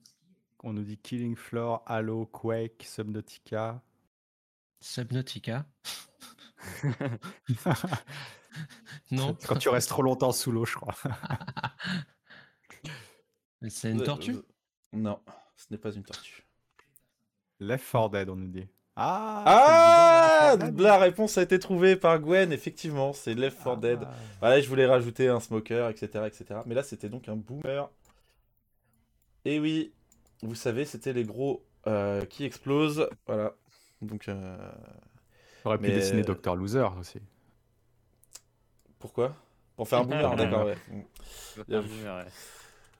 On 0.63 0.73
nous 0.73 0.83
dit 0.83 0.97
Killing 0.97 1.35
Floor, 1.35 1.83
Halo, 1.85 2.25
Quake, 2.27 2.83
Subnautica. 2.87 3.81
Subnautica. 4.79 5.65
Non. 9.11 9.35
Quand 9.47 9.57
tu 9.57 9.69
restes 9.69 9.89
trop 9.89 10.03
longtemps 10.03 10.31
sous 10.31 10.51
l'eau, 10.51 10.65
je 10.65 10.75
crois. 10.75 10.93
C'est 13.67 13.91
une 13.91 14.01
Euh, 14.01 14.05
tortue? 14.05 14.35
euh, 14.35 14.45
Non, 14.93 15.19
ce 15.55 15.65
n'est 15.71 15.77
pas 15.79 15.91
une 15.91 16.03
tortue. 16.03 16.45
Left 17.59 17.91
4 17.91 18.09
Dead, 18.11 18.29
on 18.29 18.35
nous 18.35 18.49
dit. 18.49 18.67
Ah 18.95 19.43
Ah 19.45 20.49
c'est 20.59 20.65
le 20.65 20.71
bidon 20.71 20.71
de 20.71 20.71
Left 20.71 20.71
4 20.71 20.75
Dead. 20.75 20.81
La 20.81 20.97
réponse 20.99 21.37
a 21.37 21.41
été 21.41 21.59
trouvée 21.59 21.95
par 21.95 22.19
Gwen, 22.19 22.51
effectivement, 22.51 23.13
c'est 23.13 23.33
Left 23.33 23.57
4 23.63 23.77
Dead. 23.79 23.99
Ah. 24.03 24.11
Voilà, 24.39 24.61
je 24.61 24.69
voulais 24.69 24.85
rajouter 24.85 25.27
un 25.29 25.39
smoker, 25.39 25.89
etc. 25.89 26.25
etc. 26.27 26.59
Mais 26.65 26.75
là, 26.75 26.83
c'était 26.83 27.09
donc 27.09 27.27
un 27.27 27.35
boomer. 27.35 27.89
Et 29.45 29.59
oui, 29.59 29.93
vous 30.43 30.55
savez, 30.55 30.85
c'était 30.85 31.13
les 31.13 31.23
gros 31.23 31.65
euh, 31.87 32.23
qui 32.25 32.45
explosent. 32.45 33.09
Voilà. 33.27 33.53
Donc, 34.01 34.27
euh, 34.29 34.57
J'aurais 35.63 35.77
pu 35.77 35.87
Mais- 35.87 35.95
dessiner 35.95 36.21
Dr. 36.21 36.55
Loser 36.55 36.87
aussi. 36.99 37.19
pourquoi? 38.99 39.33
Pour 39.75 39.87
faire 39.87 39.99
un 39.99 40.03
boomer, 40.03 40.35
d'accord, 40.35 40.65
ouais. 40.65 40.77
Bien 41.67 41.81
vu. 41.81 41.89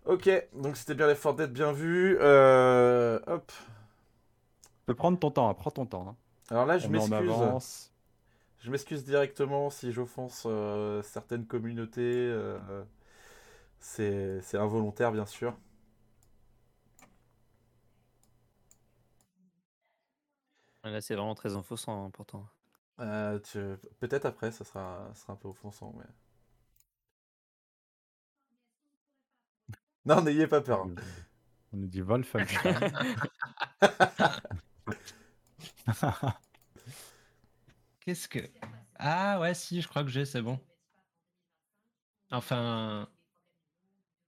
Ok, 0.06 0.30
donc 0.54 0.76
c'était 0.76 0.96
bien 0.96 1.08
les 1.08 1.16
4 1.16 1.36
Dead, 1.36 1.52
bien 1.54 1.72
vu. 1.72 2.18
Euh, 2.20 3.20
hop. 3.28 3.52
Tu 4.84 4.88
peux 4.88 4.96
prendre 4.96 5.18
ton 5.18 5.32
temps, 5.32 5.48
hein, 5.50 5.54
prends 5.54 5.72
ton 5.72 5.86
temps. 5.86 6.10
hein. 6.10 6.16
Alors 6.50 6.66
là, 6.66 6.78
je 6.78 6.88
est 6.88 6.90
m'excuse. 6.90 7.18
Je 8.60 8.70
m'excuse 8.70 9.06
directement 9.06 9.70
si 9.70 9.94
j'offense 9.94 10.44
euh, 10.46 11.02
certaines 11.04 11.46
communautés. 11.46 12.02
euh, 12.02 12.84
c'est 13.80 14.58
involontaire, 14.58 15.14
bien 15.14 15.26
sûr. 15.26 15.56
Là, 20.84 21.02
c'est 21.02 21.16
vraiment 21.16 21.36
très 21.36 21.56
offensant, 21.56 22.06
hein, 22.06 22.10
pourtant. 22.12 22.48
Euh, 23.00 23.40
tu- 23.40 23.78
Peut-être 24.00 24.26
après, 24.26 24.52
ça 24.52 24.64
sera, 24.66 25.10
ça 25.14 25.22
sera 25.22 25.34
un 25.34 25.36
peu 25.38 25.48
offensant. 25.48 25.94
Mais... 25.98 26.06
Non, 30.06 30.22
n'ayez 30.22 30.48
pas 30.48 30.62
peur. 30.62 30.88
On 31.74 31.78
nous 31.78 31.88
dit 31.88 32.02
Wolfenstein. 32.02 32.92
Qu'est-ce 38.06 38.28
que. 38.28 38.40
Ah, 39.00 39.40
ouais, 39.40 39.54
si, 39.54 39.82
je 39.82 39.88
crois 39.88 40.04
que 40.04 40.10
j'ai, 40.10 40.26
c'est 40.26 40.42
bon. 40.42 40.60
Enfin. 42.32 43.08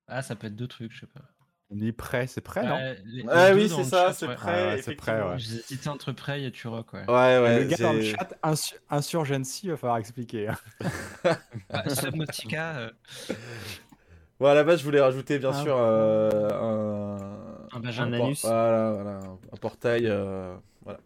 Ah, 0.08 0.22
ça 0.22 0.36
peut 0.36 0.47
être 0.47 0.56
deux 0.56 0.68
trucs, 0.68 0.91
je 0.93 1.01
sais 1.01 1.08
pas. 1.08 1.22
on 1.72 1.76
dit 1.76 1.91
prêt, 1.91 2.28
c'est 2.28 2.41
prêt, 2.41 2.64
non? 2.66 2.78
Les- 2.78 3.24
les 3.24 3.26
Ah 3.30 3.51
oui, 3.53 3.68
c'est 3.68 3.84
ça, 3.84 4.14
c'est 4.14 4.28
ouais. 4.28 4.36
prêt. 4.36 4.51
Ah 4.72 4.76
ouais, 4.76 4.82
c'est 4.82 4.95
prêt, 4.95 5.22
ouais. 5.22 5.39
J'ai 5.39 5.56
hésité 5.56 5.89
entre 5.89 6.12
Prey 6.12 6.43
et 6.43 6.51
Turok, 6.51 6.93
ouais. 6.93 7.06
Ouais, 7.08 7.39
ouais. 7.39 7.60
le 7.64 7.66
gars 7.66 7.78
dans 7.78 7.93
le 7.93 8.01
chat, 8.03 8.34
insu- 8.43 8.76
Insurgency, 8.89 9.66
il 9.66 9.72
va 9.72 9.78
falloir 9.78 9.97
expliquer. 9.97 10.49
hein. 10.49 10.58
Bah, 11.70 11.89
Subnautica, 11.89 12.78
euh, 12.78 12.91
Bon, 14.39 14.47
à 14.47 14.53
la 14.53 14.64
base, 14.64 14.80
je 14.80 14.86
voulais 14.86 15.01
rajouter, 15.01 15.39
bien 15.39 15.51
Ah. 15.53 15.64
sûr, 15.64 15.76
euh, 15.78 16.49
un... 16.51 17.34
un 17.76 17.80
vagin. 17.80 18.11
Un 18.13 18.17
por- 18.17 18.26
anus. 18.28 18.41
Voilà, 18.45 18.91
voilà, 18.93 19.19
un- 19.19 19.57
portail. 19.57 20.07
euh, 20.07 20.55
Voilà. 20.84 20.99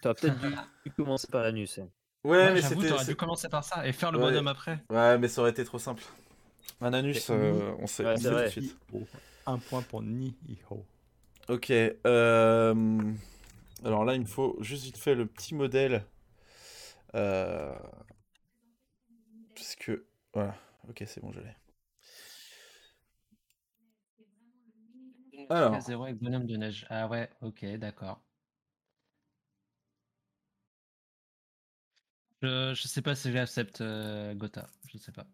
T'aurais 0.00 0.14
peut-être 0.14 0.38
dû 0.84 0.90
commencer 0.96 1.28
par 1.30 1.42
l'anus. 1.42 1.78
hein. 1.78 1.88
Ouais, 2.24 2.30
Ouais, 2.38 2.52
mais 2.54 2.62
c'était. 2.62 2.88
t'aurais 2.88 3.04
c'est- 3.04 3.10
dû 3.12 3.16
commencer 3.16 3.48
par 3.48 3.64
ça 3.64 3.86
et 3.86 3.92
faire 3.92 4.12
le 4.12 4.18
Ouais. 4.18 4.24
bonhomme 4.24 4.48
après. 4.48 4.82
Ouais, 4.90 5.18
mais 5.18 5.28
ça 5.28 5.40
aurait 5.40 5.50
été 5.50 5.64
trop 5.64 5.78
simple. 5.78 6.02
Un 6.80 6.92
anus, 6.92 7.28
euh, 7.30 7.72
on 7.78 7.86
sait, 7.86 8.04
Ouais, 8.04 8.14
on 8.14 8.16
sait 8.16 8.28
tout 8.30 8.36
de 8.36 8.46
suite. 8.48 8.76
Un 9.46 9.58
point 9.58 9.82
pour 9.82 10.02
Niho. 10.02 10.84
Ok. 11.48 11.70
euh, 11.70 13.12
Alors 13.84 14.04
là, 14.04 14.14
il 14.14 14.20
me 14.20 14.26
faut 14.26 14.56
juste 14.60 14.84
vite 14.84 14.96
fait 14.96 15.14
le 15.16 15.26
petit 15.26 15.54
modèle. 15.54 16.04
Euh, 17.14 17.74
Parce 19.54 19.74
que. 19.76 20.06
Voilà. 20.34 20.54
Ok, 20.88 21.02
c'est 21.06 21.20
bon, 21.20 21.32
je 21.32 21.40
l'ai. 21.40 21.54
Alors. 25.52 25.80
Zéro 25.80 26.04
avec 26.04 26.18
bonhomme 26.18 26.46
de 26.46 26.56
neige. 26.56 26.86
Ah 26.90 27.08
ouais, 27.08 27.28
ok, 27.42 27.64
d'accord. 27.76 28.20
Je, 32.42 32.74
je 32.74 32.88
sais 32.88 33.02
pas 33.02 33.14
si 33.14 33.30
j'accepte 33.32 33.80
euh, 33.80 34.34
Gotha. 34.34 34.68
Je 34.88 34.98
sais 34.98 35.12
pas. 35.12 35.26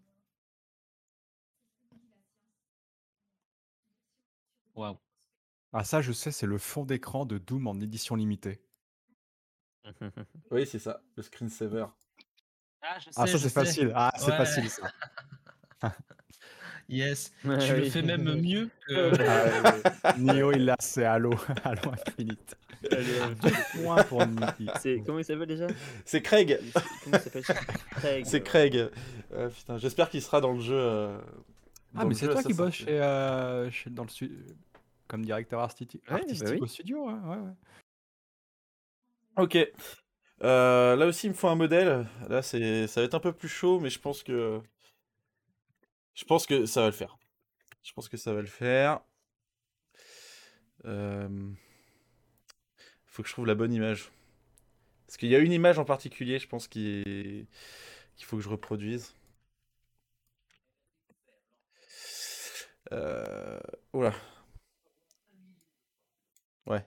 Waouh. 4.74 4.98
Ah, 5.72 5.84
ça, 5.84 6.00
je 6.02 6.12
sais, 6.12 6.30
c'est 6.32 6.46
le 6.46 6.58
fond 6.58 6.84
d'écran 6.84 7.26
de 7.26 7.38
Doom 7.38 7.66
en 7.66 7.80
édition 7.80 8.14
limitée. 8.16 8.60
Oui, 10.50 10.66
c'est 10.66 10.78
ça, 10.78 11.02
le 11.16 11.22
screensaver. 11.22 11.86
Ah, 12.82 12.98
je 12.98 13.04
sais, 13.06 13.10
Ah, 13.16 13.26
ça, 13.26 13.38
c'est 13.38 13.48
facile. 13.50 13.92
Ah, 13.94 14.12
c'est 14.18 14.26
Ouais. 14.26 14.36
facile, 14.36 14.70
ça. 14.70 14.90
Yes. 16.88 17.32
Ouais, 17.44 17.58
Tu 17.58 17.74
le 17.76 17.84
fais 17.90 18.02
même 18.02 18.22
mieux 18.40 18.70
que. 18.86 19.12
Ah, 20.04 20.14
Nio, 20.18 20.52
il 20.52 20.64
l'a, 20.64 20.76
c'est 20.80 21.04
Halo. 21.04 21.34
Halo 21.64 21.92
Infinite. 21.92 22.56
Deux 22.90 23.82
points 23.82 24.02
pour 24.04 24.20
comment 24.20 25.18
il 25.18 25.24
s'appelle 25.24 25.46
déjà? 25.48 25.66
C'est 26.04 26.22
Craig 26.22 26.58
Comment 27.04 27.16
il 27.16 27.20
s'appelle 27.20 27.42
Craig. 27.90 28.24
C'est 28.26 28.40
Craig 28.42 28.88
Euh, 29.32 29.48
Putain, 29.50 29.76
j'espère 29.78 30.08
qu'il 30.08 30.22
sera 30.22 30.40
dans 30.40 30.52
le 30.52 30.60
jeu. 30.60 30.76
euh, 30.78 31.18
Ah, 31.94 32.02
dans 32.02 32.08
mais 32.08 32.14
c'est 32.14 32.28
toi 32.28 32.42
qui 32.42 32.54
bosses 32.54 32.74
chez, 32.74 32.88
euh, 33.00 33.70
chez- 33.70 33.90
dans 33.90 34.04
le 34.04 34.08
stu- 34.08 34.30
comme 35.08 35.24
directeur 35.24 35.60
artistique, 35.60 36.02
Ouais, 36.08 36.14
bah 36.16 36.20
artistique 36.22 36.48
oui. 36.52 36.58
au 36.60 36.66
studio. 36.66 37.06
Ouais, 37.06 37.12
ouais, 37.14 37.36
ouais. 37.36 37.52
Ok. 39.36 39.58
Euh, 40.44 40.96
là 40.96 41.06
aussi, 41.06 41.26
il 41.26 41.30
me 41.30 41.34
faut 41.34 41.48
un 41.48 41.54
modèle. 41.56 42.06
Là, 42.28 42.42
c'est, 42.42 42.86
ça 42.86 43.00
va 43.00 43.04
être 43.06 43.14
un 43.14 43.20
peu 43.20 43.32
plus 43.32 43.48
chaud, 43.48 43.80
mais 43.80 43.90
je 43.90 43.98
pense 43.98 44.22
que, 44.22 44.60
je 46.18 46.24
pense 46.24 46.46
que 46.46 46.66
ça 46.66 46.80
va 46.82 46.86
le 46.88 46.92
faire. 46.92 47.16
Je 47.84 47.92
pense 47.94 48.08
que 48.08 48.16
ça 48.18 48.34
va 48.34 48.40
le 48.42 48.46
faire. 48.48 49.00
Euh, 50.84 51.54
Faut 53.06 53.22
que 53.22 53.28
je 53.28 53.34
trouve 53.34 53.46
la 53.46 53.54
bonne 53.56 53.72
image. 53.72 54.10
Parce 55.06 55.16
qu'il 55.16 55.28
y 55.30 55.36
a 55.36 55.38
une 55.40 55.52
image 55.52 55.78
en 55.78 55.84
particulier, 55.84 56.38
je 56.38 56.48
pense, 56.48 56.66
est- 56.76 57.46
qu'il 58.16 58.26
faut 58.26 58.36
que 58.36 58.42
je 58.42 58.48
reproduise. 58.48 59.14
Euh... 62.92 63.58
Oula. 63.92 64.12
Ouais. 66.66 66.86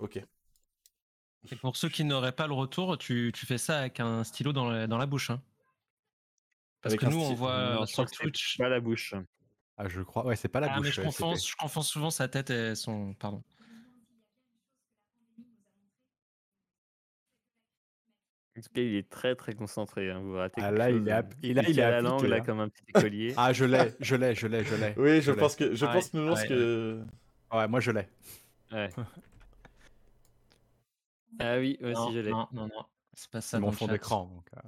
Ok. 0.00 0.20
Et 1.50 1.56
pour 1.56 1.76
ceux 1.76 1.90
qui 1.90 2.04
n'auraient 2.04 2.32
pas 2.32 2.46
le 2.46 2.54
retour, 2.54 2.96
tu, 2.96 3.30
tu 3.34 3.44
fais 3.44 3.58
ça 3.58 3.80
avec 3.80 4.00
un 4.00 4.24
stylo 4.24 4.52
dans 4.54 4.70
la, 4.70 4.86
dans 4.86 4.96
la 4.98 5.04
bouche. 5.06 5.28
hein. 5.30 5.42
Parce 6.82 6.94
Avec 6.94 7.00
que 7.00 7.06
nous, 7.06 7.20
on 7.20 7.34
voit 7.34 7.86
sur 7.86 8.10
Twitch. 8.10 8.58
Pas 8.58 8.68
la 8.68 8.80
bouche. 8.80 9.14
Ah, 9.76 9.88
je 9.88 10.02
crois. 10.02 10.26
Ouais, 10.26 10.36
c'est 10.36 10.48
pas 10.48 10.60
la 10.60 10.72
Ah, 10.72 10.76
bouche. 10.76 10.86
mais 10.86 10.92
je 10.92 11.00
euh, 11.00 11.04
confonds, 11.04 11.34
c'était- 11.34 11.48
je 11.48 11.56
confonds 11.56 11.82
souvent 11.82 12.10
sa 12.10 12.28
tête 12.28 12.50
et 12.50 12.74
son. 12.74 13.14
Pardon. 13.14 13.42
En 18.58 18.60
tout 18.60 18.68
cas, 18.74 18.82
il 18.82 18.96
est 18.96 19.08
très 19.08 19.34
très 19.36 19.54
concentré. 19.54 20.10
Hein. 20.10 20.20
Vous 20.20 20.34
ratez 20.34 20.60
ah, 20.62 20.70
là, 20.70 20.90
il 20.90 21.08
est, 21.08 21.24
il, 21.42 21.58
a, 21.58 21.62
il, 21.66 21.76
la 21.76 22.02
langue 22.02 22.24
là 22.24 22.36
hein. 22.36 22.40
comme 22.40 22.60
un 22.60 22.68
petit 22.68 22.84
écolier. 22.88 23.32
ah, 23.38 23.54
je 23.54 23.64
l'ai, 23.64 23.94
je 24.00 24.16
l'ai, 24.16 24.34
je 24.34 24.46
l'ai, 24.48 24.64
je 24.64 24.74
l'ai. 24.74 24.92
Oui, 24.98 25.22
je, 25.22 25.32
pense 25.32 25.56
que 25.56 25.74
je 25.74 25.86
pense 25.86 26.10
que. 26.10 27.02
Ouais, 27.50 27.68
moi 27.68 27.80
je 27.80 27.92
l'ai. 27.92 28.06
Ouais. 28.70 28.90
ah 31.38 31.56
oui, 31.56 31.78
aussi 31.80 32.12
je 32.12 32.18
l'ai. 32.18 32.30
Non, 32.30 32.48
non, 32.52 32.66
non, 32.66 32.84
c'est 33.14 33.30
pas 33.30 33.40
ça. 33.40 33.58
mon 33.58 33.72
fond 33.72 33.86
d'écran. 33.86 34.26
Donc, 34.26 34.46
euh. 34.56 34.60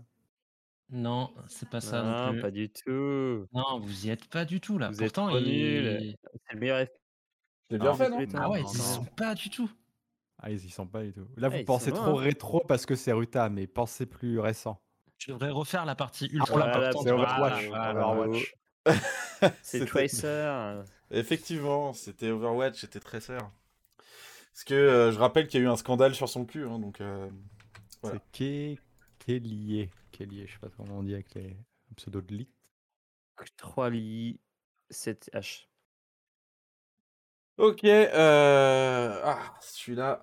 Non, 0.93 1.32
c'est 1.49 1.68
pas 1.70 1.80
ça. 1.80 2.03
Non, 2.03 2.38
pas 2.38 2.51
du 2.51 2.68
tout. 2.68 3.47
Non, 3.53 3.80
vous 3.80 4.07
y 4.07 4.11
êtes 4.11 4.26
pas 4.26 4.45
du 4.45 4.61
tout 4.61 4.76
là. 4.76 4.90
Vous 4.90 4.99
Pourtant, 4.99 5.34
êtes 5.34 5.43
il... 5.47 6.16
C'est 6.47 6.53
le 6.53 6.61
meilleur. 6.61 6.86
C'est 7.70 7.78
bien 7.78 7.95
fait, 7.95 8.11
non? 8.11 8.18
Ah 8.34 8.51
ouais, 8.51 8.61
ils 8.61 8.76
y 8.76 8.82
sont 8.82 9.05
pas 9.16 9.34
du 9.34 9.49
tout. 9.49 9.70
Ah, 10.38 10.51
ils 10.51 10.62
y 10.62 10.68
sont 10.68 10.86
pas 10.86 11.03
du 11.03 11.12
tout. 11.14 11.26
Là, 11.38 11.49
vous 11.49 11.64
pensez 11.64 11.93
trop 11.93 12.14
rétro 12.14 12.62
parce 12.68 12.84
que 12.84 12.95
c'est 12.95 13.12
Ruta, 13.12 13.49
mais 13.49 13.66
pensez 13.66 14.05
plus 14.05 14.38
récent. 14.38 14.82
Tu 15.16 15.30
devrais 15.30 15.51
refaire 15.51 15.86
la 15.86 15.95
partie 15.95 16.28
ah, 16.30 16.34
ultra 16.34 16.68
importante. 16.68 17.05
C'est 17.05 17.12
Overwatch. 17.12 17.68
Overwatch. 17.68 18.55
c'est 19.62 19.86
Tracer. 19.86 20.82
Effectivement, 21.11 21.95
c'était 21.95 22.30
Overwatch, 22.30 22.80
c'était 22.80 23.01
Tracer. 23.01 23.38
Parce 23.38 24.64
que 24.64 24.74
euh, 24.74 25.12
je 25.12 25.18
rappelle 25.18 25.47
qu'il 25.47 25.61
y 25.61 25.62
a 25.62 25.66
eu 25.66 25.70
un 25.70 25.76
scandale 25.76 26.14
sur 26.14 26.28
son 26.28 26.45
cul, 26.45 26.66
hein, 26.66 26.78
donc. 26.78 27.01
Euh, 27.01 27.30
voilà. 28.03 28.18
C'est 28.32 28.78
Kelly. 29.24 29.88
Kelly, 30.22 30.46
je 30.46 30.52
sais 30.52 30.58
pas 30.60 30.68
comment 30.76 30.98
on 30.98 31.02
dit 31.02 31.14
avec 31.14 31.34
les 31.34 31.56
pseudos 31.96 32.22
de 32.22 32.36
lit. 32.36 32.48
3 33.56 33.90
li 33.90 34.40
7 34.88 35.30
H. 35.34 35.66
Ok, 37.56 37.82
euh... 37.84 39.20
ah, 39.24 39.54
celui-là. 39.60 40.20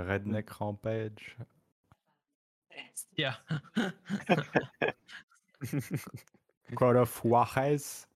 Redneck 0.00 0.50
Rampage. 0.50 1.36
Yeah. 3.16 3.36
Call 6.76 6.96
of 6.96 7.20
Juarez. 7.22 8.06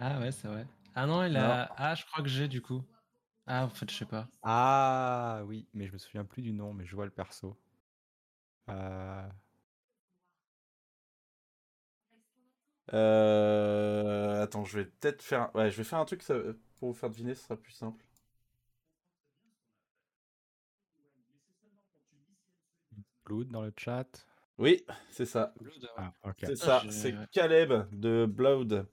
Ah 0.00 0.18
ouais, 0.18 0.32
c'est 0.32 0.48
vrai. 0.48 0.66
Ah 0.94 1.06
non, 1.06 1.24
il 1.24 1.36
a. 1.36 1.72
Ah, 1.76 1.94
je 1.94 2.04
crois 2.06 2.22
que 2.22 2.28
j'ai 2.28 2.48
du 2.48 2.60
coup. 2.60 2.82
Ah, 3.46 3.64
en 3.64 3.68
fait, 3.68 3.90
je 3.90 3.96
sais 3.96 4.06
pas. 4.06 4.28
Ah 4.42 5.42
oui, 5.46 5.66
mais 5.74 5.86
je 5.86 5.92
me 5.92 5.98
souviens 5.98 6.24
plus 6.24 6.42
du 6.42 6.52
nom, 6.52 6.72
mais 6.72 6.86
je 6.86 6.96
vois 6.96 7.04
le 7.04 7.10
perso. 7.10 7.56
Euh... 8.70 9.28
Euh... 12.92 14.42
Attends, 14.42 14.64
je 14.64 14.78
vais 14.78 14.84
peut-être 14.86 15.22
faire. 15.22 15.54
Ouais, 15.54 15.70
je 15.70 15.76
vais 15.76 15.84
faire 15.84 15.98
un 15.98 16.04
truc 16.04 16.22
pour 16.78 16.88
vous 16.88 16.94
faire 16.94 17.10
deviner, 17.10 17.34
ce 17.34 17.44
sera 17.44 17.56
plus 17.56 17.72
simple. 17.72 18.04
Blood 23.24 23.48
dans 23.48 23.62
le 23.62 23.72
chat. 23.76 24.26
Oui, 24.58 24.84
c'est 25.10 25.26
ça. 25.26 25.52
Ah, 25.96 26.12
c'est 26.40 26.56
ça, 26.56 26.82
c'est 26.90 27.14
Caleb 27.32 27.72
de 27.92 28.26
Blood. 28.26 28.86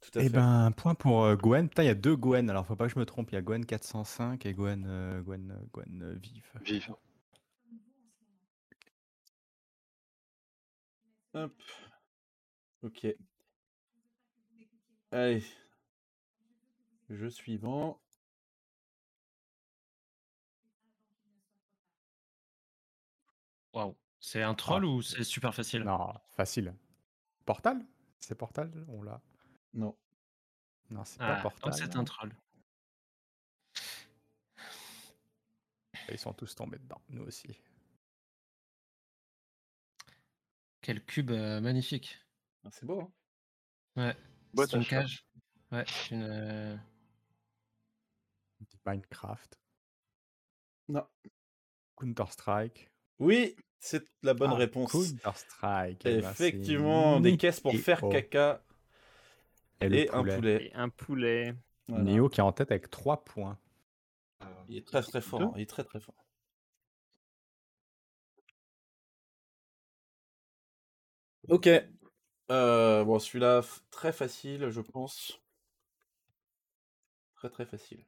Tout 0.00 0.18
à 0.18 0.22
eh 0.22 0.28
ben, 0.30 0.70
point 0.72 0.94
pour 0.94 1.24
euh, 1.24 1.36
Gwen. 1.36 1.68
Putain, 1.68 1.82
il 1.82 1.86
y 1.86 1.90
a 1.90 1.94
deux 1.94 2.16
Gwen, 2.16 2.48
alors 2.48 2.66
faut 2.66 2.76
pas 2.76 2.86
que 2.86 2.94
je 2.94 2.98
me 2.98 3.04
trompe. 3.04 3.30
Il 3.32 3.34
y 3.34 3.38
a 3.38 3.42
Gwen 3.42 3.66
405 3.66 4.46
et 4.46 4.54
Gwen, 4.54 4.86
euh, 4.88 5.20
Gwen, 5.20 5.50
euh, 5.50 5.66
Gwen 5.72 6.18
Vive. 6.18 6.52
Vive. 6.62 6.94
Hop. 11.34 11.52
Ok. 12.82 13.06
Allez. 15.12 15.44
Jeu 17.10 17.28
suivant. 17.28 18.00
Waouh. 23.72 23.96
C'est 24.18 24.42
un 24.42 24.54
troll 24.54 24.84
ah. 24.84 24.88
ou 24.88 25.02
c'est 25.02 25.24
super 25.24 25.54
facile? 25.54 25.82
Non, 25.82 26.12
facile. 26.28 26.74
Portal? 27.44 27.84
C'est 28.18 28.34
Portal? 28.34 28.70
On 28.88 29.02
l'a. 29.02 29.20
Non. 29.72 29.96
Non, 30.90 31.04
c'est 31.04 31.18
pas 31.18 31.38
ah, 31.38 31.42
Portal. 31.42 31.72
c'est 31.74 31.96
un 31.96 32.04
troll. 32.04 32.34
Ils 36.10 36.18
sont 36.18 36.32
tous 36.32 36.54
tombés 36.54 36.78
dedans, 36.78 37.00
nous 37.08 37.22
aussi. 37.22 37.56
Quel 40.80 41.04
cube 41.04 41.30
euh, 41.30 41.60
magnifique. 41.60 42.18
Ah, 42.64 42.70
c'est 42.72 42.84
beau, 42.84 43.00
hein 43.00 43.12
Ouais. 43.96 44.16
c'est 44.66 44.76
une 44.76 44.84
cage. 44.84 45.24
Ouais, 45.70 45.84
c'est 45.86 46.14
une. 46.14 46.22
Euh, 46.22 46.76
Minecraft. 48.86 49.58
Non. 50.88 51.06
Counter-Strike. 51.96 52.89
Oui, 53.20 53.54
c'est 53.78 54.02
la 54.22 54.34
bonne 54.34 54.50
ah, 54.52 54.56
réponse. 54.56 54.92
Counter-Strike. 54.92 56.02
Eh 56.06 56.20
ben, 56.20 56.30
Effectivement, 56.30 57.20
des 57.20 57.36
caisses 57.36 57.60
pour 57.60 57.74
faire 57.74 58.00
caca. 58.10 58.62
Et, 59.82 60.10
un 60.10 60.24
poulet. 60.24 60.66
Et 60.66 60.74
un 60.74 60.88
poulet. 60.88 61.54
Néo 61.88 62.28
qui 62.28 62.40
est 62.40 62.42
en 62.42 62.52
tête 62.52 62.70
avec 62.70 62.90
3 62.90 63.24
points. 63.24 63.58
Il 64.68 64.76
est 64.76 64.86
très 64.86 65.02
très 65.02 65.20
fort. 65.20 65.42
Hein, 65.42 65.52
il 65.56 65.62
est 65.62 65.70
très 65.70 65.84
très 65.84 66.00
fort. 66.00 66.14
Ok. 71.48 71.68
Euh, 72.50 73.04
bon, 73.04 73.18
celui-là, 73.18 73.62
très 73.90 74.12
facile, 74.12 74.70
je 74.70 74.80
pense. 74.80 75.40
Très 77.34 77.50
très 77.50 77.66
facile. 77.66 78.04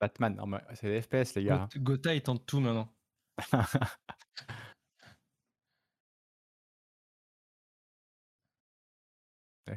Batman, 0.00 0.40
c'est 0.74 0.88
des 0.88 1.02
FPS, 1.02 1.34
les 1.34 1.44
gars. 1.44 1.68
Gotha, 1.76 2.14
il 2.14 2.22
tente 2.22 2.46
tout 2.46 2.60
maintenant. 2.60 2.88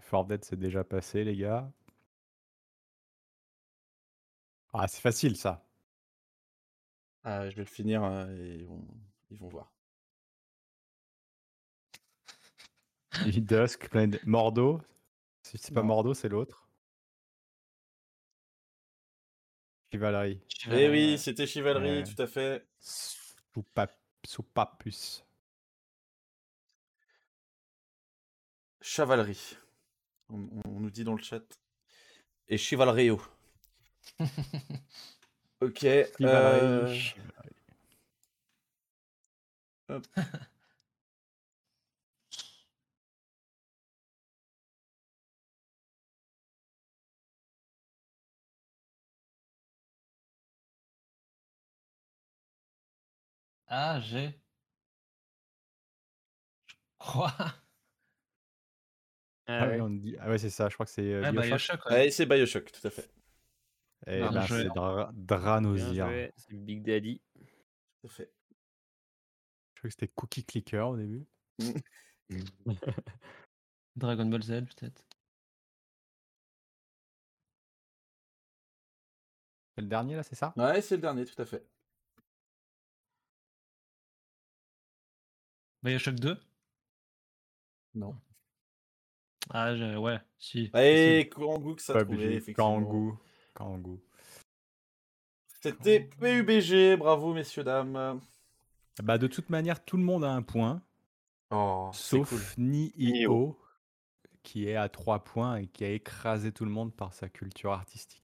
Fort 0.01 0.25
Dead, 0.25 0.43
c'est 0.43 0.57
déjà 0.57 0.83
passé, 0.83 1.23
les 1.23 1.35
gars. 1.35 1.71
Ah, 4.73 4.87
c'est 4.87 5.01
facile, 5.01 5.35
ça. 5.37 5.63
Ah, 7.23 7.49
je 7.49 7.55
vais 7.55 7.61
le 7.61 7.67
finir 7.67 8.03
euh, 8.03 8.27
et 8.35 8.55
ils 8.55 8.65
vont, 8.65 8.87
ils 9.29 9.37
vont 9.37 9.47
voir. 9.49 9.71
Dusk, 13.25 13.89
Mordo. 14.25 14.81
Si 15.43 15.57
c'est 15.57 15.73
pas 15.73 15.83
Mordo, 15.83 16.13
c'est 16.13 16.29
l'autre. 16.29 16.62
Chivalerie. 19.93 20.41
Eh 20.71 20.89
oui, 20.89 21.19
c'était 21.19 21.45
Chivalerie, 21.45 22.03
tout 22.03 22.19
à 22.19 22.25
fait. 22.25 22.65
Soupapus. 24.25 25.23
Chevalerie. 28.81 29.55
On, 30.29 30.49
on, 30.65 30.79
nous 30.79 30.89
dit 30.89 31.03
dans 31.03 31.13
le 31.13 31.21
chat. 31.21 31.43
Et 32.47 32.57
Chivalrio. 32.57 33.21
ok. 35.61 35.77
Chivalerie. 35.77 36.17
Euh... 36.21 36.97
Hop. 39.89 40.07
Ah, 53.75 53.99
j'ai. 53.99 54.39
Je 56.67 56.75
crois. 56.99 57.33
Ah, 57.39 57.55
ah, 59.47 59.67
ouais. 59.67 59.81
On 59.81 59.89
dit... 59.89 60.15
ah 60.19 60.29
ouais, 60.29 60.37
c'est 60.37 60.51
ça, 60.51 60.69
je 60.69 60.75
crois 60.75 60.85
que 60.85 60.91
c'est 60.91 61.11
euh, 61.11 61.31
Bioshock. 61.31 61.83
Ouais, 61.87 62.11
c'est 62.11 62.27
Bioshock, 62.27 62.71
tout 62.71 62.87
à 62.87 62.91
fait. 62.91 63.11
Et 64.05 64.19
eh 64.19 64.29
ben, 64.29 64.45
c'est 64.45 64.65
Dra 64.65 65.09
Dranosia. 65.13 66.07
C'est 66.37 66.53
Big 66.53 66.83
Daddy. 66.83 67.19
Tout 67.33 68.07
à 68.07 68.09
fait. 68.09 68.31
Je 69.73 69.79
crois 69.79 69.89
que 69.89 69.89
c'était 69.89 70.07
Cookie 70.09 70.45
Clicker 70.45 70.87
au 70.87 70.95
début. 70.95 71.25
Dragon 73.95 74.25
Ball 74.27 74.43
Z, 74.43 74.49
peut-être. 74.49 75.03
C'est 79.75 79.81
le 79.81 79.87
dernier 79.87 80.15
là, 80.15 80.21
c'est 80.21 80.35
ça? 80.35 80.53
Ouais, 80.57 80.79
c'est 80.83 80.97
le 80.97 81.01
dernier, 81.01 81.25
tout 81.25 81.41
à 81.41 81.45
fait. 81.45 81.67
Bioshock 85.83 86.15
2 86.15 86.37
Non. 87.95 88.15
Ah, 89.49 89.73
ouais, 89.73 90.19
si. 90.39 90.71
Et 90.75 91.29
Kangoo 91.29 91.75
que 91.75 91.81
ça 91.81 92.01
trouvait, 92.03 92.35
effectivement. 92.35 92.81
Kangoo. 92.81 93.19
Kangoo. 93.53 94.01
C'était 95.61 95.99
PUBG, 95.99 96.97
bravo 96.97 97.33
messieurs, 97.33 97.63
dames. 97.63 98.21
Bah, 99.01 99.17
de 99.17 99.27
toute 99.27 99.49
manière, 99.49 99.83
tout 99.83 99.97
le 99.97 100.03
monde 100.03 100.23
a 100.23 100.31
un 100.31 100.41
point. 100.41 100.81
Oh, 101.51 101.89
sauf 101.93 102.57
Ni-Io, 102.57 103.59
qui 104.41 104.67
est 104.67 104.75
à 104.75 104.89
3 104.89 105.23
points 105.23 105.57
et 105.57 105.67
qui 105.67 105.83
a 105.83 105.89
écrasé 105.91 106.51
tout 106.51 106.65
le 106.65 106.71
monde 106.71 106.93
par 106.95 107.13
sa 107.13 107.29
culture 107.29 107.73
artistique. 107.73 108.23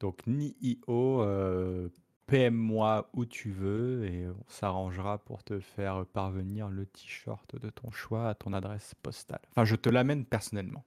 Donc 0.00 0.26
Ni-Io, 0.26 1.22
euh, 1.22 1.88
PM-moi 2.28 3.08
où 3.14 3.24
tu 3.24 3.50
veux 3.50 4.04
et 4.04 4.28
on 4.28 4.44
s'arrangera 4.48 5.18
pour 5.18 5.42
te 5.42 5.58
faire 5.60 6.04
parvenir 6.06 6.68
le 6.68 6.84
t-shirt 6.84 7.56
de 7.56 7.70
ton 7.70 7.90
choix 7.90 8.28
à 8.28 8.34
ton 8.34 8.52
adresse 8.52 8.94
postale. 9.02 9.40
Enfin, 9.50 9.64
je 9.64 9.74
te 9.74 9.88
l'amène 9.88 10.26
personnellement. 10.26 10.84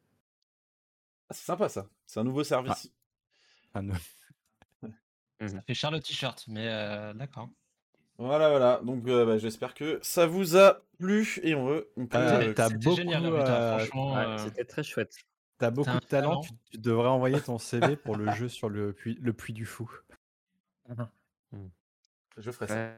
Ah, 1.30 1.34
c'est 1.34 1.46
sympa 1.46 1.68
ça, 1.68 1.88
c'est 2.06 2.20
un 2.20 2.24
nouveau 2.24 2.44
service. 2.44 2.92
Ah. 3.74 3.82
Ça 5.48 5.60
fait 5.62 5.74
cher 5.74 5.90
le 5.90 6.00
t-shirt, 6.00 6.46
mais 6.48 6.68
euh, 6.68 7.14
d'accord. 7.16 7.50
Voilà, 8.20 8.50
voilà. 8.52 8.80
Donc, 8.84 9.08
euh, 9.08 9.26
bah, 9.26 9.40
j'espère 9.40 9.74
que 9.74 9.98
ça 10.04 10.28
vous 10.28 10.56
a 10.56 10.84
plu 11.00 11.40
et 11.42 11.56
on 11.56 11.66
veut. 11.66 11.90
On 11.98 12.06
peut, 12.06 12.20
C'était 12.40 12.70
beaucoup, 12.76 12.96
génial, 12.96 13.26
euh, 13.26 13.80
franchement. 13.80 14.38
C'était 14.38 14.66
très 14.66 14.84
chouette. 14.84 15.16
T'as 15.58 15.72
beaucoup 15.72 15.90
de 15.90 16.06
talent. 16.06 16.42
Tu, 16.70 16.78
devrais 16.78 17.10
envoyer 17.10 17.42
ton 17.42 17.58
CV 17.58 17.96
pour 17.96 18.16
le 18.16 18.32
jeu 18.34 18.50
sur 18.50 18.70
le 18.70 18.94
puits, 18.94 19.18
le 19.20 19.34
puits 19.34 19.54
du 19.54 19.66
fou. 19.66 19.90
Je 22.38 22.52
ferai 22.52 22.68
ça. 22.68 22.98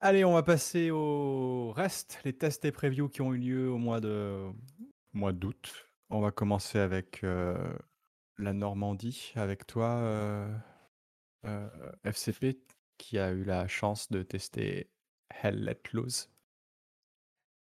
Allez, 0.00 0.24
on 0.24 0.34
va 0.34 0.42
passer 0.42 0.90
au 0.90 1.72
reste, 1.72 2.20
les 2.24 2.32
tests 2.32 2.64
et 2.64 2.72
previews 2.72 3.08
qui 3.08 3.20
ont 3.20 3.34
eu 3.34 3.38
lieu 3.38 3.70
au 3.70 3.78
mois 3.78 4.00
de 4.00 4.50
mois 5.12 5.32
d'août. 5.32 5.88
On 6.10 6.20
va 6.20 6.30
commencer 6.30 6.78
avec 6.78 7.22
la 7.22 8.52
Normandie, 8.52 9.32
avec 9.34 9.66
toi, 9.66 10.48
FCP 12.04 12.60
qui 12.98 13.18
a 13.18 13.30
eu 13.30 13.44
la 13.44 13.66
chance 13.66 14.10
de 14.10 14.22
tester 14.22 14.90
Hell 15.30 15.64
Let 15.64 15.80
Loose. 15.92 16.30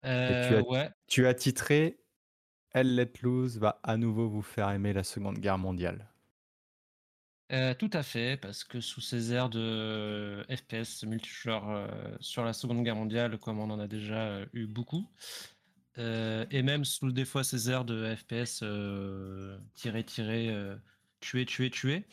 Euh, 0.06 0.48
tu, 0.48 0.56
as, 0.56 0.61
ouais. 0.61 0.90
tu 1.07 1.28
as 1.28 1.34
titré 1.34 1.99
Hell 2.74 2.95
Let 2.95 3.14
Loose 3.22 3.57
va 3.57 3.80
à 3.84 3.98
nouveau 3.98 4.30
vous 4.30 4.41
faire 4.41 4.70
aimer 4.70 4.94
la 4.94 5.03
Seconde 5.03 5.40
Guerre 5.40 5.57
mondiale. 5.57 6.12
Euh, 7.53 7.75
tout 7.75 7.89
à 7.93 8.01
fait, 8.01 8.35
parce 8.38 8.63
que 8.63 8.81
sous 8.81 8.99
ces 9.01 9.31
airs 9.31 9.49
de 9.49 10.43
FPS 10.49 11.03
multijoueur 11.03 11.69
euh, 11.69 11.88
sur 12.19 12.43
la 12.43 12.51
Seconde 12.51 12.84
Guerre 12.84 12.95
mondiale, 12.95 13.38
comme 13.38 13.59
on 13.59 13.69
en 13.69 13.80
a 13.80 13.88
déjà 13.88 14.41
eu 14.53 14.65
beaucoup, 14.65 15.07
et 15.97 16.63
même 16.63 16.85
sous 16.85 17.11
des 17.11 17.25
fois 17.25 17.43
ces 17.43 17.69
airs 17.69 17.85
de 17.85 18.15
FPS 18.15 18.63
tirer, 19.75 20.03
tirer, 20.03 20.75
tuer, 21.19 21.45
tuer, 21.45 21.69
tuer, 21.69 22.07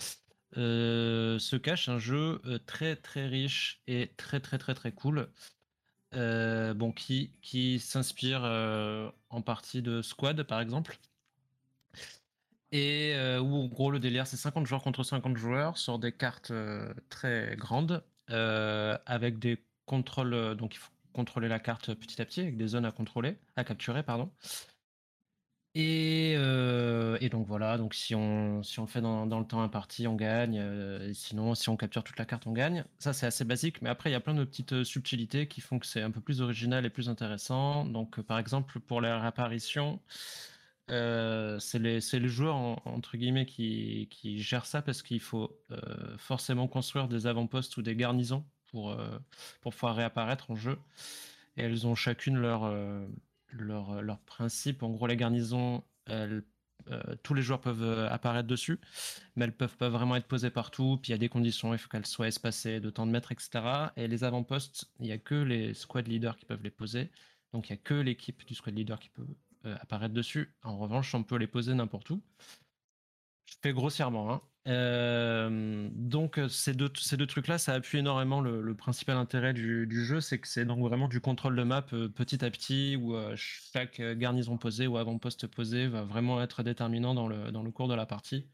euh, 0.56 1.38
se 1.38 1.56
cache 1.56 1.88
un 1.88 1.98
jeu 1.98 2.40
euh, 2.44 2.58
très 2.58 2.96
très 2.96 3.26
riche 3.28 3.82
et 3.86 4.12
très 4.16 4.40
très 4.40 4.58
très 4.58 4.74
très 4.74 4.92
cool. 4.92 5.32
Euh, 6.14 6.74
bon, 6.74 6.92
qui, 6.92 7.32
qui 7.42 7.78
s'inspire 7.80 8.42
en 9.30 9.42
partie 9.42 9.82
de 9.82 10.02
Squad 10.02 10.42
par 10.44 10.60
exemple. 10.60 10.98
Et 12.72 13.14
où 13.40 13.56
en 13.56 13.66
gros 13.66 13.90
le 13.90 13.98
délire 13.98 14.26
c'est 14.26 14.36
50 14.36 14.66
joueurs 14.66 14.82
contre 14.82 15.02
50 15.02 15.36
joueurs 15.36 15.76
sur 15.78 15.98
des 15.98 16.12
cartes 16.12 16.52
très 17.08 17.56
grandes 17.56 18.04
avec 18.28 19.38
des 19.38 19.64
contrôles. 19.86 20.56
donc 20.56 20.74
il 20.74 20.78
faut 20.78 20.92
contrôler 21.12 21.48
la 21.48 21.58
carte 21.58 21.94
petit 21.94 22.22
à 22.22 22.24
petit 22.24 22.40
avec 22.40 22.56
des 22.56 22.68
zones 22.68 22.84
à 22.84 22.92
contrôler, 22.92 23.36
à 23.56 23.64
capturer, 23.64 24.02
pardon. 24.02 24.30
Et, 25.74 26.36
donc 27.30 27.46
voilà, 27.46 27.78
donc 27.78 27.94
si 27.94 28.14
on, 28.14 28.62
si 28.62 28.80
on 28.80 28.82
le 28.82 28.88
fait 28.88 29.00
dans, 29.00 29.26
dans 29.26 29.38
le 29.38 29.46
temps 29.46 29.62
imparti, 29.62 30.06
on 30.08 30.16
gagne. 30.16 30.62
sinon, 31.14 31.54
si 31.54 31.68
on 31.68 31.76
capture 31.76 32.02
toute 32.02 32.18
la 32.18 32.24
carte, 32.24 32.46
on 32.46 32.52
gagne. 32.52 32.84
Ça, 32.98 33.12
c'est 33.12 33.26
assez 33.26 33.44
basique, 33.44 33.80
mais 33.82 33.88
après, 33.88 34.10
il 34.10 34.12
y 34.12 34.16
a 34.16 34.20
plein 34.20 34.34
de 34.34 34.44
petites 34.44 34.82
subtilités 34.84 35.46
qui 35.46 35.60
font 35.60 35.78
que 35.78 35.86
c'est 35.86 36.02
un 36.02 36.10
peu 36.10 36.20
plus 36.20 36.40
original 36.40 36.84
et 36.86 36.90
plus 36.90 37.08
intéressant. 37.08 37.84
Donc, 37.84 38.20
par 38.22 38.38
exemple, 38.38 38.80
pour 38.80 39.00
les 39.00 39.10
réapparitions, 40.90 41.58
c'est 41.60 41.78
les, 42.18 42.28
joueurs, 42.28 42.56
entre 42.86 43.16
guillemets, 43.16 43.46
qui, 43.46 44.08
qui 44.10 44.40
gèrent 44.40 44.66
ça 44.66 44.82
parce 44.82 45.02
qu'il 45.02 45.20
faut 45.20 45.56
forcément 46.18 46.68
construire 46.68 47.08
des 47.08 47.26
avant-postes 47.26 47.76
ou 47.76 47.82
des 47.82 47.96
garnisons 47.96 48.44
pour, 48.70 48.96
pour 49.60 49.72
pouvoir 49.72 49.96
réapparaître 49.96 50.50
en 50.50 50.56
jeu. 50.56 50.78
Et 51.56 51.62
elles 51.62 51.86
ont 51.86 51.94
chacune 51.94 52.38
leur 52.38 52.64
euh, 52.64 54.14
principe. 54.26 54.82
En 54.82 54.90
gros, 54.90 55.06
la 55.06 55.16
garnison, 55.16 55.82
euh, 56.08 56.40
tous 57.22 57.34
les 57.34 57.42
joueurs 57.42 57.60
peuvent 57.60 57.82
euh, 57.82 58.08
apparaître 58.08 58.48
dessus, 58.48 58.80
mais 59.36 59.44
elles 59.44 59.56
peuvent 59.56 59.76
pas 59.76 59.88
vraiment 59.88 60.16
être 60.16 60.26
posées 60.26 60.50
partout. 60.50 60.98
Puis 61.02 61.10
il 61.10 61.12
y 61.12 61.14
a 61.14 61.18
des 61.18 61.28
conditions, 61.28 61.72
il 61.74 61.78
faut 61.78 61.88
qu'elles 61.88 62.06
soient 62.06 62.28
espacées 62.28 62.80
de 62.80 62.90
temps 62.90 63.06
de 63.06 63.12
mètres, 63.12 63.32
etc. 63.32 63.50
Et 63.96 64.08
les 64.08 64.24
avant-postes, 64.24 64.90
il 64.98 65.06
n'y 65.06 65.12
a 65.12 65.18
que 65.18 65.34
les 65.34 65.74
squad 65.74 66.06
leaders 66.08 66.36
qui 66.36 66.46
peuvent 66.46 66.62
les 66.62 66.70
poser. 66.70 67.10
Donc 67.52 67.68
il 67.68 67.72
n'y 67.72 67.78
a 67.78 67.82
que 67.82 67.94
l'équipe 67.94 68.44
du 68.46 68.54
squad 68.54 68.76
leader 68.76 68.98
qui 68.98 69.08
peut 69.10 69.26
apparaître 69.64 70.14
dessus. 70.14 70.54
En 70.62 70.78
revanche, 70.78 71.14
on 71.14 71.22
peut 71.22 71.36
les 71.36 71.46
poser 71.46 71.74
n'importe 71.74 72.10
où. 72.10 72.22
Je 73.46 73.54
fais 73.62 73.72
grossièrement. 73.72 74.32
Hein. 74.32 74.42
Euh, 74.68 75.88
donc 75.92 76.38
ces 76.48 76.74
deux, 76.74 76.90
ces 76.94 77.16
deux 77.16 77.26
trucs-là, 77.26 77.58
ça 77.58 77.72
appuie 77.72 77.98
énormément 77.98 78.40
le, 78.40 78.74
principal 78.74 79.16
intérêt 79.16 79.54
du, 79.54 80.04
jeu, 80.04 80.20
c'est 80.20 80.38
que 80.38 80.46
c'est 80.46 80.64
vraiment 80.64 81.08
du 81.08 81.20
contrôle 81.20 81.56
de 81.56 81.62
map 81.62 81.82
petit 81.82 82.44
à 82.44 82.50
petit, 82.50 82.96
où 82.96 83.16
chaque 83.36 84.00
garnison 84.00 84.58
posée 84.58 84.86
ou 84.86 84.98
avant-poste 84.98 85.46
posé 85.46 85.88
va 85.88 86.02
vraiment 86.02 86.42
être 86.42 86.62
déterminant 86.62 87.14
dans 87.14 87.26
le, 87.26 87.50
dans 87.52 87.62
le 87.62 87.70
cours 87.70 87.88
de 87.88 87.94
la 87.94 88.06
partie. 88.06 88.46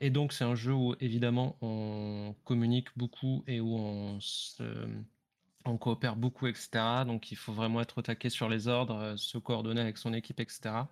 Et 0.00 0.10
donc 0.10 0.32
c'est 0.32 0.44
un 0.44 0.54
jeu 0.54 0.72
où 0.72 0.94
évidemment 1.00 1.56
on 1.60 2.34
communique 2.44 2.88
beaucoup 2.96 3.42
et 3.46 3.60
où 3.60 3.76
on, 3.76 4.18
on 5.68 5.78
coopère 5.78 6.16
beaucoup, 6.16 6.46
etc. 6.46 7.04
Donc 7.06 7.32
il 7.32 7.36
faut 7.36 7.52
vraiment 7.52 7.80
être 7.80 7.98
au 7.98 8.02
taquet 8.02 8.30
sur 8.30 8.48
les 8.48 8.68
ordres, 8.68 9.16
se 9.16 9.38
coordonner 9.38 9.80
avec 9.80 9.98
son 9.98 10.12
équipe, 10.12 10.40
etc. 10.40 10.86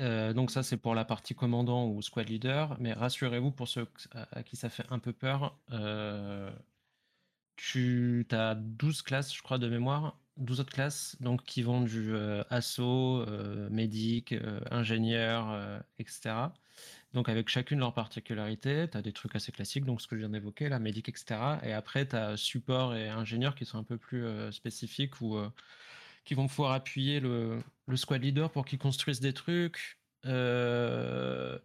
Euh, 0.00 0.32
donc 0.32 0.50
ça, 0.50 0.62
c'est 0.62 0.76
pour 0.76 0.94
la 0.94 1.04
partie 1.04 1.34
commandant 1.34 1.88
ou 1.88 2.02
squad 2.02 2.28
leader, 2.28 2.76
mais 2.80 2.92
rassurez-vous 2.92 3.50
pour 3.50 3.68
ceux 3.68 3.86
à 4.12 4.42
qui 4.42 4.56
ça 4.56 4.68
fait 4.68 4.84
un 4.90 4.98
peu 4.98 5.12
peur, 5.12 5.58
euh, 5.72 6.50
tu 7.56 8.26
as 8.30 8.54
12 8.54 9.02
classes, 9.02 9.34
je 9.34 9.42
crois, 9.42 9.58
de 9.58 9.68
mémoire, 9.68 10.18
12 10.36 10.60
autres 10.60 10.72
classes, 10.72 11.16
donc 11.20 11.44
qui 11.44 11.62
vont 11.62 11.80
du 11.80 12.14
euh, 12.14 12.44
assaut, 12.50 13.24
médic, 13.70 14.34
ingénieur, 14.70 15.82
etc. 15.98 16.34
Donc 17.12 17.28
avec 17.28 17.48
chacune 17.48 17.78
leur 17.78 17.94
particularité, 17.94 18.88
tu 18.90 18.98
as 18.98 19.02
des 19.02 19.12
trucs 19.12 19.34
assez 19.36 19.52
classiques, 19.52 19.84
donc 19.84 20.00
ce 20.00 20.06
que 20.06 20.16
je 20.16 20.20
viens 20.20 20.28
d'évoquer, 20.28 20.68
là, 20.68 20.78
médic, 20.78 21.08
etc. 21.08 21.58
Et 21.62 21.72
après, 21.72 22.06
tu 22.06 22.16
as 22.16 22.36
support 22.36 22.94
et 22.94 23.08
ingénieur 23.08 23.54
qui 23.54 23.64
sont 23.64 23.78
un 23.78 23.84
peu 23.84 23.96
plus 23.96 24.26
spécifiques 24.52 25.20
ou 25.20 25.38
qui 26.26 26.34
vont 26.34 26.48
pouvoir 26.48 26.72
appuyer 26.72 27.20
le, 27.20 27.62
squad 27.94 28.22
leader 28.22 28.50
pour 28.50 28.66
qu'il 28.66 28.78
construise 28.78 29.20
des 29.20 29.32
trucs. 29.32 29.98
Euh, 30.26 31.58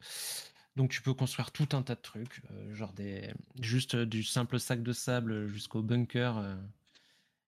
donc 0.75 0.91
tu 0.91 1.01
peux 1.01 1.13
construire 1.13 1.51
tout 1.51 1.67
un 1.73 1.81
tas 1.81 1.95
de 1.95 2.01
trucs, 2.01 2.43
euh, 2.51 2.73
genre 2.75 2.93
des 2.93 3.33
juste 3.59 3.95
du 3.95 4.23
simple 4.23 4.59
sac 4.59 4.83
de 4.83 4.93
sable 4.93 5.47
jusqu'au 5.47 5.81
bunker, 5.81 6.37
euh, 6.37 6.55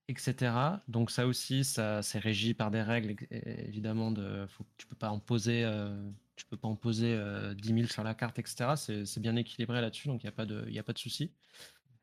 etc. 0.07 0.81
Donc 0.87 1.11
ça 1.11 1.27
aussi, 1.27 1.63
ça 1.63 2.01
c'est 2.01 2.19
régi 2.19 2.55
par 2.55 2.71
des 2.71 2.81
règles 2.81 3.15
évidemment 3.29 4.11
de, 4.11 4.47
faut, 4.47 4.65
tu 4.77 4.87
peux 4.87 4.95
pas 4.95 5.11
en 5.11 5.19
poser, 5.19 5.63
tu 6.35 6.45
peux 6.45 6.57
pas 6.57 6.67
en 6.67 6.75
poser 6.75 7.19
10 7.55 7.67
000 7.67 7.87
sur 7.87 8.03
la 8.03 8.13
carte, 8.13 8.39
etc. 8.39 8.75
C'est 8.75 9.19
bien 9.19 9.35
équilibré 9.35 9.81
là-dessus, 9.81 10.07
donc 10.07 10.23
il 10.23 10.25
n'y 10.25 10.29
a 10.29 10.33
pas 10.33 10.45
de, 10.45 10.77
a 10.77 10.83
pas 10.83 10.93
de 10.93 10.97
souci. 10.97 11.31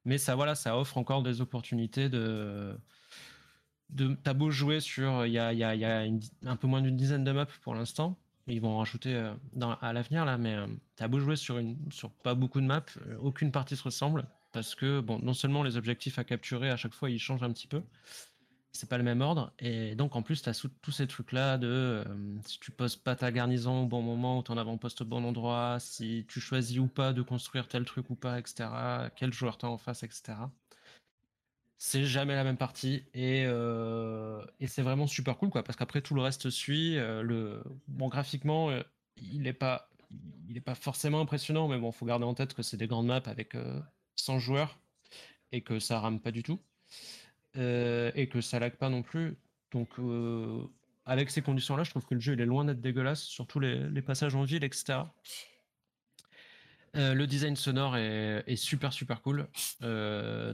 Mais 0.04 0.18
ça 0.18 0.34
voilà, 0.34 0.54
ça 0.54 0.78
offre 0.78 0.98
encore 0.98 1.22
des 1.22 1.40
opportunités 1.40 2.08
de 2.08 2.76
T'as 4.22 4.34
beau 4.34 4.50
jouer 4.50 4.80
sur. 4.80 5.26
Il 5.26 5.32
y 5.32 5.38
a, 5.38 5.52
y 5.52 5.58
y 5.58 5.84
a 5.84 6.06
un 6.46 6.56
peu 6.56 6.66
moins 6.66 6.80
d'une 6.80 6.96
dizaine 6.96 7.24
de 7.24 7.32
maps 7.32 7.46
pour 7.62 7.74
l'instant. 7.74 8.16
Ils 8.46 8.60
vont 8.60 8.70
en 8.70 8.78
rajouter 8.78 9.14
euh, 9.14 9.34
à 9.80 9.92
l'avenir, 9.92 10.24
là, 10.24 10.38
mais 10.38 10.54
euh, 10.54 10.66
t'as 10.96 11.08
beau 11.08 11.20
jouer 11.20 11.36
sur, 11.36 11.58
une, 11.58 11.76
sur 11.90 12.10
pas 12.10 12.34
beaucoup 12.34 12.60
de 12.60 12.66
maps, 12.66 12.82
euh, 13.06 13.16
aucune 13.20 13.52
partie 13.52 13.76
se 13.76 13.82
ressemble. 13.82 14.26
Parce 14.52 14.74
que, 14.74 15.00
bon, 15.00 15.20
non 15.20 15.34
seulement 15.34 15.62
les 15.62 15.76
objectifs 15.76 16.18
à 16.18 16.24
capturer 16.24 16.70
à 16.70 16.76
chaque 16.76 16.94
fois 16.94 17.08
ils 17.10 17.20
changent 17.20 17.44
un 17.44 17.52
petit 17.52 17.68
peu, 17.68 17.82
c'est 18.72 18.88
pas 18.88 18.98
le 18.98 19.04
même 19.04 19.20
ordre. 19.20 19.52
Et 19.58 19.94
donc, 19.94 20.16
en 20.16 20.22
plus, 20.22 20.42
tu 20.42 20.48
as 20.48 20.66
tous 20.82 20.92
ces 20.92 21.06
trucs-là 21.06 21.58
de 21.58 22.04
si 22.46 22.60
tu 22.60 22.70
poses 22.70 22.96
pas 22.96 23.16
ta 23.16 23.32
garnison 23.32 23.84
au 23.84 23.86
bon 23.86 24.02
moment 24.02 24.38
ou 24.38 24.42
ton 24.42 24.56
avant-poste 24.56 25.02
au 25.02 25.04
bon 25.04 25.24
endroit, 25.24 25.78
si 25.80 26.26
tu 26.28 26.40
choisis 26.40 26.78
ou 26.78 26.86
pas 26.86 27.12
de 27.12 27.22
construire 27.22 27.68
tel 27.68 27.84
truc 27.84 28.10
ou 28.10 28.14
pas, 28.14 28.38
etc. 28.38 28.68
Quel 29.16 29.32
joueur 29.32 29.58
t'as 29.58 29.68
en 29.68 29.78
face, 29.78 30.02
etc 30.02 30.34
c'est 31.82 32.04
jamais 32.04 32.34
la 32.34 32.44
même 32.44 32.58
partie 32.58 33.06
et, 33.14 33.44
euh, 33.46 34.44
et 34.60 34.66
c'est 34.66 34.82
vraiment 34.82 35.06
super 35.06 35.38
cool 35.38 35.48
quoi 35.48 35.62
parce 35.62 35.78
qu'après 35.78 36.02
tout 36.02 36.14
le 36.14 36.20
reste 36.20 36.50
suit 36.50 36.98
euh, 36.98 37.22
le 37.22 37.62
bon 37.88 38.08
graphiquement 38.08 38.68
euh, 38.68 38.82
il 39.16 39.40
n'est 39.40 39.54
pas 39.54 39.88
il 40.46 40.58
est 40.58 40.60
pas 40.60 40.74
forcément 40.74 41.20
impressionnant 41.20 41.68
mais 41.68 41.78
bon 41.78 41.90
faut 41.90 42.04
garder 42.04 42.26
en 42.26 42.34
tête 42.34 42.52
que 42.52 42.62
c'est 42.62 42.76
des 42.76 42.86
grandes 42.86 43.06
maps 43.06 43.22
avec 43.24 43.56
100 44.16 44.40
joueurs 44.40 44.78
et 45.52 45.62
que 45.62 45.80
ça 45.80 46.00
rame 46.00 46.20
pas 46.20 46.32
du 46.32 46.42
tout 46.42 46.60
et 47.54 48.28
que 48.30 48.40
ça 48.40 48.58
lag 48.58 48.76
pas 48.76 48.88
non 48.88 49.02
plus. 49.02 49.36
Donc, 49.72 49.88
avec 51.04 51.30
ces 51.30 51.42
conditions-là, 51.42 51.84
je 51.84 51.90
trouve 51.90 52.06
que 52.06 52.14
le 52.14 52.20
jeu 52.20 52.34
il 52.34 52.40
est 52.40 52.46
loin 52.46 52.64
d'être 52.64 52.80
dégueulasse, 52.80 53.22
surtout 53.22 53.60
les, 53.60 54.02
passages 54.02 54.34
en 54.34 54.44
ville, 54.44 54.64
etc. 54.64 55.00
le 56.94 57.24
design 57.26 57.56
sonore 57.56 57.96
est, 57.96 58.56
super 58.56 58.92
super 58.92 59.22
cool. 59.22 59.48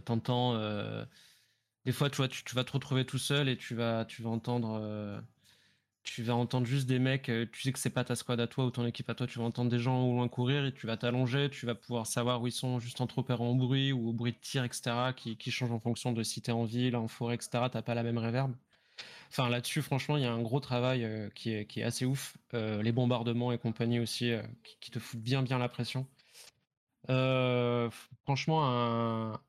T'entends 0.05 0.55
des 1.87 1.93
fois, 1.93 2.11
tu 2.11 2.21
tu, 2.29 2.55
vas 2.57 2.65
te 2.65 2.73
retrouver 2.73 3.07
tout 3.07 3.17
seul 3.17 3.49
et 3.49 3.57
tu 3.57 3.77
vas, 3.77 4.05
tu 4.05 4.21
vas 4.21 4.31
entendre, 4.31 4.81
euh, 4.83 5.21
tu 6.07 6.23
vas 6.23 6.35
entendre 6.35 6.67
juste 6.67 6.87
des 6.87 6.99
mecs. 6.99 7.29
Euh, 7.29 7.47
tu 7.53 7.63
sais 7.63 7.73
que 7.73 7.79
c'est 7.79 7.91
pas 7.91 8.05
ta 8.05 8.17
squad 8.17 8.41
à 8.41 8.47
toi 8.47 8.65
ou 8.65 8.71
ton 8.71 8.87
équipe 8.87 9.11
à 9.11 9.15
toi. 9.15 9.27
Tu 9.27 9.39
vas 9.39 9.45
entendre 9.45 9.71
des 9.71 9.79
gens 9.79 10.03
au 10.03 10.15
loin 10.15 10.29
courir 10.29 10.65
et 10.65 10.73
tu 10.73 10.87
vas 10.87 10.97
t'allonger. 10.97 11.51
Tu 11.51 11.67
vas 11.67 11.75
pouvoir 11.75 12.07
savoir 12.07 12.41
où 12.43 12.47
ils 12.47 12.53
sont 12.53 12.79
juste 12.79 13.01
en 13.01 13.09
opérant 13.17 13.49
au 13.49 13.55
bruit 13.55 13.93
ou 13.93 14.09
au 14.09 14.13
bruit 14.13 14.33
de 14.33 14.39
tir, 14.39 14.65
etc. 14.65 15.13
Qui, 15.17 15.37
qui 15.37 15.51
change 15.51 15.73
en 15.73 15.81
fonction 15.81 16.13
de 16.13 16.23
si 16.23 16.41
t'es 16.41 16.53
en 16.53 16.65
ville, 16.65 16.97
en 16.97 17.09
forêt, 17.09 17.35
etc. 17.35 17.65
T'as 17.71 17.83
pas 17.83 17.95
la 17.95 18.03
même 18.03 18.19
réverb. 18.19 18.55
Enfin, 19.29 19.49
là-dessus, 19.49 19.83
franchement, 19.83 20.17
il 20.17 20.23
y 20.23 20.27
a 20.27 20.33
un 20.33 20.41
gros 20.41 20.61
travail 20.61 21.05
euh, 21.05 21.29
qui, 21.35 21.51
est, 21.53 21.83
assez 21.83 22.05
ouf. 22.07 22.37
les 22.53 22.93
bombardements 22.93 23.53
et 23.53 23.59
compagnie 23.59 24.01
aussi, 24.01 24.33
qui, 24.81 24.91
te 24.91 24.99
foutent 24.99 25.21
bien, 25.21 25.43
bien 25.43 25.59
la 25.59 25.69
pression. 25.69 26.07
Euh, 27.09 27.89
franchement, 28.25 28.65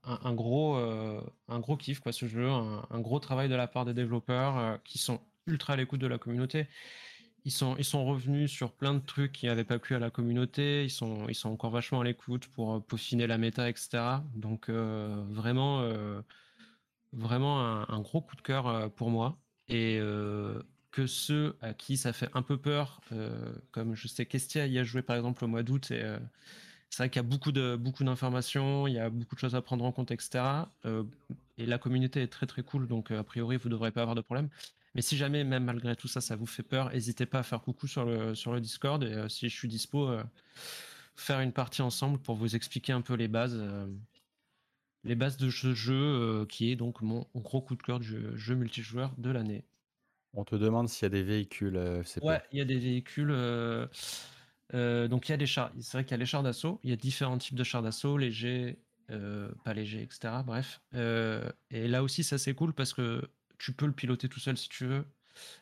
un, 0.04 0.34
gros, 0.34 0.76
euh, 0.78 1.22
un 1.48 1.60
gros 1.60 1.78
kiff, 1.78 2.00
quoi, 2.00 2.12
ce 2.12 2.28
jeu. 2.28 2.50
Un, 2.50 3.00
gros 3.00 3.20
travail 3.20 3.50
de 3.50 3.56
la 3.56 3.68
part 3.68 3.86
des 3.86 3.94
développeurs 3.94 4.58
euh, 4.58 4.78
qui 4.84 4.98
sont 4.98 5.20
ultra 5.48 5.74
à 5.74 5.76
l'écoute 5.76 6.00
de 6.00 6.08
la 6.08 6.18
communauté. 6.18 6.68
Ils 7.46 7.52
sont, 7.52 7.76
ils 7.78 7.86
sont 7.86 8.06
revenus 8.06 8.52
sur 8.52 8.74
plein 8.74 8.94
de 8.94 9.00
trucs 9.00 9.32
qui 9.32 9.46
n'avaient 9.46 9.64
pas 9.64 9.80
plu 9.80 9.96
à 9.96 10.00
la 10.00 10.10
communauté. 10.10 10.84
Ils 10.84 10.90
sont, 10.90 11.28
ils 11.30 11.36
sont 11.36 11.50
encore 11.50 11.72
vachement 11.72 12.02
à 12.02 12.04
l'écoute 12.04 12.48
pour 12.48 12.84
peaufiner 12.86 13.26
la 13.26 13.38
méta, 13.38 13.70
etc. 13.70 14.22
Donc, 14.36 14.70
vraiment, 14.70 15.90
vraiment 17.14 17.90
un, 17.90 18.02
gros 18.02 18.20
coup 18.20 18.36
de 18.36 18.42
cœur 18.42 18.92
pour 18.96 19.10
moi. 19.12 19.38
Et 19.70 20.02
que 20.92 21.08
ceux 21.08 21.56
à 21.62 21.74
qui 21.74 21.96
ça 21.96 22.12
fait 22.12 22.30
un 22.34 22.42
peu 22.42 22.58
peur, 22.58 23.00
comme 23.72 23.96
je 23.96 24.10
sais 24.10 24.26
qu'Estia 24.26 24.68
y 24.68 24.78
a 24.78 24.84
joué 24.84 25.02
par 25.02 25.16
exemple 25.16 25.46
au 25.46 25.48
mois 25.48 25.64
d'août 25.64 25.90
et 25.92 26.04
c'est 26.90 27.04
vrai 27.04 27.10
qu'il 27.10 27.22
y 27.22 27.26
a 27.26 27.28
beaucoup 27.28 27.52
de 27.52 27.76
beaucoup 27.76 28.04
d'informations, 28.04 28.88
il 28.88 28.94
y 28.94 29.00
a 29.00 29.10
beaucoup 29.10 29.36
de 29.36 29.40
choses 29.40 29.56
à 29.56 29.62
prendre 29.62 29.84
en 29.86 29.92
compte, 29.92 30.12
etc. 30.12 30.44
Euh, 30.86 31.04
et 31.58 31.66
la 31.66 31.78
communauté 31.78 32.22
est 32.22 32.28
très 32.28 32.46
très 32.46 32.64
cool, 32.64 32.88
donc 32.88 33.12
euh, 33.12 33.20
a 33.20 33.24
priori 33.24 33.58
vous 33.58 33.70
ne 33.70 33.74
devrez 33.74 33.92
pas 33.92 34.02
avoir 34.02 34.16
de 34.16 34.22
problème. 34.22 34.50
Mais 34.98 35.02
si 35.02 35.16
jamais, 35.16 35.46
même 35.46 35.64
malgré 35.64 35.96
tout 35.96 36.10
ça, 36.10 36.20
ça 36.20 36.36
vous 36.36 36.46
fait 36.46 36.64
peur, 36.64 36.92
n'hésitez 36.92 37.26
pas 37.26 37.40
à 37.40 37.44
faire 37.44 37.62
coucou 37.62 37.88
sur 37.88 38.04
le 38.04 38.36
sur 38.36 38.52
le 38.52 38.60
Discord 38.60 39.02
et 39.04 39.14
euh, 39.14 39.30
si 39.30 39.48
je 39.48 39.56
suis 39.56 39.70
dispo, 39.70 40.10
faire 41.16 41.40
une 41.40 41.54
partie 41.54 41.82
ensemble 41.82 42.20
pour 42.20 42.36
vous 42.36 42.56
expliquer 42.56 42.92
un 42.92 43.02
peu 43.02 43.14
les 43.14 43.30
bases, 43.30 43.58
les 45.06 45.16
bases 45.16 45.38
de 45.38 45.50
ce 45.50 45.74
jeu 45.74 46.46
qui 46.50 46.72
est 46.72 46.76
donc 46.76 47.02
mon 47.02 47.26
gros 47.36 47.62
coup 47.62 47.76
de 47.76 47.82
cœur 47.84 48.00
du 48.00 48.20
jeu, 48.36 48.56
multijoueur 48.56 49.14
de 49.18 49.30
l'année. 49.30 49.64
On 50.34 50.44
te 50.44 50.56
demande 50.56 50.90
s'il 50.90 51.04
y 51.04 51.08
a 51.08 51.10
des 51.10 51.24
véhicules. 51.24 51.78
ouais, 52.22 52.42
il 52.52 52.58
y 52.60 52.62
a 52.62 52.66
des 52.66 52.78
véhicules. 52.78 53.32
Euh, 54.74 55.08
donc 55.08 55.30
il 55.30 55.32
y 55.32 55.34
a 55.34 55.38
des 55.38 55.46
chars, 55.46 55.72
c'est 55.80 55.98
vrai 55.98 56.04
qu'il 56.04 56.12
y 56.12 56.16
a 56.16 56.18
les 56.18 56.26
chars 56.26 56.44
d'assaut, 56.44 56.80
il 56.84 56.90
y 56.90 56.94
a 56.94 56.98
différents 56.98 57.38
types 57.38 57.56
de 57.56 57.64
chars 57.64 57.82
d'assaut, 57.82 58.18
légers, 58.18 58.80
euh, 59.12 59.50
pas 59.64 59.74
légers, 59.74 60.02
etc. 60.02 60.34
Bref. 60.46 60.82
Euh, 60.94 61.50
et 61.72 61.88
là 61.88 62.04
aussi, 62.04 62.24
ça 62.24 62.38
c'est 62.38 62.54
cool 62.54 62.74
parce 62.74 62.94
que 62.94 63.30
tu 63.58 63.74
peux 63.74 63.86
le 63.86 63.92
piloter 63.94 64.30
tout 64.30 64.40
seul 64.40 64.58
si 64.58 64.70
tu 64.70 64.86
veux, 64.86 65.06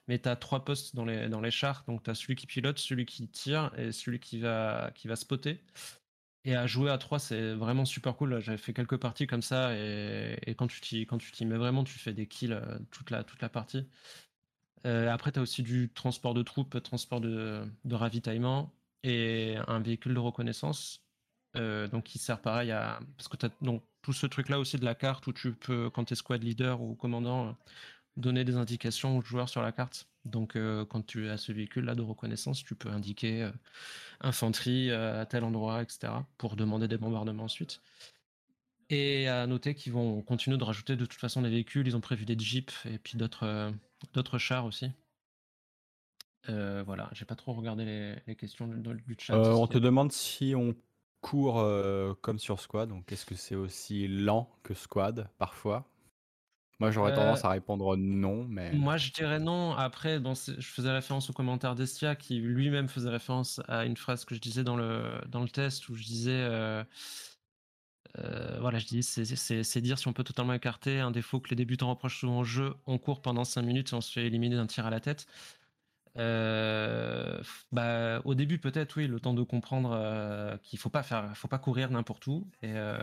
mais 0.07 0.19
tu 0.19 0.29
as 0.29 0.35
trois 0.35 0.65
postes 0.65 0.95
dans 0.95 1.05
les, 1.05 1.29
dans 1.29 1.41
les 1.41 1.51
chars, 1.51 1.83
donc 1.87 2.03
tu 2.03 2.09
as 2.09 2.15
celui 2.15 2.35
qui 2.35 2.47
pilote, 2.47 2.79
celui 2.79 3.05
qui 3.05 3.27
tire 3.29 3.71
et 3.77 3.91
celui 3.91 4.19
qui 4.19 4.39
va, 4.39 4.91
qui 4.95 5.07
va 5.07 5.15
spotter. 5.15 5.61
Et 6.45 6.55
à 6.55 6.67
jouer 6.67 6.91
à 6.91 6.97
trois, 6.99 7.19
c'est 7.19 7.53
vraiment 7.55 7.85
super 7.85 8.15
cool. 8.15 8.39
J'avais 8.39 8.57
fait 8.59 8.73
quelques 8.73 8.97
parties 8.97 9.27
comme 9.27 9.41
ça, 9.41 9.75
et, 9.75 10.55
quand 10.57 10.67
tu 10.67 10.81
t'y 10.81 11.45
mets 11.45 11.57
vraiment, 11.57 11.83
tu 11.83 11.97
fais 11.99 12.13
des 12.13 12.27
kills 12.27 12.59
toute 12.91 13.09
la, 13.11 13.23
toute 13.23 13.41
la 13.41 13.49
partie. 13.49 13.87
après, 14.83 15.31
tu 15.31 15.39
as 15.39 15.41
aussi 15.41 15.63
du 15.63 15.91
transport 15.93 16.33
de 16.33 16.43
troupes, 16.43 16.81
transport 16.83 17.21
de, 17.21 17.65
de 17.85 17.95
ravitaillement 17.95 18.73
et 19.03 19.57
un 19.67 19.79
véhicule 19.79 20.13
de 20.13 20.19
reconnaissance. 20.19 21.05
Euh, 21.57 21.87
donc 21.87 22.03
qui 22.03 22.19
sert 22.19 22.41
pareil 22.41 22.71
à 22.71 22.99
parce 23.17 23.29
que 23.29 23.37
tu 23.37 23.45
as 23.45 23.49
tout 24.05 24.13
ce 24.13 24.27
truc 24.27 24.49
là 24.49 24.59
aussi 24.59 24.77
de 24.77 24.85
la 24.85 24.93
carte 24.93 25.25
où 25.25 25.33
tu 25.33 25.53
peux 25.53 25.89
quand 25.89 26.05
tu 26.05 26.13
es 26.13 26.15
squad 26.15 26.43
leader 26.43 26.79
ou 26.79 26.93
commandant 26.93 27.47
euh, 27.47 27.51
donner 28.17 28.43
des 28.43 28.55
indications 28.55 29.17
aux 29.17 29.21
joueurs 29.23 29.49
sur 29.49 29.63
la 29.63 29.71
carte. 29.71 30.07
Donc 30.25 30.55
euh, 30.55 30.85
quand 30.85 31.03
tu 31.03 31.27
as 31.27 31.37
ce 31.37 31.51
véhicule 31.51 31.85
là 31.85 31.95
de 31.95 32.03
reconnaissance, 32.03 32.63
tu 32.63 32.75
peux 32.75 32.89
indiquer 32.89 33.49
infanterie 34.21 34.91
à 34.91 35.25
tel 35.25 35.43
endroit, 35.43 35.81
etc. 35.81 36.13
pour 36.37 36.55
demander 36.55 36.87
des 36.87 36.97
bombardements 36.97 37.45
ensuite. 37.45 37.81
Et 38.91 39.27
à 39.27 39.47
noter 39.47 39.73
qu'ils 39.73 39.93
vont 39.93 40.21
continuer 40.21 40.57
de 40.57 40.63
rajouter 40.63 40.95
de 40.95 41.05
toute 41.05 41.19
façon 41.19 41.41
des 41.41 41.49
véhicules. 41.49 41.87
Ils 41.87 41.95
ont 41.95 42.01
prévu 42.01 42.25
des 42.25 42.37
jeeps 42.37 42.85
et 42.85 42.99
puis 42.99 43.17
d'autres 43.17 43.73
d'autres 44.13 44.37
chars 44.37 44.65
aussi. 44.65 44.91
Euh, 46.49 46.83
voilà, 46.85 47.09
j'ai 47.13 47.25
pas 47.25 47.35
trop 47.35 47.53
regardé 47.53 47.85
les, 48.27 48.35
questions 48.35 48.67
du, 48.67 49.15
chat. 49.17 49.35
Euh, 49.35 49.53
on 49.53 49.67
te 49.67 49.77
demande 49.77 50.11
si 50.11 50.53
on 50.55 50.75
court 51.25 51.59
euh, 51.59 52.13
comme 52.21 52.37
sur 52.37 52.59
Squad, 52.59 52.87
donc 52.87 53.11
est-ce 53.11 53.25
que 53.25 53.33
c'est 53.33 53.55
aussi 53.55 54.07
lent 54.07 54.47
que 54.61 54.75
Squad 54.75 55.27
parfois? 55.39 55.89
Moi 56.79 56.91
j'aurais 56.91 57.15
tendance 57.15 57.43
à 57.43 57.49
répondre 57.49 57.95
non, 57.97 58.45
mais. 58.47 58.73
Moi 58.73 58.97
je 58.97 59.11
dirais 59.11 59.39
non. 59.39 59.73
Après, 59.73 60.19
je 60.19 60.67
faisais 60.67 60.91
référence 60.91 61.29
au 61.31 61.33
commentaire 61.33 61.73
d'Estia 61.73 62.15
qui 62.15 62.35
lui-même 62.35 62.89
faisait 62.89 63.09
référence 63.09 63.59
à 63.67 63.85
une 63.85 63.97
phrase 63.97 64.23
que 64.23 64.35
je 64.35 64.39
disais 64.39 64.63
dans 64.63 64.75
le, 64.75 65.19
dans 65.27 65.41
le 65.41 65.49
test 65.49 65.89
où 65.89 65.95
je 65.95 66.03
disais. 66.03 66.47
voilà, 68.59 68.77
je 68.77 68.85
dis, 68.85 69.01
c'est 69.01 69.81
dire 69.81 69.97
si 69.97 70.07
on 70.07 70.13
peut 70.13 70.23
totalement 70.23 70.53
écarter 70.53 70.99
un 70.99 71.11
défaut 71.11 71.39
que 71.39 71.49
les 71.49 71.55
débutants 71.55 71.89
reprochent 71.89 72.19
souvent 72.19 72.39
au 72.41 72.43
jeu. 72.43 72.75
On 72.85 72.99
court 72.99 73.23
pendant 73.23 73.45
5 73.45 73.63
minutes 73.63 73.93
et 73.93 73.95
on 73.95 74.01
se 74.01 74.11
fait 74.11 74.27
éliminer 74.27 74.57
d'un 74.57 74.67
tir 74.67 74.85
à 74.85 74.91
la 74.91 74.99
tête. 74.99 75.25
Euh, 76.17 77.41
bah, 77.71 78.21
au 78.25 78.35
début, 78.35 78.57
peut-être, 78.59 78.97
oui, 78.97 79.07
le 79.07 79.19
temps 79.19 79.33
de 79.33 79.43
comprendre 79.43 79.91
euh, 79.93 80.57
qu'il 80.63 80.79
faut 80.79 80.89
pas 80.89 81.03
faire, 81.03 81.35
faut 81.35 81.47
pas 81.47 81.59
courir 81.59 81.91
n'importe 81.91 82.25
où. 82.27 82.47
Et, 82.61 82.71
euh, 82.73 82.99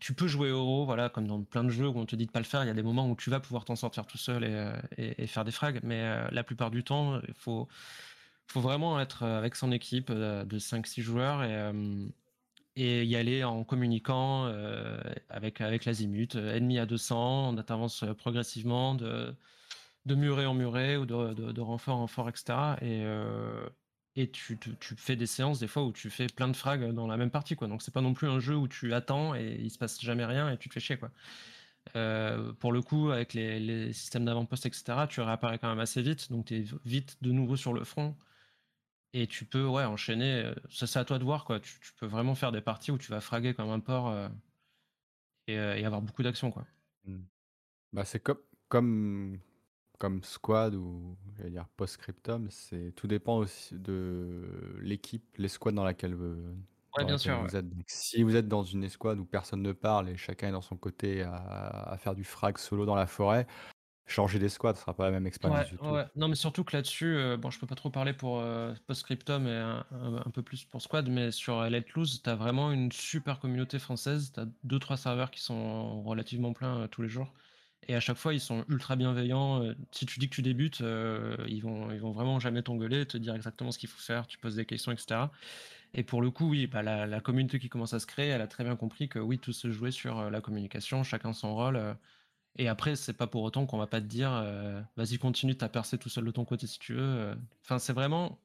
tu 0.00 0.14
peux 0.14 0.26
jouer 0.26 0.50
euro, 0.50 0.84
voilà, 0.84 1.08
comme 1.08 1.26
dans 1.26 1.42
plein 1.42 1.64
de 1.64 1.70
jeux 1.70 1.88
où 1.88 1.98
on 1.98 2.04
te 2.04 2.14
dit 2.14 2.26
de 2.26 2.30
pas 2.30 2.40
le 2.40 2.44
faire. 2.44 2.62
Il 2.62 2.66
y 2.66 2.70
a 2.70 2.74
des 2.74 2.82
moments 2.82 3.08
où 3.10 3.16
tu 3.16 3.30
vas 3.30 3.40
pouvoir 3.40 3.64
t'en 3.64 3.76
sortir 3.76 4.06
tout 4.06 4.18
seul 4.18 4.44
et, 4.98 5.26
faire 5.26 5.44
des 5.44 5.50
frags, 5.50 5.80
mais 5.82 6.30
la 6.30 6.44
plupart 6.44 6.70
du 6.70 6.84
temps, 6.84 7.20
il 7.26 7.34
faut, 7.34 7.68
vraiment 8.54 9.00
être 9.00 9.22
avec 9.22 9.56
son 9.56 9.72
équipe 9.72 10.12
de 10.12 10.58
5-6 10.58 11.00
joueurs 11.00 11.42
et, 11.42 11.72
et 12.76 13.04
y 13.04 13.16
aller 13.16 13.44
en 13.44 13.64
communiquant 13.64 14.44
avec, 15.30 15.62
avec 15.62 15.86
l'azimut, 15.86 16.34
ennemi 16.34 16.78
à 16.78 16.84
200, 16.84 17.54
on 17.54 17.56
avance 17.56 18.04
progressivement 18.18 18.94
de 18.94 19.34
de 20.06 20.14
muret 20.14 20.46
en 20.46 20.54
muret 20.54 20.96
ou 20.96 21.06
de, 21.06 21.52
de, 21.52 21.60
renfort 21.60 21.98
en 21.98 22.06
fort, 22.06 22.28
etc. 22.28 22.44
Et, 22.80 23.02
euh, 23.04 23.68
et 24.16 24.30
tu, 24.30 24.58
tu, 24.58 24.96
fais 24.96 25.16
des 25.16 25.26
séances 25.26 25.60
des 25.60 25.68
fois 25.68 25.84
où 25.84 25.92
tu 25.92 26.10
fais 26.10 26.26
plein 26.26 26.48
de 26.48 26.56
frags 26.56 26.92
dans 26.92 27.06
la 27.06 27.16
même 27.16 27.30
partie. 27.30 27.56
Quoi. 27.56 27.68
Donc 27.68 27.82
c'est 27.82 27.94
pas 27.94 28.00
non 28.00 28.14
plus 28.14 28.28
un 28.28 28.40
jeu 28.40 28.56
où 28.56 28.68
tu 28.68 28.92
attends 28.94 29.34
et 29.34 29.56
il 29.60 29.70
se 29.70 29.78
passe 29.78 30.00
jamais 30.00 30.24
rien 30.24 30.50
et 30.50 30.58
tu 30.58 30.68
te 30.68 30.74
fais 30.74 30.80
chier. 30.80 30.98
Quoi. 30.98 31.10
Euh, 31.96 32.52
pour 32.54 32.72
le 32.72 32.82
coup, 32.82 33.10
avec 33.10 33.32
les, 33.34 33.92
systèmes 33.92 34.24
d'avant-poste, 34.24 34.66
etc., 34.66 35.06
tu 35.08 35.20
réapparais 35.20 35.58
quand 35.58 35.68
même 35.68 35.80
assez 35.80 36.02
vite. 36.02 36.30
Donc 36.30 36.46
tu 36.46 36.56
es 36.56 36.64
vite 36.84 37.16
de 37.22 37.30
nouveau 37.32 37.56
sur 37.56 37.72
le 37.72 37.84
front. 37.84 38.16
Et 39.14 39.26
tu 39.26 39.44
peux 39.44 39.66
ouais, 39.66 39.84
enchaîner. 39.84 40.42
Euh, 40.42 40.54
ça, 40.70 40.86
c'est 40.86 40.98
à 40.98 41.04
toi 41.04 41.18
de 41.18 41.24
voir. 41.24 41.44
Quoi. 41.44 41.60
Tu, 41.60 41.78
peux 41.98 42.06
vraiment 42.06 42.34
faire 42.34 42.50
des 42.50 42.62
parties 42.62 42.90
où 42.90 42.98
tu 42.98 43.10
vas 43.10 43.20
fraguer 43.20 43.54
comme 43.54 43.70
un 43.70 43.80
porc 43.80 44.14
et, 45.46 45.58
avoir 45.58 46.02
beaucoup 46.02 46.22
d'action. 46.22 46.50
Quoi. 46.50 46.66
Mmh. 47.04 47.18
Bah, 47.92 48.04
c'est 48.04 48.22
comme 48.68 49.38
comme 50.02 50.24
Squad 50.24 50.74
ou 50.74 51.16
j'allais 51.36 51.50
dire 51.50 51.68
Postscriptum, 51.76 52.48
c'est 52.50 52.92
tout 52.96 53.06
dépend 53.06 53.36
aussi 53.36 53.76
de 53.78 54.80
l'équipe, 54.80 55.22
l'escouade 55.38 55.76
dans 55.76 55.84
laquelle, 55.84 56.16
vous, 56.16 56.56
bien 57.06 57.16
sûr, 57.16 57.40
vous 57.40 57.54
êtes. 57.54 57.66
si 57.86 58.24
vous 58.24 58.34
êtes 58.34 58.48
dans 58.48 58.64
une 58.64 58.82
escouade 58.82 59.20
où 59.20 59.24
personne 59.24 59.62
ne 59.62 59.70
parle 59.70 60.08
et 60.08 60.16
chacun 60.16 60.48
est 60.48 60.52
dans 60.52 60.60
son 60.60 60.76
côté 60.76 61.22
à, 61.22 61.96
faire 62.00 62.16
du 62.16 62.24
frag 62.24 62.58
solo 62.58 62.84
dans 62.84 62.96
la 62.96 63.06
forêt, 63.06 63.46
changer 64.08 64.40
d'escouade, 64.40 64.76
sera 64.76 64.92
pas 64.92 65.04
la 65.04 65.12
même 65.12 65.28
expérience 65.28 65.70
du 65.70 65.76
tout. 65.76 65.84
Non, 66.16 66.26
mais 66.26 66.34
surtout 66.34 66.64
que 66.64 66.76
là-dessus, 66.76 67.14
euh, 67.16 67.36
bon, 67.36 67.50
je 67.50 67.60
peux 67.60 67.68
pas 67.68 67.76
trop 67.76 67.90
parler 67.90 68.12
pour 68.12 68.40
euh, 68.40 68.74
Postscriptum 68.88 69.46
et 69.46 69.56
un, 69.56 70.30
peu 70.34 70.42
plus 70.42 70.64
pour 70.64 70.82
Squad, 70.82 71.08
mais 71.08 71.30
sur 71.30 71.62
Let 71.62 71.84
Loose, 71.94 72.24
tu 72.24 72.28
as 72.28 72.34
vraiment 72.34 72.72
une 72.72 72.90
super 72.90 73.38
communauté 73.38 73.78
française. 73.78 74.32
Tu 74.34 74.40
as 74.40 74.46
2-3 74.66 74.96
serveurs 74.96 75.30
qui 75.30 75.40
sont 75.40 76.02
relativement 76.02 76.52
pleins 76.54 76.80
euh, 76.80 76.86
tous 76.88 77.02
les 77.02 77.08
jours. 77.08 77.32
Et 77.88 77.94
à 77.94 78.00
chaque 78.00 78.16
fois, 78.16 78.32
ils 78.32 78.40
sont 78.40 78.64
ultra 78.68 78.96
bienveillants. 78.96 79.62
Euh, 79.62 79.74
si 79.90 80.06
tu 80.06 80.20
dis 80.20 80.28
que 80.28 80.34
tu 80.34 80.42
débutes, 80.42 80.80
euh, 80.82 81.36
ils 81.48 81.62
vont, 81.62 81.90
ils 81.90 82.00
vont 82.00 82.12
vraiment 82.12 82.38
jamais 82.38 82.62
t'engueuler, 82.62 83.06
te 83.06 83.16
dire 83.16 83.34
exactement 83.34 83.72
ce 83.72 83.78
qu'il 83.78 83.88
faut 83.88 84.00
faire. 84.00 84.26
Tu 84.26 84.38
poses 84.38 84.56
des 84.56 84.66
questions, 84.66 84.92
etc. 84.92 85.26
Et 85.94 86.04
pour 86.04 86.22
le 86.22 86.30
coup, 86.30 86.48
oui, 86.48 86.66
bah, 86.66 86.82
la, 86.82 87.20
communauté 87.20 87.58
qui 87.58 87.68
commence 87.68 87.92
à 87.94 88.00
se 88.00 88.06
créer, 88.06 88.28
elle 88.28 88.40
a 88.40 88.46
très 88.46 88.64
bien 88.64 88.76
compris 88.76 89.08
que 89.08 89.18
oui, 89.18 89.38
tout 89.38 89.52
se 89.52 89.70
jouait 89.70 89.90
sur 89.90 90.18
euh, 90.20 90.30
la 90.30 90.40
communication, 90.40 91.02
chacun 91.02 91.32
son 91.32 91.54
rôle. 91.54 91.96
et 92.56 92.68
après, 92.68 92.96
c'est 92.96 93.12
pas 93.14 93.26
pour 93.26 93.42
autant 93.42 93.66
qu'on 93.66 93.78
va 93.78 93.86
pas 93.86 94.00
te 94.00 94.06
dire, 94.06 94.30
vas-y, 94.96 95.18
continue, 95.18 95.56
t'as 95.56 95.68
percé 95.68 95.98
tout 95.98 96.08
seul 96.08 96.24
de 96.24 96.30
ton 96.30 96.44
côté 96.44 96.66
si 96.66 96.78
tu 96.78 96.94
veux. 96.94 97.36
Enfin, 97.62 97.78
c'est 97.78 97.92
vraiment, 97.92 98.38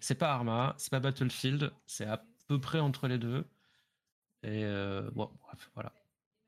c'est 0.00 0.16
pas 0.16 0.32
Arma, 0.32 0.74
c'est 0.78 0.90
pas 0.90 1.00
Battlefield, 1.00 1.72
c'est 1.86 2.06
à 2.06 2.24
peu 2.48 2.60
près 2.60 2.80
entre 2.80 3.08
les 3.08 3.18
deux. 3.18 3.44
Et 4.44 4.64
bon, 5.14 5.30
bref, 5.42 5.70
voilà. 5.74 5.92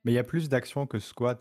Mais 0.04 0.10
il 0.10 0.14
y 0.16 0.18
a 0.18 0.24
plus 0.24 0.48
d'actions 0.48 0.86
que 0.86 0.98
squad. 0.98 1.38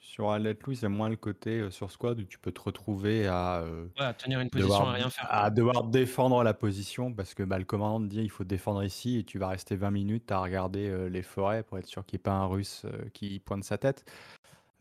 Sur 0.00 0.30
un 0.30 0.38
Let 0.38 0.56
Loose, 0.66 0.80
il 0.80 0.82
y 0.82 0.86
a 0.86 0.88
moins 0.88 1.10
le 1.10 1.16
côté 1.16 1.70
sur 1.70 1.90
squad 1.90 2.18
où 2.18 2.24
tu 2.24 2.38
peux 2.38 2.50
te 2.50 2.60
retrouver 2.60 3.26
à, 3.26 3.64
tenir 4.16 4.40
une 4.40 4.48
position 4.48 4.86
à 4.86 4.92
rien 4.92 5.10
faire, 5.10 5.26
à 5.28 5.50
devoir 5.50 5.84
défendre 5.84 6.42
la 6.42 6.54
position 6.54 7.12
parce 7.12 7.34
que 7.34 7.42
bah, 7.42 7.58
le 7.58 7.66
commandant 7.66 8.00
te 8.00 8.10
dit 8.10 8.22
il 8.22 8.30
faut 8.30 8.44
défendre 8.44 8.82
ici 8.82 9.18
et 9.18 9.24
tu 9.24 9.38
vas 9.38 9.48
rester 9.48 9.76
20 9.76 9.90
minutes 9.90 10.32
à 10.32 10.40
regarder 10.40 11.10
les 11.10 11.22
forêts 11.22 11.62
pour 11.62 11.78
être 11.78 11.86
sûr 11.86 12.06
qu'il 12.06 12.16
n'y 12.16 12.20
ait 12.22 12.24
pas 12.24 12.32
un 12.32 12.46
russe 12.46 12.86
qui 13.12 13.40
pointe 13.40 13.64
sa 13.64 13.76
tête. 13.76 14.10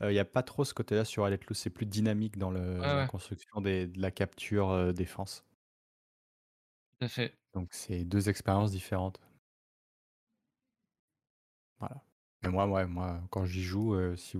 Il 0.02 0.10
n'y 0.10 0.20
a 0.20 0.26
pas 0.26 0.42
trop 0.42 0.64
ce 0.64 0.74
côté-là 0.74 1.04
sur 1.04 1.28
Let 1.28 1.40
Loose, 1.50 1.58
c'est 1.58 1.70
plus 1.70 1.86
dynamique 1.86 2.38
dans 2.38 2.52
la 2.52 3.08
construction 3.08 3.60
de 3.60 3.90
la 3.98 4.12
capture 4.12 4.94
défense. 4.94 5.44
Tout 7.00 7.06
à 7.06 7.10
fait. 7.10 7.34
Donc 7.54 7.68
c'est 7.72 8.06
deux 8.06 8.30
expériences 8.30 8.72
différentes. 8.72 9.20
Voilà. 11.80 12.02
Mais 12.44 12.50
moi, 12.50 12.66
ouais, 12.66 12.88
moi, 12.88 13.22
quand 13.30 13.46
j'y 13.46 13.62
joue, 13.62 13.94
euh, 13.94 14.16
si, 14.16 14.36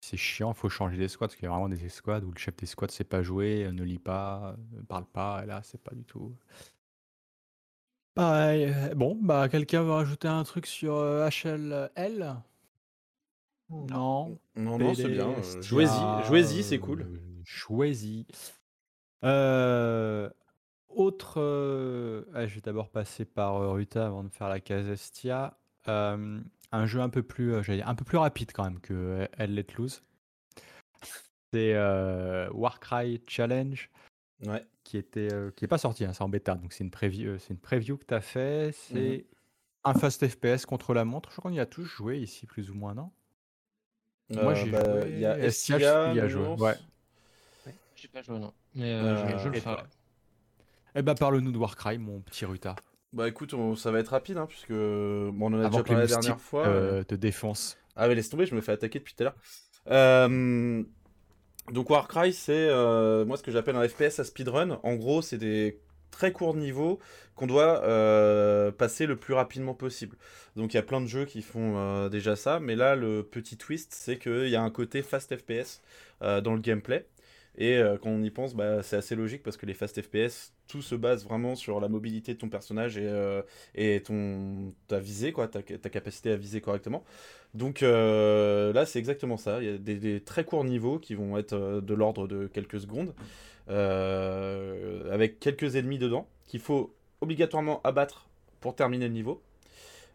c'est 0.00 0.16
chiant, 0.16 0.50
il 0.50 0.56
faut 0.56 0.68
changer 0.68 0.96
des 0.96 1.06
squads, 1.06 1.28
parce 1.28 1.36
qu'il 1.36 1.44
y 1.44 1.46
a 1.46 1.50
vraiment 1.50 1.68
des 1.68 1.88
squads 1.88 2.24
où 2.24 2.32
le 2.32 2.38
chef 2.38 2.56
des 2.56 2.66
squads 2.66 2.90
sait 2.90 3.04
pas 3.04 3.22
jouer, 3.22 3.66
euh, 3.66 3.72
ne 3.72 3.84
lit 3.84 4.00
pas, 4.00 4.56
ne 4.72 4.82
parle 4.82 5.06
pas, 5.06 5.42
et 5.44 5.46
là, 5.46 5.60
c'est 5.62 5.80
pas 5.80 5.94
du 5.94 6.04
tout. 6.04 6.34
Pareil. 8.14 8.64
Euh, 8.64 8.94
bon, 8.96 9.16
bah, 9.20 9.48
quelqu'un 9.48 9.84
veut 9.84 9.92
rajouter 9.92 10.26
un 10.26 10.42
truc 10.42 10.66
sur 10.66 10.96
HLL 10.96 12.36
Non. 13.70 14.36
Non, 14.56 14.78
non, 14.78 14.94
c'est 14.94 15.08
bien. 15.08 15.32
jouez-y, 15.60 16.24
jouez-y, 16.26 16.64
c'est 16.64 16.80
cool. 16.80 17.06
Jouez-y. 17.44 18.26
autre. 20.88 21.34
je 21.36 22.54
vais 22.54 22.60
d'abord 22.60 22.90
passer 22.90 23.24
par 23.24 23.70
Ruta 23.70 24.08
avant 24.08 24.24
de 24.24 24.30
faire 24.30 24.48
la 24.48 24.58
Casestia 24.58 25.56
un 26.72 26.86
jeu 26.86 27.00
un 27.00 27.08
peu 27.08 27.22
plus, 27.22 27.54
euh, 27.54 27.62
un 27.84 27.94
peu 27.94 28.04
plus 28.04 28.18
rapide 28.18 28.52
quand 28.52 28.64
même 28.64 28.80
que 28.80 29.28
Elle 29.36 29.54
Let 29.54 29.66
Loose. 29.76 30.02
C'est 31.52 31.74
euh, 31.74 32.48
Warcry 32.52 33.22
Challenge. 33.26 33.90
Ouais. 34.46 34.64
Qui 34.84 34.96
était, 34.96 35.32
euh, 35.32 35.50
qui 35.50 35.66
est 35.66 35.68
pas 35.68 35.78
sorti, 35.78 36.04
hein, 36.04 36.12
c'est 36.14 36.22
en 36.22 36.28
bêta, 36.28 36.54
donc 36.54 36.72
c'est 36.72 36.82
une 36.82 36.90
preview, 36.90 37.38
c'est 37.38 37.50
une 37.50 37.60
preview 37.60 37.98
que 37.98 38.06
tu 38.06 38.14
as 38.14 38.20
fait. 38.20 38.72
C'est 38.72 39.18
mmh 39.18 39.34
un 39.82 39.94
fast 39.94 40.28
FPS 40.28 40.66
contre 40.66 40.92
la 40.92 41.06
montre. 41.06 41.30
Je 41.30 41.36
crois 41.36 41.50
qu'on 41.50 41.56
y 41.56 41.60
a 41.60 41.64
tous 41.64 41.84
joué 41.84 42.18
ici, 42.18 42.44
plus 42.44 42.70
ou 42.70 42.74
moins, 42.74 42.92
non? 42.92 43.10
Moi 44.28 44.52
j'ai 44.52 44.70
bah, 44.70 44.84
joué. 44.84 45.10
Il 45.10 45.20
y 45.20 45.24
a 45.24 45.50
STH 45.50 45.78
qui 45.78 45.84
a 46.20 46.28
joué? 46.28 46.48
Ouais. 46.48 46.74
J'ai 47.96 48.08
pas 48.08 48.20
joué 48.20 48.38
non, 48.38 48.52
mais 48.74 48.98
je, 49.38 49.48
le 49.48 49.58
ferai. 49.58 49.82
Eh 50.94 51.00
ben 51.00 51.14
parle-nous 51.14 51.50
de 51.50 51.56
Warcry, 51.56 51.96
mon 51.96 52.20
petit 52.20 52.44
Ruta. 52.44 52.76
Bah 53.12 53.26
écoute, 53.26 53.54
ça 53.76 53.90
va 53.90 53.98
être 53.98 54.08
rapide, 54.08 54.36
hein, 54.36 54.46
puisque 54.46 54.70
bon, 54.70 55.34
on 55.40 55.46
en 55.54 55.60
a 55.60 55.68
déjà 55.68 55.82
parlé 55.82 56.02
la 56.02 56.06
dernière 56.06 56.40
fois. 56.40 56.66
Euh, 56.68 57.02
te 57.02 57.16
défonce. 57.16 57.76
Ah 57.96 58.06
mais 58.06 58.14
laisse 58.14 58.30
tomber, 58.30 58.46
je 58.46 58.54
me 58.54 58.60
fais 58.60 58.72
attaquer 58.72 59.00
depuis 59.00 59.14
tout 59.14 59.24
à 59.24 59.24
l'heure. 59.24 59.36
Euh, 59.90 60.82
donc 61.72 61.90
Warcry, 61.90 62.32
c'est 62.32 62.52
euh, 62.52 63.24
moi 63.24 63.36
ce 63.36 63.42
que 63.42 63.50
j'appelle 63.50 63.74
un 63.74 63.88
FPS 63.88 64.20
à 64.20 64.24
speedrun. 64.24 64.78
En 64.84 64.94
gros, 64.94 65.22
c'est 65.22 65.38
des 65.38 65.80
très 66.12 66.32
courts 66.32 66.54
niveaux 66.54 67.00
qu'on 67.34 67.48
doit 67.48 67.80
passer 68.72 69.06
le 69.06 69.16
plus 69.16 69.34
rapidement 69.34 69.74
possible. 69.74 70.16
Donc 70.54 70.72
il 70.72 70.76
y 70.76 70.80
a 70.80 70.84
plein 70.84 71.00
de 71.00 71.06
jeux 71.06 71.24
qui 71.24 71.42
font 71.42 72.08
déjà 72.08 72.36
ça, 72.36 72.60
mais 72.60 72.76
là 72.76 72.94
le 72.94 73.24
petit 73.24 73.56
twist, 73.56 73.92
c'est 73.92 74.18
qu'il 74.18 74.48
y 74.48 74.56
a 74.56 74.62
un 74.62 74.70
côté 74.70 75.02
fast 75.02 75.36
FPS 75.36 75.80
dans 76.20 76.54
le 76.54 76.60
gameplay. 76.60 77.06
Et 77.56 77.76
euh, 77.76 77.98
quand 78.00 78.10
on 78.10 78.22
y 78.22 78.30
pense, 78.30 78.54
bah, 78.54 78.82
c'est 78.82 78.96
assez 78.96 79.16
logique 79.16 79.42
parce 79.42 79.56
que 79.56 79.66
les 79.66 79.74
fast 79.74 80.00
FPS, 80.00 80.52
tout 80.68 80.82
se 80.82 80.94
base 80.94 81.24
vraiment 81.24 81.56
sur 81.56 81.80
la 81.80 81.88
mobilité 81.88 82.34
de 82.34 82.38
ton 82.38 82.48
personnage 82.48 82.96
et, 82.96 83.06
euh, 83.06 83.42
ton, 84.04 84.72
ta 84.88 84.98
visée, 84.98 85.32
quoi, 85.32 85.48
ta, 85.48 85.62
ta, 85.62 85.90
capacité 85.90 86.30
à 86.30 86.36
viser 86.36 86.60
correctement. 86.60 87.04
Donc 87.54 87.82
euh, 87.82 88.72
là, 88.72 88.86
c'est 88.86 88.98
exactement 88.98 89.36
ça. 89.36 89.62
Il 89.62 89.70
y 89.70 89.74
a 89.74 89.78
des, 89.78 90.20
très 90.20 90.44
courts 90.44 90.64
niveaux 90.64 90.98
qui 90.98 91.14
vont 91.14 91.36
être 91.36 91.80
de 91.80 91.94
l'ordre 91.94 92.28
de 92.28 92.46
quelques 92.46 92.80
secondes, 92.80 93.14
avec 93.68 95.40
quelques 95.40 95.76
ennemis 95.76 95.98
dedans, 95.98 96.28
qu'il 96.46 96.60
faut 96.60 96.94
obligatoirement 97.20 97.80
abattre 97.82 98.28
pour 98.60 98.74
terminer 98.74 99.08
le 99.08 99.14
niveau. 99.14 99.42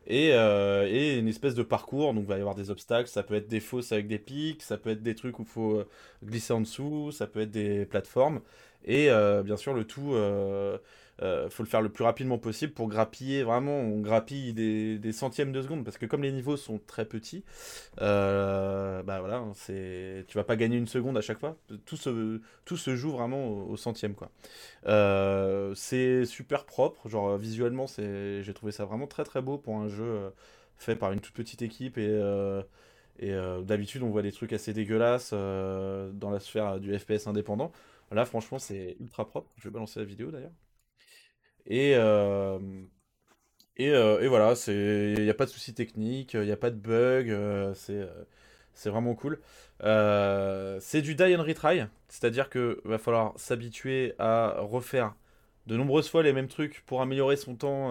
Euh, 0.10 0.86
et, 0.88 1.18
une 1.18 1.28
espèce 1.28 1.56
de 1.56 1.64
parcours, 1.64 2.14
donc 2.14 2.24
il 2.24 2.28
va 2.28 2.38
y 2.38 2.40
avoir 2.40 2.56
des 2.56 2.70
obstacles, 2.70 3.10
ça 3.10 3.24
peut 3.24 3.36
être 3.36 3.48
des 3.48 3.60
fosses 3.60 3.92
avec 3.92 4.08
des 4.08 4.20
pics, 4.20 4.62
ça 4.62 4.78
peut 4.78 4.92
être 4.92 5.02
des 5.02 5.16
trucs 5.16 5.40
où 5.40 5.44
il 5.44 5.48
faut 5.48 5.80
euh, 5.80 5.88
glisser 6.24 6.54
en 6.54 6.62
dessous, 6.62 7.12
ça 7.12 7.28
peut 7.28 7.42
être 7.42 7.52
des 7.52 7.86
plateformes, 7.86 8.42
et 8.86 9.10
euh, 9.10 9.42
bien 9.44 9.58
sûr 9.58 9.74
le 9.74 9.86
tout 9.86 10.14
faut 11.20 11.64
le 11.64 11.70
faire 11.70 11.82
le 11.82 11.90
plus 11.90 12.04
rapidement 12.04 12.38
possible 12.38 12.74
pour 12.74 12.90
grappiller 12.90 13.44
vraiment 13.44 13.80
on 13.80 14.02
grappille 14.02 14.54
des, 14.54 15.12
centièmes 15.12 15.52
de 15.52 15.62
seconde 15.62 15.86
parce 15.86 15.98
que 15.98 16.06
comme 16.06 16.24
les 16.24 16.32
niveaux 16.32 16.58
sont 16.58 16.80
très 16.86 17.06
petits 17.06 17.44
euh, 18.02 19.04
bah 19.04 19.20
voilà 19.20 19.38
hein, 19.38 19.52
c'est 19.56 20.26
tu 20.28 20.38
vas 20.38 20.44
pas 20.44 20.56
gagner 20.56 20.78
une 20.78 20.88
seconde 20.88 21.18
à 21.18 21.22
chaque 21.22 21.40
fois. 21.40 21.58
Tout 21.86 21.98
se 21.98 22.42
tout 22.66 22.78
se 22.78 22.96
joue 22.96 23.12
vraiment 23.12 23.48
au, 23.50 23.78
centième 23.78 24.16
quoi. 24.16 24.32
Euh, 24.88 25.74
c'est 25.76 26.26
super 26.26 26.66
propre 26.66 27.08
genre 27.08 27.38
visuellement 27.38 27.88
c'est 27.88 28.44
j'ai 28.44 28.54
trouvé 28.54 28.72
ça 28.72 28.86
vraiment 28.86 29.08
très 29.08 29.24
très 29.24 29.42
beau 29.42 29.58
pour 29.58 29.78
un 29.78 29.88
jeu 29.88 30.32
fait 30.78 30.96
par 30.96 31.12
une 31.12 31.20
toute 31.22 31.34
petite 31.34 31.62
équipe 31.62 31.98
et 31.98 32.22
et 33.20 33.34
d'habitude 33.64 34.04
on 34.04 34.10
voit 34.10 34.22
des 34.22 34.32
trucs 34.32 34.54
assez 34.54 34.74
dégueulasses 34.74 35.32
dans 35.32 36.30
la 36.32 36.40
sphère 36.40 36.80
du 36.80 36.98
FPS 36.98 37.28
indépendant. 37.28 37.72
Là 38.12 38.26
franchement 38.26 38.60
c'est 38.60 38.98
ultra 39.00 39.28
propre. 39.28 39.50
Je 39.58 39.66
vais 39.66 39.72
balancer 39.72 40.00
la 40.00 40.06
vidéo 40.06 40.32
d'ailleurs 40.32 40.52
et, 41.68 41.94
euh, 41.96 42.60
et, 43.78 43.90
euh, 43.90 44.22
et, 44.22 44.28
voilà, 44.28 44.54
il 44.68 45.24
n'y 45.24 45.30
a 45.30 45.34
pas 45.34 45.46
de 45.46 45.50
soucis 45.50 45.74
techniques, 45.74 46.34
il 46.34 46.42
n'y 46.42 46.52
a 46.52 46.58
pas 46.58 46.70
de 46.72 46.78
bugs, 46.78 47.30
euh, 47.30 47.74
c'est 48.74 48.90
vraiment 48.90 49.16
cool. 49.16 49.40
c'est 49.80 51.02
du 51.02 51.16
die 51.16 51.36
and 51.36 51.44
retry, 51.44 51.82
c'est-à-dire 52.08 52.50
qu'il 52.50 52.78
va 52.86 52.98
falloir 52.98 53.34
s'habituer 53.38 54.14
à 54.20 54.58
refaire 54.60 55.16
de 55.68 55.76
nombreuses 55.76 56.10
fois 56.10 56.24
les 56.24 56.34
mêmes 56.34 56.48
trucs 56.48 56.84
pour 56.86 57.02
améliorer 57.02 57.36
son 57.38 57.56
temps 57.56 57.90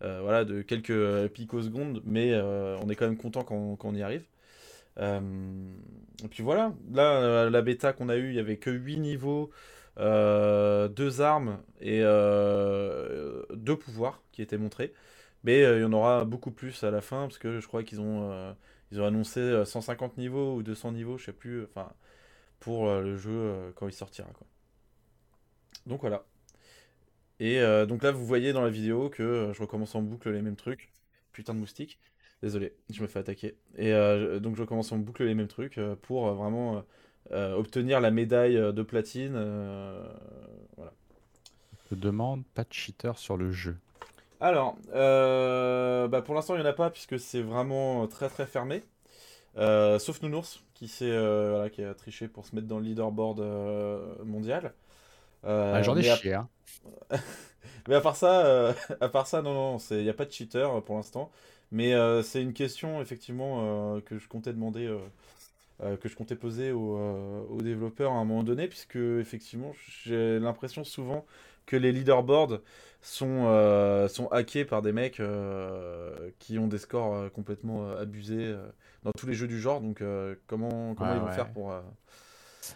voilà, 0.00 0.44
de 0.44 0.62
quelques 0.62 1.28
picosecondes, 1.28 2.02
mais 2.04 2.34
on 2.40 2.88
est 2.90 2.94
quand 2.96 3.06
même 3.06 3.16
content 3.16 3.42
quand, 3.42 3.76
quand 3.76 3.88
on 3.88 3.94
y 3.94 4.02
arrive. 4.02 4.26
et 4.98 6.28
puis 6.30 6.42
voilà, 6.42 6.74
là, 6.92 7.50
la 7.50 7.62
bêta 7.62 7.92
qu'on 7.92 8.08
a 8.08 8.16
eue, 8.16 8.28
il 8.28 8.34
n'y 8.34 8.40
avait 8.40 8.58
que 8.58 8.70
8 8.70 8.98
niveaux. 8.98 9.50
Euh, 9.98 10.88
deux 10.88 11.20
armes 11.20 11.62
et 11.80 12.00
euh, 12.02 13.44
deux 13.54 13.76
pouvoirs 13.76 14.22
qui 14.32 14.42
étaient 14.42 14.58
montrés. 14.58 14.92
Mais 15.44 15.62
euh, 15.64 15.78
il 15.78 15.82
y 15.82 15.84
en 15.84 15.92
aura 15.92 16.24
beaucoup 16.24 16.50
plus 16.50 16.82
à 16.84 16.90
la 16.90 17.00
fin, 17.00 17.22
parce 17.22 17.38
que 17.38 17.60
je 17.60 17.66
crois 17.66 17.84
qu'ils 17.84 18.00
ont, 18.00 18.54
ont 18.94 19.04
annoncé 19.04 19.64
150 19.64 20.18
niveaux 20.18 20.56
ou 20.56 20.62
200 20.62 20.92
niveaux, 20.92 21.18
je 21.18 21.26
sais 21.26 21.32
plus, 21.32 21.64
enfin, 21.64 21.92
pour 22.60 22.86
le 22.92 23.16
jeu 23.16 23.72
quand 23.76 23.88
il 23.88 23.92
sortira. 23.92 24.28
Quoi. 24.34 24.46
Donc 25.86 26.00
voilà. 26.00 26.24
Et 27.40 27.60
donc 27.86 28.02
là, 28.02 28.12
vous 28.12 28.26
voyez 28.26 28.52
dans 28.52 28.62
la 28.62 28.70
vidéo 28.70 29.10
que 29.10 29.52
je 29.54 29.60
recommence 29.60 29.94
en 29.94 30.02
boucle 30.02 30.30
les 30.30 30.42
mêmes 30.42 30.56
trucs. 30.56 30.92
Putain 31.32 31.54
de 31.54 31.58
moustique. 31.58 31.98
Désolé, 32.42 32.74
je 32.90 33.02
me 33.02 33.06
fais 33.06 33.18
attaquer. 33.18 33.56
Et 33.76 33.92
donc 34.40 34.56
je 34.56 34.62
recommence 34.62 34.92
en 34.92 34.98
boucle 34.98 35.24
les 35.24 35.34
mêmes 35.34 35.48
trucs 35.48 35.78
pour 36.02 36.32
vraiment 36.32 36.84
obtenir 37.32 38.00
la 38.00 38.10
médaille 38.10 38.56
euh, 38.56 38.72
de 38.72 38.82
platine. 38.82 39.34
Euh, 39.36 40.06
voilà. 40.76 40.92
Je 41.90 41.96
demande 41.96 42.44
pas 42.54 42.64
de 42.64 42.72
cheater 42.72 43.18
sur 43.18 43.36
le 43.36 43.50
jeu. 43.50 43.76
Alors, 44.40 44.76
bah 44.92 46.22
pour 46.22 46.34
l'instant, 46.34 46.54
il 46.54 46.60
n'y 46.60 46.66
en 46.66 46.68
a 46.68 46.74
pas 46.74 46.90
puisque 46.90 47.18
c'est 47.18 47.40
vraiment 47.40 48.06
très 48.08 48.28
très 48.28 48.46
fermé. 48.46 48.84
sauf 49.56 50.20
Nounours 50.22 50.62
qui, 50.74 50.92
voilà, 50.98 51.70
qui 51.70 51.82
a 51.82 51.94
triché 51.94 52.28
pour 52.28 52.44
se 52.44 52.54
mettre 52.54 52.66
dans 52.66 52.78
le 52.78 52.84
leaderboard 52.84 53.40
mondial. 54.24 54.74
Ah, 55.44 55.82
J'en 55.82 55.96
ai 55.96 56.02
chié. 56.02 56.34
Hein. 56.34 56.48
mais 57.88 57.94
à 57.94 58.00
part 58.02 58.16
ça, 58.16 58.74
à 59.00 59.08
part 59.08 59.26
ça, 59.26 59.40
non, 59.40 59.54
non, 59.54 59.78
il 59.92 60.02
n'y 60.02 60.10
a 60.10 60.14
pas 60.14 60.26
de 60.26 60.32
cheater 60.32 60.82
pour 60.84 60.96
l'instant. 60.96 61.30
Mais 61.70 61.94
c'est 62.22 62.42
une 62.42 62.52
question 62.52 63.00
effectivement 63.00 63.98
que 64.04 64.18
je 64.18 64.28
comptais 64.28 64.52
demander 64.52 64.94
euh, 65.82 65.96
que 65.96 66.08
je 66.08 66.14
comptais 66.14 66.36
poser 66.36 66.70
euh, 66.70 66.74
aux, 67.48 67.60
développeurs 67.60 68.12
à 68.12 68.14
un 68.14 68.24
moment 68.24 68.44
donné, 68.44 68.68
puisque 68.68 68.94
effectivement, 68.94 69.72
j'ai 70.04 70.38
l'impression 70.38 70.84
souvent 70.84 71.26
que 71.66 71.76
les 71.76 71.90
leaderboards 71.90 72.60
sont, 73.00 73.46
euh, 73.46 74.06
sont 74.06 74.28
hackés 74.28 74.64
par 74.64 74.82
des 74.82 74.92
mecs 74.92 75.20
qui 76.38 76.58
ont 76.58 76.68
des 76.68 76.78
scores 76.78 77.30
complètement 77.32 77.90
abusés 77.90 78.54
dans 79.02 79.10
tous 79.12 79.26
les 79.26 79.34
jeux 79.34 79.48
du 79.48 79.60
genre. 79.60 79.80
Donc, 79.80 80.00
comment, 80.46 80.94
comment 80.94 81.14
ils 81.14 81.20
vont 81.20 81.32
faire 81.32 81.52
pour. 81.52 81.74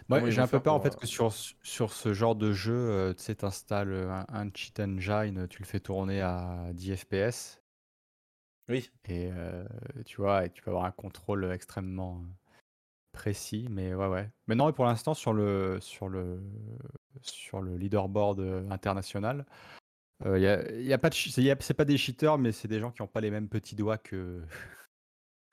Moi, 0.09 0.29
j'ai 0.29 0.41
un 0.41 0.47
peu 0.47 0.59
peur 0.59 0.73
en 0.73 0.81
fait 0.81 0.95
que 0.97 1.07
sur, 1.07 1.33
sur 1.63 1.93
ce 1.93 2.13
genre 2.13 2.35
de 2.35 2.51
jeu, 2.51 3.13
tu 3.17 3.23
sais, 3.23 3.35
t'installes 3.35 3.93
un, 3.93 4.25
un, 4.27 4.49
cheat 4.53 4.77
engine, 4.81 5.47
tu 5.47 5.61
le 5.61 5.65
fais 5.65 5.79
tourner 5.79 6.21
à 6.21 6.65
10 6.73 6.97
FPS. 6.97 7.61
Oui. 8.67 8.91
Et 9.07 9.31
tu 10.05 10.17
vois, 10.17 10.45
et 10.45 10.49
tu 10.49 10.61
peux 10.61 10.71
avoir 10.71 10.83
un 10.83 10.91
contrôle 10.91 11.49
extrêmement 11.51 12.21
précis, 13.19 13.67
mais 13.69 13.93
ouais, 13.93 14.07
ouais. 14.07 14.29
Mais 14.47 14.55
non, 14.55 14.71
pour 14.71 14.85
l'instant, 14.85 15.13
sur 15.13 15.33
le, 15.33 15.77
sur 15.81 16.07
le, 16.07 16.41
sur 17.21 17.61
le 17.61 17.75
leaderboard 17.75 18.39
euh, 18.39 18.69
international, 18.69 19.45
il 20.21 20.27
euh, 20.27 20.39
y 20.39 20.47
a, 20.47 20.71
y 20.71 20.93
a 20.93 20.97
pas 20.97 21.09
c'est 21.11 21.73
pas 21.73 21.83
des 21.83 21.97
cheaters, 21.97 22.37
mais 22.37 22.53
c'est 22.53 22.69
des 22.69 22.79
gens 22.79 22.91
qui 22.91 23.01
n'ont 23.01 23.09
pas 23.09 23.19
les 23.19 23.29
mêmes 23.29 23.49
petits 23.49 23.75
doigts 23.75 23.97
que, 23.97 24.41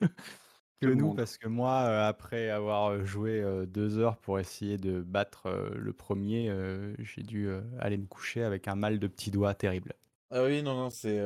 que 0.81 0.87
nous, 0.87 1.13
parce 1.15 1.39
que 1.39 1.49
moi, 1.49 2.07
après 2.07 2.51
avoir 2.51 3.05
joué 3.05 3.45
deux 3.67 3.99
heures 3.99 4.19
pour 4.19 4.39
essayer 4.39 4.77
de 4.79 5.01
battre 5.01 5.51
le 5.75 5.93
premier, 5.93 6.55
j'ai 7.01 7.25
dû 7.25 7.51
aller 7.81 7.97
me 7.97 8.07
coucher 8.07 8.45
avec 8.45 8.69
un 8.69 8.77
mal 8.77 9.01
de 9.01 9.09
petits 9.09 9.33
doigts 9.33 9.55
terrible. 9.55 9.93
Ah 10.31 10.43
oui, 10.45 10.63
non, 10.63 10.75
non, 10.75 10.91
c'est. 10.91 11.21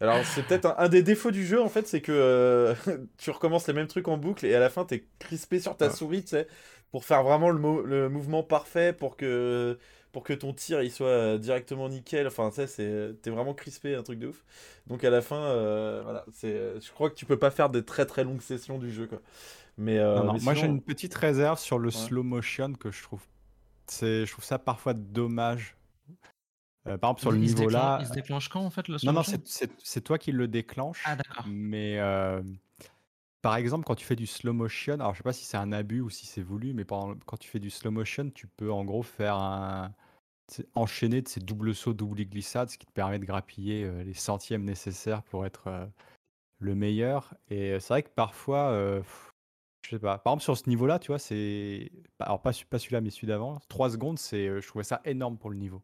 Alors, 0.00 0.24
c'est 0.24 0.42
peut-être 0.42 0.74
un, 0.76 0.88
des 0.88 1.02
défauts 1.02 1.30
du 1.30 1.46
jeu, 1.46 1.60
en 1.60 1.68
fait, 1.68 1.86
c'est 1.86 2.02
que 2.02 2.74
tu 3.18 3.30
recommences 3.30 3.66
les 3.66 3.74
mêmes 3.74 3.86
trucs 3.86 4.08
en 4.08 4.18
boucle 4.18 4.44
et 4.44 4.54
à 4.54 4.60
la 4.60 4.68
fin, 4.68 4.84
t'es 4.84 5.06
crispé 5.18 5.58
sur 5.58 5.76
ta 5.76 5.90
souris, 5.90 6.22
tu 6.22 6.28
sais, 6.28 6.46
pour 6.90 7.04
faire 7.04 7.22
vraiment 7.22 7.50
le, 7.50 7.82
le 7.84 8.08
mouvement 8.08 8.42
parfait 8.42 8.92
pour 8.92 9.16
que 9.16 9.78
pour 10.16 10.24
que 10.24 10.32
ton 10.32 10.54
tir 10.54 10.80
il 10.80 10.90
soit 10.90 11.08
euh, 11.08 11.36
directement 11.38 11.90
nickel. 11.90 12.26
Enfin, 12.26 12.50
ça, 12.50 12.66
c'est, 12.66 13.14
t'es 13.20 13.28
vraiment 13.28 13.52
crispé, 13.52 13.94
un 13.94 14.02
truc 14.02 14.18
de 14.18 14.28
ouf. 14.28 14.46
Donc 14.86 15.04
à 15.04 15.10
la 15.10 15.20
fin, 15.20 15.36
euh, 15.36 16.00
voilà, 16.02 16.24
c'est, 16.32 16.80
je 16.80 16.90
crois 16.90 17.10
que 17.10 17.14
tu 17.16 17.26
peux 17.26 17.38
pas 17.38 17.50
faire 17.50 17.68
des 17.68 17.84
très 17.84 18.06
très 18.06 18.24
longues 18.24 18.40
sessions 18.40 18.78
du 18.78 18.90
jeu, 18.90 19.06
quoi. 19.06 19.20
Mais, 19.76 19.98
euh, 19.98 20.22
moi 20.40 20.54
j'ai 20.54 20.64
une 20.64 20.80
petite 20.80 21.14
réserve 21.14 21.58
sur 21.58 21.78
le 21.78 21.90
slow 21.90 22.22
motion 22.22 22.72
que 22.72 22.90
je 22.90 23.02
trouve, 23.02 23.20
c'est, 23.86 24.24
je 24.24 24.32
trouve 24.32 24.44
ça 24.44 24.58
parfois 24.58 24.94
dommage. 24.94 25.76
Par 26.86 27.10
exemple, 27.10 27.20
sur 27.20 27.32
le 27.32 27.38
niveau 27.38 27.68
là. 27.68 27.98
Il 28.00 28.06
se 28.06 28.12
déclenche 28.12 28.48
quand 28.48 28.60
en 28.60 28.70
fait 28.70 28.88
le 28.88 28.96
Non, 29.04 29.12
non, 29.12 29.22
c'est, 29.22 30.00
toi 30.02 30.18
qui 30.18 30.32
le 30.32 30.48
déclenche. 30.48 31.02
Ah, 31.04 31.16
d'accord. 31.16 31.44
Mais 31.46 32.00
par 33.42 33.56
exemple, 33.56 33.84
quand 33.84 33.94
tu 33.94 34.04
fais 34.04 34.16
du 34.16 34.26
slow 34.26 34.52
motion, 34.52 34.94
alors 34.94 35.12
je 35.12 35.18
sais 35.18 35.22
pas 35.22 35.32
si 35.32 35.44
c'est 35.44 35.56
un 35.56 35.72
abus 35.72 36.00
ou 36.00 36.10
si 36.10 36.26
c'est 36.26 36.42
voulu, 36.42 36.74
mais 36.74 36.84
quand 36.84 37.36
tu 37.38 37.48
fais 37.48 37.60
du 37.60 37.70
slow 37.70 37.90
motion, 37.90 38.30
tu 38.30 38.46
peux 38.46 38.72
en 38.72 38.84
gros 38.84 39.02
faire 39.02 39.36
un, 39.36 39.92
enchaîner 40.74 41.22
de 41.22 41.28
ces 41.28 41.40
doubles 41.40 41.74
sauts, 41.74 41.92
double 41.92 42.24
glissades, 42.24 42.70
ce 42.70 42.78
qui 42.78 42.86
te 42.86 42.92
permet 42.92 43.18
de 43.18 43.24
grappiller 43.24 43.88
les 44.04 44.14
centièmes 44.14 44.64
nécessaires 44.64 45.22
pour 45.22 45.46
être 45.46 45.88
le 46.58 46.74
meilleur. 46.74 47.34
Et 47.48 47.78
c'est 47.80 47.88
vrai 47.88 48.02
que 48.02 48.10
parfois, 48.10 49.02
je 49.82 49.90
sais 49.90 49.98
pas, 49.98 50.18
par 50.18 50.32
exemple 50.32 50.44
sur 50.44 50.56
ce 50.56 50.68
niveau-là, 50.68 50.98
tu 50.98 51.08
vois, 51.08 51.18
c'est. 51.18 51.90
Alors 52.18 52.42
pas, 52.42 52.50
pas 52.68 52.78
celui-là, 52.78 53.00
mais 53.00 53.10
celui 53.10 53.28
d'avant, 53.28 53.60
3 53.68 53.90
secondes, 53.90 54.18
c'est, 54.18 54.60
je 54.60 54.66
trouvais 54.66 54.84
ça 54.84 55.00
énorme 55.04 55.38
pour 55.38 55.50
le 55.50 55.56
niveau. 55.56 55.82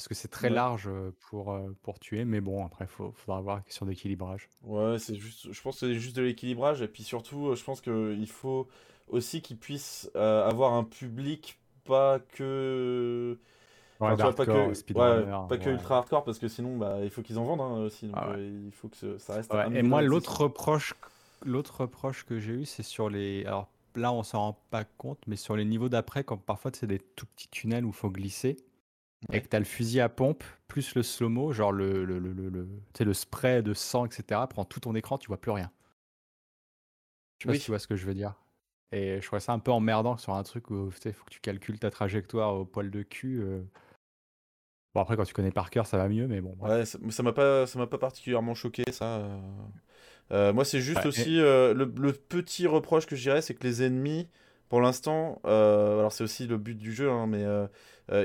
Parce 0.00 0.08
que 0.08 0.14
c'est 0.14 0.28
très 0.28 0.48
large 0.48 0.88
pour, 1.28 1.58
pour 1.82 1.98
tuer, 1.98 2.24
mais 2.24 2.40
bon, 2.40 2.64
après, 2.64 2.86
il 2.86 3.12
faudra 3.14 3.40
voir 3.42 3.56
la 3.56 3.62
question 3.62 3.84
d'équilibrage. 3.84 4.48
Ouais, 4.62 4.98
c'est 4.98 5.16
juste, 5.16 5.52
je 5.52 5.62
pense 5.62 5.78
que 5.78 5.86
c'est 5.86 5.94
juste 5.94 6.16
de 6.16 6.22
l'équilibrage, 6.22 6.80
et 6.80 6.88
puis 6.88 7.02
surtout, 7.02 7.54
je 7.54 7.62
pense 7.62 7.82
qu'il 7.82 8.28
faut 8.28 8.66
aussi 9.08 9.42
qu'ils 9.42 9.58
puissent 9.58 10.10
avoir 10.14 10.72
un 10.72 10.84
public 10.84 11.60
pas 11.84 12.18
que 12.20 13.38
pas 13.98 14.16
que, 14.16 15.68
ultra 15.68 15.98
hardcore 15.98 16.24
parce 16.24 16.38
que 16.38 16.48
sinon 16.48 16.76
bah, 16.76 16.98
il 17.02 17.10
faut 17.10 17.22
qu'ils 17.22 17.38
en 17.38 17.44
vendent 17.44 17.60
hein, 17.60 17.84
aussi 17.84 18.06
donc 18.06 18.16
ah 18.16 18.30
euh, 18.30 18.62
il 18.66 18.72
faut 18.72 18.88
que 18.88 19.18
ça 19.18 19.34
reste 19.34 19.52
et 19.72 19.82
moi 19.82 20.00
l'autre 20.00 20.42
reproche 20.42 20.94
l'autre 21.44 21.82
reproche 21.82 22.24
que 22.24 22.38
j'ai 22.38 22.52
eu 22.52 22.64
c'est 22.64 22.82
sur 22.82 23.10
les 23.10 23.44
alors 23.44 23.68
là 23.94 24.12
on 24.12 24.22
s'en 24.22 24.38
rend 24.38 24.58
pas 24.70 24.84
compte 24.84 25.18
mais 25.26 25.36
sur 25.36 25.56
les 25.56 25.64
niveaux 25.64 25.88
d'après 25.88 26.24
quand 26.24 26.38
parfois 26.38 26.70
c'est 26.74 26.86
des 26.86 26.98
tout 26.98 27.26
petits 27.26 27.48
tunnels 27.48 27.84
où 27.84 27.88
il 27.88 27.94
faut 27.94 28.10
glisser 28.10 28.56
et 29.32 29.40
que 29.42 29.48
tu 29.48 29.56
as 29.56 29.58
le 29.58 29.64
fusil 29.64 30.00
à 30.00 30.08
pompe 30.08 30.44
plus 30.66 30.94
le 30.94 31.02
slow-mo 31.02 31.52
genre 31.52 31.72
le 31.72 32.04
le, 32.04 32.18
le, 32.18 32.32
le, 32.32 32.68
le 32.98 33.14
spray 33.14 33.62
de 33.62 33.74
sang 33.74 34.06
etc 34.06 34.40
prend 34.48 34.64
tout 34.64 34.80
ton 34.80 34.94
écran 34.94 35.18
tu 35.18 35.28
vois 35.28 35.40
plus 35.40 35.50
rien 35.50 35.70
je 37.38 37.44
sais 37.44 37.48
pas 37.48 37.54
si 37.54 37.64
tu 37.64 37.70
vois 37.70 37.78
ce 37.78 37.86
que 37.86 37.96
je 37.96 38.06
veux 38.06 38.14
dire 38.14 38.34
et 38.92 39.20
je 39.20 39.26
trouvais 39.26 39.40
ça 39.40 39.52
un 39.52 39.58
peu 39.58 39.70
emmerdant 39.70 40.16
sur 40.16 40.34
un 40.34 40.42
truc 40.42 40.70
où 40.70 40.90
il 41.04 41.12
faut 41.12 41.24
que 41.24 41.30
tu 41.30 41.40
calcules 41.40 41.78
ta 41.78 41.90
trajectoire 41.90 42.54
au 42.54 42.64
poil 42.64 42.90
de 42.90 43.02
cul. 43.02 43.40
Euh. 43.40 43.62
Bon, 44.94 45.00
après, 45.00 45.16
quand 45.16 45.24
tu 45.24 45.32
connais 45.34 45.52
par 45.52 45.70
cœur, 45.70 45.86
ça 45.86 45.96
va 45.96 46.08
mieux, 46.08 46.26
mais 46.26 46.40
bon. 46.40 46.56
Ouais, 46.60 46.84
ça 46.84 47.22
m'a 47.22 47.32
pas, 47.32 47.66
ça 47.66 47.78
m'a 47.78 47.86
pas 47.86 47.98
particulièrement 47.98 48.54
choqué, 48.54 48.82
ça. 48.90 49.18
Euh. 49.18 49.40
Euh, 50.32 50.52
moi, 50.52 50.64
c'est 50.64 50.80
juste 50.80 51.06
aussi 51.06 51.36
le, 51.36 51.84
petit 52.12 52.66
reproche 52.66 53.06
que 53.06 53.14
je 53.14 53.22
dirais, 53.22 53.42
c'est 53.42 53.54
que 53.54 53.66
les 53.66 53.84
ennemis, 53.84 54.28
pour 54.70 54.80
l'instant, 54.80 55.38
alors 55.44 56.12
c'est 56.12 56.24
aussi 56.24 56.46
le 56.46 56.56
but 56.56 56.78
du 56.78 56.94
jeu, 56.94 57.10
hein, 57.10 57.26
mais 57.26 57.44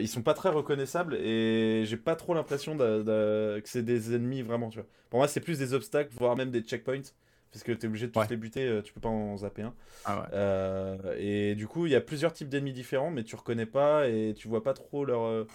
ils 0.02 0.08
sont 0.08 0.22
pas 0.22 0.34
très 0.34 0.50
reconnaissables 0.50 1.16
et 1.16 1.84
j'ai 1.86 1.98
pas 1.98 2.16
trop 2.16 2.34
l'impression 2.34 2.78
que 2.78 3.62
c'est 3.66 3.84
des 3.84 4.16
ennemis 4.16 4.44
vraiment, 4.44 4.70
tu 4.70 4.80
vois. 4.80 4.88
Pour 5.10 5.20
moi, 5.20 5.28
c'est 5.28 5.42
plus 5.42 5.60
des 5.60 5.74
obstacles, 5.74 6.12
voire 6.18 6.38
même 6.38 6.52
des 6.52 6.62
checkpoints 6.62 7.12
parce 7.56 7.64
que 7.64 7.72
tu 7.72 7.86
es 7.86 7.88
obligé 7.88 8.08
de 8.08 8.12
tous 8.12 8.30
les 8.30 8.36
buter, 8.36 8.68
euh, 8.68 8.82
tu 8.82 8.92
peux 8.92 9.00
pas 9.00 9.08
en 9.08 9.38
zapper 9.38 9.62
un. 9.62 9.74
Ah 10.04 10.28
euh, 10.34 11.16
et 11.18 11.56
du 11.56 11.68
coup, 11.68 11.86
il 11.86 11.94
y 11.94 11.96
a 11.96 12.02
plusieurs 12.02 12.34
types 12.34 12.50
d'ennemis 12.50 12.74
différents, 12.74 13.12
mais 13.12 13.24
tu 13.24 13.38
reconnais 13.38 13.66
pas 13.66 14.10
et 14.10 14.34
tu 14.36 14.50
vois 14.50 14.62
pas 14.62 14.74
trop 14.74 15.06
leur, 15.06 15.24
euh, 15.24 15.48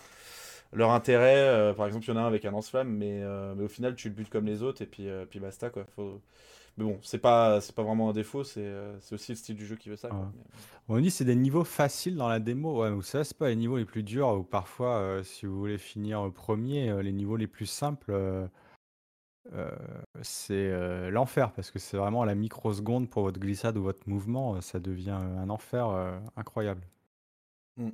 leur 0.73 0.93
intérêt. 0.93 1.75
par 1.77 1.87
exemple, 1.87 2.07
il 2.07 2.09
y 2.09 2.13
en 2.13 2.17
a 2.17 2.21
un 2.21 2.27
avec 2.27 2.47
un 2.47 2.53
lance-flamme, 2.53 2.89
mais, 2.89 3.23
mais 3.55 3.65
au 3.65 3.69
final, 3.69 3.97
tu 3.97 4.09
le 4.09 4.15
butes 4.15 4.31
comme 4.31 4.47
les 4.47 4.63
autres 4.63 4.81
et 4.81 4.87
puis, 4.87 5.09
puis 5.29 5.41
basta. 5.41 5.69
Quoi. 5.69 5.85
Faut... 5.95 6.23
Mais 6.81 6.87
bon, 6.87 6.99
c'est 7.03 7.19
pas, 7.19 7.61
c'est 7.61 7.75
pas 7.75 7.83
vraiment 7.83 8.09
un 8.09 8.13
défaut, 8.15 8.43
c'est, 8.43 8.67
aussi 9.13 9.33
le 9.33 9.37
style 9.37 9.55
du 9.55 9.67
jeu 9.67 9.77
qui 9.77 9.91
veut 9.91 9.97
ça. 9.97 10.09
On 10.89 10.99
dit 10.99 11.11
c'est 11.11 11.27
des 11.27 11.37
niveaux 11.37 11.63
faciles 11.63 12.17
dans 12.17 12.27
la 12.27 12.41
démo. 12.41 12.83
Ouais, 12.83 13.03
ça, 13.03 13.23
c'est 13.23 13.37
pas 13.37 13.51
les 13.51 13.57
niveaux 13.57 13.77
les 13.77 13.85
plus 13.85 14.03
durs 14.03 14.31
ou 14.31 14.43
parfois, 14.43 15.21
si 15.23 15.45
vous 15.45 15.59
voulez 15.59 15.77
finir 15.77 16.33
premier, 16.33 17.03
les 17.03 17.13
niveaux 17.13 17.37
les 17.37 17.47
plus 17.47 17.67
simples 17.67 18.49
c'est 20.23 21.11
l'enfer 21.11 21.53
parce 21.53 21.71
que 21.71 21.79
c'est 21.79 21.99
vraiment 21.99 22.23
à 22.23 22.27
la 22.27 22.35
microseconde 22.35 23.11
pour 23.11 23.25
votre 23.25 23.39
glissade 23.39 23.77
ou 23.77 23.83
votre 23.83 24.09
mouvement, 24.09 24.61
ça 24.63 24.81
devient 24.81 25.11
un 25.11 25.51
enfer 25.51 25.87
incroyable. 26.37 26.87
Mmh. 27.77 27.91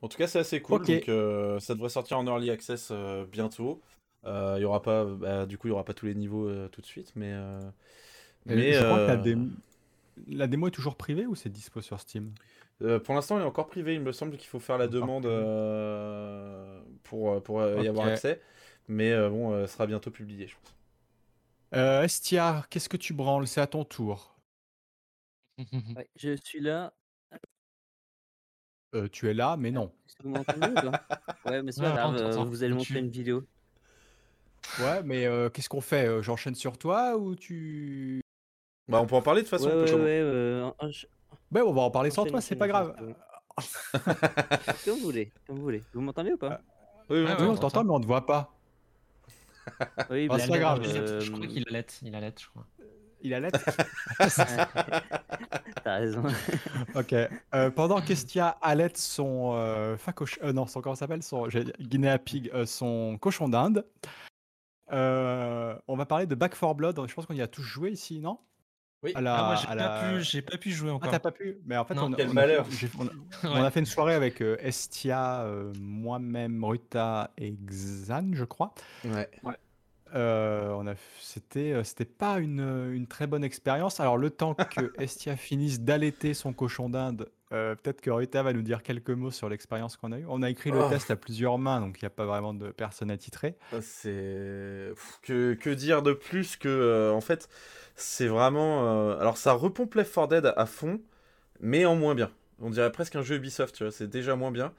En 0.00 0.08
tout 0.08 0.16
cas, 0.16 0.26
c'est 0.26 0.38
assez 0.38 0.62
cool. 0.62 0.86
Donc, 0.86 1.04
ça 1.60 1.74
devrait 1.74 1.90
sortir 1.90 2.18
en 2.18 2.26
early 2.26 2.50
access 2.50 2.90
bientôt. 3.30 3.82
Il 4.26 4.60
y 4.60 4.64
aura 4.64 4.82
pas, 4.82 5.04
bah, 5.04 5.46
du 5.46 5.58
coup, 5.58 5.68
il 5.68 5.70
y 5.70 5.72
aura 5.72 5.84
pas 5.84 5.94
tous 5.94 6.06
les 6.06 6.14
niveaux 6.14 6.50
tout 6.68 6.80
de 6.80 6.86
suite, 6.86 7.12
mais. 7.16 7.32
mais 8.46 8.72
je 8.72 8.84
crois 8.84 9.06
que 9.06 9.12
la, 9.12 9.36
la, 10.28 10.46
démo 10.46 10.68
est 10.68 10.70
toujours 10.70 10.96
privée 10.96 11.26
ou 11.26 11.34
c'est 11.34 11.50
dispo 11.50 11.80
sur 11.80 12.00
Steam? 12.00 12.32
Pour 13.04 13.14
l'instant, 13.14 13.36
elle 13.36 13.44
est 13.44 13.46
encore 13.46 13.66
privée. 13.66 13.94
Il 13.94 14.00
me 14.00 14.12
semble 14.12 14.36
qu'il 14.36 14.48
faut 14.48 14.60
faire 14.60 14.78
la 14.78 14.88
demande 14.88 15.24
pour, 17.04 17.42
pour 17.42 17.62
y 17.62 17.88
avoir 17.88 18.08
accès. 18.08 18.40
Mais 18.88 19.12
euh, 19.12 19.30
bon, 19.30 19.52
euh, 19.52 19.66
sera 19.66 19.86
bientôt 19.86 20.10
publié, 20.10 20.46
je 20.46 20.54
pense. 20.56 20.74
Euh, 21.74 22.02
Estia, 22.02 22.66
qu'est-ce 22.70 22.88
que 22.88 22.96
tu 22.96 23.14
branles? 23.14 23.46
C'est 23.46 23.60
à 23.60 23.66
ton 23.66 23.84
tour. 23.84 24.36
je 26.16 26.36
suis 26.36 26.60
là. 26.60 26.92
tu 29.10 29.28
es 29.28 29.34
là, 29.34 29.56
mais 29.56 29.70
non. 29.70 29.92
Vous 30.22 30.30
m'entendez 30.30 30.66
Ouais, 31.46 31.62
mais 31.62 31.72
c'est 31.72 31.82
pas 31.82 31.92
grave, 31.92 32.46
vous 32.46 32.62
allez 32.62 32.74
montrer 32.74 32.98
une 32.98 33.10
vidéo. 33.10 33.44
Ouais, 34.80 35.02
mais 35.04 35.26
qu'est-ce 35.52 35.68
qu'on 35.68 35.80
fait 35.80 36.22
J'enchaîne 36.22 36.54
sur 36.54 36.78
toi 36.78 37.16
ou 37.16 37.34
tu. 37.34 38.20
Bah, 38.88 39.00
on 39.00 39.06
peut 39.06 39.16
en 39.16 39.22
parler 39.22 39.42
de 39.42 39.48
toute 39.48 39.58
façon. 39.58 39.70
Ouais, 39.70 39.92
ouais, 39.92 40.62
ouais, 41.52 41.62
on 41.62 41.72
va 41.72 41.82
en 41.82 41.90
parler 41.90 42.10
sans 42.10 42.24
toi, 42.24 42.40
c'est 42.40 42.56
pas 42.56 42.68
grave. 42.68 42.94
comme 44.84 44.98
vous 44.98 45.04
voulez, 45.04 45.32
comme 45.46 45.56
vous 45.56 45.62
voulez. 45.62 45.82
Vous 45.92 46.00
m'entendez 46.00 46.32
ou 46.32 46.36
pas? 46.36 46.60
Oui, 47.08 47.24
oui, 47.24 47.46
on 47.46 47.56
t'entend, 47.56 47.84
mais 47.84 47.92
on 47.92 48.00
ne 48.00 48.06
voit 48.06 48.26
pas. 48.26 48.52
Oui, 50.10 50.28
ah, 50.30 50.38
c'est 50.38 50.48
pas 50.48 50.58
grave. 50.58 50.82
Je 50.82 51.30
crois 51.30 51.46
qu'il 51.46 51.64
allait, 51.68 51.86
il 52.02 52.14
allait, 52.14 52.34
je 52.38 52.48
crois. 52.48 52.66
Il 53.24 53.32
allait? 53.32 53.50
T'as 55.82 55.96
raison. 55.96 56.22
ok. 56.94 57.14
Euh, 57.54 57.70
pendant 57.70 58.02
qu'Estia 58.02 58.48
allait 58.60 58.92
son 58.96 59.54
euh, 59.54 59.96
euh, 60.42 60.52
non, 60.52 60.66
son 60.66 60.82
comment 60.82 60.94
s'appelle? 60.94 61.22
Son 61.22 61.48
Guinea 61.80 62.18
Pig, 62.18 62.50
euh, 62.52 62.66
son 62.66 63.16
cochon 63.18 63.48
d'Inde. 63.48 63.86
On 64.94 65.96
va 65.96 66.06
parler 66.06 66.26
de 66.26 66.34
Back 66.34 66.58
4 66.58 66.74
Blood. 66.74 67.00
Je 67.08 67.14
pense 67.14 67.26
qu'on 67.26 67.34
y 67.34 67.42
a 67.42 67.48
tous 67.48 67.62
joué 67.62 67.90
ici, 67.90 68.20
non? 68.20 68.38
Oui. 69.02 69.12
À 69.14 69.20
la, 69.20 69.36
ah, 69.36 69.46
moi, 69.46 69.56
j'ai 69.56 69.66
pas, 69.66 69.74
la... 69.74 70.20
pu, 70.22 70.42
pas 70.42 70.56
pu 70.56 70.70
jouer 70.70 70.90
ah, 70.90 70.94
encore. 70.94 71.08
Ah, 71.08 71.12
t'as 71.12 71.18
pas 71.18 71.30
pu? 71.30 71.58
Mais 71.66 71.76
en 71.76 71.84
fait, 71.84 71.98
on, 71.98 72.10
quel 72.12 72.30
on, 72.30 72.32
malheur. 72.32 72.64
A, 72.64 73.02
on, 73.48 73.62
a, 73.62 73.70
fait 73.70 73.80
une 73.80 73.86
soirée 73.86 74.14
avec 74.14 74.40
Estia, 74.40 75.46
moi-même, 75.78 76.64
Ruta 76.64 77.30
et 77.36 77.52
Xan, 77.52 78.30
je 78.32 78.44
crois. 78.44 78.74
Ouais. 79.04 79.28
ouais. 79.42 79.54
Euh, 80.14 80.70
on 80.70 80.86
a, 80.86 80.94
c'était, 81.20 81.72
euh, 81.72 81.84
c'était 81.84 82.04
pas 82.04 82.38
une, 82.38 82.92
une 82.92 83.06
très 83.06 83.26
bonne 83.26 83.42
expérience. 83.42 83.98
Alors, 83.98 84.16
le 84.16 84.30
temps 84.30 84.54
que 84.54 84.92
Estia 85.00 85.36
finisse 85.36 85.80
d'allaiter 85.80 86.34
son 86.34 86.52
cochon 86.52 86.88
d'Inde, 86.88 87.28
euh, 87.52 87.74
peut-être 87.74 88.00
que 88.00 88.10
Rita 88.10 88.42
va 88.42 88.52
nous 88.52 88.62
dire 88.62 88.82
quelques 88.82 89.10
mots 89.10 89.32
sur 89.32 89.48
l'expérience 89.48 89.96
qu'on 89.96 90.12
a 90.12 90.18
eue. 90.18 90.26
On 90.28 90.42
a 90.42 90.50
écrit 90.50 90.70
le 90.70 90.80
oh. 90.80 90.88
test 90.88 91.10
à 91.10 91.16
plusieurs 91.16 91.58
mains, 91.58 91.80
donc 91.80 92.00
il 92.00 92.04
n'y 92.04 92.08
a 92.08 92.10
pas 92.10 92.26
vraiment 92.26 92.54
de 92.54 92.70
personne 92.70 93.10
à 93.10 93.16
titrer. 93.16 93.56
C'est 93.80 94.92
que, 95.22 95.54
que 95.54 95.70
dire 95.70 96.02
de 96.02 96.12
plus 96.12 96.56
que 96.56 97.12
en 97.12 97.20
fait 97.20 97.48
c'est 97.96 98.26
vraiment 98.26 99.16
alors 99.18 99.36
ça 99.36 99.52
repompe 99.52 99.94
Left 99.94 100.12
4 100.12 100.28
Dead 100.28 100.52
à 100.56 100.66
fond, 100.66 101.00
mais 101.60 101.84
en 101.84 101.96
moins 101.96 102.14
bien. 102.14 102.30
On 102.60 102.70
dirait 102.70 102.90
presque 102.92 103.16
un 103.16 103.22
jeu 103.22 103.36
Ubisoft, 103.36 103.74
tu 103.74 103.84
vois, 103.84 103.92
c'est 103.92 104.08
déjà 104.08 104.36
moins 104.36 104.52
bien. 104.52 104.72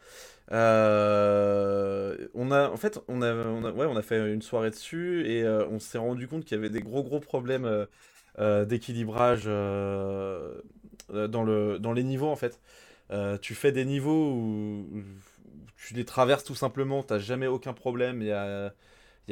Euh, 0.51 2.15
on 2.35 2.51
a, 2.51 2.69
en 2.69 2.77
fait, 2.77 2.99
on 3.07 3.21
a, 3.21 3.33
ouais, 3.71 3.85
on 3.87 3.95
a 3.95 4.01
fait 4.01 4.31
une 4.31 4.41
soirée 4.41 4.69
dessus 4.69 5.25
et 5.27 5.43
euh, 5.43 5.65
on 5.69 5.79
s'est 5.79 5.97
rendu 5.97 6.27
compte 6.27 6.45
qu'il 6.45 6.55
y 6.55 6.59
avait 6.59 6.69
des 6.69 6.81
gros 6.81 7.03
gros 7.03 7.19
problèmes 7.19 7.87
euh, 8.39 8.65
d'équilibrage 8.65 9.45
dans, 9.45 11.43
le, 11.43 11.79
dans 11.79 11.93
les 11.93 12.03
niveaux 12.03 12.29
en 12.29 12.35
fait. 12.35 12.59
tu 13.41 13.55
fais 13.55 13.71
des 13.71 13.85
niveaux 13.85 14.31
où, 14.33 15.03
tu 15.77 15.93
les 15.93 16.05
traverses 16.05 16.43
tout 16.43 16.55
simplement, 16.55 17.03
t'as 17.03 17.19
jamais 17.19 17.47
aucun 17.47 17.73
problème. 17.73 18.21
Il 18.21 18.27
y 18.27 18.31
a, 18.31 18.73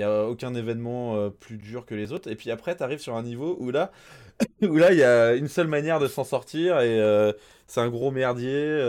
a 0.01 0.23
aucun 0.25 0.53
événement 0.55 1.29
plus 1.31 1.57
dur 1.57 1.85
que 1.85 1.95
les 1.95 2.11
autres. 2.11 2.29
Et 2.29 2.35
puis 2.35 2.51
après, 2.51 2.75
tu 2.75 2.83
arrives 2.83 2.99
sur 2.99 3.15
un 3.15 3.23
niveau 3.23 3.57
où 3.59 3.71
là, 3.71 3.91
où 4.61 4.77
là, 4.77 4.91
il 4.93 4.99
y 4.99 5.03
a 5.03 5.35
une 5.35 5.47
seule 5.47 5.67
manière 5.67 5.99
de 5.99 6.07
s'en 6.07 6.23
sortir 6.23 6.79
et 6.81 6.99
c'est 7.67 7.81
un 7.81 7.89
gros 7.89 8.11
merdier. 8.11 8.79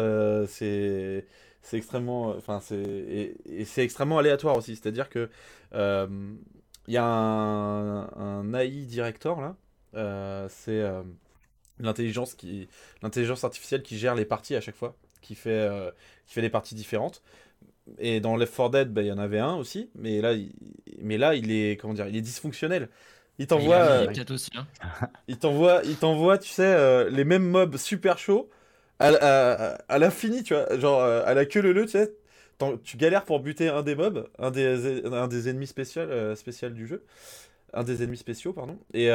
c'est 0.48 1.26
c'est 1.64 1.76
extrêmement, 1.76 2.28
enfin 2.36 2.60
c'est 2.60 2.76
et, 2.76 3.64
c'est 3.64 3.82
extrêmement 3.82 4.18
aléatoire 4.18 4.56
aussi. 4.56 4.76
C'est-à-dire 4.76 5.08
que 5.08 5.28
il 5.72 6.92
y 6.92 6.96
a 6.98 7.04
un, 7.04 8.02
un, 8.16 8.54
AI 8.54 8.84
director 8.86 9.40
là. 9.40 10.46
c'est 10.48 10.82
l'intelligence 11.80 12.34
qui 12.34 12.68
l'intelligence 13.02 13.44
artificielle 13.44 13.82
qui 13.82 13.98
gère 13.98 14.14
les 14.14 14.24
parties 14.24 14.54
à 14.54 14.60
chaque 14.60 14.76
fois, 14.76 14.96
qui 15.20 15.34
fait 15.34 15.50
euh, 15.50 15.90
qui 16.26 16.34
fait 16.34 16.42
des 16.42 16.50
parties 16.50 16.74
différentes. 16.74 17.22
Et 17.98 18.20
dans 18.20 18.36
Left 18.36 18.56
4 18.56 18.70
Dead, 18.70 18.92
bah, 18.92 19.02
il 19.02 19.08
y 19.08 19.12
en 19.12 19.18
avait 19.18 19.38
un 19.38 19.56
aussi, 19.56 19.90
mais 19.94 20.22
là, 20.22 20.32
il, 20.32 20.52
mais 21.00 21.18
là, 21.18 21.34
il 21.34 21.50
est 21.50 21.78
comment 21.78 21.92
dire, 21.92 22.08
il 22.08 22.16
est 22.16 22.22
dysfonctionnel. 22.22 22.88
Il 23.38 23.46
t'envoie, 23.48 23.76
euh, 23.76 24.06
hein. 24.54 24.66
il 25.26 25.38
t'envoie, 25.38 25.82
il 25.84 25.96
t'envoie, 25.96 26.38
tu 26.38 26.50
sais, 26.50 26.62
euh, 26.62 27.10
les 27.10 27.24
mêmes 27.24 27.44
mobs 27.44 27.76
super 27.76 28.16
chauds 28.16 28.48
à, 29.00 29.98
l'infini, 29.98 30.42
tu 30.42 30.54
vois, 30.54 30.78
genre 30.78 31.02
à 31.02 31.34
la 31.34 31.44
queue 31.46 31.60
le 31.60 31.72
le, 31.72 31.84
tu 31.84 31.92
sais, 31.92 32.14
tu 32.84 32.96
galères 32.96 33.24
pour 33.24 33.40
buter 33.40 33.68
un 33.68 33.82
des 33.82 33.94
mobs, 33.94 34.28
un 34.38 34.50
des, 34.50 35.48
ennemis 35.48 35.66
spécial, 35.66 36.36
spécial 36.36 36.74
du 36.74 36.86
jeu, 36.86 37.04
un 37.72 37.82
des 37.84 38.02
ennemis 38.02 38.16
spéciaux, 38.16 38.52
pardon, 38.52 38.78
et 38.92 39.10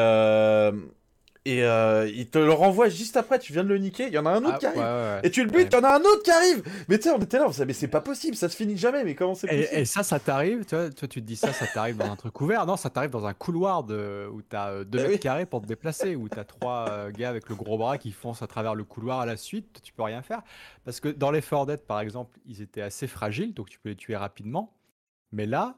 et 1.49 1.63
euh, 1.63 2.07
il 2.13 2.29
te 2.29 2.37
le 2.37 2.51
renvoie 2.51 2.89
juste 2.89 3.17
après, 3.17 3.39
tu 3.39 3.53
viens 3.53 3.63
de 3.63 3.69
le 3.69 3.79
niquer, 3.79 4.07
il 4.07 4.13
y 4.13 4.17
en 4.17 4.25
a 4.25 4.29
un 4.29 4.43
autre 4.43 4.55
ah, 4.55 4.59
qui 4.59 4.65
arrive. 4.67 5.21
Et 5.23 5.31
tu 5.31 5.43
le 5.43 5.49
butes, 5.49 5.69
il 5.71 5.75
y 5.75 5.79
en 5.79 5.83
a 5.83 5.95
un 5.95 6.01
autre 6.01 6.21
qui 6.23 6.29
arrive. 6.29 6.63
Mais 6.87 6.97
tu 6.97 7.05
sais, 7.05 7.11
on 7.11 7.19
était 7.19 7.39
là, 7.39 7.47
on 7.47 7.65
mais 7.65 7.73
c'est 7.73 7.87
pas 7.87 8.01
possible, 8.01 8.35
ça 8.35 8.49
se 8.49 8.55
finit 8.55 8.77
jamais, 8.77 9.03
mais 9.03 9.15
comment 9.15 9.33
c'est 9.33 9.47
possible 9.47 9.67
et, 9.71 9.85
ça, 9.85 10.03
ça 10.03 10.19
t'arrive, 10.19 10.65
tu 10.65 10.75
vois, 10.75 10.89
toi 10.91 11.07
tu 11.07 11.21
te 11.21 11.25
dis 11.25 11.35
ça, 11.35 11.51
ça 11.51 11.65
t'arrive 11.65 11.97
dans 11.97 12.11
un 12.11 12.15
truc 12.15 12.39
ouvert. 12.39 12.65
Non, 12.65 12.77
ça 12.77 12.89
t'arrive 12.89 13.09
dans 13.09 13.25
un 13.25 13.33
couloir 13.33 13.83
de, 13.83 14.27
où 14.31 14.41
t'as 14.41 14.69
euh, 14.69 14.83
deux 14.83 14.99
eh 14.99 15.07
mètres 15.07 15.23
carrés 15.23 15.45
pour 15.45 15.61
te 15.61 15.67
déplacer, 15.67 16.15
où 16.15 16.29
t'as 16.29 16.43
trois 16.43 16.87
euh, 16.89 17.11
gars 17.11 17.29
avec 17.29 17.49
le 17.49 17.55
gros 17.55 17.77
bras 17.77 17.97
qui 17.97 18.11
foncent 18.11 18.41
à 18.41 18.47
travers 18.47 18.75
le 18.75 18.83
couloir 18.83 19.19
à 19.19 19.25
la 19.25 19.37
suite, 19.37 19.81
tu 19.81 19.91
peux 19.93 20.03
rien 20.03 20.21
faire. 20.21 20.41
Parce 20.85 20.99
que 20.99 21.09
dans 21.09 21.31
les 21.31 21.41
4 21.41 21.65
Dead, 21.65 21.81
par 21.81 21.99
exemple, 21.99 22.37
ils 22.45 22.61
étaient 22.61 22.81
assez 22.81 23.07
fragiles, 23.07 23.53
donc 23.53 23.69
tu 23.69 23.79
peux 23.79 23.89
les 23.89 23.95
tuer 23.95 24.15
rapidement. 24.15 24.75
Mais 25.31 25.45
là, 25.45 25.75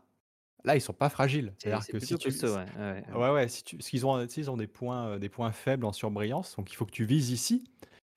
Là, 0.64 0.76
ils 0.76 0.82
sont 0.82 0.94
pas 0.94 1.10
fragiles. 1.10 1.54
C'est-à-dire 1.58 1.88
que 1.88 2.00
si 2.00 2.18
tu, 2.18 2.30
ouais. 2.46 3.04
Ouais, 3.16 3.32
ouais, 3.32 3.48
si 3.48 3.64
tu, 3.64 3.78
parce 3.78 3.90
qu'ils 3.90 4.06
ont, 4.06 4.26
ils 4.26 4.52
ont 4.52 4.58
des 4.58 4.68
points, 4.68 5.08
euh, 5.08 5.20
des 5.20 5.30
points 5.30 5.52
faibles 5.52 5.86
en 5.86 5.94
surbrillance, 5.94 6.56
donc 6.56 6.72
il 6.72 6.76
faut 6.76 6.86
que 6.86 6.92
tu 6.92 7.06
vises 7.06 7.32
ici. 7.32 7.64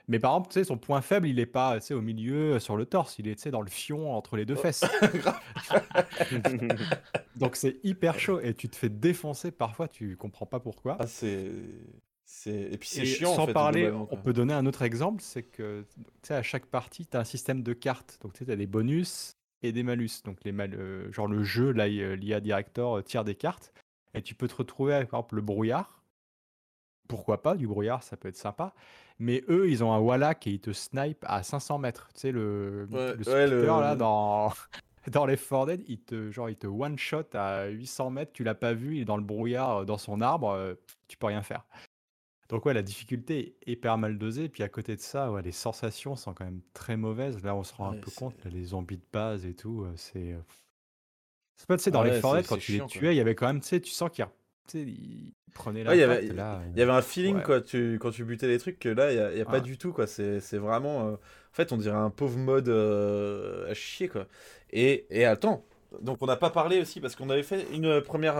Mais 0.07 0.19
par 0.19 0.33
exemple, 0.33 0.49
tu 0.49 0.55
sais, 0.55 0.65
son 0.65 0.77
point 0.77 1.01
faible, 1.01 1.27
il 1.27 1.39
est 1.39 1.47
pas, 1.47 1.81
tu 1.81 1.87
sais, 1.87 1.95
au 1.95 2.03
milieu, 2.03 2.55
euh, 2.55 2.59
sur 2.59 2.77
le 2.77 2.85
torse, 2.85 3.19
il 3.19 3.27
est, 3.27 3.37
tu 3.37 3.43
sais, 3.43 3.51
dans 3.51 3.63
le 3.63 3.71
fion 3.71 4.15
entre 4.15 4.37
les 4.37 4.45
deux 4.45 4.57
oh. 4.59 4.61
fesses. 4.61 4.85
donc 7.37 7.57
c'est 7.57 7.81
hyper 7.83 8.19
chaud 8.19 8.41
et 8.41 8.53
tu 8.53 8.69
te 8.69 8.77
fais 8.77 8.91
défoncer 8.91 9.51
parfois, 9.51 9.89
tu 9.89 10.17
comprends 10.17 10.47
pas 10.47 10.61
pourquoi. 10.61 10.99
Ah, 11.01 11.07
c'est, 11.07 11.51
c'est, 12.27 12.69
et 12.73 12.77
puis 12.77 12.89
c'est 12.89 13.07
chiant. 13.07 13.35
Sans 13.35 13.47
parler, 13.47 13.91
on 13.91 14.17
peut 14.17 14.35
donner 14.35 14.53
un 14.53 14.67
autre 14.67 14.83
exemple, 14.83 15.23
c'est 15.23 15.43
que, 15.43 15.87
tu 15.95 16.03
sais, 16.29 16.35
à 16.35 16.43
chaque 16.43 16.67
partie, 16.67 17.07
tu 17.07 17.17
as 17.17 17.21
un 17.21 17.25
système 17.25 17.63
de 17.63 17.73
cartes. 17.73 18.19
Donc 18.21 18.35
tu 18.35 18.45
sais, 18.45 18.53
as 18.53 18.57
des 18.57 18.67
bonus, 18.67 19.39
et 19.65 19.73
des 19.73 19.83
malus. 19.83 20.23
Donc, 20.25 20.39
les 20.45 20.53
mal, 20.53 20.75
euh, 20.75 21.11
genre 21.11 21.27
le 21.27 21.43
jeu, 21.43 21.71
l'IA 21.71 22.41
Director 22.41 22.99
euh, 22.99 23.03
tire 23.03 23.25
des 23.25 23.35
cartes. 23.35 23.73
Et 24.13 24.23
tu 24.23 24.35
peux 24.35 24.47
te 24.47 24.55
retrouver 24.55 24.95
avec, 24.95 25.09
par 25.09 25.21
exemple, 25.21 25.37
le 25.37 25.43
brouillard. 25.43 26.03
Pourquoi 27.09 27.43
pas, 27.43 27.57
du 27.57 27.67
brouillard, 27.67 28.03
ça 28.03 28.17
peut 28.17 28.29
être 28.29 28.37
sympa. 28.37 28.75
Mais 29.19 29.43
eux, 29.49 29.69
ils 29.69 29.83
ont 29.83 29.93
un 29.93 29.99
Wallach 29.99 30.47
et 30.47 30.51
ils 30.51 30.61
te 30.61 30.73
snipe 30.73 31.25
à 31.27 31.43
500 31.43 31.79
mètres. 31.79 32.09
Tu 32.15 32.21
sais, 32.21 32.33
le, 32.33 32.87
le 32.87 33.67
là, 33.67 33.97
dans, 33.97 34.53
dans 35.11 35.27
les 35.27 35.37
Dead, 35.37 35.83
il 35.89 36.01
te, 36.01 36.31
genre, 36.31 36.49
il 36.49 36.57
te 36.57 36.67
one-shot 36.67 37.35
à 37.35 37.67
800 37.67 38.11
mètres, 38.11 38.33
tu 38.33 38.45
l'as 38.45 38.55
pas 38.55 38.73
vu, 38.73 38.97
il 38.97 39.03
est 39.03 39.05
dans 39.05 39.17
le 39.17 39.25
brouillard, 39.25 39.79
euh, 39.79 39.85
dans 39.85 39.99
son 39.99 40.21
arbre, 40.21 40.77
tu 41.09 41.17
peux 41.17 41.27
rien 41.27 41.43
faire. 41.43 41.65
Donc 42.49 42.67
ouais, 42.67 42.75
la 42.75 42.83
difficulté 42.83 43.57
est 43.67 43.73
hyper 43.73 43.99
mal 43.99 44.19
dosée. 44.19 44.49
Puis 44.49 44.63
à 44.63 44.69
côté 44.69 44.97
de 44.97 45.01
ça, 45.01 45.33
ouais, 45.33 45.43
les 45.43 45.53
sensations 45.53 46.17
sont 46.17 46.35
quand 46.35 46.45
même 46.45 46.61
très 46.73 46.97
mauvaises. 46.97 47.43
Là, 47.43 47.55
on 47.55 47.65
se 47.65 47.75
rend 47.75 47.91
un 47.91 47.97
peu 47.97 48.11
compte, 48.11 48.35
les 48.45 48.65
zombies 48.65 48.99
de 48.99 49.07
base 49.13 49.47
et 49.47 49.55
tout, 49.55 49.87
c'est... 49.97 50.33
Euh, 50.33 50.39
c'est 51.57 51.69
pas, 51.69 51.77
tu 51.77 51.85
sais, 51.85 51.91
dans 51.91 52.03
les 52.03 52.21
forêts, 52.21 52.43
quand 52.43 52.59
tu 52.59 52.73
les 52.73 52.87
tuais, 52.87 53.15
il 53.15 53.17
y 53.17 53.21
avait 53.21 53.35
quand 53.35 53.47
même, 53.47 53.61
tu 53.61 53.69
sais, 53.69 53.81
tu 53.81 53.93
sens 53.93 54.11
qu'il 54.11 54.27
prenait 55.55 55.85
la 55.85 55.95
il 55.95 56.01
y 56.01 56.03
avait, 56.03 56.27
il 56.27 56.35
y 56.79 56.83
avait 56.83 56.93
un 56.93 57.03
feeling 57.03 57.43
quoi, 57.43 57.61
tu, 57.61 57.99
quand 58.01 58.11
tu 58.11 58.25
butais 58.25 58.49
les 58.49 58.59
trucs 58.59 58.79
que 58.79 58.89
là, 58.89 59.31
il 59.31 59.37
n'y 59.37 59.41
a, 59.41 59.45
pas 59.45 59.61
du 59.61 59.79
tout. 59.79 59.93
quoi. 59.93 60.07
C'est 60.07 60.59
vraiment. 60.59 61.09
Euh, 61.09 61.13
en 61.13 61.55
fait, 61.55 61.73
on 61.73 61.77
dirait 61.77 61.97
un 61.97 62.11
pauvre 62.11 62.39
mode 62.39 62.69
euh, 62.69 63.71
à 63.71 63.75
chier. 63.75 64.09
quoi. 64.09 64.27
Et, 64.71 65.07
et 65.11 65.25
attends, 65.25 65.65
donc 66.03 66.19
on 66.21 66.27
n'a 66.27 66.37
pas 66.37 66.51
parlé 66.51 66.81
aussi 66.81 67.01
parce 67.01 67.17
qu'on 67.17 67.31
avait 67.31 67.43
fait 67.43 67.67
une 67.73 68.01
première 68.01 68.39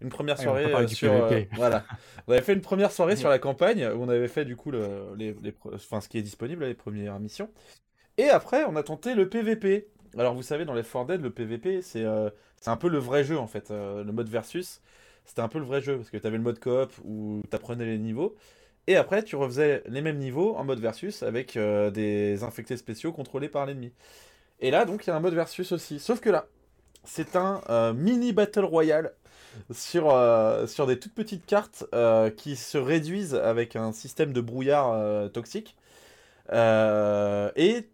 une 0.00 0.10
première 0.10 0.38
soirée 0.38 0.72
euh, 0.72 0.86
sur 0.86 1.12
euh, 1.12 1.42
voilà. 1.52 1.84
On 2.26 2.32
avait 2.32 2.42
fait 2.42 2.52
une 2.52 2.60
première 2.60 2.92
soirée 2.92 3.16
sur 3.16 3.28
la 3.28 3.38
campagne 3.38 3.84
où 3.86 4.02
on 4.02 4.08
avait 4.08 4.28
fait 4.28 4.44
du 4.44 4.54
coup 4.54 4.70
le, 4.70 5.14
les, 5.16 5.34
enfin, 5.72 6.00
ce 6.00 6.08
qui 6.08 6.18
est 6.18 6.22
disponible 6.22 6.64
les 6.64 6.74
premières 6.74 7.18
missions. 7.18 7.50
Et 8.16 8.28
après, 8.28 8.64
on 8.64 8.76
a 8.76 8.82
tenté 8.82 9.14
le 9.14 9.28
PVP. 9.28 9.88
Alors 10.16 10.34
vous 10.34 10.42
savez, 10.42 10.64
dans 10.64 10.74
les 10.74 10.82
4 10.82 11.06
Dead, 11.06 11.20
le 11.20 11.30
PVP, 11.30 11.82
c'est 11.82 12.04
euh, 12.04 12.30
c'est 12.60 12.70
un 12.70 12.76
peu 12.76 12.88
le 12.88 12.98
vrai 12.98 13.24
jeu 13.24 13.38
en 13.38 13.46
fait. 13.46 13.70
le 13.70 14.10
mode 14.10 14.28
versus, 14.28 14.80
c'était 15.24 15.42
un 15.42 15.48
peu 15.48 15.58
le 15.58 15.64
vrai 15.64 15.80
jeu 15.80 15.96
parce 15.96 16.10
que 16.10 16.16
tu 16.16 16.26
avais 16.26 16.36
le 16.36 16.42
mode 16.42 16.60
coop 16.60 16.92
où 17.04 17.42
tu 17.48 17.56
apprenais 17.56 17.86
les 17.86 17.98
niveaux. 17.98 18.36
Et 18.86 18.96
après, 18.96 19.22
tu 19.22 19.36
refaisais 19.36 19.82
les 19.86 20.00
mêmes 20.00 20.18
niveaux 20.18 20.56
en 20.56 20.64
mode 20.64 20.80
versus 20.80 21.22
avec 21.22 21.58
des 21.58 22.42
infectés 22.42 22.76
spéciaux 22.76 23.12
contrôlés 23.12 23.48
par 23.48 23.66
l'ennemi. 23.66 23.92
Et 24.60 24.70
là, 24.70 24.84
donc, 24.84 25.06
il 25.06 25.10
y 25.10 25.12
a 25.12 25.16
un 25.16 25.20
mode 25.20 25.34
versus 25.34 25.70
aussi. 25.72 26.00
Sauf 26.00 26.20
que 26.20 26.30
là, 26.30 26.46
c'est 27.04 27.36
un 27.36 27.92
mini 27.94 28.32
battle 28.32 28.64
royale 28.64 29.12
sur, 29.72 30.10
euh, 30.10 30.66
sur 30.66 30.86
des 30.86 30.98
toutes 30.98 31.14
petites 31.14 31.46
cartes 31.46 31.84
euh, 31.94 32.30
qui 32.30 32.56
se 32.56 32.78
réduisent 32.78 33.34
avec 33.34 33.76
un 33.76 33.92
système 33.92 34.32
de 34.32 34.40
brouillard 34.40 34.92
euh, 34.92 35.28
toxique. 35.28 35.76
et 36.50 37.88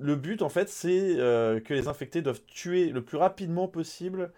le 0.00 0.14
but, 0.14 0.42
en 0.42 0.48
fait, 0.48 0.68
c'est 0.68 0.88
que 0.88 1.74
les 1.74 1.88
infectés 1.88 2.22
doivent 2.22 2.42
tuer 2.46 2.90
le 2.90 3.02
plus 3.02 3.18
rapidement 3.18 3.66
possible 3.66 4.32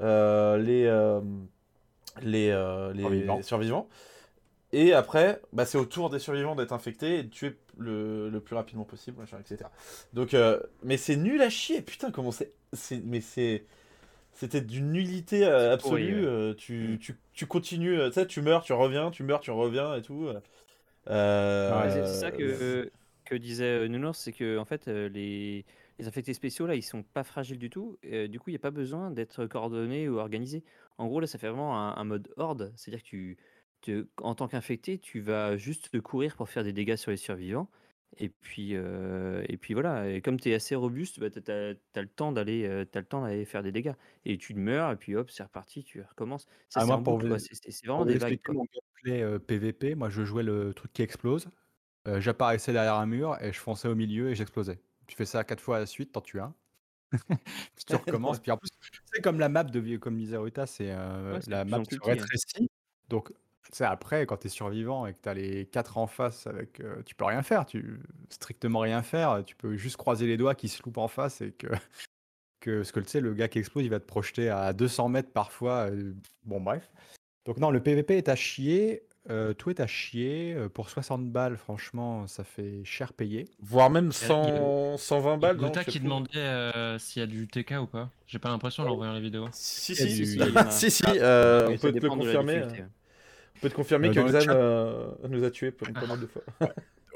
les, 0.00 0.84
les, 2.22 2.92
les 2.94 3.42
survivants. 3.42 3.88
Et 4.72 4.92
après, 4.92 5.40
bah, 5.54 5.64
c'est 5.64 5.78
au 5.78 5.86
tour 5.86 6.10
des 6.10 6.18
survivants 6.18 6.54
d'être 6.54 6.72
infectés 6.72 7.20
et 7.20 7.22
de 7.22 7.30
tuer 7.30 7.56
le, 7.78 8.28
le 8.28 8.40
plus 8.40 8.54
rapidement 8.54 8.84
possible, 8.84 9.24
etc. 9.40 9.70
Donc, 10.12 10.36
mais 10.82 10.98
c'est 10.98 11.16
nul 11.16 11.40
à 11.40 11.48
chier, 11.48 11.80
putain, 11.80 12.10
comment 12.10 12.32
c'est. 12.32 12.52
Mais 13.04 13.20
c'est. 13.20 13.64
C'était 14.38 14.60
d'une 14.60 14.92
nullité 14.92 15.44
euh, 15.44 15.72
absolue. 15.72 16.24
Euh, 16.24 16.54
tu, 16.54 16.96
tu, 17.00 17.16
tu, 17.32 17.46
continues, 17.46 17.98
euh, 17.98 18.06
tu 18.06 18.14
sais, 18.14 18.26
tu 18.26 18.40
meurs, 18.40 18.62
tu 18.62 18.72
reviens, 18.72 19.10
tu 19.10 19.24
meurs, 19.24 19.40
tu 19.40 19.50
reviens 19.50 19.96
et 19.96 20.02
tout. 20.02 20.28
c'est 21.08 22.06
ça 22.06 22.30
que, 22.30 22.88
que 23.24 23.34
disait 23.34 23.88
Nounours, 23.88 24.16
c'est 24.16 24.32
que 24.32 24.56
en 24.58 24.64
fait, 24.64 24.86
les, 24.86 25.64
les 25.98 26.06
infectés 26.06 26.34
spéciaux 26.34 26.68
là, 26.68 26.76
ils 26.76 26.82
sont 26.82 27.02
pas 27.02 27.24
fragiles 27.24 27.58
du 27.58 27.68
tout. 27.68 27.98
du 28.04 28.38
coup, 28.38 28.50
il 28.50 28.52
n'y 28.52 28.58
a 28.58 28.60
pas 28.60 28.70
besoin 28.70 29.10
d'être 29.10 29.46
coordonné 29.46 30.08
ou 30.08 30.18
organisé. 30.18 30.62
En 30.98 31.08
gros, 31.08 31.18
là, 31.18 31.26
ça 31.26 31.38
fait 31.38 31.48
vraiment 31.48 31.76
un, 31.76 32.04
mode 32.04 32.28
horde, 32.36 32.72
c'est-à-dire 32.76 33.02
que 33.02 33.08
tu, 33.08 33.38
tu 33.80 34.06
en 34.22 34.36
tant 34.36 34.46
qu'infecté, 34.46 34.98
tu 34.98 35.18
vas 35.18 35.56
juste 35.56 36.00
courir 36.00 36.36
pour 36.36 36.48
faire 36.48 36.62
des 36.62 36.72
dégâts 36.72 36.94
sur 36.94 37.10
les 37.10 37.16
survivants. 37.16 37.68
Et 38.16 38.28
puis, 38.30 38.72
et 38.72 39.56
puis 39.60 39.74
voilà, 39.74 40.08
et 40.08 40.20
comme 40.20 40.40
tu 40.40 40.50
es 40.50 40.54
assez 40.54 40.74
robuste, 40.74 41.20
bah, 41.20 41.30
tu 41.30 41.38
as, 41.50 41.74
le 42.00 42.06
temps 42.06 42.32
d'aller 42.32 42.66
le 42.66 43.02
temps 43.02 43.22
d'aller 43.22 43.44
faire 43.44 43.62
des 43.62 43.70
dégâts. 43.70 43.92
Et 44.24 44.38
tu 44.38 44.54
meurs, 44.54 44.90
et 44.92 44.96
puis 44.96 45.14
hop, 45.14 45.30
c'est 45.30 45.42
reparti, 45.42 45.84
tu 45.84 46.02
recommences. 46.02 46.46
Ça, 46.68 46.84
ah, 46.88 46.98
pour 46.98 47.22
C'est 47.38 47.86
vraiment 47.86 48.04
des 48.04 48.18
vagues. 48.18 48.40
mon 48.48 48.64
gameplay 49.04 49.38
PVP, 49.38 49.94
moi 49.94 50.08
je 50.08 50.24
jouais 50.24 50.42
le 50.42 50.72
truc 50.74 50.92
qui 50.92 51.02
explose. 51.02 51.48
J'apparaissais 52.06 52.72
derrière 52.72 52.94
un 52.94 53.06
mur 53.06 53.36
et 53.40 53.52
je 53.52 53.58
fonçais 53.58 53.88
au 53.88 53.94
milieu 53.94 54.30
et 54.30 54.34
j'explosais. 54.34 54.80
Tu 55.06 55.16
fais 55.16 55.26
ça 55.26 55.44
quatre 55.44 55.60
fois 55.60 55.76
à 55.76 55.80
la 55.80 55.86
suite, 55.86 56.12
t'en 56.12 56.20
tues 56.20 56.40
un. 56.40 56.54
puis 57.12 57.84
tu 57.86 57.94
recommences. 57.96 58.40
Puis 58.40 58.50
en 58.50 58.56
plus, 58.56 58.70
c'est 59.12 59.22
comme 59.22 59.38
la 59.38 59.48
map 59.48 59.64
de, 59.64 59.96
comme 59.96 60.16
disait 60.16 60.38
Ruta, 60.38 60.66
c'est 60.66 60.88
la 60.88 61.64
map 61.64 61.82
se 61.84 62.00
rétrécit. 62.02 62.70
Donc 63.08 63.32
sais, 63.76 63.84
après, 63.84 64.26
quand 64.26 64.38
tu 64.38 64.46
es 64.46 64.50
survivant 64.50 65.06
et 65.06 65.12
que 65.12 65.18
tu 65.22 65.28
as 65.28 65.34
les 65.34 65.66
quatre 65.66 65.98
en 65.98 66.06
face, 66.06 66.46
avec, 66.46 66.80
euh, 66.80 67.02
tu 67.04 67.14
peux 67.14 67.24
rien 67.24 67.42
faire, 67.42 67.66
tu 67.66 68.00
strictement 68.30 68.80
rien 68.80 69.02
faire. 69.02 69.42
Tu 69.44 69.54
peux 69.56 69.76
juste 69.76 69.96
croiser 69.96 70.26
les 70.26 70.36
doigts 70.36 70.54
qui 70.54 70.68
se 70.68 70.82
loupent 70.82 70.98
en 70.98 71.08
face 71.08 71.40
et 71.40 71.52
que, 71.52 71.66
que 72.60 72.82
ce 72.82 72.92
que 72.92 73.00
tu 73.00 73.08
sais, 73.08 73.20
le 73.20 73.34
gars 73.34 73.48
qui 73.48 73.58
explose, 73.58 73.84
il 73.84 73.90
va 73.90 74.00
te 74.00 74.06
projeter 74.06 74.48
à 74.48 74.72
200 74.72 75.08
mètres 75.08 75.32
parfois. 75.32 75.90
Euh, 75.90 76.14
bon, 76.44 76.60
bref. 76.60 76.90
Donc, 77.44 77.58
non, 77.58 77.70
le 77.70 77.80
PVP 77.80 78.16
est 78.16 78.28
à 78.28 78.36
chier. 78.36 79.04
Euh, 79.30 79.52
tout 79.52 79.68
est 79.68 79.80
à 79.80 79.86
chier. 79.86 80.56
Pour 80.72 80.88
60 80.88 81.30
balles, 81.30 81.58
franchement, 81.58 82.26
ça 82.26 82.44
fait 82.44 82.82
cher 82.84 83.12
payé. 83.12 83.46
Voire 83.60 83.90
même 83.90 84.12
100, 84.12 84.96
120 84.96 85.36
balles. 85.36 85.56
Gotha 85.58 85.84
qui 85.84 86.00
demandait 86.00 86.98
s'il 86.98 87.20
y 87.20 87.22
a 87.22 87.26
du 87.26 87.46
TK 87.46 87.74
ou 87.82 87.86
pas. 87.86 88.10
J'ai 88.26 88.38
pas 88.38 88.48
l'impression 88.48 88.84
en 88.84 88.96
voyant 88.96 89.12
les 89.12 89.20
vidéos. 89.20 89.48
Si, 89.52 89.94
si, 89.94 90.10
si, 90.10 90.26
si, 90.70 90.90
si, 90.90 91.04
on 91.06 91.76
peut 91.78 91.92
te 91.92 92.06
confirmer. 92.06 92.62
Je 93.58 93.62
peux 93.62 93.70
te 93.70 93.74
confirmer 93.74 94.08
euh, 94.08 94.12
que 94.12 94.20
Xan 94.20 94.46
euh, 94.48 95.10
nous 95.28 95.42
a 95.42 95.50
tués 95.50 95.72
pas 95.72 95.86
mal 96.06 96.20
de 96.20 96.26
fois. 96.26 96.42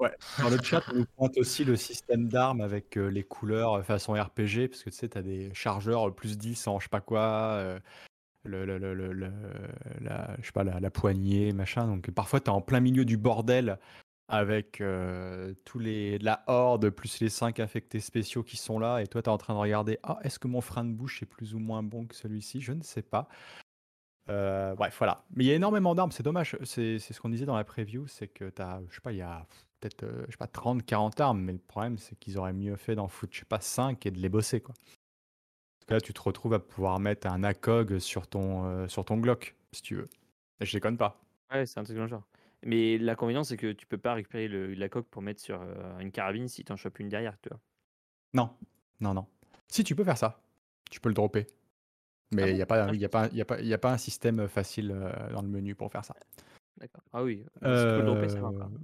Ouais. 0.00 0.10
Dans 0.40 0.50
le 0.50 0.60
chat, 0.60 0.82
on 0.92 0.96
nous 0.96 1.06
pointe 1.16 1.38
aussi 1.38 1.64
le 1.64 1.76
système 1.76 2.26
d'armes 2.26 2.60
avec 2.60 2.96
euh, 2.96 3.06
les 3.08 3.22
couleurs 3.22 3.84
façon 3.84 4.14
RPG, 4.14 4.68
parce 4.68 4.82
que 4.82 4.90
tu 4.90 4.96
sais, 4.96 5.08
tu 5.08 5.16
as 5.16 5.22
des 5.22 5.50
chargeurs 5.54 6.12
plus 6.12 6.36
10 6.36 6.66
en 6.66 6.80
je 6.80 6.84
sais 6.84 6.88
pas 6.88 7.00
quoi. 7.00 7.78
le, 8.42 8.64
la, 8.64 10.36
je 10.40 10.46
sais 10.46 10.52
pas, 10.52 10.64
la, 10.64 10.90
poignée, 10.90 11.52
machin. 11.52 11.86
Donc 11.86 12.10
parfois, 12.10 12.40
tu 12.40 12.46
es 12.46 12.50
en 12.50 12.60
plein 12.60 12.80
milieu 12.80 13.04
du 13.04 13.16
bordel 13.16 13.78
avec 14.32 14.80
euh, 14.80 15.52
tous 15.66 15.78
les, 15.78 16.18
la 16.18 16.42
horde 16.46 16.88
plus 16.88 17.20
les 17.20 17.28
5 17.28 17.60
infectés 17.60 18.00
spéciaux 18.00 18.42
qui 18.42 18.56
sont 18.56 18.78
là. 18.78 19.00
Et 19.00 19.06
toi, 19.06 19.22
tu 19.22 19.28
es 19.28 19.32
en 19.32 19.36
train 19.36 19.52
de 19.52 19.58
regarder 19.58 19.98
Ah, 20.02 20.18
est-ce 20.22 20.38
que 20.38 20.48
mon 20.48 20.62
frein 20.62 20.84
de 20.84 20.92
bouche 20.92 21.22
est 21.22 21.26
plus 21.26 21.54
ou 21.54 21.58
moins 21.58 21.82
bon 21.82 22.06
que 22.06 22.14
celui-ci? 22.14 22.62
Je 22.62 22.72
ne 22.72 22.82
sais 22.82 23.02
pas. 23.02 23.28
Euh, 24.28 24.74
bref, 24.74 24.94
voilà. 24.98 25.24
Mais 25.34 25.44
il 25.44 25.46
y 25.48 25.52
a 25.52 25.54
énormément 25.54 25.94
d'armes, 25.94 26.12
c'est 26.12 26.22
dommage. 26.22 26.56
C'est 26.64 26.98
ce 26.98 27.20
qu'on 27.20 27.28
disait 27.28 27.46
dans 27.46 27.56
la 27.56 27.64
preview 27.64 28.06
c'est 28.06 28.28
que 28.28 28.50
tu 28.50 28.62
as, 28.62 28.80
je 28.88 28.94
sais 28.94 29.00
pas, 29.00 29.12
il 29.12 29.18
y 29.18 29.22
a 29.22 29.46
peut-être, 29.80 30.04
euh, 30.04 30.24
je 30.26 30.32
sais 30.32 30.38
pas, 30.38 30.46
30, 30.46 30.84
40 30.84 31.20
armes. 31.20 31.40
Mais 31.40 31.52
le 31.52 31.58
problème, 31.58 31.98
c'est 31.98 32.16
qu'ils 32.18 32.38
auraient 32.38 32.52
mieux 32.52 32.76
fait 32.76 32.94
d'en 32.94 33.08
foutre, 33.08 33.34
je 33.34 33.40
sais 33.40 33.44
pas, 33.44 33.60
5 33.60 34.06
et 34.06 34.10
de 34.10 34.18
les 34.18 34.28
bosser, 34.28 34.60
quoi 34.60 34.74
là, 35.92 36.00
tu 36.00 36.12
te 36.12 36.20
retrouves 36.20 36.54
à 36.54 36.58
pouvoir 36.58 36.98
mettre 36.98 37.26
un 37.26 37.44
ACOG 37.44 37.98
sur 37.98 38.26
ton, 38.26 38.64
euh, 38.64 38.88
sur 38.88 39.04
ton 39.04 39.18
Glock, 39.18 39.54
si 39.72 39.82
tu 39.82 39.96
veux. 39.96 40.08
Et 40.60 40.66
je 40.66 40.72
déconne 40.72 40.96
pas. 40.96 41.20
Ouais, 41.52 41.66
c'est 41.66 41.78
un 41.78 41.84
truc 41.84 41.96
dans 41.96 42.02
le 42.02 42.08
genre. 42.08 42.26
Mais 42.64 42.98
l'inconvénient, 42.98 43.44
c'est 43.44 43.56
que 43.56 43.72
tu 43.72 43.86
peux 43.86 43.98
pas 43.98 44.14
récupérer 44.14 44.48
le, 44.48 44.74
la 44.74 44.88
coque 44.88 45.08
pour 45.08 45.22
mettre 45.22 45.40
sur 45.40 45.60
euh, 45.60 45.98
une 45.98 46.12
carabine 46.12 46.48
si 46.48 46.64
tu 46.64 46.72
en 46.72 46.76
chopes 46.76 46.98
une 47.00 47.08
derrière, 47.08 47.36
tu 47.42 47.48
vois. 47.48 47.60
Non, 48.34 48.50
non, 49.00 49.14
non. 49.14 49.26
Si, 49.68 49.84
tu 49.84 49.94
peux 49.94 50.04
faire 50.04 50.18
ça. 50.18 50.40
Tu 50.90 51.00
peux 51.00 51.08
le 51.08 51.14
dropper. 51.14 51.46
Mais 52.32 52.42
ah 52.44 52.48
il 52.48 52.54
n'y 52.54 52.62
a, 52.62 52.66
pas, 52.66 52.86
ah, 52.86 53.72
a, 53.72 53.78
pas, 53.78 53.92
un 53.92 53.98
système 53.98 54.48
facile 54.48 54.92
euh, 54.94 55.32
dans 55.32 55.42
le 55.42 55.48
menu 55.48 55.74
pour 55.74 55.90
faire 55.90 56.04
ça. 56.04 56.14
D'accord. 56.82 57.04
Ah 57.12 57.22
oui, 57.22 57.44
euh, 57.62 58.00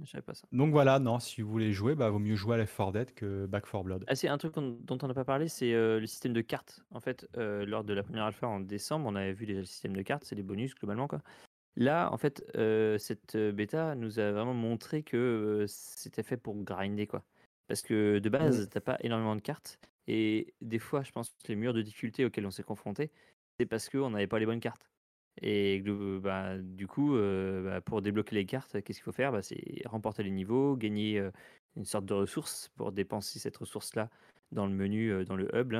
savais 0.05 0.21
pas 0.21 0.33
ça. 0.33 0.47
Donc 0.53 0.71
voilà, 0.71 0.99
non, 0.99 1.19
si 1.19 1.41
vous 1.41 1.49
voulez 1.49 1.73
jouer, 1.73 1.95
bah, 1.95 2.09
vaut 2.09 2.19
mieux 2.19 2.35
jouer 2.35 2.55
à 2.55 2.57
Left 2.57 2.75
4 2.77 2.91
Dead 2.93 3.13
que 3.13 3.45
Back 3.45 3.65
4 3.69 3.83
Blood. 3.83 4.05
Ah, 4.07 4.15
c'est 4.15 4.29
un 4.29 4.37
truc 4.37 4.53
dont 4.55 4.97
on 5.01 5.07
n'a 5.07 5.13
pas 5.13 5.25
parlé, 5.25 5.49
c'est 5.49 5.73
euh, 5.73 5.99
le 5.99 6.07
système 6.07 6.31
de 6.31 6.39
cartes. 6.39 6.81
En 6.91 7.01
fait, 7.01 7.27
euh, 7.35 7.65
lors 7.65 7.83
de 7.83 7.93
la 7.93 8.03
première 8.03 8.23
alpha 8.23 8.47
en 8.47 8.61
décembre, 8.61 9.05
on 9.05 9.15
avait 9.15 9.33
vu 9.33 9.45
les 9.45 9.65
systèmes 9.65 9.97
de 9.97 10.01
cartes, 10.01 10.23
c'est 10.23 10.35
des 10.35 10.43
bonus 10.43 10.75
globalement. 10.75 11.09
Quoi. 11.09 11.21
Là, 11.75 12.09
en 12.13 12.17
fait, 12.17 12.41
cette 12.99 13.35
bêta 13.35 13.95
nous 13.95 14.19
a 14.19 14.31
vraiment 14.31 14.53
montré 14.53 15.03
que 15.03 15.65
c'était 15.67 16.23
fait 16.23 16.37
pour 16.37 16.55
grinder. 16.55 17.05
Quoi. 17.05 17.23
Parce 17.67 17.81
que 17.81 18.19
de 18.19 18.29
base, 18.29 18.63
tu 18.63 18.69
t'as 18.69 18.79
pas 18.79 18.97
énormément 19.01 19.35
de 19.35 19.41
cartes. 19.41 19.77
Et 20.07 20.53
des 20.61 20.79
fois, 20.79 21.03
je 21.03 21.11
pense 21.11 21.29
que 21.29 21.49
les 21.49 21.55
murs 21.55 21.73
de 21.73 21.81
difficulté 21.81 22.23
auxquels 22.25 22.45
on 22.45 22.51
s'est 22.51 22.63
confronté, 22.63 23.11
c'est 23.59 23.65
parce 23.65 23.89
qu'on 23.89 24.11
n'avait 24.11 24.27
pas 24.27 24.39
les 24.39 24.45
bonnes 24.45 24.59
cartes. 24.59 24.89
Et 25.41 25.81
bah, 26.21 26.57
du 26.57 26.87
coup, 26.87 27.15
bah, 27.15 27.81
pour 27.81 28.01
débloquer 28.01 28.35
les 28.35 28.45
cartes, 28.45 28.81
qu'est-ce 28.81 28.99
qu'il 28.99 29.03
faut 29.03 29.11
faire? 29.11 29.31
Bah, 29.31 29.41
C'est 29.41 29.81
remporter 29.85 30.23
les 30.23 30.31
niveaux, 30.31 30.75
gagner 30.75 31.21
une 31.75 31.85
sorte 31.85 32.05
de 32.05 32.13
ressource 32.13 32.69
pour 32.75 32.91
dépenser 32.91 33.39
cette 33.39 33.57
ressource-là 33.57 34.09
dans 34.51 34.65
le 34.65 34.73
menu, 34.73 35.23
dans 35.25 35.35
le 35.35 35.53
hub. 35.55 35.73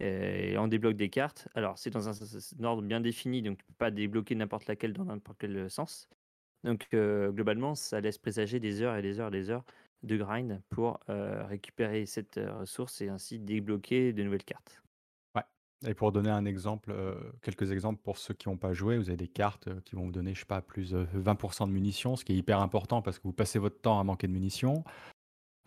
et 0.00 0.56
on 0.58 0.68
débloque 0.68 0.96
des 0.96 1.10
cartes. 1.10 1.48
Alors, 1.54 1.78
c'est 1.78 1.90
dans 1.90 2.08
un, 2.08 2.64
ordre 2.64 2.82
bien 2.82 3.00
défini, 3.00 3.42
donc 3.42 3.58
tu 3.58 3.64
ne 3.64 3.68
peux 3.68 3.78
pas 3.78 3.90
débloquer 3.90 4.34
n'importe 4.34 4.66
laquelle 4.66 4.92
dans 4.92 5.04
n'importe 5.04 5.38
quel 5.40 5.70
sens. 5.70 6.08
Donc, 6.64 6.88
globalement, 6.90 7.74
ça 7.74 8.00
laisse 8.00 8.18
présager 8.18 8.60
des 8.60 8.82
heures 8.82 8.96
et 8.96 9.02
des 9.02 9.20
heures 9.20 9.28
et 9.28 9.32
des 9.32 9.50
heures 9.50 9.64
de 10.02 10.16
grind 10.16 10.60
pour 10.70 11.00
récupérer 11.08 12.06
cette 12.06 12.40
ressource 12.58 13.00
et 13.00 13.08
ainsi 13.08 13.38
débloquer 13.38 14.12
de 14.12 14.22
nouvelles 14.22 14.44
cartes. 14.44 14.82
Et 15.86 15.94
pour 15.94 16.12
donner 16.12 16.30
un 16.30 16.44
exemple, 16.44 16.92
euh, 16.92 17.14
quelques 17.42 17.72
exemples 17.72 18.00
pour 18.02 18.18
ceux 18.18 18.34
qui 18.34 18.48
n'ont 18.48 18.56
pas 18.56 18.72
joué, 18.72 18.98
vous 18.98 19.08
avez 19.08 19.16
des 19.16 19.28
cartes 19.28 19.68
euh, 19.68 19.80
qui 19.84 19.96
vont 19.96 20.04
vous 20.04 20.12
donner, 20.12 20.34
je 20.34 20.40
sais 20.40 20.46
pas, 20.46 20.60
plus 20.60 20.90
de 20.90 21.06
20% 21.16 21.66
de 21.66 21.72
munitions, 21.72 22.14
ce 22.16 22.24
qui 22.24 22.32
est 22.32 22.36
hyper 22.36 22.60
important 22.60 23.02
parce 23.02 23.18
que 23.18 23.24
vous 23.24 23.32
passez 23.32 23.58
votre 23.58 23.80
temps 23.80 23.98
à 23.98 24.04
manquer 24.04 24.28
de 24.28 24.32
munitions. 24.32 24.84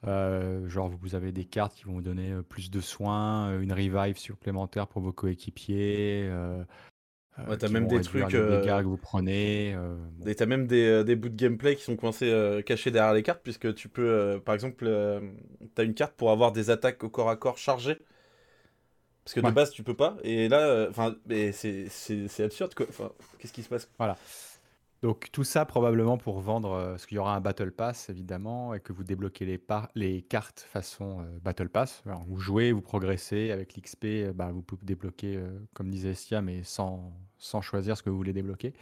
Euh, 0.08 0.68
genre, 0.70 0.90
vous 0.90 1.16
avez 1.16 1.32
des 1.32 1.46
cartes 1.46 1.74
qui 1.76 1.84
vont 1.84 1.94
vous 1.94 2.02
donner 2.02 2.34
plus 2.48 2.70
de 2.72 2.80
soins, 2.80 3.60
une 3.60 3.74
revive 3.74 4.18
supplémentaire 4.18 4.88
pour 4.88 5.02
vos 5.02 5.12
coéquipiers. 5.12 6.30
Ouais, 7.50 7.58
t'as 7.58 7.68
même 7.68 7.88
des 7.88 8.00
trucs, 8.00 8.28
que 8.30 8.84
vous 8.84 8.98
prenez. 8.98 9.76
Et 10.26 10.36
t'as 10.36 10.46
même 10.46 10.68
des, 10.68 11.04
des 11.04 11.18
bouts 11.18 11.30
de 11.30 11.36
gameplay 11.36 11.76
qui 11.76 11.84
sont 11.84 11.98
coincés, 11.98 12.62
cachés 12.66 12.92
derrière 12.92 13.14
les 13.14 13.24
cartes, 13.24 13.42
puisque 13.44 13.74
tu 13.74 13.90
peux, 13.90 14.40
par 14.46 14.54
exemple, 14.54 14.86
t'as 15.74 15.84
une 15.84 15.96
carte 15.96 16.14
pour 16.14 16.32
avoir 16.32 16.54
des 16.54 16.70
attaques 16.70 17.04
au 17.04 17.10
corps 17.10 17.30
à 17.30 17.36
corps 17.36 17.58
chargées. 17.58 17.98
Parce 19.26 19.34
que 19.34 19.40
de 19.40 19.50
base, 19.50 19.72
tu 19.72 19.82
peux 19.82 19.96
pas. 19.96 20.18
Et 20.24 20.48
là, 20.48 20.60
euh, 20.60 20.92
c'est 21.52 22.44
absurde, 22.44 22.76
quoi. 22.76 22.86
Enfin, 22.88 23.12
qu'est-ce 23.40 23.54
qui 23.54 23.64
se 23.64 23.70
passe? 23.70 23.90
Voilà. 23.98 24.18
Donc 25.02 25.30
tout 25.32 25.44
ça 25.44 25.66
probablement 25.66 26.18
pour 26.18 26.40
vendre, 26.40 26.72
euh, 26.72 26.90
parce 26.92 27.06
qu'il 27.06 27.16
y 27.16 27.20
aura 27.20 27.36
un 27.36 27.42
Battle 27.42 27.72
Pass 27.72 28.10
évidemment, 28.10 28.74
et 28.74 28.80
que 28.80 28.94
vous 28.94 29.04
débloquez 29.04 29.46
les, 29.46 29.62
les 29.94 30.22
cartes 30.22 30.62
façon 30.72 31.22
euh, 31.22 31.40
Battle 31.44 31.70
Pass. 31.70 32.04
vous 32.28 32.40
jouez, 32.40 32.72
vous 32.72 32.82
progressez, 32.82 33.52
avec 33.52 33.76
l'XP, 33.76 34.32
bah, 34.34 34.52
vous 34.52 34.62
pouvez 34.62 34.86
débloquer, 34.86 35.40
comme 35.74 35.90
disait 35.90 36.12
Estia, 36.12 36.42
mais 36.42 36.64
sans, 36.64 37.12
sans 37.38 37.62
choisir 37.62 37.98
ce 37.98 38.04
que 38.04 38.12
vous 38.12 38.18
voulez 38.18 38.34
débloquer. 38.34 38.74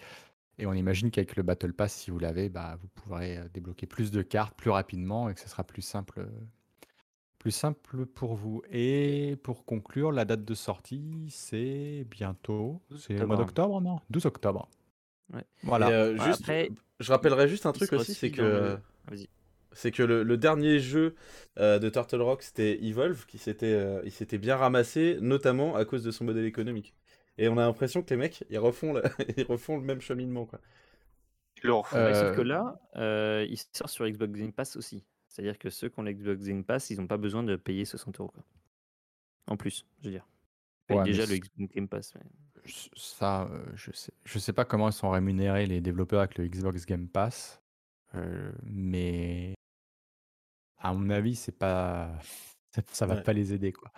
Et 0.59 0.65
on 0.65 0.73
imagine 0.73 1.09
qu'avec 1.09 1.35
le 1.35 1.43
Battle 1.43 1.73
Pass, 1.73 1.93
si 1.93 2.11
vous 2.11 2.19
l'avez, 2.19 2.49
bah, 2.49 2.77
vous 2.81 2.87
pourrez 2.89 3.39
débloquer 3.53 3.87
plus 3.87 4.11
de 4.11 4.21
cartes 4.21 4.55
plus 4.55 4.69
rapidement 4.69 5.29
et 5.29 5.33
que 5.33 5.39
ce 5.39 5.49
sera 5.49 5.63
plus 5.63 5.81
simple 5.81 6.25
plus 7.43 7.51
simple 7.51 8.05
pour 8.05 8.35
vous. 8.35 8.63
Et 8.71 9.37
pour 9.43 9.65
conclure, 9.65 10.13
la 10.13 10.23
date 10.23 10.45
de 10.45 10.53
sortie, 10.53 11.27
c'est 11.29 12.07
bientôt. 12.09 12.81
C'est 12.97 13.15
le 13.15 13.27
mois 13.27 13.35
d'octobre, 13.35 13.81
non? 13.81 13.99
12 14.11 14.27
octobre. 14.27 14.69
Voilà. 15.63 15.89
Euh, 15.89 16.17
juste, 16.19 16.49
je 17.01 17.11
rappellerai 17.11 17.49
juste 17.49 17.65
un 17.65 17.73
truc 17.73 17.91
aussi, 17.91 18.13
c'est 18.13 18.31
que. 18.31 18.77
C'est 19.73 19.91
que 19.91 20.03
le, 20.03 20.37
dernier 20.37 20.79
jeu 20.79 21.15
euh, 21.59 21.79
de 21.79 21.89
Turtle 21.89 22.21
Rock, 22.21 22.43
c'était 22.43 22.81
Evolve, 22.81 23.25
qui 23.25 23.39
s'était 23.39 23.73
euh, 23.73 24.01
il 24.05 24.11
s'était 24.11 24.37
bien 24.37 24.55
ramassé, 24.55 25.17
notamment 25.19 25.75
à 25.75 25.83
cause 25.83 26.03
de 26.03 26.11
son 26.11 26.23
modèle 26.23 26.45
économique. 26.45 26.93
Et 27.37 27.49
on 27.49 27.57
a 27.57 27.65
l'impression 27.65 28.03
que 28.03 28.09
les 28.11 28.15
mecs, 28.15 28.45
ils 28.51 28.59
refont, 28.59 29.01
ils 29.37 29.43
refont 29.43 29.75
le 29.75 29.83
même 29.83 29.99
cheminement. 29.99 30.45
Quoi. 30.45 30.61
Sauf 31.61 31.89
que 31.91 32.41
là, 32.41 32.79
il 32.95 33.57
sort 33.73 33.89
sur 33.89 34.07
Xbox 34.07 34.31
Game 34.31 34.53
Pass 34.53 34.77
aussi. 34.77 35.03
C'est-à-dire 35.33 35.57
que 35.57 35.71
ceux 35.71 35.89
qui 35.89 35.99
ont 35.99 36.03
l'Xbox 36.03 36.45
Game 36.45 36.63
Pass, 36.63 36.91
ils 36.91 36.99
n'ont 36.99 37.07
pas 37.07 37.17
besoin 37.17 37.41
de 37.41 37.55
payer 37.55 37.85
60 37.85 38.19
euros. 38.19 38.31
En 39.47 39.57
plus, 39.57 39.83
je 40.01 40.05
veux 40.05 40.11
dire. 40.11 40.27
Ils 40.91 41.01
déjà 41.01 41.25
le 41.25 41.35
Xbox 41.35 41.73
Game 41.73 41.87
Pass. 41.87 42.13
Ça, 42.95 43.45
euh, 43.45 43.65
je 43.73 43.91
sais, 43.93 44.13
je 44.25 44.37
sais 44.37 44.53
pas 44.53 44.63
comment 44.63 44.89
ils 44.89 44.93
sont 44.93 45.09
rémunérés 45.09 45.65
les 45.65 45.81
développeurs 45.81 46.19
avec 46.19 46.37
le 46.37 46.47
Xbox 46.47 46.85
Game 46.85 47.07
Pass, 47.07 47.63
euh, 48.13 48.51
mais 48.61 49.55
à 50.77 50.93
mon 50.93 51.09
avis, 51.09 51.33
c'est 51.33 51.57
pas, 51.57 52.11
ça, 52.91 53.07
va 53.07 53.15
pas 53.17 53.33
les 53.33 53.53
aider 53.53 53.71
quoi. 53.71 53.91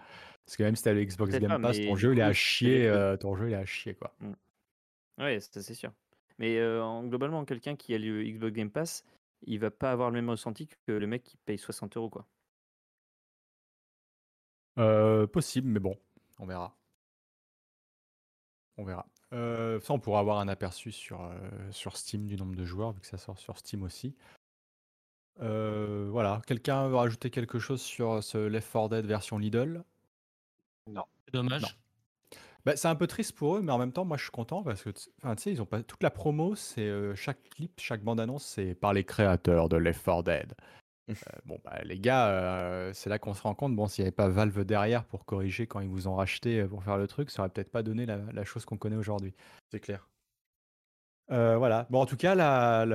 Parce 0.45 0.55
que 0.55 0.63
même 0.63 0.77
si 0.77 0.83
tu 0.83 0.89
as 0.89 0.93
le 0.93 1.03
Xbox 1.03 1.37
Game 1.37 1.61
Pass, 1.61 1.81
ton 1.81 1.97
jeu 1.97 2.13
il 2.13 2.19
est 2.19 2.23
à 2.23 2.31
chier, 2.31 2.87
euh, 2.87 3.17
ton 3.17 3.35
jeu 3.35 3.49
il 3.49 3.53
est 3.53 3.57
à 3.57 3.65
chier 3.65 3.93
quoi. 3.93 4.15
Mmh. 4.21 4.31
Oui, 5.17 5.41
c'est 5.41 5.73
sûr. 5.73 5.91
Mais 6.39 6.55
globalement, 7.03 7.43
quelqu'un 7.43 7.75
qui 7.75 7.93
a 7.93 7.97
le 7.97 8.23
Xbox 8.23 8.53
Game 8.53 8.71
Pass, 8.71 9.03
il 9.43 9.59
va 9.59 9.71
pas 9.71 9.91
avoir 9.91 10.09
le 10.09 10.15
même 10.15 10.29
ressenti 10.29 10.67
que 10.67 10.91
le 10.91 11.07
mec 11.07 11.23
qui 11.23 11.37
paye 11.37 11.57
60 11.57 11.97
euros, 11.97 12.09
quoi. 12.09 12.27
Euh, 14.77 15.27
possible, 15.27 15.69
mais 15.69 15.79
bon, 15.79 15.97
on 16.39 16.45
verra. 16.45 16.75
On 18.77 18.83
verra. 18.83 19.07
Euh, 19.33 19.79
ça, 19.79 19.93
on 19.93 19.99
pourra 19.99 20.19
avoir 20.19 20.39
un 20.39 20.47
aperçu 20.47 20.91
sur, 20.91 21.21
euh, 21.21 21.71
sur 21.71 21.97
Steam 21.97 22.27
du 22.27 22.35
nombre 22.35 22.55
de 22.55 22.65
joueurs, 22.65 22.91
vu 22.91 22.99
que 22.99 23.07
ça 23.07 23.17
sort 23.17 23.37
sur 23.37 23.57
Steam 23.57 23.83
aussi. 23.83 24.15
voilà. 25.37 26.41
Quelqu'un 26.45 26.87
veut 26.87 26.95
rajouter 26.95 27.29
quelque 27.29 27.59
chose 27.59 27.81
sur 27.81 28.23
ce 28.23 28.37
Left 28.37 28.71
4 28.71 28.89
Dead 28.89 29.05
version 29.05 29.37
Lidl? 29.37 29.83
Non. 30.87 31.05
Dommage. 31.31 31.77
Bah, 32.65 32.75
c'est 32.75 32.87
un 32.87 32.95
peu 32.95 33.05
triste 33.05 33.33
pour 33.33 33.57
eux, 33.57 33.61
mais 33.61 33.71
en 33.71 33.77
même 33.77 33.91
temps, 33.91 34.05
moi, 34.05 34.17
je 34.17 34.23
suis 34.23 34.31
content 34.31 34.63
parce 34.63 34.81
que, 34.81 34.89
tu 34.89 35.09
sais, 35.37 35.51
ils 35.51 35.61
ont 35.61 35.67
pas 35.67 35.83
toute 35.83 36.01
la 36.01 36.09
promo, 36.09 36.55
c'est 36.55 36.81
euh, 36.81 37.13
chaque 37.13 37.43
clip, 37.43 37.71
chaque 37.79 38.03
bande-annonce, 38.03 38.43
c'est 38.43 38.73
par 38.73 38.91
les 38.91 39.03
créateurs 39.03 39.69
de 39.69 39.77
Left 39.77 40.03
4 40.03 40.23
Dead. 40.23 40.53
Euh, 41.09 41.13
bon, 41.45 41.59
bah, 41.63 41.77
les 41.83 41.99
gars, 41.99 42.29
euh, 42.29 42.91
c'est 42.93 43.11
là 43.11 43.19
qu'on 43.19 43.35
se 43.35 43.43
rend 43.43 43.53
compte, 43.53 43.75
bon, 43.75 43.87
s'il 43.87 44.03
n'y 44.03 44.07
avait 44.07 44.15
pas 44.15 44.29
Valve 44.29 44.65
derrière 44.65 45.05
pour 45.05 45.25
corriger 45.25 45.67
quand 45.67 45.79
ils 45.79 45.87
vous 45.87 46.07
ont 46.07 46.15
racheté 46.15 46.65
pour 46.65 46.83
faire 46.83 46.97
le 46.97 47.05
truc, 47.05 47.29
ça 47.29 47.43
aurait 47.43 47.49
peut-être 47.49 47.71
pas 47.71 47.83
donné 47.83 48.07
la, 48.07 48.43
chose 48.43 48.65
qu'on 48.65 48.77
connaît 48.77 48.95
aujourd'hui. 48.95 49.35
C'est 49.71 49.79
clair. 49.79 50.09
voilà. 51.27 51.85
Bon, 51.91 52.01
en 52.01 52.07
tout 52.07 52.17
cas, 52.17 52.33
la, 52.33 52.87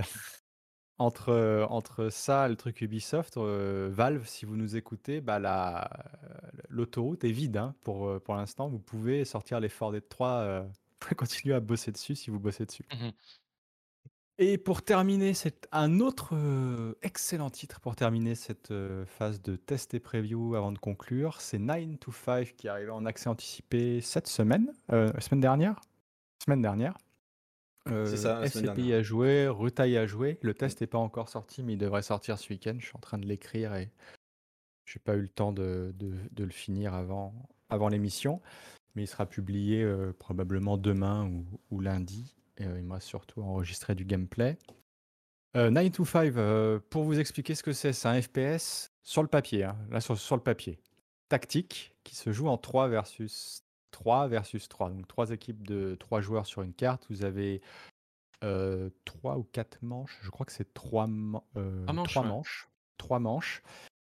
entre, 1.00 1.66
entre 1.70 2.10
ça 2.10 2.46
le 2.46 2.56
truc 2.56 2.82
Ubisoft, 2.82 3.38
Valve, 3.38 4.26
si 4.26 4.44
vous 4.44 4.56
nous 4.56 4.76
écoutez, 4.76 5.20
bah 5.20 5.38
la, 5.38 5.90
l'autoroute 6.68 7.24
est 7.24 7.32
vide 7.32 7.56
hein, 7.56 7.74
pour, 7.82 8.20
pour 8.20 8.34
l'instant. 8.34 8.68
Vous 8.68 8.78
pouvez 8.78 9.24
sortir 9.24 9.60
les 9.60 9.70
Ford 9.70 9.92
Dead 9.92 10.06
3, 10.08 10.66
continuer 11.16 11.54
à 11.54 11.60
bosser 11.60 11.90
dessus 11.90 12.14
si 12.14 12.30
vous 12.30 12.38
bossez 12.38 12.66
dessus. 12.66 12.84
Mmh 12.92 13.10
et 14.42 14.56
pour 14.56 14.80
terminer, 14.80 15.34
c'est 15.34 15.68
un 15.70 16.00
autre 16.00 16.34
excellent 17.02 17.50
titre 17.50 17.78
pour 17.78 17.94
terminer 17.94 18.34
cette 18.34 18.72
phase 19.04 19.42
de 19.42 19.56
test 19.56 19.92
et 19.92 20.00
preview 20.00 20.54
avant 20.54 20.72
de 20.72 20.78
conclure. 20.78 21.42
C'est 21.42 21.58
9 21.58 21.98
to 22.00 22.10
5 22.10 22.56
qui 22.56 22.66
est 22.66 22.70
arrivé 22.70 22.90
en 22.90 23.04
accès 23.04 23.28
anticipé 23.28 24.00
cette 24.00 24.28
semaine, 24.28 24.72
semaine 24.88 25.42
dernière? 25.42 25.78
Semaine 26.42 26.62
dernière. 26.62 26.94
C'est 27.86 28.16
ça, 28.16 28.46
SCPI 28.46 28.92
a 28.92 29.02
joué, 29.02 29.48
Rutaille 29.48 29.96
a 29.96 30.06
joué. 30.06 30.38
Le 30.42 30.54
test 30.54 30.80
n'est 30.80 30.86
pas 30.86 30.98
encore 30.98 31.28
sorti, 31.28 31.62
mais 31.62 31.74
il 31.74 31.78
devrait 31.78 32.02
sortir 32.02 32.38
ce 32.38 32.48
week-end. 32.52 32.76
Je 32.78 32.86
suis 32.86 32.96
en 32.96 33.00
train 33.00 33.18
de 33.18 33.26
l'écrire 33.26 33.74
et 33.74 33.90
j'ai 34.84 34.98
pas 34.98 35.14
eu 35.14 35.22
le 35.22 35.28
temps 35.28 35.52
de, 35.52 35.94
de, 35.96 36.44
le 36.44 36.50
finir 36.50 36.94
avant, 36.94 37.34
avant 37.68 37.88
l'émission. 37.88 38.40
mais 38.94 39.04
il 39.04 39.06
sera 39.06 39.26
publié 39.26 39.86
probablement 40.18 40.76
demain 40.76 41.30
ou, 41.70 41.80
lundi. 41.80 42.36
Et, 42.58 42.64
il 42.64 42.82
me 42.82 42.94
reste 42.94 43.08
surtout 43.08 43.42
enregistré 43.42 43.94
du 43.94 44.04
gameplay. 44.04 44.58
9 45.54 45.90
to 45.90 46.04
5, 46.04 46.80
pour 46.90 47.04
vous 47.04 47.18
expliquer 47.18 47.54
ce 47.54 47.62
que 47.62 47.72
c'est, 47.72 47.92
c'est 47.92 48.08
un 48.08 48.20
FPS 48.20 48.92
sur 49.02 49.22
le 49.22 49.28
papier, 49.28 49.64
hein, 49.64 49.76
là 49.90 50.00
sur, 50.00 50.16
sur, 50.16 50.36
le 50.36 50.42
papier. 50.42 50.78
Tactique 51.28 51.96
qui 52.04 52.14
se 52.14 52.32
joue 52.32 52.48
en 52.48 52.58
3 52.58 52.88
versus 52.88 53.64
3 53.90 54.28
versus 54.28 54.68
3. 54.68 54.90
Donc 54.90 55.06
3 55.08 55.30
équipes 55.30 55.66
de 55.66 55.96
3 55.98 56.20
joueurs 56.20 56.46
sur 56.46 56.62
une 56.62 56.74
carte. 56.74 57.06
Vous 57.10 57.24
avez 57.24 57.60
3 58.40 59.36
ou 59.36 59.46
4 59.52 59.78
manches. 59.82 60.18
Je 60.22 60.30
crois 60.30 60.46
que 60.46 60.52
c'est 60.52 60.72
3, 60.72 61.06
manches, 61.06 62.16
manches. 62.16 62.68
3 62.98 63.18
manches. 63.18 63.62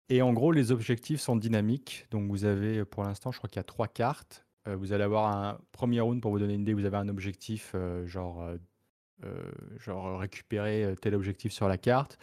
Et 0.08 0.22
en 0.22 0.32
gros, 0.32 0.52
les 0.52 0.72
objectifs 0.72 1.20
sont 1.20 1.36
dynamiques. 1.36 2.06
Donc 2.10 2.30
vous 2.30 2.44
avez 2.44 2.84
pour 2.84 3.04
l'instant, 3.04 3.32
je 3.32 3.38
crois 3.38 3.48
qu'il 3.48 3.58
y 3.58 3.60
a 3.60 3.64
3 3.64 3.88
cartes. 3.88 4.46
vous 4.66 4.92
allez 4.92 5.04
avoir 5.04 5.34
un 5.34 5.58
premier 5.72 6.00
round 6.00 6.20
pour 6.20 6.30
vous 6.30 6.38
donner 6.38 6.54
une 6.54 6.62
idée. 6.62 6.74
Vous 6.74 6.84
avez 6.84 6.96
un 6.96 7.08
objectif 7.08 7.74
genre 8.06 8.56
euh, 9.24 9.42
genre 9.78 10.18
récupérer 10.18 10.84
euh, 10.84 10.94
tel 10.94 11.14
objectif 11.14 11.52
sur 11.52 11.68
la 11.68 11.76
carte. 11.76 12.18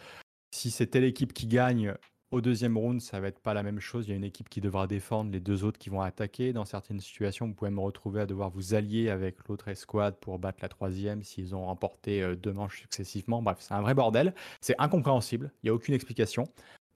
Si 0.51 0.71
c'est 0.71 0.87
telle 0.87 1.03
équipe 1.03 1.33
qui 1.33 1.45
gagne, 1.45 1.93
au 2.31 2.41
deuxième 2.41 2.77
round, 2.77 2.99
ça 3.01 3.19
va 3.19 3.27
être 3.27 3.39
pas 3.39 3.53
la 3.53 3.63
même 3.63 3.79
chose. 3.79 4.07
Il 4.07 4.11
y 4.11 4.13
a 4.13 4.17
une 4.17 4.23
équipe 4.23 4.49
qui 4.49 4.59
devra 4.59 4.85
défendre, 4.87 5.31
les 5.31 5.39
deux 5.39 5.63
autres 5.63 5.79
qui 5.79 5.89
vont 5.89 6.01
attaquer. 6.01 6.51
Dans 6.51 6.65
certaines 6.65 6.99
situations, 6.99 7.47
vous 7.47 7.53
pouvez 7.53 7.71
me 7.71 7.79
retrouver 7.79 8.21
à 8.21 8.25
devoir 8.25 8.49
vous 8.49 8.73
allier 8.73 9.09
avec 9.09 9.47
l'autre 9.47 9.69
escouade 9.69 10.17
pour 10.17 10.37
battre 10.37 10.59
la 10.61 10.69
troisième 10.69 11.23
s'ils 11.23 11.55
ont 11.55 11.65
remporté 11.65 12.21
euh, 12.21 12.35
deux 12.35 12.51
manches 12.51 12.81
successivement. 12.81 13.41
Bref, 13.41 13.57
c'est 13.61 13.73
un 13.73 13.81
vrai 13.81 13.93
bordel. 13.93 14.33
C'est 14.59 14.75
incompréhensible. 14.77 15.51
Il 15.63 15.67
n'y 15.67 15.69
a 15.69 15.73
aucune 15.73 15.93
explication. 15.93 16.43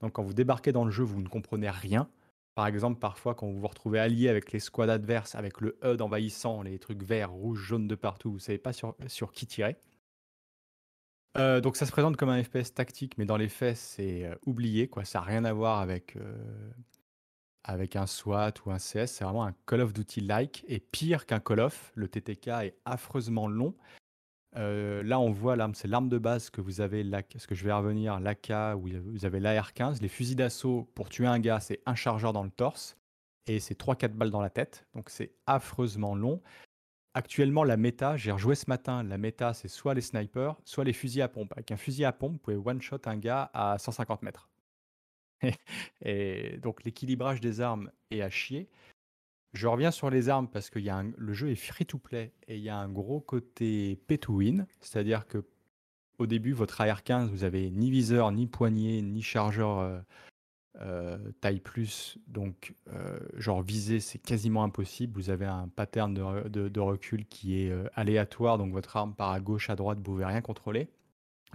Donc 0.02 0.14
quand 0.14 0.24
vous 0.24 0.34
débarquez 0.34 0.74
dans 0.74 0.84
le 0.84 0.92
jeu, 0.92 1.04
vous 1.04 1.22
ne 1.22 1.30
comprenez 1.30 1.70
rien. 1.70 2.10
Par 2.56 2.68
exemple, 2.68 3.00
parfois, 3.00 3.34
quand 3.34 3.48
vous 3.48 3.60
vous 3.60 3.68
retrouvez 3.68 4.00
allié 4.00 4.28
avec 4.28 4.52
les 4.52 4.60
squads 4.60 4.90
adverses, 4.90 5.36
avec 5.36 5.62
le 5.62 5.78
HUD 5.84 6.02
envahissant, 6.02 6.62
les 6.64 6.80
trucs 6.80 7.04
verts, 7.04 7.32
rouges, 7.32 7.60
jaunes 7.60 7.88
de 7.88 7.96
partout, 7.96 8.32
vous 8.32 8.36
ne 8.38 8.42
savez 8.42 8.58
pas 8.58 8.74
sur 8.74 9.32
qui 9.32 9.48
tirer. 9.48 9.78
Euh, 11.38 11.62
donc 11.62 11.78
ça 11.78 11.86
se 11.86 11.92
présente 11.92 12.18
comme 12.18 12.30
un 12.30 12.44
FPS 12.44 12.74
tactique, 12.74 13.18
mais 13.18 13.26
dans 13.26 13.38
les 13.38 13.48
faits, 13.48 13.78
c'est 13.78 14.26
euh, 14.26 14.36
oublié, 14.46 14.88
quoi. 14.88 15.06
Ça 15.06 15.20
n'a 15.20 15.26
rien 15.26 15.46
à 15.46 15.54
voir 15.54 15.80
avec, 15.80 16.18
euh, 16.18 16.72
avec 17.64 17.96
un 17.96 18.06
SWAT 18.06 18.54
ou 18.66 18.72
un 18.72 18.78
CS. 18.78 19.08
C'est 19.08 19.24
vraiment 19.24 19.46
un 19.46 19.54
Call 19.66 19.82
of 19.82 19.94
Duty-like. 19.94 20.66
Et 20.68 20.80
pire 20.80 21.26
qu'un 21.26 21.40
Call 21.40 21.62
of, 21.62 21.92
le 21.96 22.08
TTK 22.08 22.48
est 22.48 22.78
affreusement 22.86 23.48
long. 23.48 23.74
là, 24.54 25.20
on 25.20 25.32
voit 25.32 25.56
l'arme, 25.56 25.74
c'est 25.76 25.88
l'arme 25.88 26.10
de 26.10 26.18
base 26.18 26.50
que 26.50 26.60
vous 26.60 26.82
avez, 26.82 27.10
ce 27.38 27.48
que 27.48 27.56
je 27.56 27.64
vais 27.64 27.72
revenir, 27.72 28.20
l'AK, 28.20 28.52
où 28.76 28.90
vous 29.06 29.26
avez 29.26 29.40
l'AR-15. 29.40 30.02
Les 30.02 30.10
fusils 30.10 30.36
d'assaut, 30.36 30.90
pour 30.96 31.10
tuer 31.10 31.28
un 31.28 31.40
gars, 31.40 31.62
c'est 31.62 31.82
un 31.86 31.96
chargeur 31.96 32.34
dans 32.34 32.44
le 32.44 32.52
torse. 32.52 32.98
Et 33.48 33.60
c'est 33.60 33.80
3-4 33.80 34.10
balles 34.10 34.32
dans 34.32 34.42
la 34.42 34.50
tête. 34.50 34.86
Donc 34.94 35.10
c'est 35.10 35.32
affreusement 35.48 36.14
long. 36.14 36.42
Actuellement, 37.14 37.66
la 37.66 37.76
méta, 37.76 38.16
j'ai 38.16 38.32
rejoué 38.32 38.56
ce 38.56 38.70
matin, 38.70 39.04
la 39.04 39.18
méta, 39.18 39.54
c'est 39.54 39.68
soit 39.68 39.94
les 39.94 40.02
snipers, 40.02 40.56
soit 40.64 40.86
les 40.86 40.94
fusils 40.94 41.22
à 41.22 41.28
pompe. 41.28 41.52
Avec 41.54 41.72
un 41.72 41.78
fusil 41.78 42.06
à 42.06 42.14
pompe, 42.14 42.34
vous 42.34 42.38
pouvez 42.38 42.56
one-shot 42.56 43.02
un 43.06 43.18
gars 43.18 43.52
à 43.54 43.78
150 43.78 44.22
mètres. 44.22 44.50
et 46.02 46.58
donc 46.62 46.84
l'équilibrage 46.84 47.42
des 47.42 47.60
armes 47.60 47.92
est 48.12 48.22
à 48.22 48.30
chier. 48.30 48.70
Je 49.54 49.68
reviens 49.68 49.92
sur 49.92 50.10
les 50.10 50.30
armes 50.30 50.48
parce 50.48 50.70
que 50.70 50.80
le 50.80 51.34
jeu 51.34 51.50
est 51.50 51.56
free-to-play 51.56 52.32
et 52.48 52.56
il 52.56 52.64
y 52.64 52.70
a 52.70 52.78
un 52.78 52.88
gros 52.88 53.20
côté 53.20 53.98
pay-to-win, 54.08 54.66
c'est-à-dire 54.80 55.28
que 55.28 55.44
au 56.18 56.28
début, 56.28 56.54
votre 56.54 56.80
AR-15, 56.80 57.30
vous 57.30 57.44
avez 57.44 57.72
ni 57.72 57.90
viseur, 57.90 58.32
ni 58.32 58.46
poignée, 58.46 59.02
ni 59.02 59.22
chargeur 59.24 59.80
euh, 59.80 60.00
taille 61.42 61.60
plus, 61.60 62.18
donc 62.28 62.74
euh, 62.88 63.20
genre 63.36 63.62
viser, 63.62 64.00
c'est 64.00 64.20
quasiment 64.20 64.64
impossible. 64.64 65.14
Vous 65.14 65.30
avez 65.30 65.46
un 65.46 65.68
pattern 65.68 66.14
de, 66.14 66.80
recul 66.80 67.26
qui 67.26 67.62
est 67.62 67.72
euh, 67.72 67.88
aléatoire, 67.94 68.58
donc 68.58 68.72
votre 68.72 68.96
arme 68.96 69.14
part 69.14 69.32
à 69.32 69.40
gauche, 69.40 69.70
à 69.70 69.76
droite, 69.76 69.98
vous 69.98 70.04
pouvez 70.04 70.26
rien 70.26 70.42
contrôler. 70.42 70.88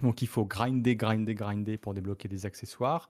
Donc 0.01 0.21
il 0.21 0.27
faut 0.27 0.45
grinder, 0.45 0.95
grinder, 0.95 1.33
grinder 1.33 1.77
pour 1.77 1.93
débloquer 1.93 2.27
des 2.27 2.45
accessoires. 2.45 3.09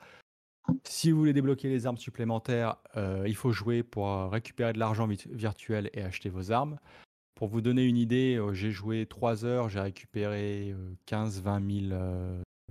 Si 0.84 1.12
vous 1.12 1.20
voulez 1.20 1.34
débloquer 1.34 1.70
les 1.70 1.86
armes 1.86 1.98
supplémentaires, 1.98 2.78
il 2.96 3.36
faut 3.36 3.52
jouer 3.52 3.84
pour 3.84 4.30
récupérer 4.30 4.74
de 4.74 4.80
l'argent 4.80 5.08
virtuel 5.08 5.90
et 5.94 6.02
acheter 6.02 6.30
vos 6.30 6.52
armes. 6.52 6.78
Pour 7.36 7.48
vous 7.48 7.62
donner 7.62 7.86
une 7.86 7.96
idée, 7.96 8.42
j'ai 8.52 8.72
joué 8.72 9.06
3 9.06 9.46
heures, 9.46 9.70
j'ai 9.70 9.80
récupéré 9.80 10.76
15-20 11.08 11.90
000, 11.90 12.02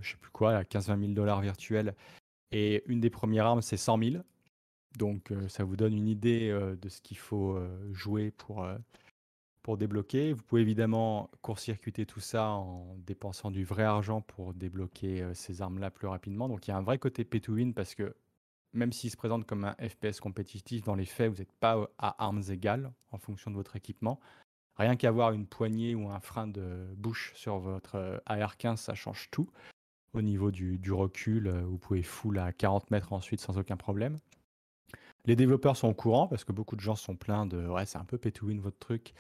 je 0.03 0.11
sais 0.11 0.17
plus 0.19 0.31
quoi, 0.31 0.63
15-20 0.63 1.01
000 1.01 1.13
dollars 1.13 1.41
virtuels 1.41 1.95
et 2.53 2.83
une 2.87 3.01
des 3.01 3.11
premières 3.11 3.47
armes, 3.47 3.63
c'est 3.63 3.77
100 3.77 3.99
000. 3.99 4.23
Donc 4.99 5.33
ça 5.49 5.65
vous 5.65 5.77
donne 5.77 5.95
une 5.95 6.09
idée 6.09 6.51
de 6.51 6.89
ce 6.89 7.01
qu'il 7.01 7.19
faut 7.19 7.59
jouer 7.93 8.31
pour, 8.31 8.67
pour 9.63 9.77
débloquer. 9.77 10.33
Vous 10.33 10.43
pouvez 10.43 10.63
évidemment 10.63 11.31
court-circuiter 11.43 12.07
tout 12.07 12.21
ça 12.21 12.49
en 12.49 12.97
dépensant 13.07 13.51
du 13.51 13.65
vrai 13.65 13.83
argent 13.83 14.23
pour 14.23 14.55
débloquer 14.55 15.29
ces 15.35 15.61
armes-là 15.61 15.91
plus 15.91 16.07
rapidement. 16.07 16.49
Donc 16.49 16.67
il 16.67 16.71
y 16.71 16.73
a 16.73 16.79
un 16.79 16.83
vrai 16.83 16.99
côté 16.99 17.25
pay 17.25 17.43
to 17.43 17.53
win 17.53 17.75
parce 17.75 17.95
que 17.95 18.15
même 18.73 18.93
s'il 18.93 19.11
se 19.11 19.17
présente 19.17 19.47
comme 19.47 19.65
un 19.65 19.75
FPS 19.75 20.21
compétitif, 20.21 20.83
dans 20.85 20.95
les 20.95 21.05
faits, 21.05 21.31
vous 21.31 21.39
n'êtes 21.39 21.53
pas 21.53 21.89
à 21.99 22.25
armes 22.25 22.43
égales 22.51 22.93
en 23.11 23.19
fonction 23.19 23.51
de 23.51 23.57
votre 23.57 23.77
équipement. 23.77 24.19
Rien 24.77 24.97
qu'avoir 24.97 25.33
une 25.33 25.47
poignée 25.47 25.95
ou 25.95 26.11
un 26.11 26.21
frein 26.21 26.47
de 26.47 26.87
bouche 26.97 27.33
sur 27.35 27.59
votre 27.59 28.23
AR-15, 28.27 28.77
ça 28.77 28.95
change 28.95 29.31
tout 29.31 29.51
au 30.17 30.23
niveau 30.23 30.51
du, 30.51 30.93
recul. 30.93 31.47
Euh, 31.47 31.63
vous 31.63 31.79
pouvez 31.79 32.03
full 32.03 32.39
à 32.39 32.53
40 32.53 32.91
mètres 32.91 33.13
ensuite 33.13 33.41
sans 33.41 33.59
aucun 33.59 33.77
problème. 33.77 34.19
Les 35.25 35.37
développeurs 35.37 35.77
sont 35.77 35.89
au 35.89 35.95
courant 35.95 36.29
parce 36.29 36.45
que 36.45 36.53
beaucoup 36.53 36.77
de 36.77 36.81
gens 36.81 36.95
sont 36.95 37.17
pleins 37.17 37.47
de 37.47 37.67
ouais, 37.67 37.85
c'est 37.85 37.99
un 37.99 38.05
peu 38.05 38.19
pay 38.19 38.33
to 38.33 38.47
win 38.47 38.61
votre 38.61 38.79
truc. 38.79 39.13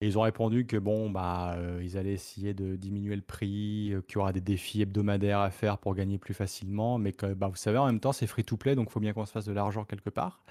Et 0.00 0.08
ils 0.08 0.18
ont 0.18 0.22
répondu 0.22 0.66
que 0.66 0.76
bon, 0.76 1.08
bah, 1.08 1.54
euh, 1.56 1.80
ils 1.82 1.96
allaient 1.96 2.12
essayer 2.12 2.52
de 2.52 2.76
diminuer 2.76 3.14
le 3.14 3.22
prix, 3.22 3.92
euh, 3.92 4.02
qu'il 4.02 4.16
y 4.16 4.18
aura 4.18 4.32
des 4.32 4.40
défis 4.40 4.82
hebdomadaires 4.82 5.38
à 5.38 5.50
faire 5.50 5.78
pour 5.78 5.94
gagner 5.94 6.18
plus 6.18 6.34
facilement, 6.34 6.98
mais 6.98 7.12
que 7.12 7.32
bah, 7.32 7.48
vous 7.48 7.56
savez, 7.56 7.78
en 7.78 7.86
même 7.86 8.00
temps, 8.00 8.12
c'est 8.12 8.26
free 8.26 8.44
to 8.44 8.56
play, 8.56 8.74
donc 8.74 8.88
il 8.90 8.92
faut 8.92 9.00
bien 9.00 9.12
qu'on 9.12 9.24
se 9.24 9.32
fasse 9.32 9.46
de 9.46 9.52
l'argent 9.52 9.84
quelque 9.84 10.10
part. 10.10 10.44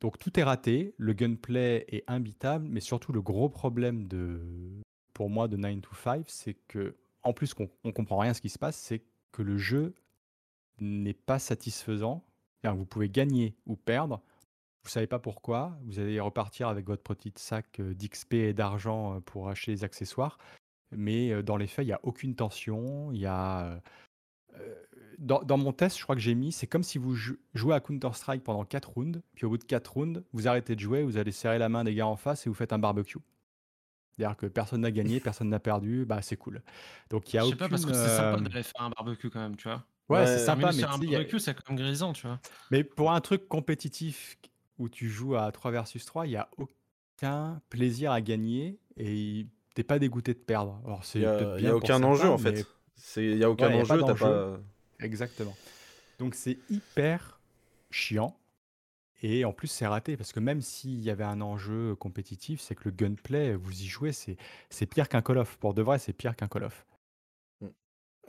donc 0.00 0.18
tout 0.18 0.38
est 0.38 0.44
raté, 0.44 0.94
le 0.96 1.12
gunplay 1.12 1.84
est 1.88 2.04
imbitable, 2.06 2.68
mais 2.70 2.80
surtout 2.80 3.12
le 3.12 3.20
gros 3.20 3.48
problème 3.48 4.06
de, 4.06 4.40
pour 5.12 5.28
moi 5.28 5.48
de 5.48 5.56
9 5.56 5.80
to 5.80 5.90
5, 5.94 6.24
c'est 6.28 6.54
que 6.68 6.94
en 7.22 7.32
plus 7.32 7.54
qu'on 7.54 7.68
ne 7.84 7.90
comprend 7.90 8.18
rien 8.18 8.34
ce 8.34 8.40
qui 8.40 8.48
se 8.48 8.58
passe, 8.58 8.76
c'est 8.76 9.02
que 9.32 9.42
le 9.42 9.58
jeu 9.58 9.94
n'est 10.80 11.14
pas 11.14 11.38
satisfaisant. 11.38 12.24
Vous 12.64 12.84
pouvez 12.84 13.08
gagner 13.08 13.56
ou 13.66 13.76
perdre. 13.76 14.20
Vous 14.82 14.90
savez 14.90 15.06
pas 15.06 15.18
pourquoi. 15.18 15.78
Vous 15.84 15.98
allez 15.98 16.20
repartir 16.20 16.68
avec 16.68 16.86
votre 16.86 17.02
petit 17.02 17.32
sac 17.36 17.80
euh, 17.80 17.94
d'XP 17.94 18.34
et 18.34 18.52
d'argent 18.52 19.16
euh, 19.16 19.20
pour 19.20 19.48
acheter 19.48 19.72
les 19.72 19.84
accessoires. 19.84 20.38
Mais 20.92 21.30
euh, 21.30 21.42
dans 21.42 21.56
les 21.56 21.66
faits, 21.66 21.84
il 21.84 21.88
n'y 21.88 21.94
a 21.94 22.00
aucune 22.02 22.34
tension. 22.34 23.12
Il 23.12 23.18
y 23.18 23.26
a. 23.26 23.80
Dans, 25.18 25.58
mon 25.58 25.72
test, 25.72 25.98
je 25.98 26.02
crois 26.02 26.14
que 26.14 26.20
j'ai 26.20 26.34
mis, 26.34 26.52
c'est 26.52 26.66
comme 26.66 26.82
si 26.82 26.96
vous 26.96 27.14
jouez 27.14 27.74
à 27.74 27.80
Counter-Strike 27.80 28.42
pendant 28.44 28.64
4 28.64 28.90
rounds, 28.90 29.20
puis 29.34 29.46
au 29.46 29.50
bout 29.50 29.58
de 29.58 29.64
4 29.64 29.92
rounds, 29.92 30.24
vous 30.32 30.46
arrêtez 30.48 30.74
de 30.74 30.80
jouer, 30.80 31.02
vous 31.02 31.16
allez 31.16 31.32
serrer 31.32 31.58
la 31.58 31.68
main 31.68 31.84
des 31.84 31.94
gars 31.94 32.06
en 32.06 32.16
face 32.16 32.46
et 32.46 32.48
vous 32.48 32.54
faites 32.54 32.72
un 32.72 32.78
barbecue. 32.78 33.18
C'est-à-dire 34.18 34.36
que 34.36 34.46
personne 34.46 34.80
n'a 34.80 34.90
gagné, 34.90 35.20
personne 35.20 35.48
n'a 35.48 35.60
perdu, 35.60 36.04
bah 36.04 36.22
c'est 36.22 36.36
cool. 36.36 36.60
Donc 37.08 37.32
il 37.32 37.36
y 37.36 37.38
a 37.38 37.44
Je 37.44 37.50
sais 37.50 37.56
pas 37.56 37.68
parce 37.68 37.86
que 37.86 37.92
c'est 37.94 38.08
sympa 38.08 38.40
d'aller 38.40 38.64
faire 38.64 38.82
un 38.82 38.90
barbecue 38.90 39.30
quand 39.30 39.38
même, 39.38 39.54
tu 39.54 39.68
vois. 39.68 39.84
Ouais, 40.08 40.26
c'est 40.26 40.38
sympa, 40.40 40.72
mais 40.74 40.82
un 40.82 40.98
barbecue, 40.98 41.38
c'est 41.38 41.54
quand 41.54 41.70
même 41.70 41.78
grisant, 41.78 42.12
tu 42.12 42.26
vois. 42.26 42.40
Mais 42.72 42.82
pour 42.82 43.12
un 43.12 43.20
truc 43.20 43.46
compétitif 43.46 44.36
où 44.78 44.88
tu 44.88 45.08
joues 45.08 45.36
à 45.36 45.52
3 45.52 45.70
versus 45.70 46.04
3, 46.04 46.26
il 46.26 46.30
n'y 46.30 46.36
a 46.36 46.48
aucun 46.56 47.60
plaisir 47.70 48.10
à 48.10 48.20
gagner 48.20 48.80
et 48.96 49.46
t'es 49.74 49.84
pas 49.84 50.00
dégoûté 50.00 50.34
de 50.34 50.38
perdre. 50.38 50.82
Alors 50.84 51.04
c'est 51.04 51.20
il 51.20 51.60
n'y 51.60 51.68
a, 51.68 51.76
aucun 51.76 52.02
enjeu 52.02 52.28
en 52.28 52.38
fait. 52.38 52.66
Il 53.16 53.36
n'y 53.36 53.44
a 53.44 53.50
aucun 53.50 53.72
enjeu, 53.72 54.02
t'as 54.04 54.14
pas. 54.14 54.58
Exactement. 54.98 55.56
Donc 56.18 56.34
c'est 56.34 56.58
hyper 56.70 57.38
chiant 57.92 58.36
et 59.22 59.44
en 59.44 59.52
plus, 59.52 59.66
c'est 59.68 59.86
raté 59.86 60.16
parce 60.16 60.32
que 60.32 60.40
même 60.40 60.60
s'il 60.60 61.02
y 61.02 61.10
avait 61.10 61.24
un 61.24 61.40
enjeu 61.40 61.96
compétitif, 61.96 62.60
c'est 62.60 62.74
que 62.74 62.82
le 62.84 62.92
gunplay, 62.92 63.54
vous 63.54 63.72
y 63.72 63.86
jouez, 63.86 64.12
c'est, 64.12 64.36
c'est 64.70 64.86
pire 64.86 65.08
qu'un 65.08 65.22
Call 65.22 65.38
of. 65.38 65.56
Pour 65.58 65.74
de 65.74 65.82
vrai, 65.82 65.98
c'est 65.98 66.12
pire 66.12 66.36
qu'un 66.36 66.46
Call 66.46 66.64
of. 66.64 66.86
Mmh. 67.60 67.66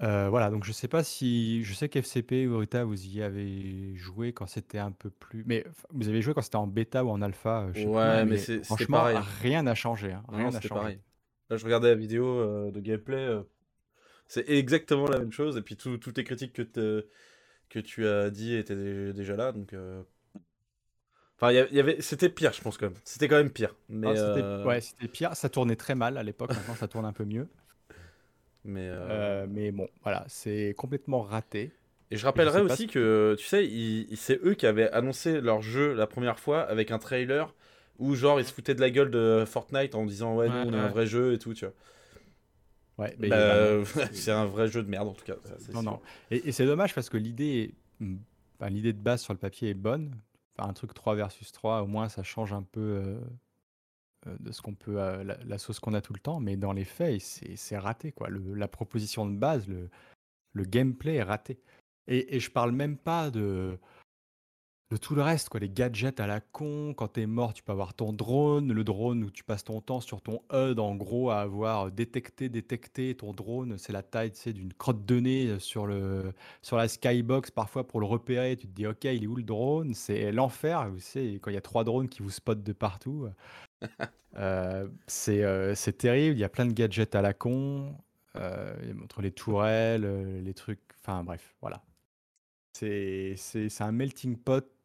Euh, 0.01 0.29
voilà, 0.29 0.49
donc 0.49 0.63
je 0.63 0.71
sais 0.71 0.87
pas 0.87 1.03
si. 1.03 1.63
Je 1.63 1.73
sais 1.75 1.89
qu'FCP 1.89 2.47
ou 2.47 2.57
Rita, 2.57 2.85
vous 2.85 3.05
y 3.05 3.21
avez 3.21 3.95
joué 3.95 4.33
quand 4.33 4.47
c'était 4.47 4.79
un 4.79 4.91
peu 4.91 5.11
plus. 5.11 5.43
Mais 5.45 5.63
vous 5.91 6.07
avez 6.07 6.23
joué 6.23 6.33
quand 6.33 6.41
c'était 6.41 6.55
en 6.55 6.67
bêta 6.67 7.05
ou 7.05 7.09
en 7.09 7.21
alpha 7.21 7.67
euh, 7.75 7.85
Ouais, 7.85 8.25
mais, 8.25 8.37
c'est, 8.37 8.63
franchement, 8.63 8.97
pareil. 8.97 9.19
rien 9.41 9.61
n'a 9.61 9.75
changé. 9.75 10.13
Hein, 10.13 10.23
rien 10.29 10.49
n'a 10.49 10.59
changé. 10.59 10.69
pareil. 10.69 10.99
Là, 11.51 11.57
je 11.57 11.65
regardais 11.65 11.89
la 11.89 11.95
vidéo 11.95 12.25
euh, 12.25 12.71
de 12.71 12.79
gameplay. 12.79 13.29
c'est 14.27 14.49
exactement 14.49 15.07
la 15.07 15.19
même 15.19 15.31
chose. 15.31 15.55
Et 15.55 15.61
puis 15.61 15.77
toutes 15.77 16.17
les 16.17 16.23
critiques 16.23 16.53
que, 16.53 17.07
que 17.69 17.79
tu 17.79 18.07
as 18.07 18.31
dit 18.31 18.55
étaient 18.55 19.13
déjà 19.13 19.35
là. 19.35 19.51
Donc. 19.51 19.75
Enfin, 21.41 21.53
y 21.53 21.79
avait, 21.79 22.01
c'était 22.01 22.27
pire, 22.27 22.51
je 22.51 22.59
pense 22.59 22.77
quand 22.77 22.87
même. 22.87 22.99
C'était 23.05 23.29
quand 23.29 23.37
même 23.37 23.49
pire. 23.49 23.73
Mais 23.87 24.07
ah, 24.07 24.19
euh, 24.19 24.65
Ouais, 24.65 24.81
c'était 24.81 25.07
pire. 25.07 25.33
Ça 25.37 25.47
tournait 25.47 25.77
très 25.77 25.95
mal 25.95 26.17
à 26.17 26.23
l'époque. 26.23 26.49
Maintenant, 26.49 26.75
ça 26.75 26.89
tourne 26.89 27.05
un 27.05 27.13
peu 27.13 27.23
mieux. 27.23 27.47
Mais, 28.65 28.89
euh, 28.89 29.07
euh, 29.09 29.47
mais 29.49 29.71
bon, 29.71 29.87
voilà, 30.03 30.25
c'est 30.27 30.75
complètement 30.77 31.21
raté. 31.21 31.71
Et 32.11 32.17
je 32.17 32.25
rappellerai 32.25 32.59
aussi 32.59 32.87
que, 32.87 33.37
tu 33.39 33.45
sais, 33.45 33.65
c'est 34.17 34.43
eux 34.43 34.53
qui 34.53 34.65
avaient 34.65 34.91
annoncé 34.91 35.39
leur 35.39 35.61
jeu 35.61 35.93
la 35.93 36.07
première 36.07 36.39
fois 36.39 36.63
avec 36.63 36.91
un 36.91 36.99
trailer 36.99 37.55
Ou 37.99 38.15
genre, 38.15 38.41
ils 38.41 38.45
se 38.45 38.51
foutaient 38.51 38.75
de 38.75 38.81
la 38.81 38.89
gueule 38.89 39.09
de 39.09 39.45
Fortnite 39.47 39.95
en 39.95 40.05
disant 40.05 40.35
ouais, 40.35 40.49
nous 40.49 40.55
on 40.55 40.73
est 40.73 40.77
un 40.77 40.89
vrai 40.89 41.05
jeu 41.05 41.31
et 41.33 41.39
tout, 41.39 41.53
tu 41.53 41.65
vois. 41.65 43.05
Ouais, 43.05 43.15
bah, 43.17 43.85
c'est 44.11 44.31
un 44.31 44.45
vrai 44.45 44.67
jeu 44.67 44.83
de 44.83 44.89
merde 44.89 45.07
en 45.07 45.13
tout 45.13 45.23
cas. 45.23 45.35
non, 45.73 45.83
non. 45.83 46.01
Et, 46.31 46.51
c'est 46.51 46.65
dommage 46.65 46.93
parce 46.93 47.07
que 47.07 47.15
l'idée, 47.15 47.75
l'idée 48.67 48.91
de 48.91 48.99
base 48.99 49.21
sur 49.21 49.31
le 49.31 49.39
papier 49.39 49.69
est 49.69 49.73
bonne. 49.73 50.11
Un 50.61 50.73
truc 50.73 50.93
3 50.93 51.15
versus 51.15 51.51
3, 51.51 51.83
au 51.83 51.87
moins 51.87 52.09
ça 52.09 52.23
change 52.23 52.53
un 52.53 52.63
peu 52.63 52.79
euh, 52.79 53.19
euh, 54.27 54.35
de 54.39 54.51
ce 54.51 54.61
qu'on 54.61 54.75
peut, 54.75 55.01
euh, 55.01 55.23
la, 55.23 55.57
sauce 55.57 55.79
qu'on 55.79 55.93
a 55.93 56.01
tout 56.01 56.13
le 56.13 56.19
temps. 56.19 56.39
Mais 56.39 56.57
dans 56.57 56.73
les 56.73 56.85
faits, 56.85 57.21
c'est 57.21 57.77
raté 57.77 58.11
quoi. 58.11 58.29
la 58.29 58.67
proposition 58.67 59.25
de 59.25 59.35
base, 59.37 59.67
le, 59.67 59.89
gameplay 60.65 61.15
est 61.15 61.23
raté. 61.23 61.59
Et, 62.07 62.35
et 62.35 62.39
je 62.39 62.51
parle 62.51 62.71
même 62.71 62.97
pas 62.97 63.29
de 63.29 63.77
de 64.91 64.97
tout 64.97 65.13
le 65.13 65.21
reste, 65.21 65.49
quoi, 65.49 65.59
les 65.59 65.69
gadgets 65.69 66.19
à 66.19 66.25
la 66.25 66.41
con. 66.41 66.93
Quand 66.95 67.09
t'es 67.09 67.27
mort, 67.27 67.53
tu 67.53 67.61
peux 67.61 67.71
avoir 67.71 67.93
ton 67.93 68.11
drone, 68.11 68.73
le 68.73 68.83
drone 68.83 69.23
où 69.23 69.29
tu 69.29 69.43
passes 69.43 69.63
ton 69.63 69.81
temps 69.81 69.99
sur 70.01 70.21
ton 70.21 70.41
HUD, 70.51 70.79
en 70.79 70.95
gros, 70.95 71.29
à 71.29 71.41
avoir 71.41 71.91
détecté, 71.91 72.49
détecté 72.49 73.15
ton 73.15 73.31
drone. 73.33 73.77
C'est 73.77 73.93
la 73.93 74.01
taille, 74.01 74.31
tu 74.31 74.37
sais, 74.39 74.53
d'une 74.53 74.73
crotte 74.73 75.05
de 75.05 75.19
nez 75.19 75.59
sur, 75.59 75.85
le, 75.85 76.33
sur 76.63 76.77
la 76.77 76.87
skybox, 76.87 77.51
parfois 77.51 77.87
pour 77.87 77.99
le 77.99 78.07
repérer. 78.07 78.57
Tu 78.57 78.67
te 78.67 78.73
dis, 78.73 78.87
ok, 78.87 79.03
il 79.03 79.23
est 79.23 79.27
où 79.27 79.35
le 79.35 79.43
drone? 79.43 79.93
C'est 79.93 80.31
l'enfer, 80.31 80.89
vous 80.89 80.99
savez, 80.99 81.39
quand 81.39 81.51
il 81.51 81.55
y 81.55 81.57
a 81.57 81.61
trois 81.61 81.83
drones 81.83 82.09
qui 82.09 82.23
vous 82.23 82.31
spotent 82.31 82.63
de 82.63 82.73
partout. 82.73 83.27
Euh, 84.37 84.87
euh, 85.27 85.73
c'est 85.75 85.97
terrible, 85.97 86.37
il 86.37 86.39
y 86.39 86.43
a 86.43 86.49
plein 86.49 86.67
de 86.67 86.73
gadgets 86.73 87.15
à 87.15 87.21
la 87.21 87.33
con. 87.33 87.95
Euh, 88.35 88.75
entre 89.03 89.21
les 89.23 89.31
tourelles, 89.31 90.43
les 90.43 90.53
trucs, 90.53 90.79
enfin 91.01 91.23
bref, 91.23 91.55
voilà. 91.61 91.81
C'est 92.73 93.35
un 93.79 93.91
melting 93.91 94.37
pot 94.37 94.78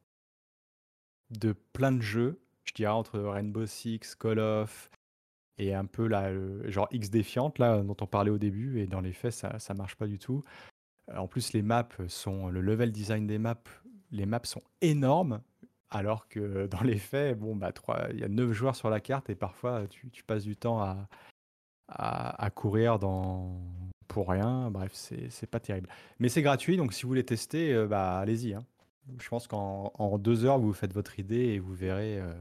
de 1.31 1.53
plein 1.73 1.93
de 1.93 2.01
jeux, 2.01 2.41
je 2.65 2.73
dirais 2.73 2.93
entre 2.93 3.19
Rainbow 3.21 3.67
Six, 3.67 4.15
Call 4.15 4.39
of 4.39 4.91
et 5.59 5.75
un 5.75 5.85
peu 5.85 6.07
là, 6.07 6.33
genre 6.65 6.89
X 6.91 7.11
défiante 7.11 7.59
là 7.59 7.83
dont 7.83 7.97
on 8.01 8.07
parlait 8.07 8.31
au 8.31 8.39
début 8.39 8.81
et 8.81 8.87
dans 8.87 9.01
les 9.01 9.13
faits 9.13 9.33
ça 9.33 9.59
ça 9.59 9.75
marche 9.75 9.95
pas 9.97 10.07
du 10.07 10.19
tout. 10.19 10.43
En 11.15 11.29
plus 11.29 11.53
les 11.53 11.63
maps 11.63 11.89
sont 12.09 12.49
le 12.49 12.61
level 12.61 12.91
design 12.91 13.27
des 13.27 13.39
maps, 13.39 13.63
les 14.11 14.27
maps 14.27 14.41
sont 14.45 14.63
énormes 14.81 15.41
alors 15.91 16.29
que 16.29 16.67
dans 16.71 16.83
les 16.83 16.99
faits 16.99 17.39
bon 17.39 17.55
bah 17.55 17.73
il 18.11 18.21
y 18.21 18.25
a 18.25 18.29
9 18.29 18.53
joueurs 18.53 18.77
sur 18.77 18.91
la 18.91 19.01
carte 19.01 19.31
et 19.31 19.35
parfois 19.37 19.87
tu, 19.87 20.11
tu 20.11 20.25
passes 20.25 20.45
du 20.45 20.57
temps 20.57 20.81
à, 20.81 21.09
à, 21.89 22.45
à 22.45 22.51
courir 22.51 22.99
dans 22.99 23.61
pour 24.09 24.29
rien. 24.29 24.71
Bref, 24.71 24.93
c'est 24.93 25.47
pas 25.51 25.61
terrible. 25.61 25.89
Mais 26.19 26.29
c'est 26.29 26.43
gratuit, 26.43 26.77
donc 26.77 26.93
si 26.93 27.03
vous 27.03 27.09
voulez 27.09 27.25
tester, 27.25 27.73
euh, 27.73 27.87
bah 27.87 28.19
allez-y. 28.19 28.55
Hein. 28.55 28.65
Je 29.19 29.29
pense 29.29 29.47
qu'en 29.47 30.19
deux 30.19 30.45
heures, 30.45 30.59
vous 30.59 30.73
faites 30.73 30.93
votre 30.93 31.19
idée 31.19 31.37
et 31.37 31.59
vous 31.59 31.75
verrez, 31.75 32.21
euh, 32.21 32.33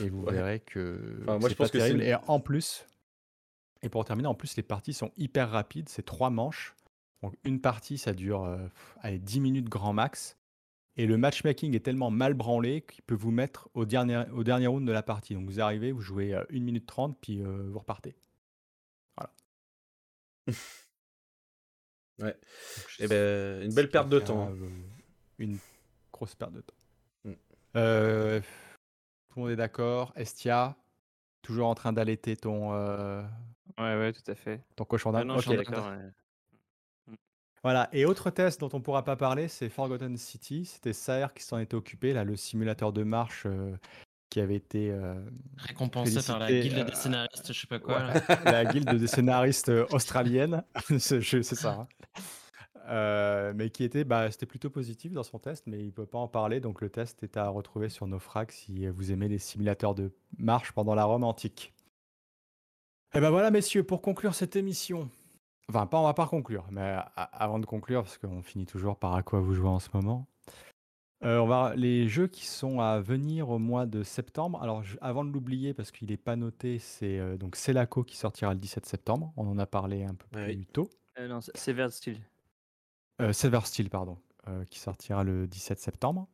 et 0.00 0.08
vous 0.08 0.22
verrez 0.24 0.60
que 0.60 1.22
moi, 1.26 1.48
je 1.48 1.54
pense 1.54 1.70
pas 1.70 1.78
terrible. 1.78 2.02
Et 2.02 2.14
en 2.14 2.40
plus, 2.40 2.86
et 3.82 3.88
pour 3.88 4.04
terminer, 4.04 4.28
en 4.28 4.34
plus, 4.34 4.56
les 4.56 4.62
parties 4.62 4.92
sont 4.92 5.12
hyper 5.16 5.50
rapides. 5.50 5.88
C'est 5.88 6.04
trois 6.04 6.30
manches. 6.30 6.74
Donc 7.22 7.34
une 7.44 7.60
partie, 7.60 7.98
ça 7.98 8.12
dure 8.12 8.44
euh, 8.44 8.66
allez, 9.00 9.18
10 9.18 9.40
minutes 9.40 9.68
grand 9.68 9.92
max. 9.92 10.36
Et 10.96 11.06
le 11.06 11.16
matchmaking 11.16 11.74
est 11.74 11.80
tellement 11.80 12.10
mal 12.10 12.34
branlé 12.34 12.82
qu'il 12.82 13.02
peut 13.02 13.14
vous 13.14 13.30
mettre 13.30 13.70
au 13.74 13.86
dernier, 13.86 14.24
au 14.34 14.44
dernier 14.44 14.66
round 14.66 14.86
de 14.86 14.92
la 14.92 15.02
partie. 15.02 15.34
Donc 15.34 15.48
vous 15.48 15.60
arrivez, 15.60 15.92
vous 15.92 16.02
jouez 16.02 16.34
1 16.34 16.44
minute 16.50 16.86
30, 16.86 17.16
puis 17.18 17.42
vous 17.42 17.78
repartez. 17.78 18.16
Voilà. 19.16 19.32
ouais. 22.18 22.36
Et 22.98 23.04
eh 23.04 23.08
ben, 23.08 23.62
une 23.62 23.74
belle 23.74 23.90
perte 23.90 24.10
de 24.10 24.18
temps. 24.18 24.48
Hein 24.48 24.56
une 25.40 25.58
grosse 26.12 26.34
perte 26.34 26.52
de 26.52 26.60
temps. 26.60 26.74
Mm. 27.24 27.32
Euh, 27.76 28.40
tout 28.40 29.36
le 29.36 29.42
monde 29.42 29.50
est 29.50 29.56
d'accord. 29.56 30.12
Estia, 30.16 30.76
toujours 31.42 31.68
en 31.68 31.74
train 31.74 31.92
d'allaiter 31.92 32.36
ton. 32.36 32.72
Euh, 32.74 33.22
ouais, 33.78 33.96
ouais, 33.98 34.12
tout 34.12 34.28
à 34.30 34.34
fait. 34.34 34.62
Ton 34.76 34.84
cochon 34.84 35.12
d'Inde. 35.12 35.26
Mm. 35.28 37.14
Voilà, 37.62 37.88
et 37.92 38.06
autre 38.06 38.30
test 38.30 38.60
dont 38.60 38.70
on 38.72 38.78
ne 38.78 38.82
pourra 38.82 39.04
pas 39.04 39.16
parler, 39.16 39.48
c'est 39.48 39.68
Forgotten 39.68 40.16
City. 40.16 40.64
C'était 40.64 40.92
Saer 40.92 41.26
qui 41.34 41.42
s'en 41.42 41.58
était 41.58 41.74
occupé, 41.74 42.12
là, 42.12 42.24
le 42.24 42.36
simulateur 42.36 42.92
de 42.92 43.02
marche 43.02 43.42
euh, 43.46 43.76
qui 44.30 44.40
avait 44.40 44.56
été 44.56 44.94
récompensé 45.56 46.22
par 46.26 46.38
la 46.38 46.50
guilde 46.50 46.86
des 46.86 46.94
scénaristes, 46.94 47.52
je 47.52 47.60
sais 47.60 47.66
pas 47.66 47.80
quoi. 47.80 48.12
la 48.44 48.64
guilde 48.64 48.94
des 48.94 49.06
scénaristes 49.06 49.72
australienne, 49.90 50.64
c'est 50.98 51.42
ça. 51.42 51.72
Hein. 51.80 51.88
Euh, 52.90 53.52
mais 53.54 53.70
qui 53.70 53.84
était, 53.84 54.02
bah, 54.02 54.30
c'était 54.30 54.46
plutôt 54.46 54.68
positif 54.68 55.12
dans 55.12 55.22
son 55.22 55.38
test, 55.38 55.66
mais 55.68 55.78
il 55.78 55.86
ne 55.86 55.90
peut 55.90 56.06
pas 56.06 56.18
en 56.18 56.28
parler. 56.28 56.60
Donc 56.60 56.80
le 56.80 56.90
test 56.90 57.22
est 57.22 57.36
à 57.36 57.48
retrouver 57.48 57.88
sur 57.88 58.06
nos 58.06 58.18
frags 58.18 58.50
si 58.50 58.86
vous 58.88 59.12
aimez 59.12 59.28
les 59.28 59.38
simulateurs 59.38 59.94
de 59.94 60.12
marche 60.38 60.72
pendant 60.72 60.94
la 60.94 61.04
Rome 61.04 61.24
antique. 61.24 61.72
Et 63.14 63.20
ben 63.20 63.30
voilà, 63.30 63.50
messieurs, 63.50 63.84
pour 63.84 64.02
conclure 64.02 64.34
cette 64.34 64.56
émission. 64.56 65.08
Enfin, 65.68 65.86
pas, 65.86 65.98
on 66.00 66.04
va 66.04 66.14
pas 66.14 66.26
conclure, 66.26 66.66
mais 66.70 66.96
avant 67.14 67.60
de 67.60 67.66
conclure, 67.66 68.02
parce 68.02 68.18
qu'on 68.18 68.42
finit 68.42 68.66
toujours 68.66 68.96
par 68.96 69.14
à 69.14 69.22
quoi 69.22 69.40
vous 69.40 69.54
jouez 69.54 69.68
en 69.68 69.78
ce 69.78 69.88
moment. 69.94 70.26
Euh, 71.22 71.38
on 71.38 71.46
va 71.46 71.74
les 71.76 72.08
jeux 72.08 72.28
qui 72.28 72.46
sont 72.46 72.80
à 72.80 73.00
venir 73.00 73.50
au 73.50 73.58
mois 73.58 73.86
de 73.86 74.02
septembre. 74.02 74.60
Alors, 74.62 74.82
avant 75.00 75.24
de 75.24 75.30
l'oublier, 75.30 75.74
parce 75.74 75.90
qu'il 75.90 76.08
n'est 76.08 76.16
pas 76.16 76.34
noté, 76.34 76.78
c'est 76.78 77.18
euh, 77.18 77.36
donc 77.36 77.56
Celaco 77.56 78.04
qui 78.04 78.16
sortira 78.16 78.54
le 78.54 78.58
17 78.58 78.86
septembre. 78.86 79.32
On 79.36 79.46
en 79.46 79.58
a 79.58 79.66
parlé 79.66 80.04
un 80.04 80.14
peu 80.14 80.26
plus 80.28 80.66
tôt. 80.66 80.88
non, 81.20 81.40
c'est 81.40 81.72
Vert 81.72 81.92
Steel. 81.92 82.18
Euh, 83.20 83.32
Silver 83.32 83.60
Steel, 83.64 83.90
pardon, 83.90 84.18
euh, 84.48 84.64
qui 84.64 84.78
sortira 84.78 85.24
le 85.24 85.46
17 85.46 85.78
septembre. 85.78 86.26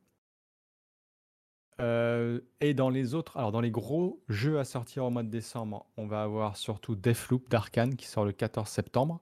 Euh, 1.79 2.39
et 2.61 2.73
dans 2.73 2.89
les 2.89 3.13
autres, 3.13 3.37
alors 3.37 3.51
dans 3.51 3.61
les 3.61 3.69
gros 3.69 4.23
jeux 4.29 4.57
à 4.57 4.63
sortir 4.63 5.03
au 5.03 5.09
mois 5.09 5.23
de 5.23 5.29
décembre, 5.29 5.85
on 5.97 6.07
va 6.07 6.23
avoir 6.23 6.57
surtout 6.57 6.95
Deathloop 6.95 7.49
d'Arkane 7.49 7.95
qui 7.95 8.07
sort 8.07 8.25
le 8.25 8.31
14 8.31 8.67
septembre. 8.67 9.21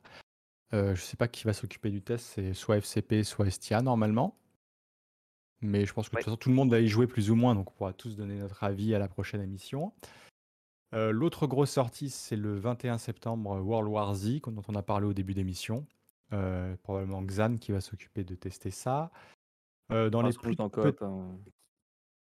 je 0.72 0.92
ne 0.92 0.96
sais 0.96 1.18
pas 1.18 1.28
qui 1.28 1.44
va 1.46 1.54
s'occuper 1.54 1.90
du 1.90 2.02
test, 2.02 2.26
c'est 2.36 2.54
soit 2.54 2.78
FCP, 2.78 3.24
soit 3.24 3.48
Estia 3.48 3.82
normalement. 3.82 4.38
Mais 5.62 5.86
je 5.86 5.94
pense 5.94 6.08
que 6.08 6.16
de 6.16 6.18
toute 6.18 6.26
façon 6.26 6.38
tout 6.38 6.50
le 6.50 6.56
monde 6.56 6.70
va 6.70 6.80
y 6.80 6.88
jouer 6.88 7.08
plus 7.08 7.32
ou 7.32 7.36
moins, 7.36 7.56
donc 7.56 7.72
on 7.72 7.74
pourra 7.74 7.94
tous 7.94 8.16
donner 8.16 8.36
notre 8.36 8.64
avis 8.64 8.94
à 8.94 9.00
la 9.00 9.08
prochaine 9.08 9.42
émission. 9.42 9.92
L'autre 10.94 11.46
grosse 11.46 11.72
sortie, 11.72 12.10
c'est 12.10 12.38
le 12.38 12.58
21 12.58 12.98
septembre 12.98 13.60
World 13.60 13.90
War 13.90 14.16
Z, 14.16 14.40
dont 14.48 14.64
on 14.70 14.76
a 14.76 14.82
parlé 14.82 15.06
au 15.06 15.14
début 15.14 15.34
d'émission. 15.34 15.86
Euh, 16.34 16.76
probablement 16.82 17.22
Xan 17.22 17.58
qui 17.58 17.72
va 17.72 17.82
s'occuper 17.82 18.24
de 18.24 18.36
tester 18.36 18.72
ça. 18.72 19.12
Euh, 19.92 20.10
dans 20.10 20.24
les 20.24 20.34
plus 20.34 20.56
temps 20.56 20.70
coop, 20.70 21.00
hein. 21.04 21.38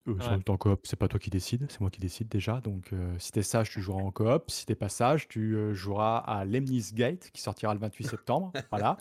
euh, 0.08 0.14
le 0.36 0.44
temps 0.44 0.58
coop, 0.58 0.86
c'est 0.86 0.96
pas 0.96 1.08
toi 1.08 1.20
qui 1.20 1.32
décides, 1.32 1.66
c'est 1.70 1.82
moi 1.82 1.90
qui 1.90 2.00
décide 2.00 2.28
déjà. 2.28 2.62
Donc, 2.62 2.92
si 3.18 3.32
t'es 3.32 3.42
sage, 3.42 3.72
tu 3.72 3.82
joueras 3.82 4.04
en 4.04 4.12
coop. 4.12 4.52
Si 4.52 4.68
t'es 4.68 4.76
pas 4.76 4.90
sage, 4.90 5.28
tu 5.28 5.74
joueras 5.74 6.20
à 6.20 6.46
Lemnis 6.46 6.92
Gate 6.94 7.32
qui 7.32 7.42
sortira 7.42 7.74
le 7.74 7.80
28 7.80 8.08
septembre. 8.08 8.52
voilà. 8.70 8.98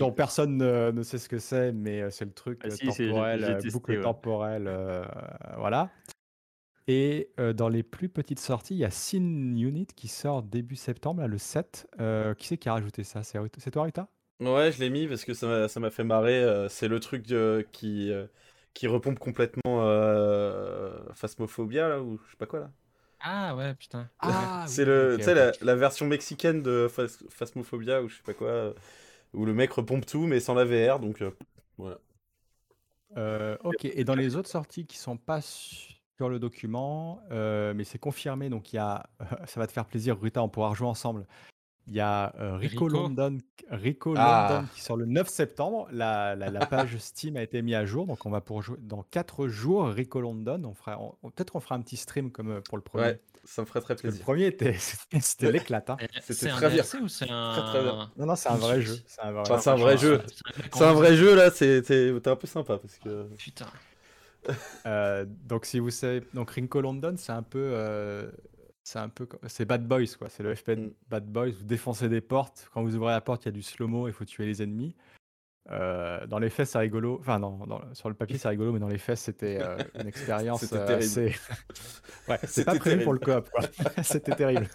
dont 0.00 0.10
personne 0.10 0.56
ne, 0.56 1.02
sait 1.02 1.18
ce 1.18 1.28
que 1.28 1.38
c'est, 1.38 1.72
mais 1.72 2.10
c'est 2.10 2.24
le 2.24 2.32
truc 2.32 2.60
ah, 2.64 2.68
temporel, 2.68 3.58
boucle 3.72 4.00
temporelle. 4.00 4.70
voilà. 5.56 5.90
Et 6.88 7.30
dans 7.54 7.68
les 7.68 7.84
plus 7.84 8.08
petites 8.08 8.40
sorties, 8.40 8.74
il 8.74 8.78
y 8.78 8.84
a 8.84 8.90
Sin 8.90 9.56
Unit 9.56 9.86
qui 9.86 10.08
sort 10.08 10.42
début 10.42 10.76
septembre, 10.76 11.20
là, 11.20 11.28
le 11.28 11.38
7. 11.38 11.86
qui 12.36 12.46
c'est 12.48 12.58
qui 12.58 12.68
a 12.68 12.72
rajouté 12.72 13.04
ça? 13.04 13.22
C'est 13.22 13.70
toi, 13.70 13.84
Rita 13.84 14.08
Ouais, 14.40 14.70
je 14.70 14.80
l'ai 14.80 14.90
mis 14.90 15.06
parce 15.06 15.24
que 15.24 15.32
ça 15.32 15.80
m'a 15.80 15.90
fait 15.90 16.04
marrer. 16.04 16.42
Euh, 16.42 16.68
c'est 16.68 16.88
le 16.88 17.00
truc 17.00 17.24
qui, 17.72 18.12
euh, 18.12 18.26
qui 18.74 18.86
repompe 18.86 19.18
complètement 19.18 19.82
euh, 19.82 20.92
Phasmophobia, 21.14 21.88
là, 21.88 22.02
ou 22.02 22.18
je 22.26 22.30
sais 22.30 22.36
pas 22.36 22.46
quoi, 22.46 22.60
là. 22.60 22.70
Ah 23.20 23.56
ouais, 23.56 23.74
putain. 23.74 24.10
Ah, 24.20 24.64
c'est 24.68 24.84
le, 24.84 25.16
la, 25.16 25.52
la, 25.60 25.74
version 25.74 26.06
mexicaine 26.06 26.62
de 26.62 26.86
Phasmophobia, 27.30 28.02
ou 28.02 28.08
je 28.08 28.16
sais 28.16 28.22
pas 28.22 28.34
quoi, 28.34 28.74
où 29.32 29.46
le 29.46 29.54
mec 29.54 29.72
repompe 29.72 30.04
tout, 30.04 30.26
mais 30.26 30.38
sans 30.38 30.54
la 30.54 30.64
VR, 30.64 31.00
donc 31.00 31.24
voilà. 31.78 31.98
ok, 33.64 33.84
et 33.86 34.04
dans 34.04 34.14
les 34.14 34.36
autres 34.36 34.50
sorties 34.50 34.86
qui 34.86 34.98
sont 34.98 35.16
pas 35.16 35.40
sur 35.40 36.28
le 36.28 36.38
document, 36.38 37.22
mais 37.30 37.84
c'est 37.84 37.98
confirmé, 37.98 38.50
donc 38.50 38.74
il 38.74 38.76
y 38.76 38.80
a, 38.80 39.08
ça 39.46 39.60
va 39.60 39.66
te 39.66 39.72
faire 39.72 39.86
plaisir, 39.86 40.20
Rita, 40.20 40.42
on 40.42 40.50
pourra 40.50 40.68
rejouer 40.68 40.88
ensemble. 40.88 41.26
Il 41.88 41.94
y 41.94 42.00
a 42.00 42.32
Rico, 42.38 42.88
London, 42.88 43.38
Rico 43.70 44.14
ah. 44.16 44.48
London 44.50 44.68
qui 44.74 44.80
sort 44.80 44.96
le 44.96 45.06
9 45.06 45.28
septembre. 45.28 45.88
La, 45.92 46.34
la, 46.34 46.66
page 46.66 46.96
Steam 46.98 47.36
a 47.36 47.42
été 47.42 47.62
mise 47.62 47.74
à 47.74 47.86
jour, 47.86 48.06
donc 48.06 48.26
on 48.26 48.30
va 48.30 48.40
pour 48.40 48.62
jouer 48.62 48.78
dans 48.80 49.04
4 49.10 49.46
jours 49.48 49.88
Rico 49.88 50.20
London. 50.20 50.62
On 50.64 50.74
fera, 50.74 50.98
peut-être 51.22 51.54
on 51.54 51.60
fera 51.60 51.76
un 51.76 51.80
petit 51.80 51.96
stream 51.96 52.30
comme 52.30 52.60
pour 52.62 52.76
le 52.76 52.82
premier. 52.82 53.04
Ouais, 53.04 53.20
ça 53.46 53.62
me 53.62 53.66
ferait 53.66 53.80
très 53.80 53.94
plaisir. 53.94 54.18
Le 54.18 54.24
premier 54.24 54.46
était, 54.46 54.76
c'était 55.20 55.52
l'éclate. 55.52 55.90
Hein. 55.90 55.96
C'était 56.20 56.48
très 56.48 56.70
bien. 56.70 56.84
ou 57.00 57.08
c'est 57.08 57.30
un... 57.30 57.52
Très, 57.52 57.62
très 57.70 57.82
bien. 57.82 58.10
Non, 58.16 58.26
non, 58.26 58.36
c'est 58.36 58.48
un 58.48 58.56
vrai 58.56 58.82
jeu. 58.82 58.98
C'est 59.06 59.22
un 59.22 59.32
vrai, 59.32 59.42
enfin, 59.50 59.72
un 59.72 59.76
vrai 59.76 59.96
jeu. 59.96 60.20
C'est 60.72 60.84
un 60.84 60.92
vrai 60.92 61.16
jeu 61.16 61.34
là. 61.34 61.50
C'était 61.50 62.12
un 62.26 62.36
peu 62.36 62.46
sympa 62.46 62.78
parce 62.78 62.98
que. 62.98 63.28
Putain. 63.36 63.66
Euh, 64.86 65.24
donc 65.26 65.64
si 65.64 65.80
vous 65.80 65.90
savez, 65.90 66.22
donc 66.32 66.52
Rico 66.52 66.80
London, 66.80 67.16
c'est 67.16 67.32
un 67.32 67.42
peu. 67.42 67.58
Euh, 67.58 68.30
c'est 68.86 69.00
un 69.00 69.08
peu 69.08 69.26
c'est 69.48 69.64
Bad 69.64 69.84
Boys 69.84 70.06
quoi, 70.16 70.28
c'est 70.28 70.44
le 70.44 70.54
FP 70.54 70.68
mm. 70.68 70.90
Bad 71.08 71.26
Boys, 71.26 71.50
vous 71.50 71.64
défoncez 71.64 72.08
des 72.08 72.20
portes, 72.20 72.70
quand 72.72 72.84
vous 72.84 72.94
ouvrez 72.94 73.12
la 73.12 73.20
porte, 73.20 73.44
il 73.44 73.46
y 73.46 73.48
a 73.48 73.52
du 73.52 73.62
slow-mo, 73.62 74.06
il 74.06 74.12
faut 74.12 74.24
tuer 74.24 74.46
les 74.46 74.62
ennemis. 74.62 74.94
dans 75.68 76.38
les 76.38 76.50
faits, 76.50 76.68
c'est 76.68 76.78
rigolo. 76.78 77.18
Enfin, 77.18 77.40
sur 77.94 78.08
le 78.08 78.14
papier, 78.14 78.38
c'est 78.38 78.48
rigolo, 78.48 78.72
mais 78.72 78.78
dans 78.78 78.86
les 78.86 78.98
faits, 78.98 79.18
c'était 79.18 79.58
une 80.00 80.06
expérience 80.06 80.72
assez. 80.72 81.34
ouais, 82.28 82.38
c'est 82.44 82.64
pas 82.64 82.76
prévu 82.76 83.02
pour 83.02 83.12
le 83.12 83.18
coop. 83.18 83.50
c'était 84.04 84.36
terrible. 84.36 84.68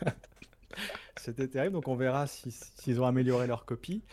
c'était 1.16 1.48
terrible. 1.48 1.74
Donc, 1.74 1.88
on 1.88 1.96
verra 1.96 2.28
s'ils 2.28 3.00
ont 3.00 3.06
amélioré 3.06 3.48
leur 3.48 3.64
copie. 3.64 4.04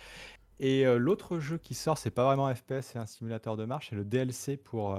Et 0.60 0.84
l'autre 0.96 1.40
jeu 1.40 1.58
qui 1.58 1.74
sort, 1.74 1.98
c'est 1.98 2.12
pas 2.12 2.24
vraiment 2.24 2.54
FPS, 2.54 2.82
c'est 2.82 2.98
un 3.00 3.06
simulateur 3.06 3.56
de 3.56 3.64
marche, 3.64 3.90
c'est 3.90 3.96
le 3.96 4.04
DLC 4.04 4.56
pour, 4.56 4.96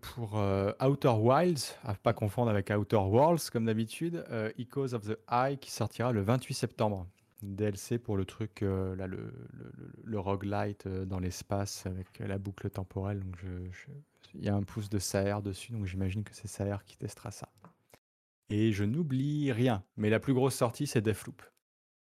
pour 0.00 0.34
Outer 0.80 1.08
Wilds, 1.08 1.76
à 1.84 1.94
pas 1.94 2.12
confondre 2.12 2.50
avec 2.50 2.70
Outer 2.70 2.96
Worlds 2.96 3.50
comme 3.52 3.66
d'habitude, 3.66 4.24
Echoes 4.58 4.94
of 4.94 5.06
the 5.06 5.18
Eye 5.30 5.56
qui 5.58 5.70
sortira 5.70 6.12
le 6.12 6.22
28 6.22 6.54
septembre. 6.54 7.06
DLC 7.42 7.98
pour 7.98 8.16
le 8.16 8.24
truc, 8.24 8.62
là, 8.62 9.06
le, 9.06 9.32
le, 9.52 9.72
le, 10.02 10.18
roguelite 10.18 10.88
dans 10.88 11.20
l'espace 11.20 11.86
avec 11.86 12.18
la 12.18 12.36
boucle 12.36 12.68
temporelle. 12.68 13.20
Donc, 13.20 13.36
il 14.34 14.44
y 14.44 14.48
a 14.48 14.54
un 14.54 14.62
pouce 14.62 14.88
de 14.88 14.98
Saer 14.98 15.40
dessus, 15.42 15.72
donc 15.72 15.86
j'imagine 15.86 16.24
que 16.24 16.34
c'est 16.34 16.48
Saer 16.48 16.78
qui 16.84 16.96
testera 16.96 17.30
ça. 17.30 17.48
Et 18.50 18.72
je 18.72 18.84
n'oublie 18.84 19.52
rien, 19.52 19.84
mais 19.96 20.10
la 20.10 20.20
plus 20.20 20.34
grosse 20.34 20.54
sortie, 20.54 20.86
c'est 20.86 21.00
Deathloop. 21.00 21.42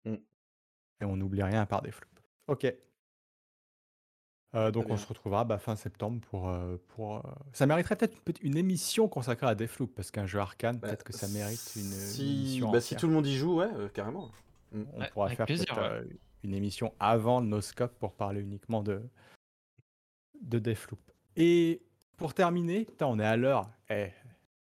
Mmh. 0.06 0.16
Et 1.02 1.06
on 1.06 1.18
n'oublie 1.18 1.44
rien 1.44 1.66
par 1.66 1.82
des 1.82 1.92
flops. 1.92 2.22
Ok. 2.48 2.74
Euh, 4.56 4.72
donc 4.72 4.86
on 4.90 4.98
se 4.98 5.06
retrouvera 5.06 5.44
bah, 5.44 5.58
fin 5.58 5.76
septembre 5.76 6.22
pour. 6.30 6.50
Euh, 6.50 6.78
pour 6.90 7.18
euh, 7.18 7.22
Ça 7.52 7.66
mériterait 7.66 7.96
peut-être 7.98 8.42
une, 8.42 8.58
émission 8.58 9.08
consacrée 9.08 9.48
à 9.48 9.56
Deathloop, 9.56 9.94
parce 9.94 10.10
qu'un 10.10 10.26
jeu 10.26 10.40
arcane, 10.40 10.78
bah, 10.78 10.88
peut-être 10.88 11.04
que 11.04 11.14
ça 11.14 11.28
mérite 11.28 11.74
une, 11.76 11.84
si... 11.84 12.24
émission. 12.24 12.72
Bah, 12.72 12.80
si 12.80 12.96
tout 12.96 13.08
le 13.08 13.14
monde 13.14 13.28
y 13.28 13.36
joue, 13.36 13.58
ouais, 13.58 13.70
carrément. 13.94 14.30
Mm. 14.72 14.84
On 14.96 15.06
pourra 15.14 15.30
faire 15.30 16.04
une 16.44 16.54
émission 16.54 16.94
avant 17.00 17.42
le 17.42 17.48
NoScope 17.48 17.98
pour 18.00 18.14
parler 18.14 18.42
uniquement 18.42 18.84
de, 18.84 19.02
de 20.42 20.60
Deathloop. 20.60 21.00
Et 21.36 21.82
pour 22.16 22.34
terminer, 22.34 22.88
on 23.02 23.20
est 23.20 23.26
à 23.26 23.36
l'heure. 23.36 23.70
Eh, 23.90 24.12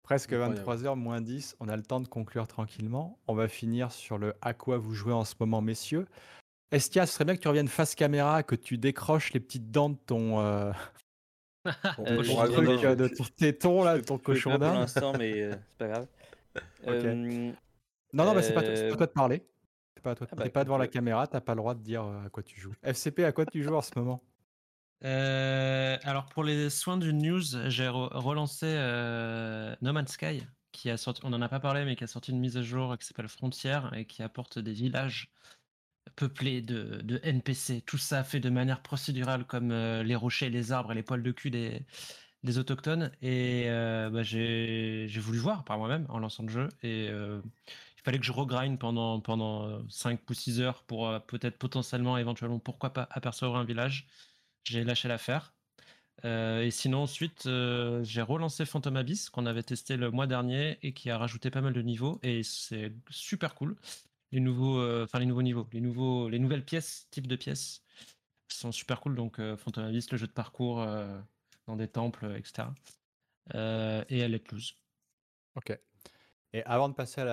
presque 0.03 0.33
23h 0.33 0.95
moins 0.95 1.21
10. 1.21 1.55
On 1.59 1.69
a 1.69 1.77
le 1.77 1.83
temps 1.83 2.01
de 2.01 2.07
conclure 2.07 2.47
tranquillement. 2.47 3.17
On 3.27 3.35
va 3.35 3.47
finir 3.47 3.91
sur 3.91 4.17
le 4.17 4.33
à 4.41 4.53
quoi 4.53 4.77
vous 4.77 4.93
jouez 4.93 5.13
en 5.13 5.23
ce 5.23 5.35
moment, 5.39 5.61
messieurs. 5.61 6.07
Estia, 6.71 7.05
ce 7.05 7.13
serait 7.13 7.25
bien 7.25 7.35
que 7.35 7.41
tu 7.41 7.47
reviennes 7.47 7.67
face 7.67 7.95
caméra, 7.95 8.43
que 8.43 8.55
tu 8.55 8.77
décroches 8.77 9.33
les 9.33 9.39
petites 9.39 9.71
dents 9.71 9.89
de 9.89 9.97
ton. 10.05 10.39
Euh... 10.39 10.71
euh 11.67 12.23
truc, 12.23 12.83
euh, 12.83 12.95
de 12.95 13.07
ton 13.07 13.23
téton, 13.35 13.83
là, 13.83 13.97
de 13.97 14.03
ton 14.03 14.17
cochon 14.17 14.57
d'Inde. 14.57 14.71
pour 14.71 14.79
l'instant, 14.79 15.13
mais 15.17 15.41
euh, 15.41 15.51
c'est 15.69 15.77
pas 15.77 15.87
grave. 15.87 16.07
Non, 18.13 18.25
non, 18.25 18.33
bah, 18.33 18.41
c'est 18.41 18.53
pas, 18.53 18.63
pas, 18.63 18.95
toi 18.95 19.07
de 19.07 19.11
parler. 19.11 19.45
C'est 19.95 20.03
pas 20.03 20.15
toi. 20.15 20.27
Ah, 20.31 20.35
bah, 20.35 20.49
pas 20.49 20.63
devant 20.63 20.77
la 20.77 20.87
caméra, 20.87 21.27
t'as 21.27 21.41
pas 21.41 21.53
le 21.53 21.59
droit 21.59 21.75
de 21.75 21.81
dire 21.81 22.03
à 22.03 22.29
quoi 22.29 22.41
tu 22.41 22.59
joues. 22.59 22.73
FCP, 22.83 23.23
à 23.25 23.31
quoi 23.31 23.45
tu 23.45 23.61
joues 23.63 23.75
en 23.75 23.81
ce 23.81 23.91
moment? 23.95 24.23
Euh, 25.03 25.97
alors 26.03 26.27
pour 26.27 26.43
les 26.43 26.69
soins 26.69 26.97
du 26.97 27.13
news, 27.13 27.41
j'ai 27.67 27.87
relancé 27.87 28.67
euh, 28.67 29.75
No 29.81 29.93
Man's 29.93 30.11
Sky, 30.11 30.43
qui 30.71 30.89
a 30.89 30.97
sorti, 30.97 31.21
on 31.23 31.29
n'en 31.29 31.41
a 31.41 31.49
pas 31.49 31.59
parlé, 31.59 31.85
mais 31.85 31.95
qui 31.95 32.03
a 32.03 32.07
sorti 32.07 32.31
une 32.31 32.39
mise 32.39 32.57
à 32.57 32.61
jour 32.61 32.97
qui 32.97 33.07
s'appelle 33.07 33.27
Frontière 33.27 33.91
et 33.95 34.05
qui 34.05 34.21
apporte 34.21 34.59
des 34.59 34.73
villages 34.73 35.31
peuplés 36.15 36.61
de, 36.61 37.19
NPC. 37.23 37.81
Tout 37.81 37.97
ça 37.97 38.23
fait 38.23 38.39
de 38.39 38.49
manière 38.49 38.81
procédurale, 38.81 39.45
comme 39.45 39.71
euh, 39.71 40.03
les 40.03 40.15
rochers, 40.15 40.49
les 40.49 40.71
arbres 40.71 40.91
et 40.91 40.95
les 40.95 41.03
poils 41.03 41.23
de 41.23 41.31
cul 41.31 41.51
des, 41.51 41.83
des 42.43 42.57
autochtones. 42.57 43.11
Et 43.21 43.65
bah, 43.67 44.23
j'ai 44.23 45.07
voulu 45.19 45.39
voir 45.39 45.63
par 45.63 45.77
moi-même 45.77 46.05
en 46.09 46.19
lançant 46.19 46.43
le 46.43 46.49
jeu. 46.49 46.69
Et 46.83 47.07
il 47.07 48.03
fallait 48.03 48.19
que 48.19 48.25
je 48.25 48.31
regrind 48.31 48.79
pendant, 48.79 49.19
pendant 49.19 49.81
5 49.89 50.19
ou 50.29 50.33
6 50.33 50.61
heures 50.61 50.83
pour 50.83 51.09
peut-être 51.27 51.57
potentiellement, 51.57 52.17
éventuellement, 52.17 52.59
pourquoi 52.59 52.91
pas 52.93 53.07
apercevoir 53.11 53.59
un 53.59 53.65
village 53.65 54.07
j'ai 54.63 54.83
lâché 54.83 55.07
l'affaire. 55.07 55.53
Euh, 56.25 56.61
et 56.63 56.71
sinon, 56.71 57.03
ensuite, 57.03 57.45
euh, 57.47 58.03
j'ai 58.03 58.21
relancé 58.21 58.65
Phantom 58.65 58.95
Abyss 58.95 59.29
qu'on 59.29 59.45
avait 59.45 59.63
testé 59.63 59.97
le 59.97 60.11
mois 60.11 60.27
dernier 60.27 60.77
et 60.83 60.93
qui 60.93 61.09
a 61.09 61.17
rajouté 61.17 61.49
pas 61.49 61.61
mal 61.61 61.73
de 61.73 61.81
niveaux 61.81 62.19
et 62.23 62.43
c'est 62.43 62.93
super 63.09 63.55
cool. 63.55 63.75
Les 64.31 64.39
nouveaux, 64.39 64.79
euh, 64.79 65.03
enfin 65.03 65.19
les 65.19 65.25
nouveaux 65.25 65.41
niveaux, 65.41 65.67
les 65.73 65.81
nouveaux, 65.81 66.29
les 66.29 66.39
nouvelles 66.39 66.65
pièces, 66.65 67.07
types 67.11 67.27
de 67.27 67.35
pièces 67.35 67.83
sont 68.47 68.71
super 68.71 69.01
cool. 69.01 69.15
Donc 69.15 69.39
Phantom 69.57 69.85
Abyss, 69.85 70.11
le 70.11 70.17
jeu 70.17 70.27
de 70.27 70.31
parcours 70.31 70.85
dans 71.67 71.75
des 71.75 71.87
temples, 71.87 72.35
etc. 72.37 72.67
et 73.53 74.19
elle 74.19 74.33
est 74.33 74.39
plus. 74.39 74.75
Ok. 75.55 75.77
Et 76.53 76.63
avant 76.65 76.89
de 76.89 76.93
passer 76.93 77.23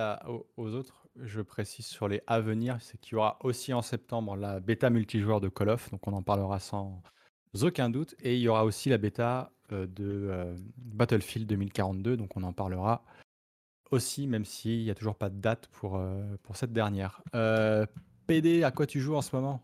aux, 0.55 0.73
autres, 0.73 1.07
je 1.17 1.41
précise 1.41 1.85
sur 1.85 2.07
les 2.07 2.21
à 2.25 2.39
venir, 2.39 2.77
c'est 2.81 2.97
qu'il 2.97 3.13
y 3.13 3.15
aura 3.15 3.37
aussi 3.43 3.73
en 3.73 3.81
septembre 3.81 4.37
la 4.37 4.61
bêta 4.61 4.89
multijoueur 4.89 5.41
de 5.41 5.49
Call 5.49 5.69
of, 5.69 5.91
donc 5.91 6.07
on 6.07 6.13
en 6.13 6.23
parlera 6.23 6.59
sans 6.59 7.01
aucun 7.61 7.89
doute. 7.89 8.15
Et 8.21 8.35
il 8.35 8.41
y 8.41 8.47
aura 8.47 8.63
aussi 8.63 8.89
la 8.89 8.97
bêta 8.97 9.51
euh, 9.73 9.87
de 9.87 10.29
euh, 10.31 10.55
Battlefield 10.77 11.47
2042, 11.47 12.15
donc 12.15 12.37
on 12.37 12.43
en 12.43 12.53
parlera 12.53 13.03
aussi, 13.91 14.27
même 14.27 14.45
s'il 14.45 14.83
n'y 14.83 14.89
a 14.89 14.95
toujours 14.95 15.15
pas 15.15 15.29
de 15.29 15.39
date 15.39 15.67
pour, 15.67 15.97
euh, 15.97 16.37
pour 16.43 16.55
cette 16.55 16.73
dernière. 16.73 17.21
PD, 18.27 18.63
à 18.63 18.71
quoi 18.71 18.85
tu 18.85 18.99
joues 18.99 19.15
en 19.15 19.21
ce 19.21 19.35
moment? 19.35 19.61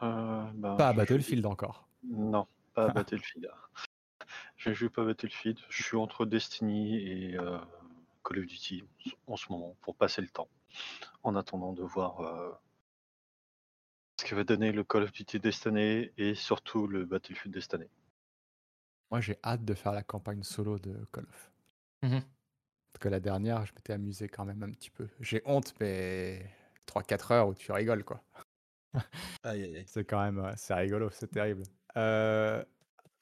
Bah, 0.00 0.74
Pas 0.76 0.88
à 0.88 0.92
Battlefield 0.92 1.46
encore. 1.46 1.88
Non, 2.04 2.46
pas 2.74 2.86
à 2.86 2.88
Battlefield. 2.92 3.50
Je 4.56 4.72
joue 4.72 4.90
pas 4.90 5.02
à 5.02 5.04
Battlefield. 5.06 5.58
Je 5.68 5.82
suis 5.82 5.96
entre 5.96 6.26
Destiny 6.26 6.96
et 6.96 7.36
Call 8.24 8.38
of 8.40 8.46
Duty 8.46 8.84
en 9.26 9.36
ce 9.36 9.50
moment 9.52 9.76
pour 9.80 9.94
passer 9.94 10.20
le 10.20 10.28
temps, 10.28 10.48
en 11.22 11.36
attendant 11.36 11.72
de 11.72 11.82
voir 11.82 12.58
ce 14.20 14.24
que 14.24 14.34
va 14.34 14.44
donner 14.44 14.72
le 14.72 14.82
Call 14.84 15.04
of 15.04 15.12
Duty 15.12 15.38
Destiny 15.38 16.10
et 16.16 16.34
surtout 16.34 16.86
le 16.86 17.04
Battlefield 17.04 17.54
Destiny. 17.54 17.86
Moi, 19.10 19.20
j'ai 19.20 19.38
hâte 19.44 19.64
de 19.64 19.74
faire 19.74 19.92
la 19.92 20.02
campagne 20.02 20.42
solo 20.42 20.78
de 20.78 21.06
Call 21.12 21.24
of. 21.28 21.52
Mmh 22.02 22.18
Parce 22.98 23.10
que 23.10 23.14
la 23.14 23.20
dernière, 23.20 23.64
je 23.64 23.72
m'étais 23.74 23.92
amusé 23.92 24.28
quand 24.28 24.44
même 24.44 24.60
un 24.64 24.72
petit 24.72 24.90
peu. 24.90 25.06
J'ai 25.20 25.40
honte, 25.44 25.72
mais 25.78 26.44
3-4 26.88 27.32
heures 27.32 27.46
où 27.46 27.54
tu 27.54 27.70
rigoles, 27.70 28.02
quoi. 28.02 28.20
C'est 29.86 30.02
quand 30.02 30.20
même, 30.20 30.52
c'est 30.56 30.74
rigolo, 30.74 31.08
c'est 31.12 31.30
terrible. 31.30 31.62
Euh, 31.96 32.60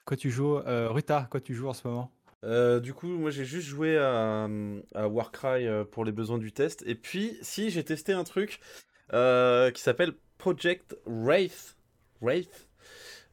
quoi 0.06 0.16
tu 0.16 0.30
joues, 0.30 0.56
euh, 0.60 0.88
Ruta, 0.88 1.28
quoi 1.30 1.42
tu 1.42 1.52
joues 1.54 1.68
en 1.68 1.74
ce 1.74 1.86
moment? 1.86 2.10
Euh, 2.44 2.80
du 2.80 2.94
coup, 2.94 3.06
moi 3.08 3.30
j'ai 3.30 3.44
juste 3.44 3.66
joué 3.68 3.98
à, 3.98 4.48
à 4.94 5.08
Warcry 5.08 5.66
pour 5.92 6.06
les 6.06 6.12
besoins 6.12 6.38
du 6.38 6.52
test. 6.52 6.82
Et 6.86 6.94
puis, 6.94 7.36
si 7.42 7.68
j'ai 7.68 7.84
testé 7.84 8.14
un 8.14 8.24
truc 8.24 8.60
qui 9.10 9.82
s'appelle 9.82 10.14
Project 10.38 10.96
Wraith. 11.04 11.76
Wraith. 12.22 12.66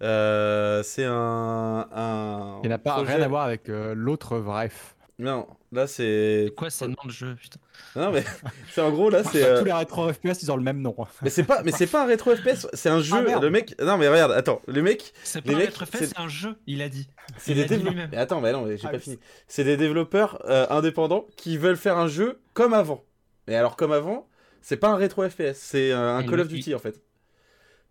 Euh, 0.01 0.83
c'est 0.83 1.05
un, 1.05 1.87
un. 1.89 2.59
Il 2.63 2.69
n'a 2.69 2.79
pas 2.79 2.97
rien 2.97 3.21
à 3.21 3.27
voir 3.29 3.43
avec 3.43 3.69
euh, 3.69 3.93
l'autre 3.95 4.37
Wraith. 4.37 4.97
Non, 5.23 5.47
là 5.71 5.87
c'est. 5.87 6.51
Quoi, 6.57 6.69
c'est 6.69 6.85
le 6.85 6.91
nom 6.91 7.05
de 7.05 7.11
jeu, 7.11 7.35
putain. 7.35 7.59
Non, 7.95 8.11
mais 8.11 8.23
c'est 8.71 8.81
en 8.81 8.91
gros 8.91 9.09
là, 9.09 9.23
c'est. 9.23 9.43
Euh, 9.43 9.59
tous 9.59 9.65
les 9.65 9.71
rétro 9.71 10.11
FPS, 10.11 10.43
ils 10.43 10.51
ont 10.51 10.57
le 10.57 10.63
même 10.63 10.81
nom. 10.81 10.93
Mais 11.21 11.29
c'est 11.29 11.45
pas, 11.45 11.63
mais 11.63 11.71
c'est 11.71 11.87
pas 11.87 12.03
un 12.03 12.07
rétro 12.07 12.35
FPS, 12.35 12.67
c'est 12.73 12.89
un 12.89 12.99
jeu. 12.99 13.25
Ah, 13.33 13.39
le 13.39 13.49
mec, 13.49 13.73
non 13.81 13.97
mais 13.97 14.09
regarde, 14.09 14.33
attends, 14.33 14.61
le 14.67 14.81
mec. 14.81 15.13
C'est 15.23 15.41
pas 15.41 15.53
un 15.53 15.57
rétro 15.57 15.85
FPS, 15.85 15.97
c'est 15.97 16.19
un 16.19 16.27
jeu, 16.27 16.57
il 16.67 16.81
a 16.81 16.89
dit. 16.89 17.07
C'est 17.37 17.53
des 17.53 17.65
développeurs. 17.65 18.09
Mais 18.11 18.17
attends, 18.17 18.41
mais 18.41 18.51
non, 18.51 18.67
j'ai 18.67 18.77
ah, 18.83 18.89
pas 18.89 18.99
fini. 18.99 19.17
C'est 19.47 19.63
des 19.63 19.77
développeurs 19.77 20.43
indépendants 20.71 21.25
qui 21.37 21.57
veulent 21.57 21.77
faire 21.77 21.97
un 21.97 22.07
jeu 22.07 22.41
comme 22.53 22.73
avant. 22.73 23.05
Mais 23.47 23.55
alors 23.55 23.77
comme 23.77 23.93
avant, 23.93 24.27
c'est 24.61 24.77
pas 24.77 24.89
un 24.89 24.97
rétro 24.97 25.27
FPS, 25.27 25.55
c'est 25.55 25.93
un 25.93 26.21
Call 26.23 26.41
of 26.41 26.49
Duty 26.49 26.75
en 26.75 26.79
fait. 26.79 27.01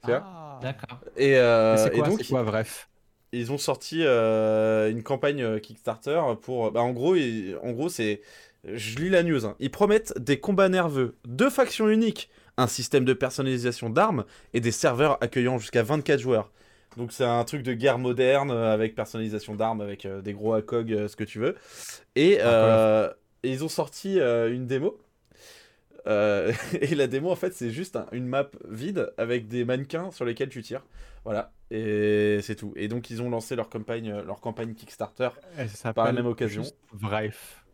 Ah, 0.02 0.58
d'accord. 0.60 1.00
Et, 1.16 1.36
euh, 1.36 1.88
et 1.92 2.02
donc, 2.02 2.26
quoi, 2.28 2.42
bref? 2.42 2.88
Ils 3.32 3.50
ont 3.50 3.58
sorti 3.58 4.02
euh, 4.02 4.90
une 4.90 5.02
campagne 5.02 5.42
euh, 5.42 5.58
Kickstarter 5.58 6.20
pour. 6.42 6.70
Bah, 6.70 6.82
en 6.82 6.92
gros, 6.92 7.16
en 7.62 7.72
gros, 7.72 7.88
c'est. 7.88 8.20
Je 8.64 8.96
lis 8.98 9.08
la 9.08 9.22
news. 9.22 9.44
Hein. 9.44 9.56
Ils 9.58 9.70
promettent 9.70 10.16
des 10.18 10.38
combats 10.38 10.68
nerveux, 10.68 11.16
deux 11.26 11.50
factions 11.50 11.88
uniques, 11.88 12.30
un 12.56 12.68
système 12.68 13.04
de 13.04 13.12
personnalisation 13.12 13.90
d'armes 13.90 14.24
et 14.54 14.60
des 14.60 14.70
serveurs 14.70 15.18
accueillant 15.20 15.58
jusqu'à 15.58 15.82
24 15.82 16.20
joueurs. 16.20 16.52
Donc 16.96 17.10
c'est 17.10 17.24
un 17.24 17.42
truc 17.42 17.62
de 17.62 17.72
guerre 17.72 17.98
moderne 17.98 18.52
avec 18.52 18.94
personnalisation 18.94 19.56
d'armes, 19.56 19.80
avec 19.80 20.06
des 20.06 20.32
gros 20.32 20.52
ACOG, 20.52 21.08
ce 21.08 21.16
que 21.16 21.24
tu 21.24 21.40
veux. 21.40 21.56
Et, 22.14 22.34
et 22.34 23.50
ils 23.50 23.64
ont 23.64 23.68
sorti 23.68 24.18
une 24.20 24.66
démo 24.66 24.96
euh, 26.06 26.52
et 26.80 26.94
la 26.94 27.06
démo, 27.06 27.30
en 27.30 27.36
fait, 27.36 27.54
c'est 27.54 27.70
juste 27.70 27.98
une 28.12 28.26
map 28.26 28.48
vide 28.68 29.12
avec 29.16 29.48
des 29.48 29.64
mannequins 29.64 30.10
sur 30.10 30.24
lesquels 30.24 30.48
tu 30.48 30.62
tires. 30.62 30.84
Voilà, 31.24 31.52
et 31.70 32.40
c'est 32.42 32.56
tout. 32.56 32.72
Et 32.76 32.88
donc, 32.88 33.10
ils 33.10 33.22
ont 33.22 33.30
lancé 33.30 33.54
leur 33.54 33.68
campagne, 33.68 34.10
euh, 34.10 34.24
leur 34.24 34.40
campagne 34.40 34.74
Kickstarter 34.74 35.30
par 35.94 36.06
la 36.06 36.12
même 36.12 36.26
occasion. 36.26 36.64
Bref. 36.92 37.64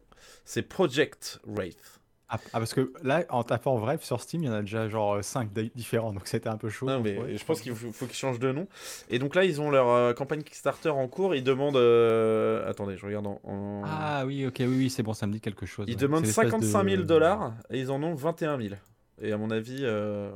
C'est 0.44 0.62
Project 0.62 1.40
Wraith. 1.46 1.97
Ah, 2.30 2.38
ah, 2.52 2.58
parce 2.58 2.74
que 2.74 2.92
là, 3.02 3.24
en 3.30 3.42
tapant 3.42 3.78
Bref 3.78 4.02
sur 4.02 4.20
Steam, 4.20 4.42
il 4.42 4.46
y 4.46 4.48
en 4.50 4.54
a 4.54 4.60
déjà 4.60 4.86
genre 4.88 5.24
5 5.24 5.50
différents, 5.74 6.12
donc 6.12 6.26
c'était 6.26 6.50
un 6.50 6.58
peu 6.58 6.68
chaud. 6.68 6.84
Non, 6.84 7.00
mais 7.00 7.38
je 7.38 7.44
pense 7.44 7.62
qu'il 7.62 7.74
faut, 7.74 8.06
qu'ils 8.06 8.14
changent 8.14 8.38
de 8.38 8.52
nom. 8.52 8.68
Et 9.08 9.18
donc 9.18 9.34
là, 9.34 9.44
ils 9.44 9.62
ont 9.62 9.70
leur 9.70 9.88
euh, 9.88 10.12
campagne 10.12 10.42
Kickstarter 10.42 10.90
en 10.90 11.08
cours. 11.08 11.34
Ils 11.34 11.42
demandent. 11.42 11.76
Euh, 11.76 12.68
attendez, 12.68 12.98
je 12.98 13.06
regarde 13.06 13.26
en, 13.26 13.82
Ah 13.86 14.24
oui, 14.26 14.46
ok, 14.46 14.56
oui, 14.60 14.66
oui, 14.66 14.90
c'est 14.90 15.02
bon, 15.02 15.14
ça 15.14 15.26
me 15.26 15.32
dit 15.32 15.40
quelque 15.40 15.64
chose. 15.64 15.86
Ils 15.88 15.96
demandent 15.96 16.26
55 16.26 16.84
000 16.84 17.02
dollars 17.04 17.54
et 17.70 17.80
ils 17.80 17.90
en 17.90 18.02
ont 18.02 18.14
21 18.14 18.60
000. 18.60 18.74
Et 19.22 19.32
à 19.32 19.38
mon 19.38 19.50
avis, 19.50 19.80
euh, 19.80 20.28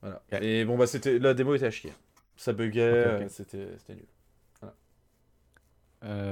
voilà. 0.00 0.22
Voilà. 0.30 0.42
Et 0.42 0.64
bon, 0.64 0.78
bah, 0.78 0.86
c'était 0.86 1.18
la 1.18 1.34
démo 1.34 1.54
était 1.54 1.66
à 1.66 1.70
chier. 1.70 1.92
Ça 2.36 2.54
buguait, 2.54 3.28
c'était 3.28 3.66
nul. 3.90 4.06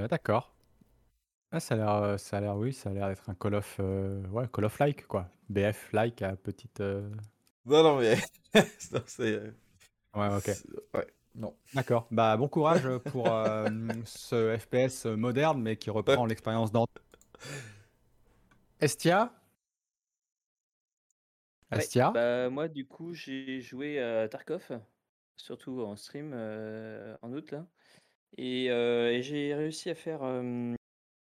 D'accord. 0.08 0.54
Ah, 1.50 1.60
ça 1.60 1.74
a 1.74 1.76
l'air, 1.78 2.20
ça 2.20 2.38
a 2.38 2.40
l'air, 2.40 2.56
oui, 2.56 2.72
ça 2.72 2.90
a 2.90 2.92
l'air 2.92 3.08
d'être 3.08 3.28
un 3.30 3.34
Call 3.34 3.54
of, 3.54 3.78
ouais, 3.78 4.48
Call 4.52 4.64
of 4.66 4.78
like 4.78 5.06
quoi. 5.06 5.28
BF 5.48 5.92
like 5.92 6.22
à 6.22 6.36
petite. 6.36 6.82
Non, 7.64 7.82
non, 7.82 7.98
mais 7.98 8.16
c'est. 9.06 9.52
Ouais, 10.14 10.28
ok. 10.36 10.50
Ouais, 10.94 11.06
non. 11.34 11.54
D'accord. 11.74 12.08
Bah, 12.10 12.36
bon 12.36 12.48
courage 12.48 12.88
pour 13.10 13.26
ce 14.04 14.56
FPS 14.58 15.06
moderne, 15.06 15.60
mais 15.60 15.76
qui 15.76 15.90
reprend 15.90 16.26
l'expérience 16.26 16.72
d'Ant. 16.72 16.86
Estia? 18.80 19.30
Estia? 21.70 22.12
bah, 22.14 22.50
moi, 22.50 22.68
du 22.68 22.86
coup, 22.86 23.12
j'ai 23.14 23.60
joué 23.60 24.00
à 24.00 24.28
Tarkov, 24.28 24.80
surtout 25.36 25.80
en 25.82 25.96
stream 25.96 26.32
en 26.34 27.32
août 27.32 27.50
là. 27.52 27.66
Et, 28.38 28.66
et 28.66 29.22
j'ai 29.22 29.54
réussi 29.54 29.90
à 29.90 29.94
faire 29.94 30.22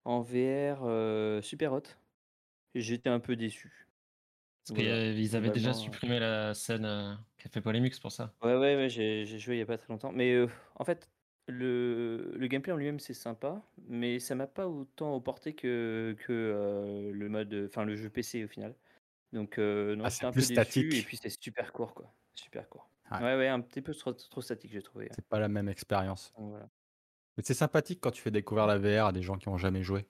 en 0.08 0.22
VR 0.22 1.42
Super 1.42 1.72
Hot. 1.72 1.82
J'étais 2.74 3.10
un 3.10 3.20
peu 3.20 3.36
déçu. 3.36 3.86
Parce 4.66 4.80
qu'ils 4.80 5.36
avaient 5.36 5.50
déjà 5.50 5.72
supprimé 5.72 6.18
la 6.18 6.54
scène 6.54 7.18
qui 7.38 7.46
a 7.46 7.50
fait 7.50 7.60
polémique, 7.60 7.94
c'est 7.94 8.02
pour 8.02 8.12
ça. 8.12 8.34
Ouais, 8.42 8.56
ouais, 8.56 8.76
ouais, 8.76 8.88
j'ai 8.88 9.24
joué 9.38 9.56
il 9.56 9.58
y 9.58 9.62
a 9.62 9.66
pas 9.66 9.78
très 9.78 9.92
longtemps. 9.92 10.12
Mais 10.12 10.36
en 10.76 10.84
fait, 10.84 11.08
le, 11.46 12.32
le 12.34 12.46
gameplay 12.46 12.72
en 12.72 12.76
lui-même, 12.76 13.00
c'est 13.00 13.14
sympa, 13.14 13.62
mais 13.86 14.18
ça 14.18 14.34
m'a 14.34 14.46
pas 14.46 14.66
autant 14.66 15.16
apporté 15.16 15.54
que, 15.54 16.16
que 16.26 17.10
le 17.12 17.28
mode, 17.28 17.66
enfin 17.68 17.84
le 17.84 17.96
jeu 17.96 18.08
PC 18.10 18.44
au 18.44 18.48
final. 18.48 18.74
Donc 19.32 19.58
non, 19.58 20.04
ah, 20.04 20.08
j'étais 20.08 20.26
un 20.26 20.32
peu 20.32 20.40
déçu 20.40 20.54
statique. 20.54 20.94
et 20.94 21.02
puis 21.02 21.18
c'est 21.18 21.30
super 21.30 21.72
court 21.72 21.94
quoi, 21.94 22.10
super 22.34 22.68
court. 22.68 22.88
Ouais, 23.10 23.36
ouais, 23.36 23.48
un 23.48 23.60
petit 23.60 23.80
peu 23.80 23.94
trop, 23.94 24.12
trop 24.12 24.40
statique 24.42 24.72
j'ai 24.72 24.82
trouvé. 24.82 25.08
C'est 25.14 25.26
pas 25.26 25.38
la 25.38 25.48
même 25.48 25.68
expérience. 25.68 26.32
voilà. 26.36 26.68
Mais 27.38 27.44
c'est 27.44 27.54
sympathique 27.54 28.00
quand 28.02 28.10
tu 28.10 28.20
fais 28.20 28.30
découvrir 28.32 28.66
la 28.66 28.78
VR 28.78 29.06
à 29.06 29.12
des 29.12 29.22
gens 29.22 29.38
qui 29.38 29.48
ont 29.48 29.56
jamais 29.56 29.82
joué. 29.84 30.06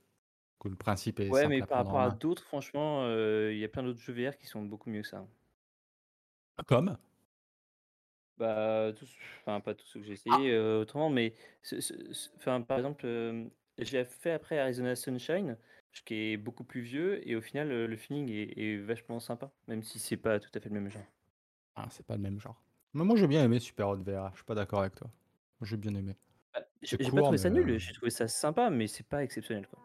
Que 0.60 0.68
le 0.68 0.76
principe 0.76 1.20
est 1.20 1.30
Ouais, 1.30 1.46
mais 1.46 1.62
par 1.62 1.78
rapport 1.78 2.00
à 2.00 2.10
d'autres, 2.10 2.42
franchement, 2.42 3.06
il 3.50 3.59
y 3.59 3.64
a 3.64 3.68
plein 3.68 3.82
d'autres 3.82 4.00
jeux 4.00 4.14
VR 4.14 4.36
qui 4.38 4.46
sont 4.46 4.62
beaucoup 4.62 4.90
mieux 4.90 5.02
que 5.02 5.09
ça. 5.09 5.26
Comme? 6.66 6.98
Bah, 8.38 8.92
tous, 8.96 9.10
enfin 9.40 9.60
pas 9.60 9.74
tous 9.74 9.86
ceux 9.86 10.00
que 10.00 10.06
j'ai 10.06 10.12
Ah! 10.12 10.12
essayé 10.12 10.56
autrement, 10.59 11.10
mais 11.10 11.34
ce- 11.62 11.80
ce- 11.80 12.12
ce- 12.12 12.30
enfin 12.36 12.60
par 12.62 12.78
exemple, 12.78 13.05
j'ai 13.78 14.05
fait 14.05 14.30
après 14.32 14.59
Arizona 14.60 14.94
Sunshine, 14.94 15.59
qui 16.05 16.14
est 16.32 16.36
beaucoup 16.36 16.62
plus 16.64 16.80
vieux, 16.82 17.26
et 17.28 17.34
au 17.34 17.40
final 17.40 17.68
le 17.68 17.96
feeling 17.96 18.30
est, 18.30 18.56
est 18.56 18.76
vachement 18.76 19.18
sympa, 19.18 19.52
même 19.66 19.82
si 19.82 19.98
c'est 19.98 20.16
pas 20.16 20.38
tout 20.38 20.50
à 20.55 20.60
fait 20.60 20.68
le 20.68 20.74
même 20.76 20.88
genre. 20.88 21.05
Ah, 21.74 21.88
c'est 21.90 22.05
pas 22.06 22.16
le 22.16 22.22
même 22.22 22.40
genre. 22.40 22.62
Mais 22.94 23.05
moi 23.05 23.16
j'ai 23.16 23.26
bien 23.26 23.42
aimé 23.44 23.59
Super 23.60 23.88
Hot 23.88 23.96
VR, 24.02 24.30
je 24.32 24.36
suis 24.36 24.44
pas 24.44 24.55
d'accord 24.55 24.80
avec 24.80 24.94
toi. 24.96 25.10
J'ai 25.62 25.76
bien 25.76 25.94
aimé. 25.94 26.16
J'ai 26.82 26.96
pas 26.96 27.05
trouvé 27.05 27.38
ça 27.38 27.50
nul, 27.50 27.78
j'ai 27.78 27.92
trouvé 27.92 28.10
ça 28.10 28.28
sympa, 28.28 28.70
mais 28.70 28.86
c'est 28.86 29.06
pas 29.06 29.22
exceptionnel 29.22 29.66
quoi. 29.66 29.78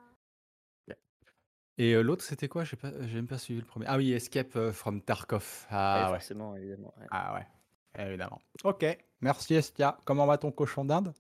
Et 1.79 1.93
euh, 1.93 2.03
l'autre 2.03 2.23
c'était 2.23 2.47
quoi? 2.47 2.63
J'ai 2.63 2.77
pas, 2.77 2.91
même 2.91 3.25
pas 3.25 3.39
suivi 3.39 3.59
le 3.59 3.65
premier. 3.65 3.87
Ah 3.89 3.97
oui, 3.97 4.13
Escape 4.13 4.69
from 4.71 5.01
Tarkov. 5.01 5.41
Ouais, 5.63 5.67
Ah 5.71 6.09
ouais. 6.11 6.17
forcément, 6.19 6.55
évidemment. 6.55 6.93
ouais. 6.99 7.07
Ah 7.09 7.33
ouais. 7.33 8.05
Évidemment. 8.05 8.39
Ok. 8.63 8.85
Merci 9.21 9.55
Estia. 9.55 9.97
Comment 10.05 10.27
va 10.27 10.37
ton 10.37 10.51
cochon 10.51 10.85
d'Inde? 10.85 11.13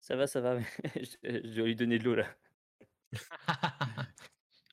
Ça 0.00 0.16
va, 0.16 0.26
ça 0.26 0.42
va, 0.42 0.56
mais 0.56 0.64
je, 0.96 1.16
je 1.22 1.54
dois 1.54 1.66
lui 1.66 1.76
donner 1.76 1.98
de 1.98 2.04
l'eau 2.04 2.14
là. 2.14 2.26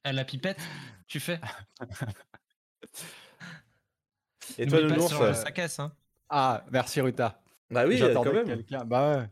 À 0.03 0.13
la 0.13 0.23
pipette, 0.26 0.59
tu 1.07 1.19
fais? 1.19 1.39
Et 4.57 4.65
toi, 4.65 5.07
sur 5.07 5.21
euh, 5.21 5.34
sa 5.34 5.51
caisse, 5.51 5.80
hein. 5.80 5.93
Ah, 6.30 6.65
merci 6.71 7.01
Ruta. 7.01 7.41
Bah 7.71 7.85
oui, 7.87 7.97
J'attendais 7.97 8.29
quand 8.31 8.35
même. 8.35 8.45
quelqu'un. 8.45 8.85
Bah 8.85 9.17
ouais. 9.17 9.29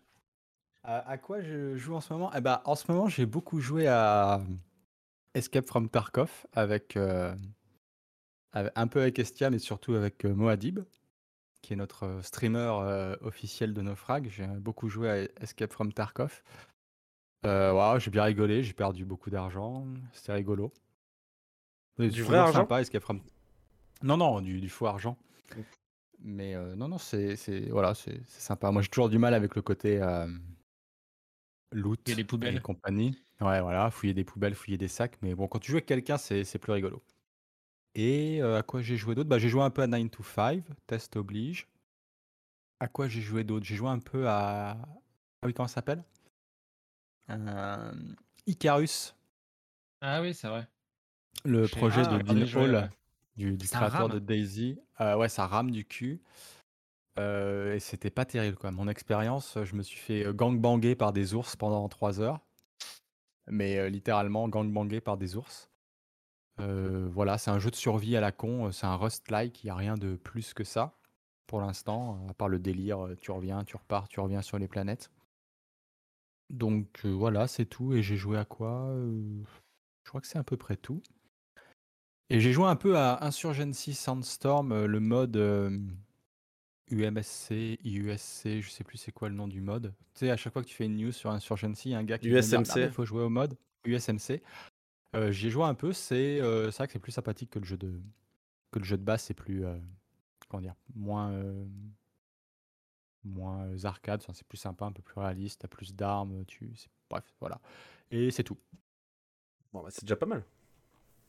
À, 0.83 1.09
à 1.09 1.17
quoi 1.17 1.41
je 1.41 1.75
joue 1.75 1.95
en 1.95 2.01
ce 2.01 2.13
moment? 2.13 2.31
Eh 2.35 2.41
bah, 2.41 2.61
en 2.65 2.75
ce 2.75 2.89
moment, 2.91 3.07
j'ai 3.09 3.25
beaucoup 3.25 3.59
joué 3.59 3.87
à 3.87 4.41
Escape 5.33 5.65
from 5.67 5.89
Tarkov 5.89 6.45
avec, 6.53 6.95
euh, 6.95 7.35
avec- 8.53 8.71
un 8.75 8.87
peu 8.87 9.01
avec 9.01 9.19
Estia, 9.19 9.49
mais 9.49 9.59
surtout 9.59 9.95
avec 9.95 10.23
euh, 10.25 10.33
Moadib, 10.33 10.79
qui 11.61 11.73
est 11.73 11.75
notre 11.75 12.03
euh, 12.03 12.21
streamer 12.21 12.71
euh, 12.81 13.15
officiel 13.21 13.73
de 13.73 13.81
Naufrag. 13.81 14.29
J'ai 14.29 14.47
beaucoup 14.47 14.87
joué 14.87 15.09
à 15.09 15.43
Escape 15.43 15.73
from 15.73 15.91
Tarkov. 15.91 16.41
Euh, 17.45 17.99
j'ai 17.99 18.11
bien 18.11 18.23
rigolé, 18.23 18.63
j'ai 18.63 18.73
perdu 18.73 19.05
beaucoup 19.05 19.29
d'argent, 19.29 19.85
c'était 20.13 20.33
rigolo. 20.33 20.71
Du 21.97 22.23
vrai 22.23 22.37
argent? 22.37 22.53
sympa, 22.61 22.81
Escape 22.81 23.03
from... 23.03 23.21
Non, 24.03 24.17
non, 24.17 24.41
du, 24.41 24.61
du 24.61 24.69
faux 24.69 24.85
argent. 24.85 25.17
Mais 26.19 26.55
euh, 26.55 26.75
non, 26.75 26.87
non, 26.87 26.97
c'est 26.97 27.35
voilà, 27.69 27.93
c'est 27.93 28.23
sympa. 28.27 28.71
Moi, 28.71 28.81
j'ai 28.81 28.89
toujours 28.89 29.09
du 29.09 29.17
mal 29.19 29.33
avec 29.33 29.55
le 29.55 29.61
côté 29.61 30.01
euh, 30.01 30.27
loot 31.71 32.01
Et 32.07 32.15
les 32.15 32.23
et 32.41 32.59
poubelles. 32.59 32.59
compagnie. 32.59 33.17
Ouais, 33.41 33.61
voilà, 33.61 33.91
fouiller 33.91 34.13
des 34.13 34.23
poubelles, 34.23 34.55
fouiller 34.55 34.77
des 34.77 34.87
sacs. 34.87 35.17
Mais 35.21 35.35
bon, 35.35 35.47
quand 35.47 35.59
tu 35.59 35.71
joues 35.71 35.77
avec 35.77 35.85
quelqu'un, 35.85 36.17
c'est 36.17 36.59
plus 36.59 36.71
rigolo. 36.73 37.03
Et 37.95 38.41
euh, 38.41 38.59
à 38.59 38.63
quoi 38.63 38.81
j'ai 38.81 38.97
joué 38.97 39.15
d'autre? 39.15 39.29
Bah, 39.29 39.39
j'ai 39.39 39.49
joué 39.49 39.61
un 39.63 39.69
peu 39.71 39.83
à 39.83 39.87
9 39.87 40.09
to 40.11 40.23
5, 40.23 40.63
test 40.87 41.17
oblige. 41.17 41.67
À 42.79 42.87
quoi 42.87 43.07
j'ai 43.07 43.21
joué 43.21 43.43
d'autre? 43.43 43.65
J'ai 43.67 43.75
joué 43.75 43.89
un 43.89 43.99
peu 43.99 44.27
à... 44.27 44.71
Ah 45.41 45.45
oui, 45.45 45.53
comment 45.53 45.67
ça 45.67 45.75
s'appelle? 45.75 46.03
Icarus, 48.47 49.13
Ah 50.01 50.21
oui, 50.21 50.33
c'est 50.33 50.47
vrai. 50.47 50.67
le 51.45 51.67
projet 51.67 52.05
Ah, 52.05 52.05
de 52.05 52.19
Dean 52.19 52.45
joué, 52.45 52.63
Hall. 52.63 52.91
Du, 53.37 53.55
du 53.55 53.67
créateur 53.67 54.01
rame. 54.01 54.11
de 54.11 54.19
Daisy. 54.19 54.79
Euh, 54.99 55.15
ouais, 55.15 55.29
ça 55.29 55.47
rame 55.47 55.71
du 55.71 55.85
cul. 55.85 56.21
Euh, 57.19 57.75
et 57.75 57.79
c'était 57.79 58.09
pas 58.09 58.25
terrible, 58.25 58.57
quoi. 58.57 58.71
Mon 58.71 58.87
expérience, 58.87 59.57
je 59.63 59.75
me 59.75 59.81
suis 59.81 59.99
fait 59.99 60.25
euh, 60.25 60.33
gangbanger 60.33 60.95
par 60.95 61.13
des 61.13 61.33
ours 61.33 61.55
pendant 61.55 61.87
3 61.87 62.19
heures. 62.19 62.39
Mais 63.47 63.77
euh, 63.77 63.89
littéralement 63.89 64.47
gangbanger 64.49 65.01
par 65.01 65.17
des 65.17 65.35
ours. 65.35 65.71
Voilà, 66.59 67.37
c'est 67.37 67.51
un 67.51 67.59
jeu 67.59 67.69
de 67.69 67.75
survie 67.75 68.17
à 68.17 68.21
la 68.21 68.31
con. 68.31 68.71
C'est 68.71 68.87
un 68.87 68.95
Rust-like, 68.95 69.63
il 69.63 69.67
n'y 69.67 69.71
a 69.71 69.75
rien 69.75 69.95
de 69.95 70.15
plus 70.15 70.53
que 70.53 70.63
ça 70.63 70.95
pour 71.45 71.61
l'instant, 71.61 72.19
à 72.27 72.33
part 72.33 72.49
le 72.49 72.59
délire, 72.59 73.07
tu 73.21 73.31
reviens, 73.31 73.63
tu 73.63 73.77
repars, 73.77 74.09
tu 74.09 74.19
reviens 74.19 74.41
sur 74.41 74.57
les 74.57 74.67
planètes. 74.67 75.11
Donc 76.49 77.05
voilà, 77.05 77.47
c'est 77.47 77.65
tout. 77.65 77.93
Et 77.93 78.01
j'ai 78.01 78.17
joué 78.17 78.37
à 78.37 78.43
quoi? 78.43 78.91
Je 80.03 80.09
crois 80.09 80.19
que 80.19 80.27
c'est 80.27 80.39
à 80.39 80.43
peu 80.43 80.57
près 80.57 80.75
tout. 80.75 81.01
Et 82.29 82.39
j'ai 82.39 82.51
joué 82.51 82.65
un 82.65 82.75
peu 82.75 82.97
à 82.97 83.25
Insurgency 83.25 83.93
Sandstorm, 83.93 84.71
euh, 84.71 84.87
le 84.87 84.99
mode 84.99 85.37
euh, 85.37 85.79
UMSC, 86.91 87.79
IUSC, 87.83 88.61
je 88.61 88.69
sais 88.69 88.83
plus 88.83 88.97
c'est 88.97 89.11
quoi 89.11 89.29
le 89.29 89.35
nom 89.35 89.47
du 89.47 89.61
mode. 89.61 89.93
Tu 90.13 90.19
sais, 90.19 90.31
à 90.31 90.37
chaque 90.37 90.53
fois 90.53 90.61
que 90.61 90.67
tu 90.67 90.75
fais 90.75 90.85
une 90.85 90.97
news 90.97 91.11
sur 91.11 91.31
Insurgency, 91.31 91.89
il 91.89 91.91
y 91.93 91.95
a 91.95 91.99
un 91.99 92.03
gars 92.03 92.17
qui 92.17 92.27
USMC. 92.27 92.77
il 92.77 92.91
faut 92.91 93.05
jouer 93.05 93.23
au 93.23 93.29
mode 93.29 93.57
USMC. 93.85 94.41
Euh, 95.15 95.31
J'y 95.31 95.47
ai 95.47 95.49
joué 95.49 95.63
un 95.63 95.73
peu, 95.73 95.93
c'est 95.93 96.41
euh, 96.41 96.69
vrai 96.69 96.87
que 96.87 96.93
c'est 96.93 96.99
plus 96.99 97.13
sympathique 97.13 97.49
que 97.49 97.59
le 97.59 97.65
jeu 97.65 97.77
de, 97.77 98.01
que 98.71 98.79
le 98.79 98.85
jeu 98.85 98.97
de 98.97 99.03
base, 99.03 99.23
c'est 99.23 99.33
plus, 99.33 99.65
euh, 99.65 99.77
comment 100.49 100.61
dire, 100.61 100.75
moins, 100.95 101.31
euh, 101.31 101.65
moins 103.23 103.65
euh, 103.67 103.85
arcade, 103.85 104.23
c'est 104.33 104.47
plus 104.47 104.57
sympa, 104.57 104.85
un 104.85 104.91
peu 104.91 105.01
plus 105.01 105.19
réaliste, 105.19 105.61
t'as 105.61 105.67
plus 105.67 105.95
d'armes, 105.95 106.45
tu, 106.45 106.73
bref, 107.09 107.23
voilà. 107.39 107.59
Et 108.11 108.31
c'est 108.31 108.43
tout. 108.43 108.57
Bon, 109.73 109.81
bah, 109.81 109.89
c'est 109.91 110.03
déjà 110.03 110.15
pas 110.15 110.25
mal. 110.25 110.43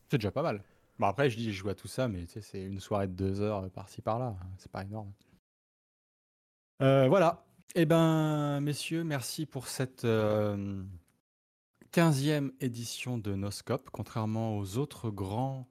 C'est 0.08 0.18
déjà 0.18 0.30
pas 0.30 0.42
mal. 0.42 0.62
Bon, 0.98 1.06
après, 1.06 1.30
je 1.30 1.36
dis, 1.36 1.52
je 1.52 1.58
joue 1.58 1.68
à 1.68 1.74
tout 1.74 1.88
ça, 1.88 2.08
mais 2.08 2.26
c'est 2.26 2.62
une 2.62 2.80
soirée 2.80 3.06
de 3.06 3.12
deux 3.12 3.40
heures 3.40 3.64
euh, 3.64 3.68
par-ci 3.68 4.02
par-là. 4.02 4.36
hein, 4.40 4.46
C'est 4.58 4.70
pas 4.70 4.82
énorme. 4.82 5.12
Euh, 6.82 7.08
voilà. 7.08 7.44
Eh 7.74 7.84
ben, 7.86 8.60
messieurs, 8.60 9.04
merci 9.04 9.46
pour 9.46 9.68
cette 9.68 10.04
euh, 10.04 10.82
15e 11.92 12.52
édition 12.60 13.18
de 13.18 13.34
Noscope. 13.34 13.90
Contrairement 13.90 14.56
aux 14.58 14.76
autres 14.78 15.10
grands 15.10 15.68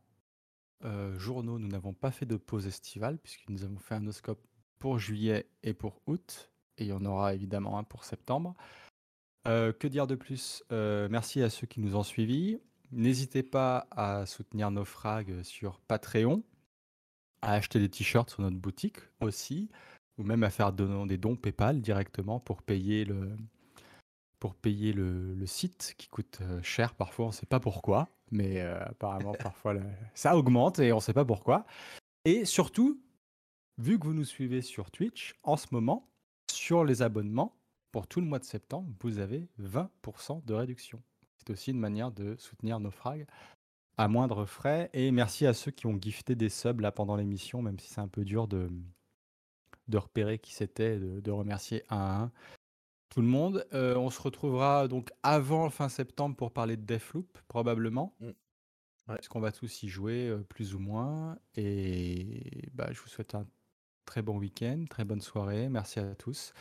euh, 0.85 1.17
journaux, 1.17 1.59
nous 1.59 1.67
n'avons 1.67 1.93
pas 1.93 2.11
fait 2.11 2.25
de 2.25 2.37
pause 2.37 2.67
estivale, 2.67 3.17
puisque 3.17 3.49
nous 3.49 3.63
avons 3.63 3.79
fait 3.79 3.95
un 3.95 4.01
Noscope 4.01 4.41
pour 4.79 4.99
juillet 4.99 5.49
et 5.63 5.73
pour 5.73 6.01
août. 6.07 6.51
Et 6.77 6.83
il 6.83 6.87
y 6.89 6.93
en 6.93 7.03
aura 7.03 7.33
évidemment 7.33 7.79
un 7.79 7.83
pour 7.83 8.03
septembre. 8.03 8.55
Euh, 9.47 9.73
que 9.73 9.87
dire 9.87 10.07
de 10.07 10.15
plus? 10.15 10.63
Euh, 10.71 11.07
Merci 11.09 11.41
à 11.41 11.49
ceux 11.49 11.67
qui 11.67 11.79
nous 11.79 11.95
ont 11.95 12.03
suivis. 12.03 12.59
N'hésitez 12.91 13.43
pas 13.43 13.87
à 13.91 14.25
soutenir 14.25 14.71
nos 14.71 14.85
frags 14.85 15.43
sur 15.43 15.79
Patreon, 15.81 16.43
à 17.41 17.53
acheter 17.53 17.79
des 17.79 17.89
t-shirts 17.89 18.29
sur 18.29 18.41
notre 18.41 18.57
boutique 18.57 18.97
aussi, 19.21 19.69
ou 20.17 20.23
même 20.23 20.43
à 20.43 20.49
faire 20.49 20.71
des 20.73 21.17
dons 21.17 21.35
PayPal 21.35 21.81
directement 21.81 22.39
pour 22.39 22.61
payer 22.61 23.05
le, 23.05 23.35
pour 24.39 24.55
payer 24.55 24.93
le, 24.93 25.33
le 25.35 25.45
site 25.45 25.95
qui 25.97 26.07
coûte 26.07 26.39
euh, 26.41 26.61
cher 26.63 26.95
parfois, 26.95 27.25
on 27.25 27.29
ne 27.29 27.33
sait 27.33 27.45
pas 27.45 27.59
pourquoi, 27.59 28.07
mais 28.31 28.61
euh, 28.61 28.79
apparemment 28.85 29.33
parfois 29.39 29.73
le- 29.73 29.83
ça 30.13 30.37
augmente 30.37 30.79
et 30.79 30.93
on 30.93 30.97
ne 30.97 31.01
sait 31.01 31.13
pas 31.13 31.25
pourquoi. 31.25 31.65
Et 32.25 32.45
surtout, 32.45 33.01
vu 33.77 33.99
que 33.99 34.05
vous 34.05 34.13
nous 34.13 34.25
suivez 34.25 34.61
sur 34.61 34.91
Twitch, 34.91 35.35
en 35.43 35.57
ce 35.57 35.67
moment, 35.71 36.09
sur 36.51 36.83
les 36.85 37.01
abonnements, 37.01 37.53
pour 37.91 38.07
tout 38.07 38.21
le 38.21 38.27
mois 38.27 38.39
de 38.39 38.43
septembre, 38.45 38.89
vous 39.01 39.19
avez 39.19 39.47
20% 39.59 40.43
de 40.45 40.53
réduction. 40.53 41.01
C'est 41.47 41.53
aussi 41.53 41.71
une 41.71 41.79
manière 41.79 42.11
de 42.11 42.35
soutenir 42.37 42.81
nos 42.81 42.91
frags 42.91 43.25
à 43.97 44.09
moindre 44.09 44.45
frais. 44.45 44.89
Et 44.91 45.11
merci 45.11 45.45
à 45.45 45.53
ceux 45.53 45.71
qui 45.71 45.87
ont 45.87 45.97
gifté 45.99 46.35
des 46.35 46.49
subs 46.49 46.81
là 46.81 46.91
pendant 46.91 47.15
l'émission, 47.15 47.61
même 47.61 47.79
si 47.79 47.87
c'est 47.87 48.01
un 48.01 48.09
peu 48.09 48.25
dur 48.25 48.49
de, 48.49 48.69
de 49.87 49.97
repérer 49.97 50.39
qui 50.39 50.53
c'était, 50.53 50.99
de, 50.99 51.21
de 51.21 51.31
remercier 51.31 51.83
un 51.89 51.97
à 51.97 52.21
un 52.23 52.31
tout 53.09 53.21
le 53.21 53.27
monde. 53.27 53.65
Euh, 53.73 53.95
on 53.95 54.09
se 54.09 54.21
retrouvera 54.21 54.89
donc 54.89 55.11
avant 55.23 55.69
fin 55.69 55.87
septembre 55.87 56.35
pour 56.35 56.51
parler 56.51 56.75
de 56.75 56.83
Deathloop, 56.83 57.37
probablement. 57.47 58.13
Mm. 58.19 58.31
Parce 59.05 59.29
qu'on 59.29 59.39
va 59.39 59.53
tous 59.53 59.83
y 59.83 59.87
jouer, 59.87 60.27
euh, 60.27 60.39
plus 60.39 60.75
ou 60.75 60.79
moins. 60.79 61.39
Et 61.55 62.69
bah, 62.73 62.89
je 62.91 62.99
vous 62.99 63.07
souhaite 63.07 63.35
un 63.35 63.47
très 64.05 64.21
bon 64.21 64.37
week-end, 64.37 64.83
très 64.89 65.05
bonne 65.05 65.21
soirée. 65.21 65.69
Merci 65.69 65.99
à 65.99 66.13
tous. 66.15 66.51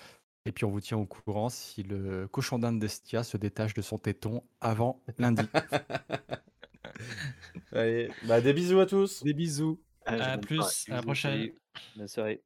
Et 0.47 0.53
puis 0.53 0.65
on 0.65 0.71
vous 0.71 0.81
tient 0.81 0.97
au 0.97 1.07
courant 1.07 1.49
si 1.49 1.83
le 1.83 2.29
cochon 2.29 2.61
d'Inde 2.61 2.79
d'Estia 2.79 3.25
se 3.25 3.37
détache 3.37 3.75
de 3.75 3.83
son 3.83 3.99
téton 3.99 4.45
avant 4.61 5.03
lundi. 5.19 5.43
Allez, 7.73 8.11
bah, 8.27 8.41
des 8.41 8.53
bisous 8.53 8.79
à 8.79 8.87
tous. 8.87 9.25
Des 9.25 9.35
bisous. 9.35 9.81
À, 10.07 10.39
plus, 10.39 10.87
à 10.89 10.95
la 10.95 11.03
prochaine. 11.03 11.51
Bonne 11.97 12.07
soirée. 12.07 12.45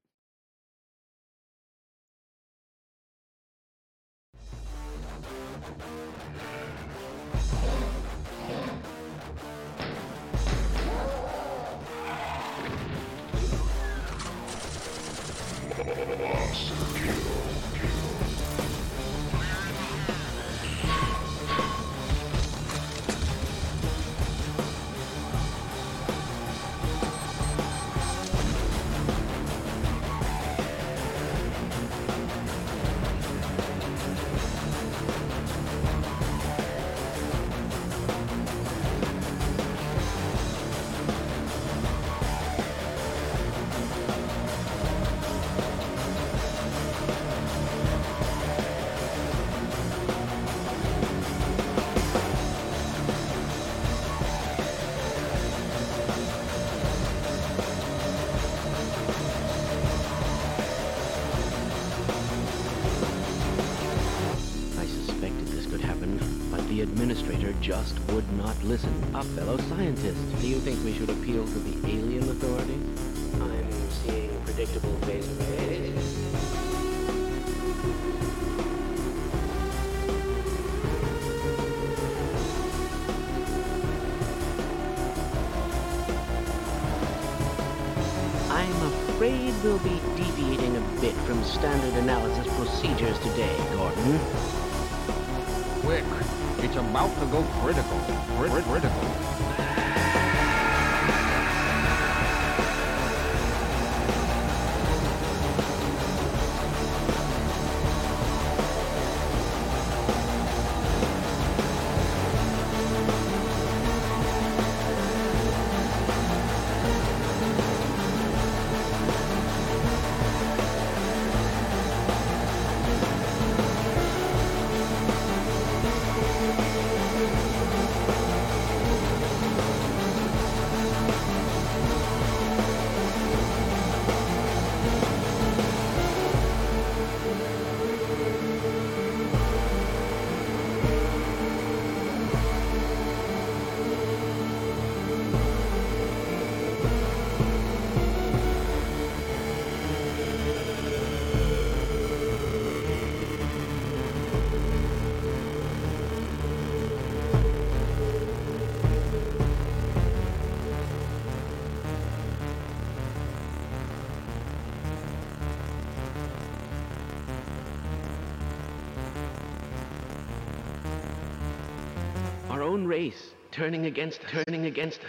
Race, 172.90 173.34
turning 173.52 173.86
against, 173.86 174.20
turning 174.22 174.66
against. 174.66 174.99